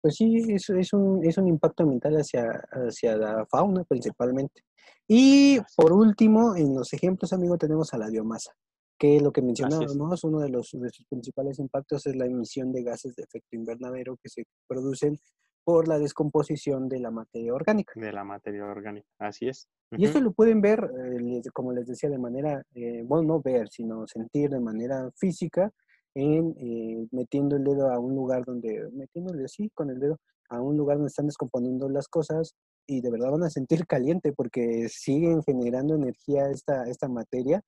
pues 0.00 0.16
sí, 0.16 0.36
es, 0.48 0.70
es, 0.70 0.92
un, 0.92 1.24
es 1.24 1.38
un 1.38 1.48
impacto 1.48 1.82
ambiental 1.82 2.14
hacia, 2.14 2.44
hacia 2.70 3.16
la 3.16 3.46
fauna 3.46 3.84
principalmente. 3.84 4.62
Y 5.06 5.58
por 5.76 5.92
último, 5.92 6.54
en 6.56 6.74
los 6.74 6.92
ejemplos, 6.92 7.32
amigo, 7.32 7.58
tenemos 7.58 7.92
a 7.92 7.98
la 7.98 8.08
biomasa, 8.08 8.52
que 8.98 9.20
lo 9.20 9.32
que 9.32 9.42
mencionábamos, 9.42 10.24
uno 10.24 10.40
de 10.40 10.50
los, 10.50 10.70
de 10.72 10.90
sus 10.90 11.06
principales 11.06 11.58
impactos 11.58 12.06
es 12.06 12.16
la 12.16 12.26
emisión 12.26 12.72
de 12.72 12.82
gases 12.82 13.16
de 13.16 13.24
efecto 13.24 13.56
invernadero 13.56 14.16
que 14.22 14.28
se 14.28 14.44
producen 14.68 15.18
por 15.64 15.88
la 15.88 15.98
descomposición 15.98 16.88
de 16.88 17.00
la 17.00 17.10
materia 17.10 17.52
orgánica. 17.52 17.92
De 17.96 18.12
la 18.12 18.24
materia 18.24 18.64
orgánica, 18.64 19.08
así 19.18 19.48
es. 19.48 19.68
Y 19.92 20.04
esto 20.04 20.20
lo 20.20 20.32
pueden 20.32 20.60
ver, 20.60 20.78
eh, 20.78 21.42
como 21.52 21.72
les 21.72 21.86
decía, 21.86 22.08
de 22.08 22.18
manera, 22.18 22.62
eh, 22.74 23.02
bueno, 23.04 23.34
no 23.34 23.42
ver, 23.42 23.68
sino 23.68 24.06
sentir 24.06 24.50
de 24.50 24.60
manera 24.60 25.10
física 25.16 25.72
en 26.14 26.54
eh, 26.58 27.06
metiendo 27.12 27.56
el 27.56 27.64
dedo 27.64 27.90
a 27.90 27.98
un 27.98 28.14
lugar 28.14 28.44
donde, 28.44 28.88
metiéndole 28.92 29.44
así 29.44 29.70
con 29.74 29.90
el 29.90 30.00
dedo 30.00 30.18
a 30.48 30.60
un 30.60 30.76
lugar 30.76 30.96
donde 30.96 31.08
están 31.08 31.26
descomponiendo 31.26 31.88
las 31.88 32.08
cosas 32.08 32.54
y 32.86 33.00
de 33.00 33.10
verdad 33.10 33.30
van 33.30 33.44
a 33.44 33.50
sentir 33.50 33.86
caliente 33.86 34.32
porque 34.32 34.88
siguen 34.88 35.42
generando 35.42 35.94
energía 35.94 36.50
esta, 36.50 36.84
esta 36.84 37.08
materia 37.08 37.62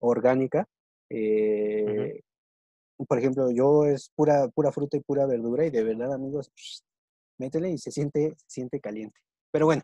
orgánica. 0.00 0.66
Eh, 1.10 2.20
por 3.08 3.18
ejemplo, 3.18 3.50
yo 3.50 3.84
es 3.84 4.10
pura, 4.14 4.48
pura 4.48 4.72
fruta 4.72 4.96
y 4.96 5.00
pura 5.00 5.26
verdura 5.26 5.66
y 5.66 5.70
de 5.70 5.84
verdad, 5.84 6.12
amigos, 6.12 6.50
métele 7.38 7.70
y 7.70 7.78
se 7.78 7.90
siente, 7.90 8.34
siente 8.46 8.80
caliente. 8.80 9.18
Pero 9.50 9.66
bueno, 9.66 9.82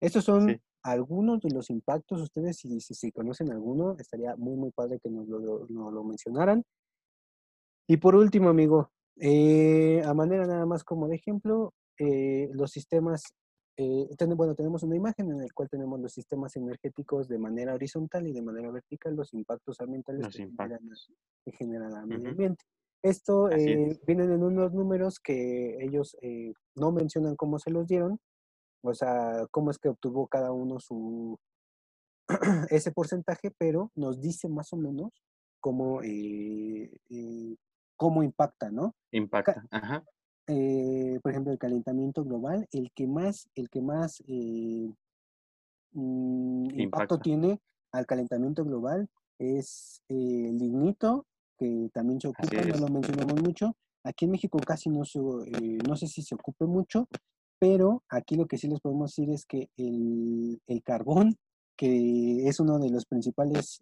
estos 0.00 0.24
son 0.24 0.60
algunos 0.82 1.40
de 1.40 1.50
los 1.50 1.70
impactos. 1.70 2.20
Ustedes, 2.20 2.58
si, 2.58 2.80
si, 2.80 3.12
conocen 3.12 3.50
alguno, 3.52 3.96
estaría 3.98 4.36
muy, 4.36 4.56
muy 4.56 4.70
padre 4.70 4.98
que 5.02 5.10
nos 5.10 5.26
lo, 5.28 5.66
nos 5.68 5.92
lo 5.92 6.04
mencionaran. 6.04 6.64
Y 7.86 7.96
por 7.96 8.14
último, 8.14 8.48
amigo, 8.48 8.90
eh, 9.16 10.02
a 10.04 10.14
manera 10.14 10.46
nada 10.46 10.66
más 10.66 10.84
como 10.84 11.08
de 11.08 11.16
ejemplo, 11.16 11.74
eh, 11.98 12.48
los 12.52 12.70
sistemas, 12.70 13.34
eh, 13.76 14.08
bueno, 14.36 14.54
tenemos 14.54 14.82
una 14.82 14.96
imagen 14.96 15.30
en 15.30 15.38
la 15.38 15.46
cual 15.54 15.68
tenemos 15.68 16.00
los 16.00 16.12
sistemas 16.12 16.56
energéticos 16.56 17.28
de 17.28 17.38
manera 17.38 17.74
horizontal 17.74 18.26
y 18.26 18.32
de 18.32 18.42
manera 18.42 18.70
vertical, 18.70 19.14
los 19.14 19.32
impactos 19.34 19.80
ambientales 19.80 20.28
que, 21.44 21.52
Generan, 21.52 21.94
al 21.94 22.06
medio 22.06 22.30
ambiente. 22.30 22.64
Esto 23.02 23.48
vienen 24.06 24.30
en 24.30 24.44
unos 24.44 24.72
números 24.72 25.18
que 25.18 25.76
ellos 25.84 26.16
no 26.76 26.92
mencionan 26.92 27.34
cómo 27.34 27.58
se 27.58 27.70
los 27.70 27.86
dieron, 27.88 28.18
o 28.84 28.94
sea, 28.94 29.46
cómo 29.50 29.72
es 29.72 29.78
que 29.78 29.88
obtuvo 29.88 30.28
cada 30.28 30.52
uno 30.52 30.78
su 30.78 31.38
ese 32.70 32.92
porcentaje, 32.92 33.50
pero 33.58 33.90
nos 33.94 34.20
dice 34.20 34.48
más 34.48 34.72
o 34.72 34.76
menos 34.76 35.10
cómo 35.60 36.00
cómo 38.02 38.24
impacta, 38.24 38.68
¿no? 38.68 38.96
Impacta, 39.12 39.64
ajá. 39.70 40.02
Eh, 40.48 41.20
por 41.22 41.30
ejemplo, 41.30 41.52
el 41.52 41.58
calentamiento 41.60 42.24
global, 42.24 42.66
el 42.72 42.90
que 42.90 43.06
más, 43.06 43.48
el 43.54 43.70
que 43.70 43.80
más 43.80 44.20
eh, 44.26 44.92
mm, 45.92 46.80
impacto 46.80 47.20
tiene 47.20 47.60
al 47.92 48.04
calentamiento 48.04 48.64
global 48.64 49.08
es 49.38 50.02
el 50.08 50.58
lignito, 50.58 51.26
que 51.56 51.90
también 51.94 52.20
se 52.20 52.26
ocupa, 52.26 52.64
no 52.64 52.76
lo 52.76 52.88
mencionamos 52.88 53.40
mucho. 53.40 53.76
Aquí 54.02 54.24
en 54.24 54.32
México 54.32 54.58
casi 54.58 54.90
no 54.90 55.04
se, 55.04 55.20
eh, 55.20 55.78
no 55.86 55.94
sé 55.94 56.08
si 56.08 56.22
se 56.22 56.34
ocupe 56.34 56.66
mucho, 56.66 57.06
pero 57.60 58.02
aquí 58.08 58.34
lo 58.34 58.46
que 58.46 58.58
sí 58.58 58.66
les 58.66 58.80
podemos 58.80 59.14
decir 59.14 59.32
es 59.32 59.46
que 59.46 59.68
el, 59.76 60.60
el 60.66 60.82
carbón, 60.82 61.36
que 61.76 62.48
es 62.48 62.58
uno 62.58 62.80
de 62.80 62.90
los 62.90 63.06
principales 63.06 63.80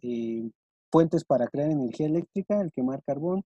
fuentes 0.93 1.25
para 1.25 1.47
crear 1.47 1.71
energía 1.71 2.05
eléctrica, 2.05 2.61
el 2.61 2.71
quemar 2.71 3.03
carbón, 3.03 3.45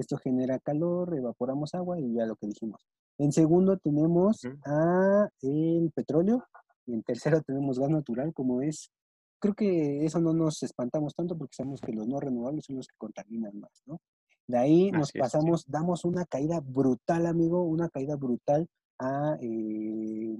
esto 0.00 0.16
genera 0.16 0.58
calor, 0.58 1.14
evaporamos 1.16 1.74
agua 1.74 1.98
y 2.00 2.14
ya 2.14 2.26
lo 2.26 2.36
que 2.36 2.46
dijimos. 2.46 2.86
En 3.18 3.32
segundo 3.32 3.76
tenemos 3.76 4.40
a 4.64 5.28
el 5.42 5.90
petróleo 5.94 6.44
y 6.86 6.94
en 6.94 7.02
tercero 7.02 7.42
tenemos 7.46 7.78
gas 7.78 7.90
natural 7.90 8.32
como 8.32 8.62
es. 8.62 8.90
Creo 9.38 9.54
que 9.54 10.04
eso 10.04 10.20
no 10.20 10.32
nos 10.32 10.62
espantamos 10.62 11.14
tanto 11.14 11.36
porque 11.36 11.54
sabemos 11.54 11.80
que 11.80 11.92
los 11.92 12.06
no 12.06 12.20
renovables 12.20 12.64
son 12.66 12.76
los 12.76 12.86
que 12.86 12.96
contaminan 12.98 13.58
más, 13.58 13.82
¿no? 13.86 14.00
De 14.46 14.58
ahí 14.58 14.90
nos 14.90 15.12
pasamos, 15.12 15.64
damos 15.68 16.04
una 16.04 16.24
caída 16.24 16.60
brutal, 16.60 17.26
amigo, 17.26 17.62
una 17.62 17.88
caída 17.88 18.16
brutal 18.16 18.66
a, 18.98 19.36
eh, 19.40 20.36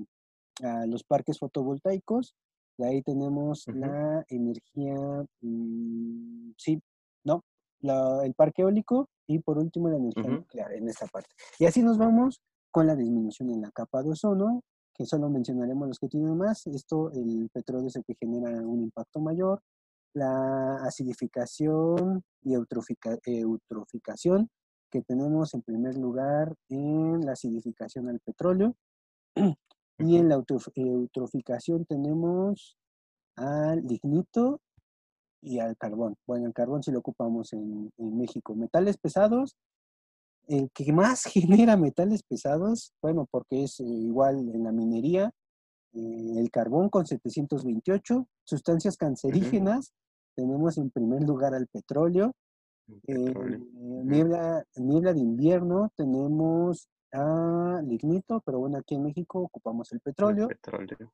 a 0.65 0.85
los 0.87 1.05
parques 1.05 1.39
fotovoltaicos. 1.39 2.35
De 2.77 2.89
ahí 2.89 3.03
tenemos 3.03 3.67
la 3.69 4.25
energía, 4.29 4.97
mm, 5.43 6.53
sí, 6.57 6.83
no, 7.25 7.45
el 7.83 8.35
parque 8.35 8.63
eólico 8.63 9.09
y 9.27 9.39
por 9.39 9.59
último 9.59 9.89
la 9.89 9.97
energía 9.97 10.31
nuclear 10.31 10.73
en 10.73 10.89
esta 10.89 11.07
parte. 11.07 11.31
Y 11.59 11.67
así 11.67 11.83
nos 11.83 11.99
vamos 11.99 12.41
con 12.71 12.87
la 12.87 12.95
disminución 12.95 13.51
en 13.51 13.63
la 13.63 13.71
capa 13.71 14.03
de 14.03 14.11
ozono, 14.11 14.63
que 14.95 15.07
solo 15.07 15.29
mencionaremos 15.31 15.89
los 15.89 15.99
que 15.99 16.09
tienen 16.09 16.37
más. 16.37 16.67
Esto, 16.67 17.11
el 17.13 17.49
petróleo 17.53 17.89
es 17.89 17.97
el 17.97 18.05
que 18.05 18.15
genera 18.15 18.51
un 18.51 18.81
impacto 18.83 19.21
mayor. 19.21 19.63
La 20.13 20.77
acidificación 20.85 22.23
y 22.43 22.55
eutroficación 22.55 24.51
que 24.91 25.03
tenemos 25.03 25.55
en 25.55 25.63
primer 25.63 25.97
lugar 25.97 26.55
en 26.69 27.25
la 27.25 27.33
acidificación 27.33 28.09
al 28.09 28.19
petróleo 28.21 28.75
y 29.99 30.17
en 30.17 30.29
la 30.29 30.35
eutroficación 30.35 31.87
tenemos 31.87 32.77
al 33.37 33.83
lignito 33.87 34.61
y 35.43 35.59
al 35.59 35.77
carbón. 35.77 36.17
Bueno, 36.27 36.47
el 36.47 36.53
carbón 36.53 36.83
sí 36.83 36.91
lo 36.91 37.01
ocupamos 37.01 37.53
en, 37.53 37.91
México. 37.99 38.55
Metales 38.55 38.99
pesados, 38.99 39.57
el 40.47 40.71
que 40.73 40.93
más 40.93 41.25
genera 41.65 41.77
metales 41.77 42.23
pesados, 42.23 42.93
bueno, 43.03 43.27
porque 43.31 43.65
es 43.65 43.81
eh, 43.81 43.85
igual 43.85 44.39
en 44.39 44.65
la 44.65 44.73
minería, 44.73 45.33
eh, 45.93 46.35
el 46.37 46.51
carbón 46.51 46.89
con 46.89 47.07
728, 47.07 48.27
sustancias 48.45 48.97
cancerígenas, 48.97 49.93
tenemos 50.37 50.79
en 50.79 50.91
primer 50.91 51.23
lugar 51.23 51.55
al 51.55 51.67
petróleo, 51.67 52.33
eh, 53.07 53.35
niebla, 53.75 54.65
niebla 54.77 55.13
de 55.13 55.21
invierno, 55.21 55.93
tenemos 55.97 56.89
a 57.13 57.83
lignito, 57.85 58.41
pero 58.45 58.61
bueno, 58.61 58.79
aquí 58.79 58.95
en 58.95 59.03
México 59.03 59.41
ocupamos 59.41 59.91
el 59.93 60.01
petróleo. 60.01 60.49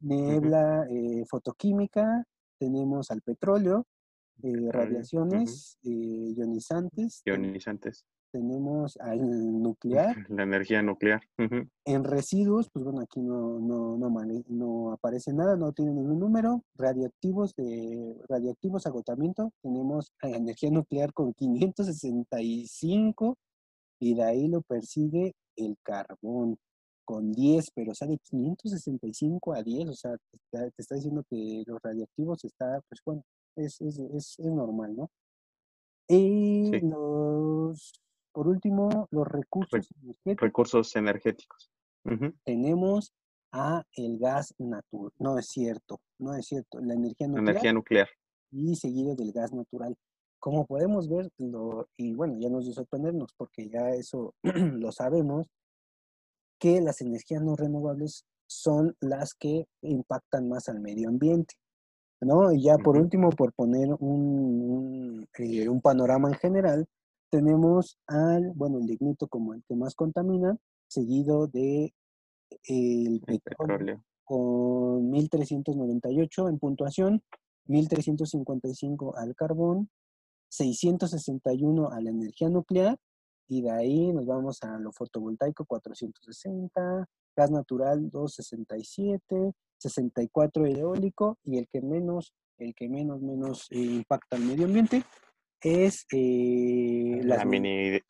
Niebla 0.01 0.86
fotoquímica, 1.28 2.27
tenemos 2.59 3.11
al 3.11 3.23
petróleo, 3.23 3.86
eh, 4.43 4.69
radiaciones 4.71 5.79
eh, 5.83 6.35
ionizantes. 6.37 7.23
Ionizantes. 7.25 8.05
Tenemos 8.33 8.97
al 8.99 9.63
nuclear. 9.63 10.17
La 10.31 10.43
energía 10.43 10.83
nuclear. 10.83 11.23
En 11.85 12.05
residuos, 12.05 12.69
pues 12.71 12.85
bueno, 12.85 13.01
aquí 13.01 13.21
no, 13.21 13.59
no, 13.59 13.97
no, 13.97 14.11
no, 14.49 14.93
aparece 14.93 15.33
nada, 15.33 15.57
no 15.57 15.73
tiene 15.73 15.93
ningún 15.93 16.19
número. 16.19 16.63
Radioactivos 16.75 17.55
de 17.57 18.15
radioactivos 18.29 18.87
agotamiento, 18.87 19.53
tenemos 19.63 20.13
la 20.23 20.31
energía 20.37 20.71
nuclear 20.71 21.13
con 21.13 21.33
565 21.33 23.39
y 24.01 24.15
de 24.15 24.23
ahí 24.23 24.49
lo 24.49 24.61
persigue 24.63 25.35
el 25.57 25.77
carbón 25.83 26.59
con 27.07 27.33
10, 27.33 27.71
pero 27.75 27.95
sale 27.95 28.13
de 28.13 28.19
565 28.19 29.55
a 29.55 29.63
10, 29.63 29.89
o 29.89 29.95
sea, 29.95 30.17
te 30.51 30.71
está, 30.77 30.97
diciendo 30.97 31.25
que 31.31 31.63
los 31.67 31.81
radioactivos 31.81 32.45
está, 32.45 32.81
pues 32.89 33.01
bueno, 33.07 33.23
es, 33.57 33.81
es, 33.81 33.99
es, 33.99 34.39
normal, 34.39 34.97
¿no? 34.97 35.11
Y 36.09 36.81
los, 36.81 38.01
por 38.33 38.49
último, 38.49 39.09
los 39.11 39.27
recursos 39.27 39.89
energéticos. 40.03 40.43
Recursos 40.47 40.97
energéticos. 40.97 41.70
Tenemos 42.45 43.12
a 43.53 43.83
el 43.97 44.19
gas 44.19 44.55
natural. 44.59 45.12
No 45.19 45.39
es 45.39 45.49
cierto, 45.49 46.01
no 46.19 46.35
es 46.35 46.47
cierto. 46.47 46.81
La 46.81 46.95
energía 46.95 47.27
nuclear. 47.27 47.49
Energía 47.49 47.73
nuclear. 47.73 48.09
Y 48.53 48.77
seguido 48.77 49.16
del 49.16 49.33
gas 49.33 49.53
natural. 49.53 49.97
Como 50.39 50.66
podemos 50.66 51.09
ver, 51.09 51.28
lo, 51.39 51.89
y 51.97 52.15
bueno, 52.15 52.37
ya 52.39 52.49
nos 52.49 52.65
dio 52.65 52.74
sorprendernos 52.74 53.33
porque 53.37 53.69
ya 53.69 53.91
eso 53.91 54.35
lo 54.43 54.93
sabemos, 54.93 55.49
que 56.59 56.81
las 56.81 57.01
energías 57.01 57.43
no 57.43 57.57
renovables 57.57 58.24
son 58.47 58.97
las 59.01 59.35
que 59.35 59.66
impactan 59.83 60.49
más 60.49 60.69
al 60.69 60.81
medio 60.81 61.09
ambiente. 61.09 61.55
¿No? 62.21 62.53
Y 62.53 62.63
ya 62.63 62.77
por 62.79 62.97
último, 62.97 63.31
por 63.31 63.53
poner 63.53 63.89
un, 63.99 65.27
eh, 65.39 65.69
un, 65.69 65.81
panorama 65.81 66.29
en 66.29 66.35
general, 66.35 66.87
tenemos 67.31 67.99
al, 68.07 68.53
bueno, 68.55 68.79
el 68.79 68.87
lignito 68.87 69.29
como 69.29 69.55
el 69.55 69.63
que 69.65 69.75
más 69.75 69.95
contamina, 69.95 70.57
seguido 70.89 71.47
de 71.47 71.93
el, 72.69 73.21
petróleo, 73.21 74.03
con 74.25 75.11
1398 75.11 76.49
en 76.49 76.59
puntuación, 76.59 77.23
1355 77.67 79.17
al 79.17 79.35
carbón, 79.35 79.91
661 80.49 81.91
a 81.91 82.01
la 82.01 82.11
energía 82.11 82.49
nuclear 82.49 82.97
y 83.49 83.63
de 83.63 83.71
ahí 83.71 84.13
nos 84.13 84.27
vamos 84.27 84.63
a 84.63 84.79
lo 84.79 84.93
fotovoltaico 84.93 85.65
460, 85.65 87.07
gas 87.37 87.51
natural 87.51 88.11
267, 88.11 89.53
64 89.79 90.67
eólico 90.67 91.39
y 91.45 91.59
el 91.59 91.69
que 91.69 91.83
menos, 91.83 92.33
el 92.59 92.75
que 92.75 92.89
menos, 92.89 93.21
menos 93.21 93.67
eh, 93.71 93.79
impacta 93.79 94.37
al 94.37 94.43
medio 94.43 94.67
ambiente 94.67 95.05
es 95.61 96.07
eh, 96.13 97.21
las 97.23 97.45
mini, 97.45 98.01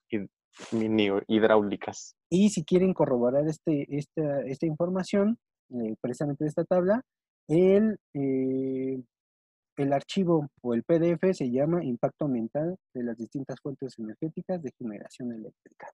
mini, 0.73 1.09
hidráulicas. 1.28 2.15
Y 2.31 2.51
si 2.51 2.65
quieren 2.65 2.94
corroborar 2.94 3.47
este, 3.48 3.86
esta, 3.97 4.43
esta 4.43 4.66
información, 4.66 5.39
eh, 5.70 5.94
precisamente 6.01 6.44
de 6.44 6.48
esta 6.48 6.65
tabla, 6.65 7.03
el, 7.48 7.98
el 8.12 9.93
archivo 9.93 10.48
o 10.62 10.74
el 10.74 10.82
PDF 10.82 11.36
se 11.36 11.51
llama 11.51 11.85
Impacto 11.85 12.24
Ambiental 12.24 12.77
de 12.93 13.05
las 13.05 13.16
distintas 13.16 13.61
fuentes 13.61 13.98
energéticas 13.98 14.62
de 14.62 14.73
generación 14.77 15.32
eléctrica. 15.32 15.89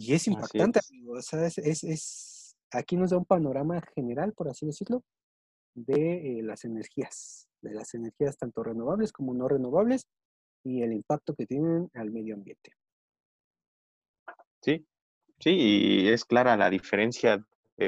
Y 0.00 0.14
es 0.14 0.26
impactante, 0.26 0.80
O 1.08 1.20
sea, 1.20 1.46
es, 1.46 1.58
es, 1.58 2.56
aquí 2.70 2.96
nos 2.96 3.10
da 3.10 3.18
un 3.18 3.26
panorama 3.26 3.82
general, 3.94 4.32
por 4.32 4.48
así 4.48 4.64
decirlo, 4.64 5.04
de 5.74 6.38
eh, 6.38 6.42
las 6.42 6.64
energías, 6.64 7.48
de 7.60 7.74
las 7.74 7.92
energías 7.92 8.38
tanto 8.38 8.62
renovables 8.62 9.12
como 9.12 9.34
no 9.34 9.46
renovables 9.46 10.06
y 10.64 10.82
el 10.82 10.94
impacto 10.94 11.34
que 11.34 11.44
tienen 11.44 11.90
al 11.92 12.10
medio 12.10 12.34
ambiente. 12.34 12.72
Sí, 14.62 14.86
sí, 15.38 15.50
y 15.50 16.08
es 16.08 16.24
clara 16.24 16.56
la 16.56 16.70
diferencia, 16.70 17.44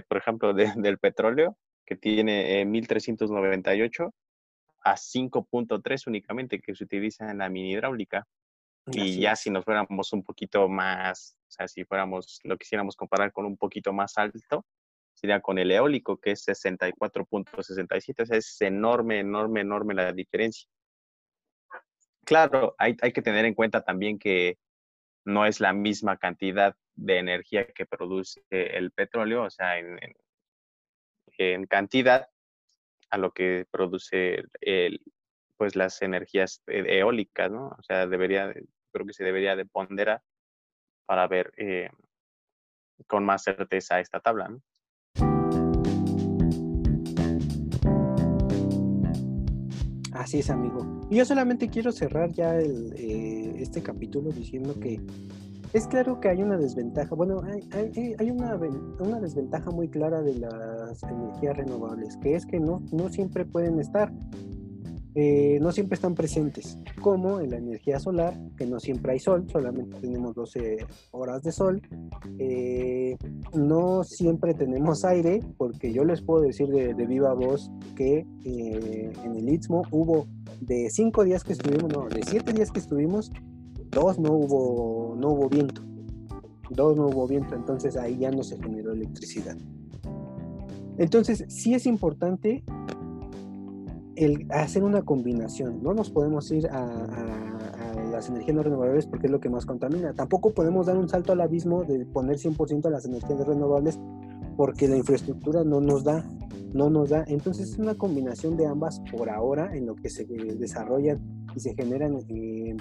por 0.06 0.18
ejemplo, 0.18 0.52
del 0.86 0.98
petróleo, 0.98 1.56
que 1.86 1.96
tiene 1.96 2.62
1398 2.66 4.04
eh, 4.04 4.10
a 4.84 4.96
5.3 4.96 6.06
únicamente 6.08 6.60
que 6.60 6.74
se 6.74 6.84
utiliza 6.84 7.30
en 7.30 7.38
la 7.38 7.48
mini 7.48 7.72
hidráulica. 7.72 8.26
Y 8.86 9.20
ya 9.20 9.34
si 9.34 9.48
nos 9.48 9.64
fuéramos 9.64 10.12
un 10.12 10.24
poquito 10.24 10.68
más, 10.68 11.36
o 11.52 11.54
sea, 11.54 11.68
si 11.68 11.84
fuéramos, 11.84 12.40
lo 12.44 12.56
quisiéramos 12.56 12.96
comparar 12.96 13.30
con 13.30 13.44
un 13.44 13.58
poquito 13.58 13.92
más 13.92 14.16
alto, 14.16 14.64
sería 15.12 15.42
con 15.42 15.58
el 15.58 15.70
eólico, 15.70 16.16
que 16.16 16.30
es 16.30 16.48
64.67. 16.48 18.22
O 18.22 18.26
sea, 18.26 18.38
es 18.38 18.60
enorme, 18.62 19.20
enorme, 19.20 19.60
enorme 19.60 19.92
la 19.92 20.12
diferencia. 20.12 20.66
Claro, 22.24 22.74
hay, 22.78 22.96
que 22.96 23.20
tener 23.20 23.44
en 23.44 23.52
cuenta 23.52 23.84
también 23.84 24.18
que 24.18 24.58
no 25.26 25.44
es 25.44 25.60
la 25.60 25.74
misma 25.74 26.16
cantidad 26.16 26.74
de 26.94 27.18
energía 27.18 27.66
que 27.66 27.84
produce 27.84 28.42
el 28.48 28.90
petróleo, 28.92 29.42
o 29.42 29.50
sea, 29.50 29.78
en, 29.78 29.98
en 31.36 31.66
cantidad 31.66 32.30
a 33.10 33.18
lo 33.18 33.32
que 33.32 33.66
produce 33.70 34.44
el, 34.62 35.02
pues 35.58 35.76
las 35.76 36.00
energías 36.00 36.62
e, 36.66 36.98
eólicas, 37.00 37.50
¿no? 37.50 37.76
O 37.78 37.82
sea, 37.82 38.06
debería, 38.06 38.54
creo 38.92 39.06
que 39.06 39.12
se 39.12 39.24
debería 39.24 39.54
de 39.54 39.66
ponderar 39.66 40.22
para 41.06 41.26
ver 41.26 41.52
eh, 41.56 41.90
con 43.06 43.24
más 43.24 43.42
certeza 43.42 44.00
esta 44.00 44.20
tabla. 44.20 44.56
Así 50.12 50.38
es, 50.38 50.50
amigo. 50.50 51.00
Y 51.10 51.16
yo 51.16 51.24
solamente 51.24 51.68
quiero 51.68 51.90
cerrar 51.90 52.32
ya 52.32 52.56
el, 52.56 52.92
eh, 52.96 53.54
este 53.58 53.82
capítulo 53.82 54.30
diciendo 54.30 54.78
que 54.78 55.00
es 55.72 55.86
claro 55.86 56.20
que 56.20 56.28
hay 56.28 56.42
una 56.42 56.58
desventaja, 56.58 57.14
bueno, 57.14 57.42
hay, 57.44 58.14
hay, 58.18 58.30
una, 58.30 58.56
una, 58.98 59.20
desventaja 59.20 59.70
muy 59.70 59.88
clara 59.88 60.20
de 60.20 60.34
las 60.34 61.02
energías 61.02 61.56
renovables, 61.56 62.18
que 62.18 62.34
es 62.34 62.44
que 62.44 62.60
no 62.60 62.82
siempre 63.08 63.46
pueden 63.46 63.80
estar, 63.80 64.12
eh, 65.14 65.58
no 65.60 65.72
siempre 65.72 65.96
están 65.96 66.14
presentes, 66.14 66.78
como 67.02 67.40
en 67.40 67.50
la 67.50 67.58
energía 67.58 67.98
solar, 67.98 68.34
que 68.56 68.66
no 68.66 68.80
siempre 68.80 69.12
hay 69.12 69.18
sol, 69.18 69.46
solamente 69.50 69.98
tenemos 70.00 70.34
12 70.34 70.86
horas 71.10 71.42
de 71.42 71.52
sol, 71.52 71.82
eh, 72.38 73.16
no 73.52 74.04
siempre 74.04 74.54
tenemos 74.54 75.04
aire, 75.04 75.40
porque 75.58 75.92
yo 75.92 76.04
les 76.04 76.22
puedo 76.22 76.42
decir 76.42 76.68
de, 76.68 76.94
viva 77.06 77.34
voz 77.34 77.70
que 77.94 78.26
eh, 78.44 79.12
en 79.24 79.36
el 79.36 79.48
Istmo 79.50 79.82
hubo 79.90 80.26
de 80.60 80.88
5 80.88 81.24
días 81.24 81.44
que 81.44 81.52
estuvimos, 81.52 81.92
no, 81.92 82.08
de 82.08 82.22
7 82.22 82.52
días 82.54 82.70
que 82.70 82.78
estuvimos, 82.78 83.30
dos 83.90 84.18
no 84.18 84.32
hubo, 84.32 85.14
no 85.16 85.28
hubo 85.28 85.48
viento. 85.48 85.82
Dos 86.70 86.96
no 86.96 87.08
hubo 87.08 87.28
viento, 87.28 87.54
entonces 87.54 87.98
ahí 87.98 88.16
ya 88.16 88.30
no 88.30 88.42
se 88.42 88.56
generó 88.56 88.92
electricidad. 88.92 89.58
Entonces, 90.96 91.44
sí 91.48 91.74
es 91.74 91.86
importante 91.86 92.64
el 94.16 94.46
hacer 94.50 94.82
una 94.82 95.02
combinación. 95.02 95.82
No 95.82 95.94
nos 95.94 96.10
podemos 96.10 96.50
ir 96.50 96.66
a, 96.68 97.06
las 98.10 98.28
energías 98.28 98.54
no 98.54 98.62
renovables 98.62 99.06
porque 99.06 99.26
es 99.26 99.32
lo 99.32 99.40
que 99.40 99.48
más 99.48 99.64
contamina. 99.66 100.12
Tampoco 100.12 100.52
podemos 100.52 100.86
dar 100.86 100.96
un 100.98 101.08
salto 101.08 101.32
al 101.32 101.40
abismo 101.40 101.84
de 101.84 102.04
poner 102.06 102.36
100% 102.36 102.86
a 102.86 102.90
las 102.90 103.06
energías 103.06 103.46
renovables 103.46 103.98
porque 104.56 104.86
la 104.86 104.96
infraestructura 104.96 105.64
no 105.64 105.80
nos 105.80 106.04
da, 106.04 106.24
no 106.74 106.90
nos 106.90 107.10
da. 107.10 107.24
Entonces 107.26 107.70
es 107.70 107.78
una 107.78 107.94
combinación 107.94 108.56
de 108.56 108.66
ambas 108.66 109.00
por 109.10 109.30
ahora 109.30 109.74
en 109.74 109.86
lo 109.86 109.96
que 109.96 110.10
se 110.10 110.24
desarrollan 110.24 111.20
y 111.54 111.60
se 111.60 111.74
generan 111.74 112.18
eh, 112.28 112.76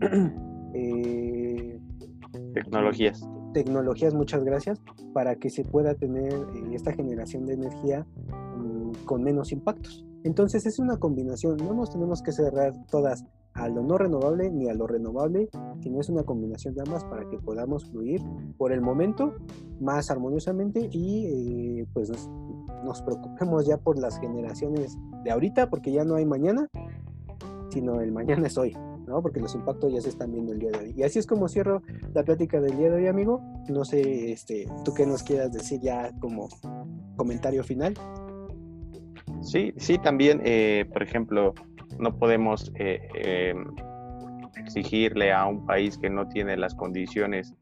eh, 0.74 1.80
tecnologías. 2.54 3.28
Tecnologías, 3.52 4.14
muchas 4.14 4.44
gracias, 4.44 4.80
para 5.12 5.34
que 5.36 5.50
se 5.50 5.64
pueda 5.64 5.94
tener 5.94 6.32
eh, 6.32 6.74
esta 6.74 6.92
generación 6.92 7.46
de 7.46 7.54
energía 7.54 8.06
mm, 8.56 9.04
con 9.04 9.22
menos 9.22 9.52
impactos. 9.52 10.04
Entonces 10.22 10.66
es 10.66 10.78
una 10.78 10.98
combinación, 10.98 11.56
no 11.56 11.74
nos 11.74 11.90
tenemos 11.90 12.22
que 12.22 12.32
cerrar 12.32 12.74
todas 12.90 13.24
a 13.54 13.68
lo 13.68 13.82
no 13.82 13.98
renovable 13.98 14.50
ni 14.50 14.68
a 14.68 14.74
lo 14.74 14.86
renovable, 14.86 15.48
sino 15.80 16.00
es 16.00 16.08
una 16.08 16.22
combinación 16.22 16.74
de 16.74 16.82
ambas 16.82 17.04
para 17.04 17.28
que 17.28 17.38
podamos 17.38 17.84
fluir 17.90 18.22
por 18.56 18.72
el 18.72 18.80
momento 18.80 19.34
más 19.80 20.10
armoniosamente 20.10 20.88
y 20.92 21.80
eh, 21.80 21.86
pues 21.92 22.10
nos, 22.84 23.02
preocupemos 23.02 23.66
ya 23.66 23.76
por 23.78 23.98
las 23.98 24.18
generaciones 24.18 24.96
de 25.24 25.30
ahorita, 25.30 25.68
porque 25.68 25.92
ya 25.92 26.04
no 26.04 26.14
hay 26.14 26.26
mañana, 26.26 26.68
sino 27.70 28.00
el 28.00 28.12
mañana 28.12 28.46
es 28.46 28.56
hoy, 28.56 28.76
¿no? 29.10 29.20
Porque 29.20 29.40
los 29.40 29.54
impactos 29.54 29.92
ya 29.92 30.00
se 30.00 30.08
están 30.08 30.32
viendo 30.32 30.52
el 30.52 30.60
día 30.60 30.70
de 30.70 30.78
hoy. 30.78 30.94
Y 30.96 31.02
así 31.02 31.18
es 31.18 31.26
como 31.26 31.48
cierro 31.48 31.82
la 32.14 32.22
plática 32.22 32.60
del 32.60 32.76
día 32.78 32.90
de 32.90 32.96
hoy, 32.96 33.06
amigo. 33.08 33.42
No 33.68 33.84
sé, 33.84 34.32
este, 34.32 34.66
tú 34.84 34.94
qué 34.94 35.04
nos 35.04 35.22
quieras 35.22 35.52
decir 35.52 35.80
ya 35.80 36.10
como 36.20 36.48
comentario 37.16 37.62
final. 37.64 37.94
Sí, 39.42 39.72
sí, 39.76 39.98
también, 39.98 40.40
eh, 40.44 40.86
por 40.92 41.02
ejemplo, 41.02 41.54
no 41.98 42.16
podemos 42.16 42.70
eh, 42.76 43.00
eh, 43.14 43.54
exigirle 44.56 45.32
a 45.32 45.46
un 45.46 45.66
país 45.66 45.98
que 45.98 46.08
no 46.08 46.28
tiene 46.28 46.56
las 46.56 46.74
condiciones 46.74 47.54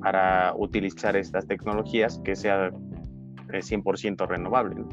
para 0.00 0.54
utilizar 0.56 1.16
estas 1.16 1.46
tecnologías 1.46 2.20
que 2.24 2.36
sea 2.36 2.70
100% 3.48 4.28
renovable. 4.28 4.84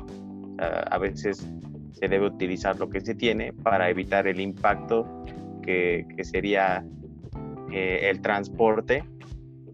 a 0.60 0.98
veces 0.98 1.46
se 1.94 2.08
debe 2.08 2.28
utilizar 2.28 2.78
lo 2.80 2.90
que 2.90 3.02
se 3.02 3.16
tiene 3.16 3.54
para 3.54 3.90
evitar 3.90 4.28
el 4.28 4.40
impacto 4.40 5.24
que, 5.62 6.06
sería 6.24 6.86
el 7.72 8.22
transporte 8.22 9.04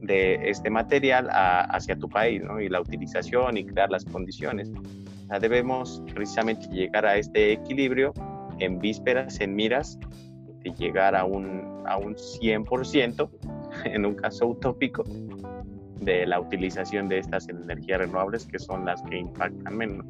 de 0.01 0.49
este 0.49 0.69
material 0.69 1.27
hacia 1.31 1.97
tu 1.97 2.07
país 2.07 2.41
y 2.61 2.69
la 2.69 2.79
utilización 2.79 3.57
y 3.57 3.65
crear 3.65 3.89
las 3.89 4.05
condiciones 4.05 4.71
debemos 5.37 6.01
precisamente 6.15 6.67
llegar 6.69 7.05
a 7.05 7.17
este 7.17 7.51
equilibrio 7.51 8.13
en 8.57 8.79
vísperas, 8.79 9.39
en 9.39 9.55
miras, 9.55 9.99
de 10.63 10.71
llegar 10.71 11.15
a 11.15 11.23
un, 11.23 11.83
a 11.85 11.97
un 11.97 12.15
100%, 12.15 13.29
en 13.85 14.05
un 14.05 14.15
caso 14.15 14.47
utópico, 14.47 15.03
de 16.01 16.25
la 16.25 16.39
utilización 16.39 17.09
de 17.09 17.19
estas 17.19 17.47
energías 17.49 17.99
renovables 17.99 18.45
que 18.45 18.57
son 18.57 18.85
las 18.85 19.03
que 19.03 19.17
impactan 19.17 19.77
menos. 19.77 20.05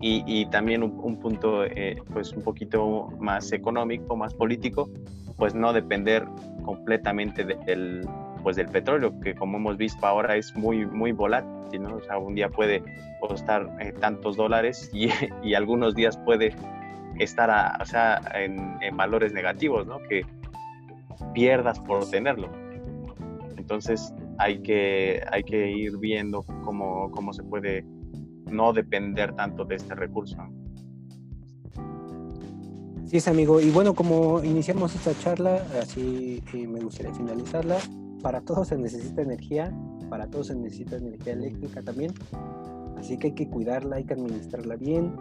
Y, 0.00 0.22
y 0.26 0.46
también 0.46 0.82
un, 0.82 1.18
punto 1.18 1.64
eh, 1.64 1.96
pues 2.12 2.32
un 2.32 2.42
poquito 2.42 3.08
más 3.18 3.50
económico, 3.52 4.14
más 4.14 4.34
político, 4.34 4.90
pues 5.38 5.54
no 5.54 5.72
depender 5.72 6.26
completamente 6.64 7.44
del, 7.44 8.06
pues 8.42 8.56
del 8.56 8.68
petróleo, 8.68 9.18
que 9.20 9.34
como 9.34 9.56
hemos 9.56 9.76
visto 9.76 10.06
ahora 10.06 10.36
es 10.36 10.54
muy, 10.54 10.84
muy 10.86 11.12
volátil, 11.12 11.82
¿no? 11.82 11.96
O 11.96 12.02
sea, 12.02 12.18
un 12.18 12.34
día 12.34 12.48
puede 12.50 12.82
costar 13.20 13.74
eh, 13.80 13.92
tantos 13.92 14.36
dólares 14.36 14.90
y, 14.92 15.08
y, 15.42 15.54
algunos 15.54 15.94
días 15.94 16.18
puede 16.18 16.54
estar 17.18 17.50
a, 17.50 17.78
o 17.80 17.86
sea, 17.86 18.20
en, 18.34 18.76
en, 18.82 18.96
valores 18.96 19.32
negativos, 19.32 19.86
¿no? 19.86 19.98
Que 20.00 20.26
pierdas 21.32 21.80
por 21.80 22.08
tenerlo. 22.10 22.50
Entonces 23.56 24.12
hay 24.38 24.60
que, 24.60 25.22
hay 25.32 25.42
que 25.42 25.70
ir 25.70 25.96
viendo 25.98 26.42
cómo, 26.64 27.10
cómo 27.10 27.32
se 27.32 27.42
puede 27.42 27.84
no 28.50 28.72
depender 28.72 29.34
tanto 29.34 29.64
de 29.64 29.76
este 29.76 29.94
recurso. 29.94 30.36
Sí, 33.06 33.18
es 33.18 33.28
amigo. 33.28 33.60
Y 33.60 33.70
bueno, 33.70 33.94
como 33.94 34.42
iniciamos 34.42 34.94
esta 34.94 35.16
charla, 35.18 35.64
así 35.80 36.42
eh, 36.52 36.66
me 36.66 36.80
gustaría 36.80 37.14
finalizarla. 37.14 37.78
Para 38.20 38.40
todos 38.40 38.68
se 38.68 38.76
necesita 38.76 39.22
energía, 39.22 39.72
para 40.10 40.26
todos 40.26 40.48
se 40.48 40.56
necesita 40.56 40.96
energía 40.96 41.34
eléctrica 41.34 41.82
también. 41.82 42.12
Así 42.96 43.16
que 43.16 43.28
hay 43.28 43.34
que 43.34 43.48
cuidarla, 43.48 43.96
hay 43.96 44.04
que 44.04 44.14
administrarla 44.14 44.74
bien 44.76 45.14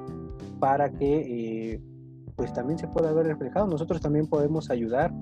para 0.60 0.92
que 0.92 1.74
eh, 1.74 1.82
pues 2.36 2.54
también 2.54 2.80
se 2.80 2.88
pueda 2.88 3.14
ver 3.14 3.28
reflejado. 3.28 3.68
Nosotros 3.68 4.02
también 4.02 4.28
podemos 4.28 4.72
ayudar 4.72 5.14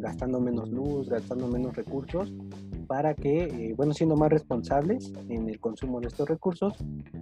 gastando 0.00 0.40
menos 0.40 0.70
luz, 0.70 1.08
gastando 1.08 1.48
menos 1.48 1.74
recursos 1.76 2.32
para 2.92 3.14
que, 3.14 3.44
eh, 3.44 3.74
bueno, 3.74 3.94
siendo 3.94 4.16
más 4.16 4.30
responsables 4.30 5.12
en 5.30 5.48
el 5.48 5.58
consumo 5.58 5.98
de 6.00 6.08
estos 6.08 6.28
recursos, 6.28 6.74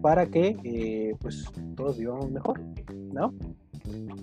para 0.03 0.27
que 0.27 0.57
eh, 0.65 1.15
pues 1.21 1.45
todos 1.77 1.97
vivamos 1.97 2.29
mejor, 2.29 2.61
¿no? 3.13 3.33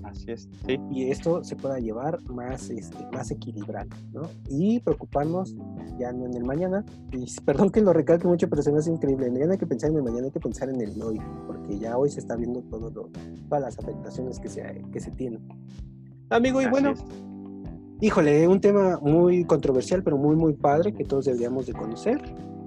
Así 0.03 0.31
es, 0.31 0.49
sí. 0.65 0.77
Y 0.91 1.09
esto 1.09 1.43
se 1.45 1.55
pueda 1.55 1.79
llevar 1.79 2.21
más, 2.23 2.69
este, 2.69 2.97
más 3.13 3.31
equilibrado, 3.31 3.89
¿no? 4.11 4.23
Y 4.49 4.79
preocuparnos 4.81 5.55
ya 5.97 6.11
no 6.11 6.25
en 6.25 6.35
el 6.35 6.43
mañana. 6.43 6.85
Y 7.11 7.25
perdón 7.45 7.71
que 7.71 7.79
lo 7.79 7.93
recalque 7.93 8.27
mucho, 8.27 8.49
pero 8.49 8.61
se 8.61 8.71
me 8.71 8.79
hace 8.79 8.91
increíble. 8.91 9.29
No 9.31 9.51
hay 9.51 9.57
que 9.57 9.65
pensar 9.65 9.89
en 9.89 9.97
el 9.97 10.03
mañana, 10.03 10.25
hay 10.25 10.31
que 10.31 10.39
pensar 10.41 10.69
en 10.69 10.81
el 10.81 11.01
hoy, 11.01 11.19
porque 11.47 11.79
ya 11.79 11.97
hoy 11.97 12.09
se 12.09 12.19
está 12.19 12.35
viendo 12.35 12.61
todo 12.63 12.89
lo, 12.89 13.09
todas 13.47 13.61
las 13.61 13.79
afectaciones 13.79 14.39
que 14.39 14.49
se, 14.49 14.83
que 14.91 14.99
se 14.99 15.11
tienen. 15.11 15.47
Amigo, 16.29 16.61
y 16.61 16.67
bueno, 16.67 16.93
híjole, 17.99 18.47
un 18.47 18.61
tema 18.61 18.99
muy 19.01 19.43
controversial, 19.45 20.03
pero 20.03 20.17
muy, 20.17 20.35
muy 20.35 20.53
padre 20.53 20.93
que 20.93 21.03
todos 21.03 21.25
deberíamos 21.25 21.65
de 21.65 21.73
conocer. 21.73 22.21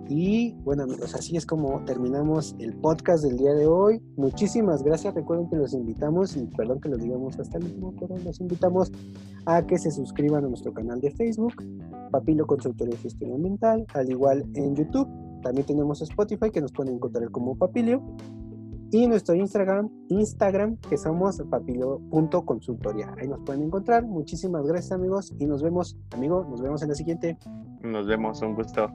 Y 0.09 0.55
bueno 0.65 0.83
amigos, 0.83 1.15
así 1.15 1.37
es 1.37 1.47
como 1.47 1.85
terminamos 1.85 2.57
el 2.59 2.75
podcast 2.75 3.23
del 3.23 3.37
día 3.37 3.55
de 3.55 3.69
hoy. 3.69 4.03
Muchísimas 4.17 4.83
gracias. 4.83 5.15
Recuerden 5.15 5.49
que 5.49 5.55
los 5.55 5.73
invitamos, 5.73 6.37
y 6.37 6.47
perdón 6.47 6.81
que 6.81 6.89
lo 6.89 6.97
digamos 6.97 7.39
hasta 7.39 7.59
el 7.59 7.65
último, 7.65 7.95
pero 8.01 8.17
los 8.19 8.41
invitamos 8.41 8.91
a 9.47 9.65
que 9.65 9.79
se 9.79 9.93
suscriban 9.93 10.45
a 10.45 10.49
nuestro 10.49 10.75
canal 10.75 11.01
de 11.01 11.13
Facebook, 11.13 11.55
Papilo 12.11 12.45
Consultoría 12.45 12.97
y 12.97 12.99
Gestión 12.99 13.35
Ambiental, 13.35 13.87
al 13.95 14.11
igual 14.11 14.45
en 14.55 14.75
YouTube. 14.75 15.09
También 15.45 15.65
tenemos 15.65 16.03
Spotify 16.03 16.51
que 16.51 16.61
nos 16.61 16.73
pueden 16.73 16.95
encontrar 16.95 17.31
como 17.31 17.57
Papilio. 17.57 18.03
Y 18.93 19.07
nuestro 19.07 19.35
Instagram, 19.35 19.89
Instagram, 20.09 20.77
que 20.89 20.97
somos 20.97 21.41
papilo.consultoría. 21.49 23.15
Ahí 23.19 23.29
nos 23.29 23.41
pueden 23.41 23.63
encontrar. 23.63 24.05
Muchísimas 24.05 24.67
gracias 24.67 24.93
amigos 24.93 25.33
y 25.39 25.47
nos 25.47 25.63
vemos, 25.63 25.97
amigo, 26.13 26.45
nos 26.49 26.61
vemos 26.61 26.83
en 26.83 26.89
la 26.89 26.95
siguiente. 26.95 27.39
Nos 27.83 28.07
vemos, 28.07 28.43
un 28.43 28.55
gusto. 28.55 28.91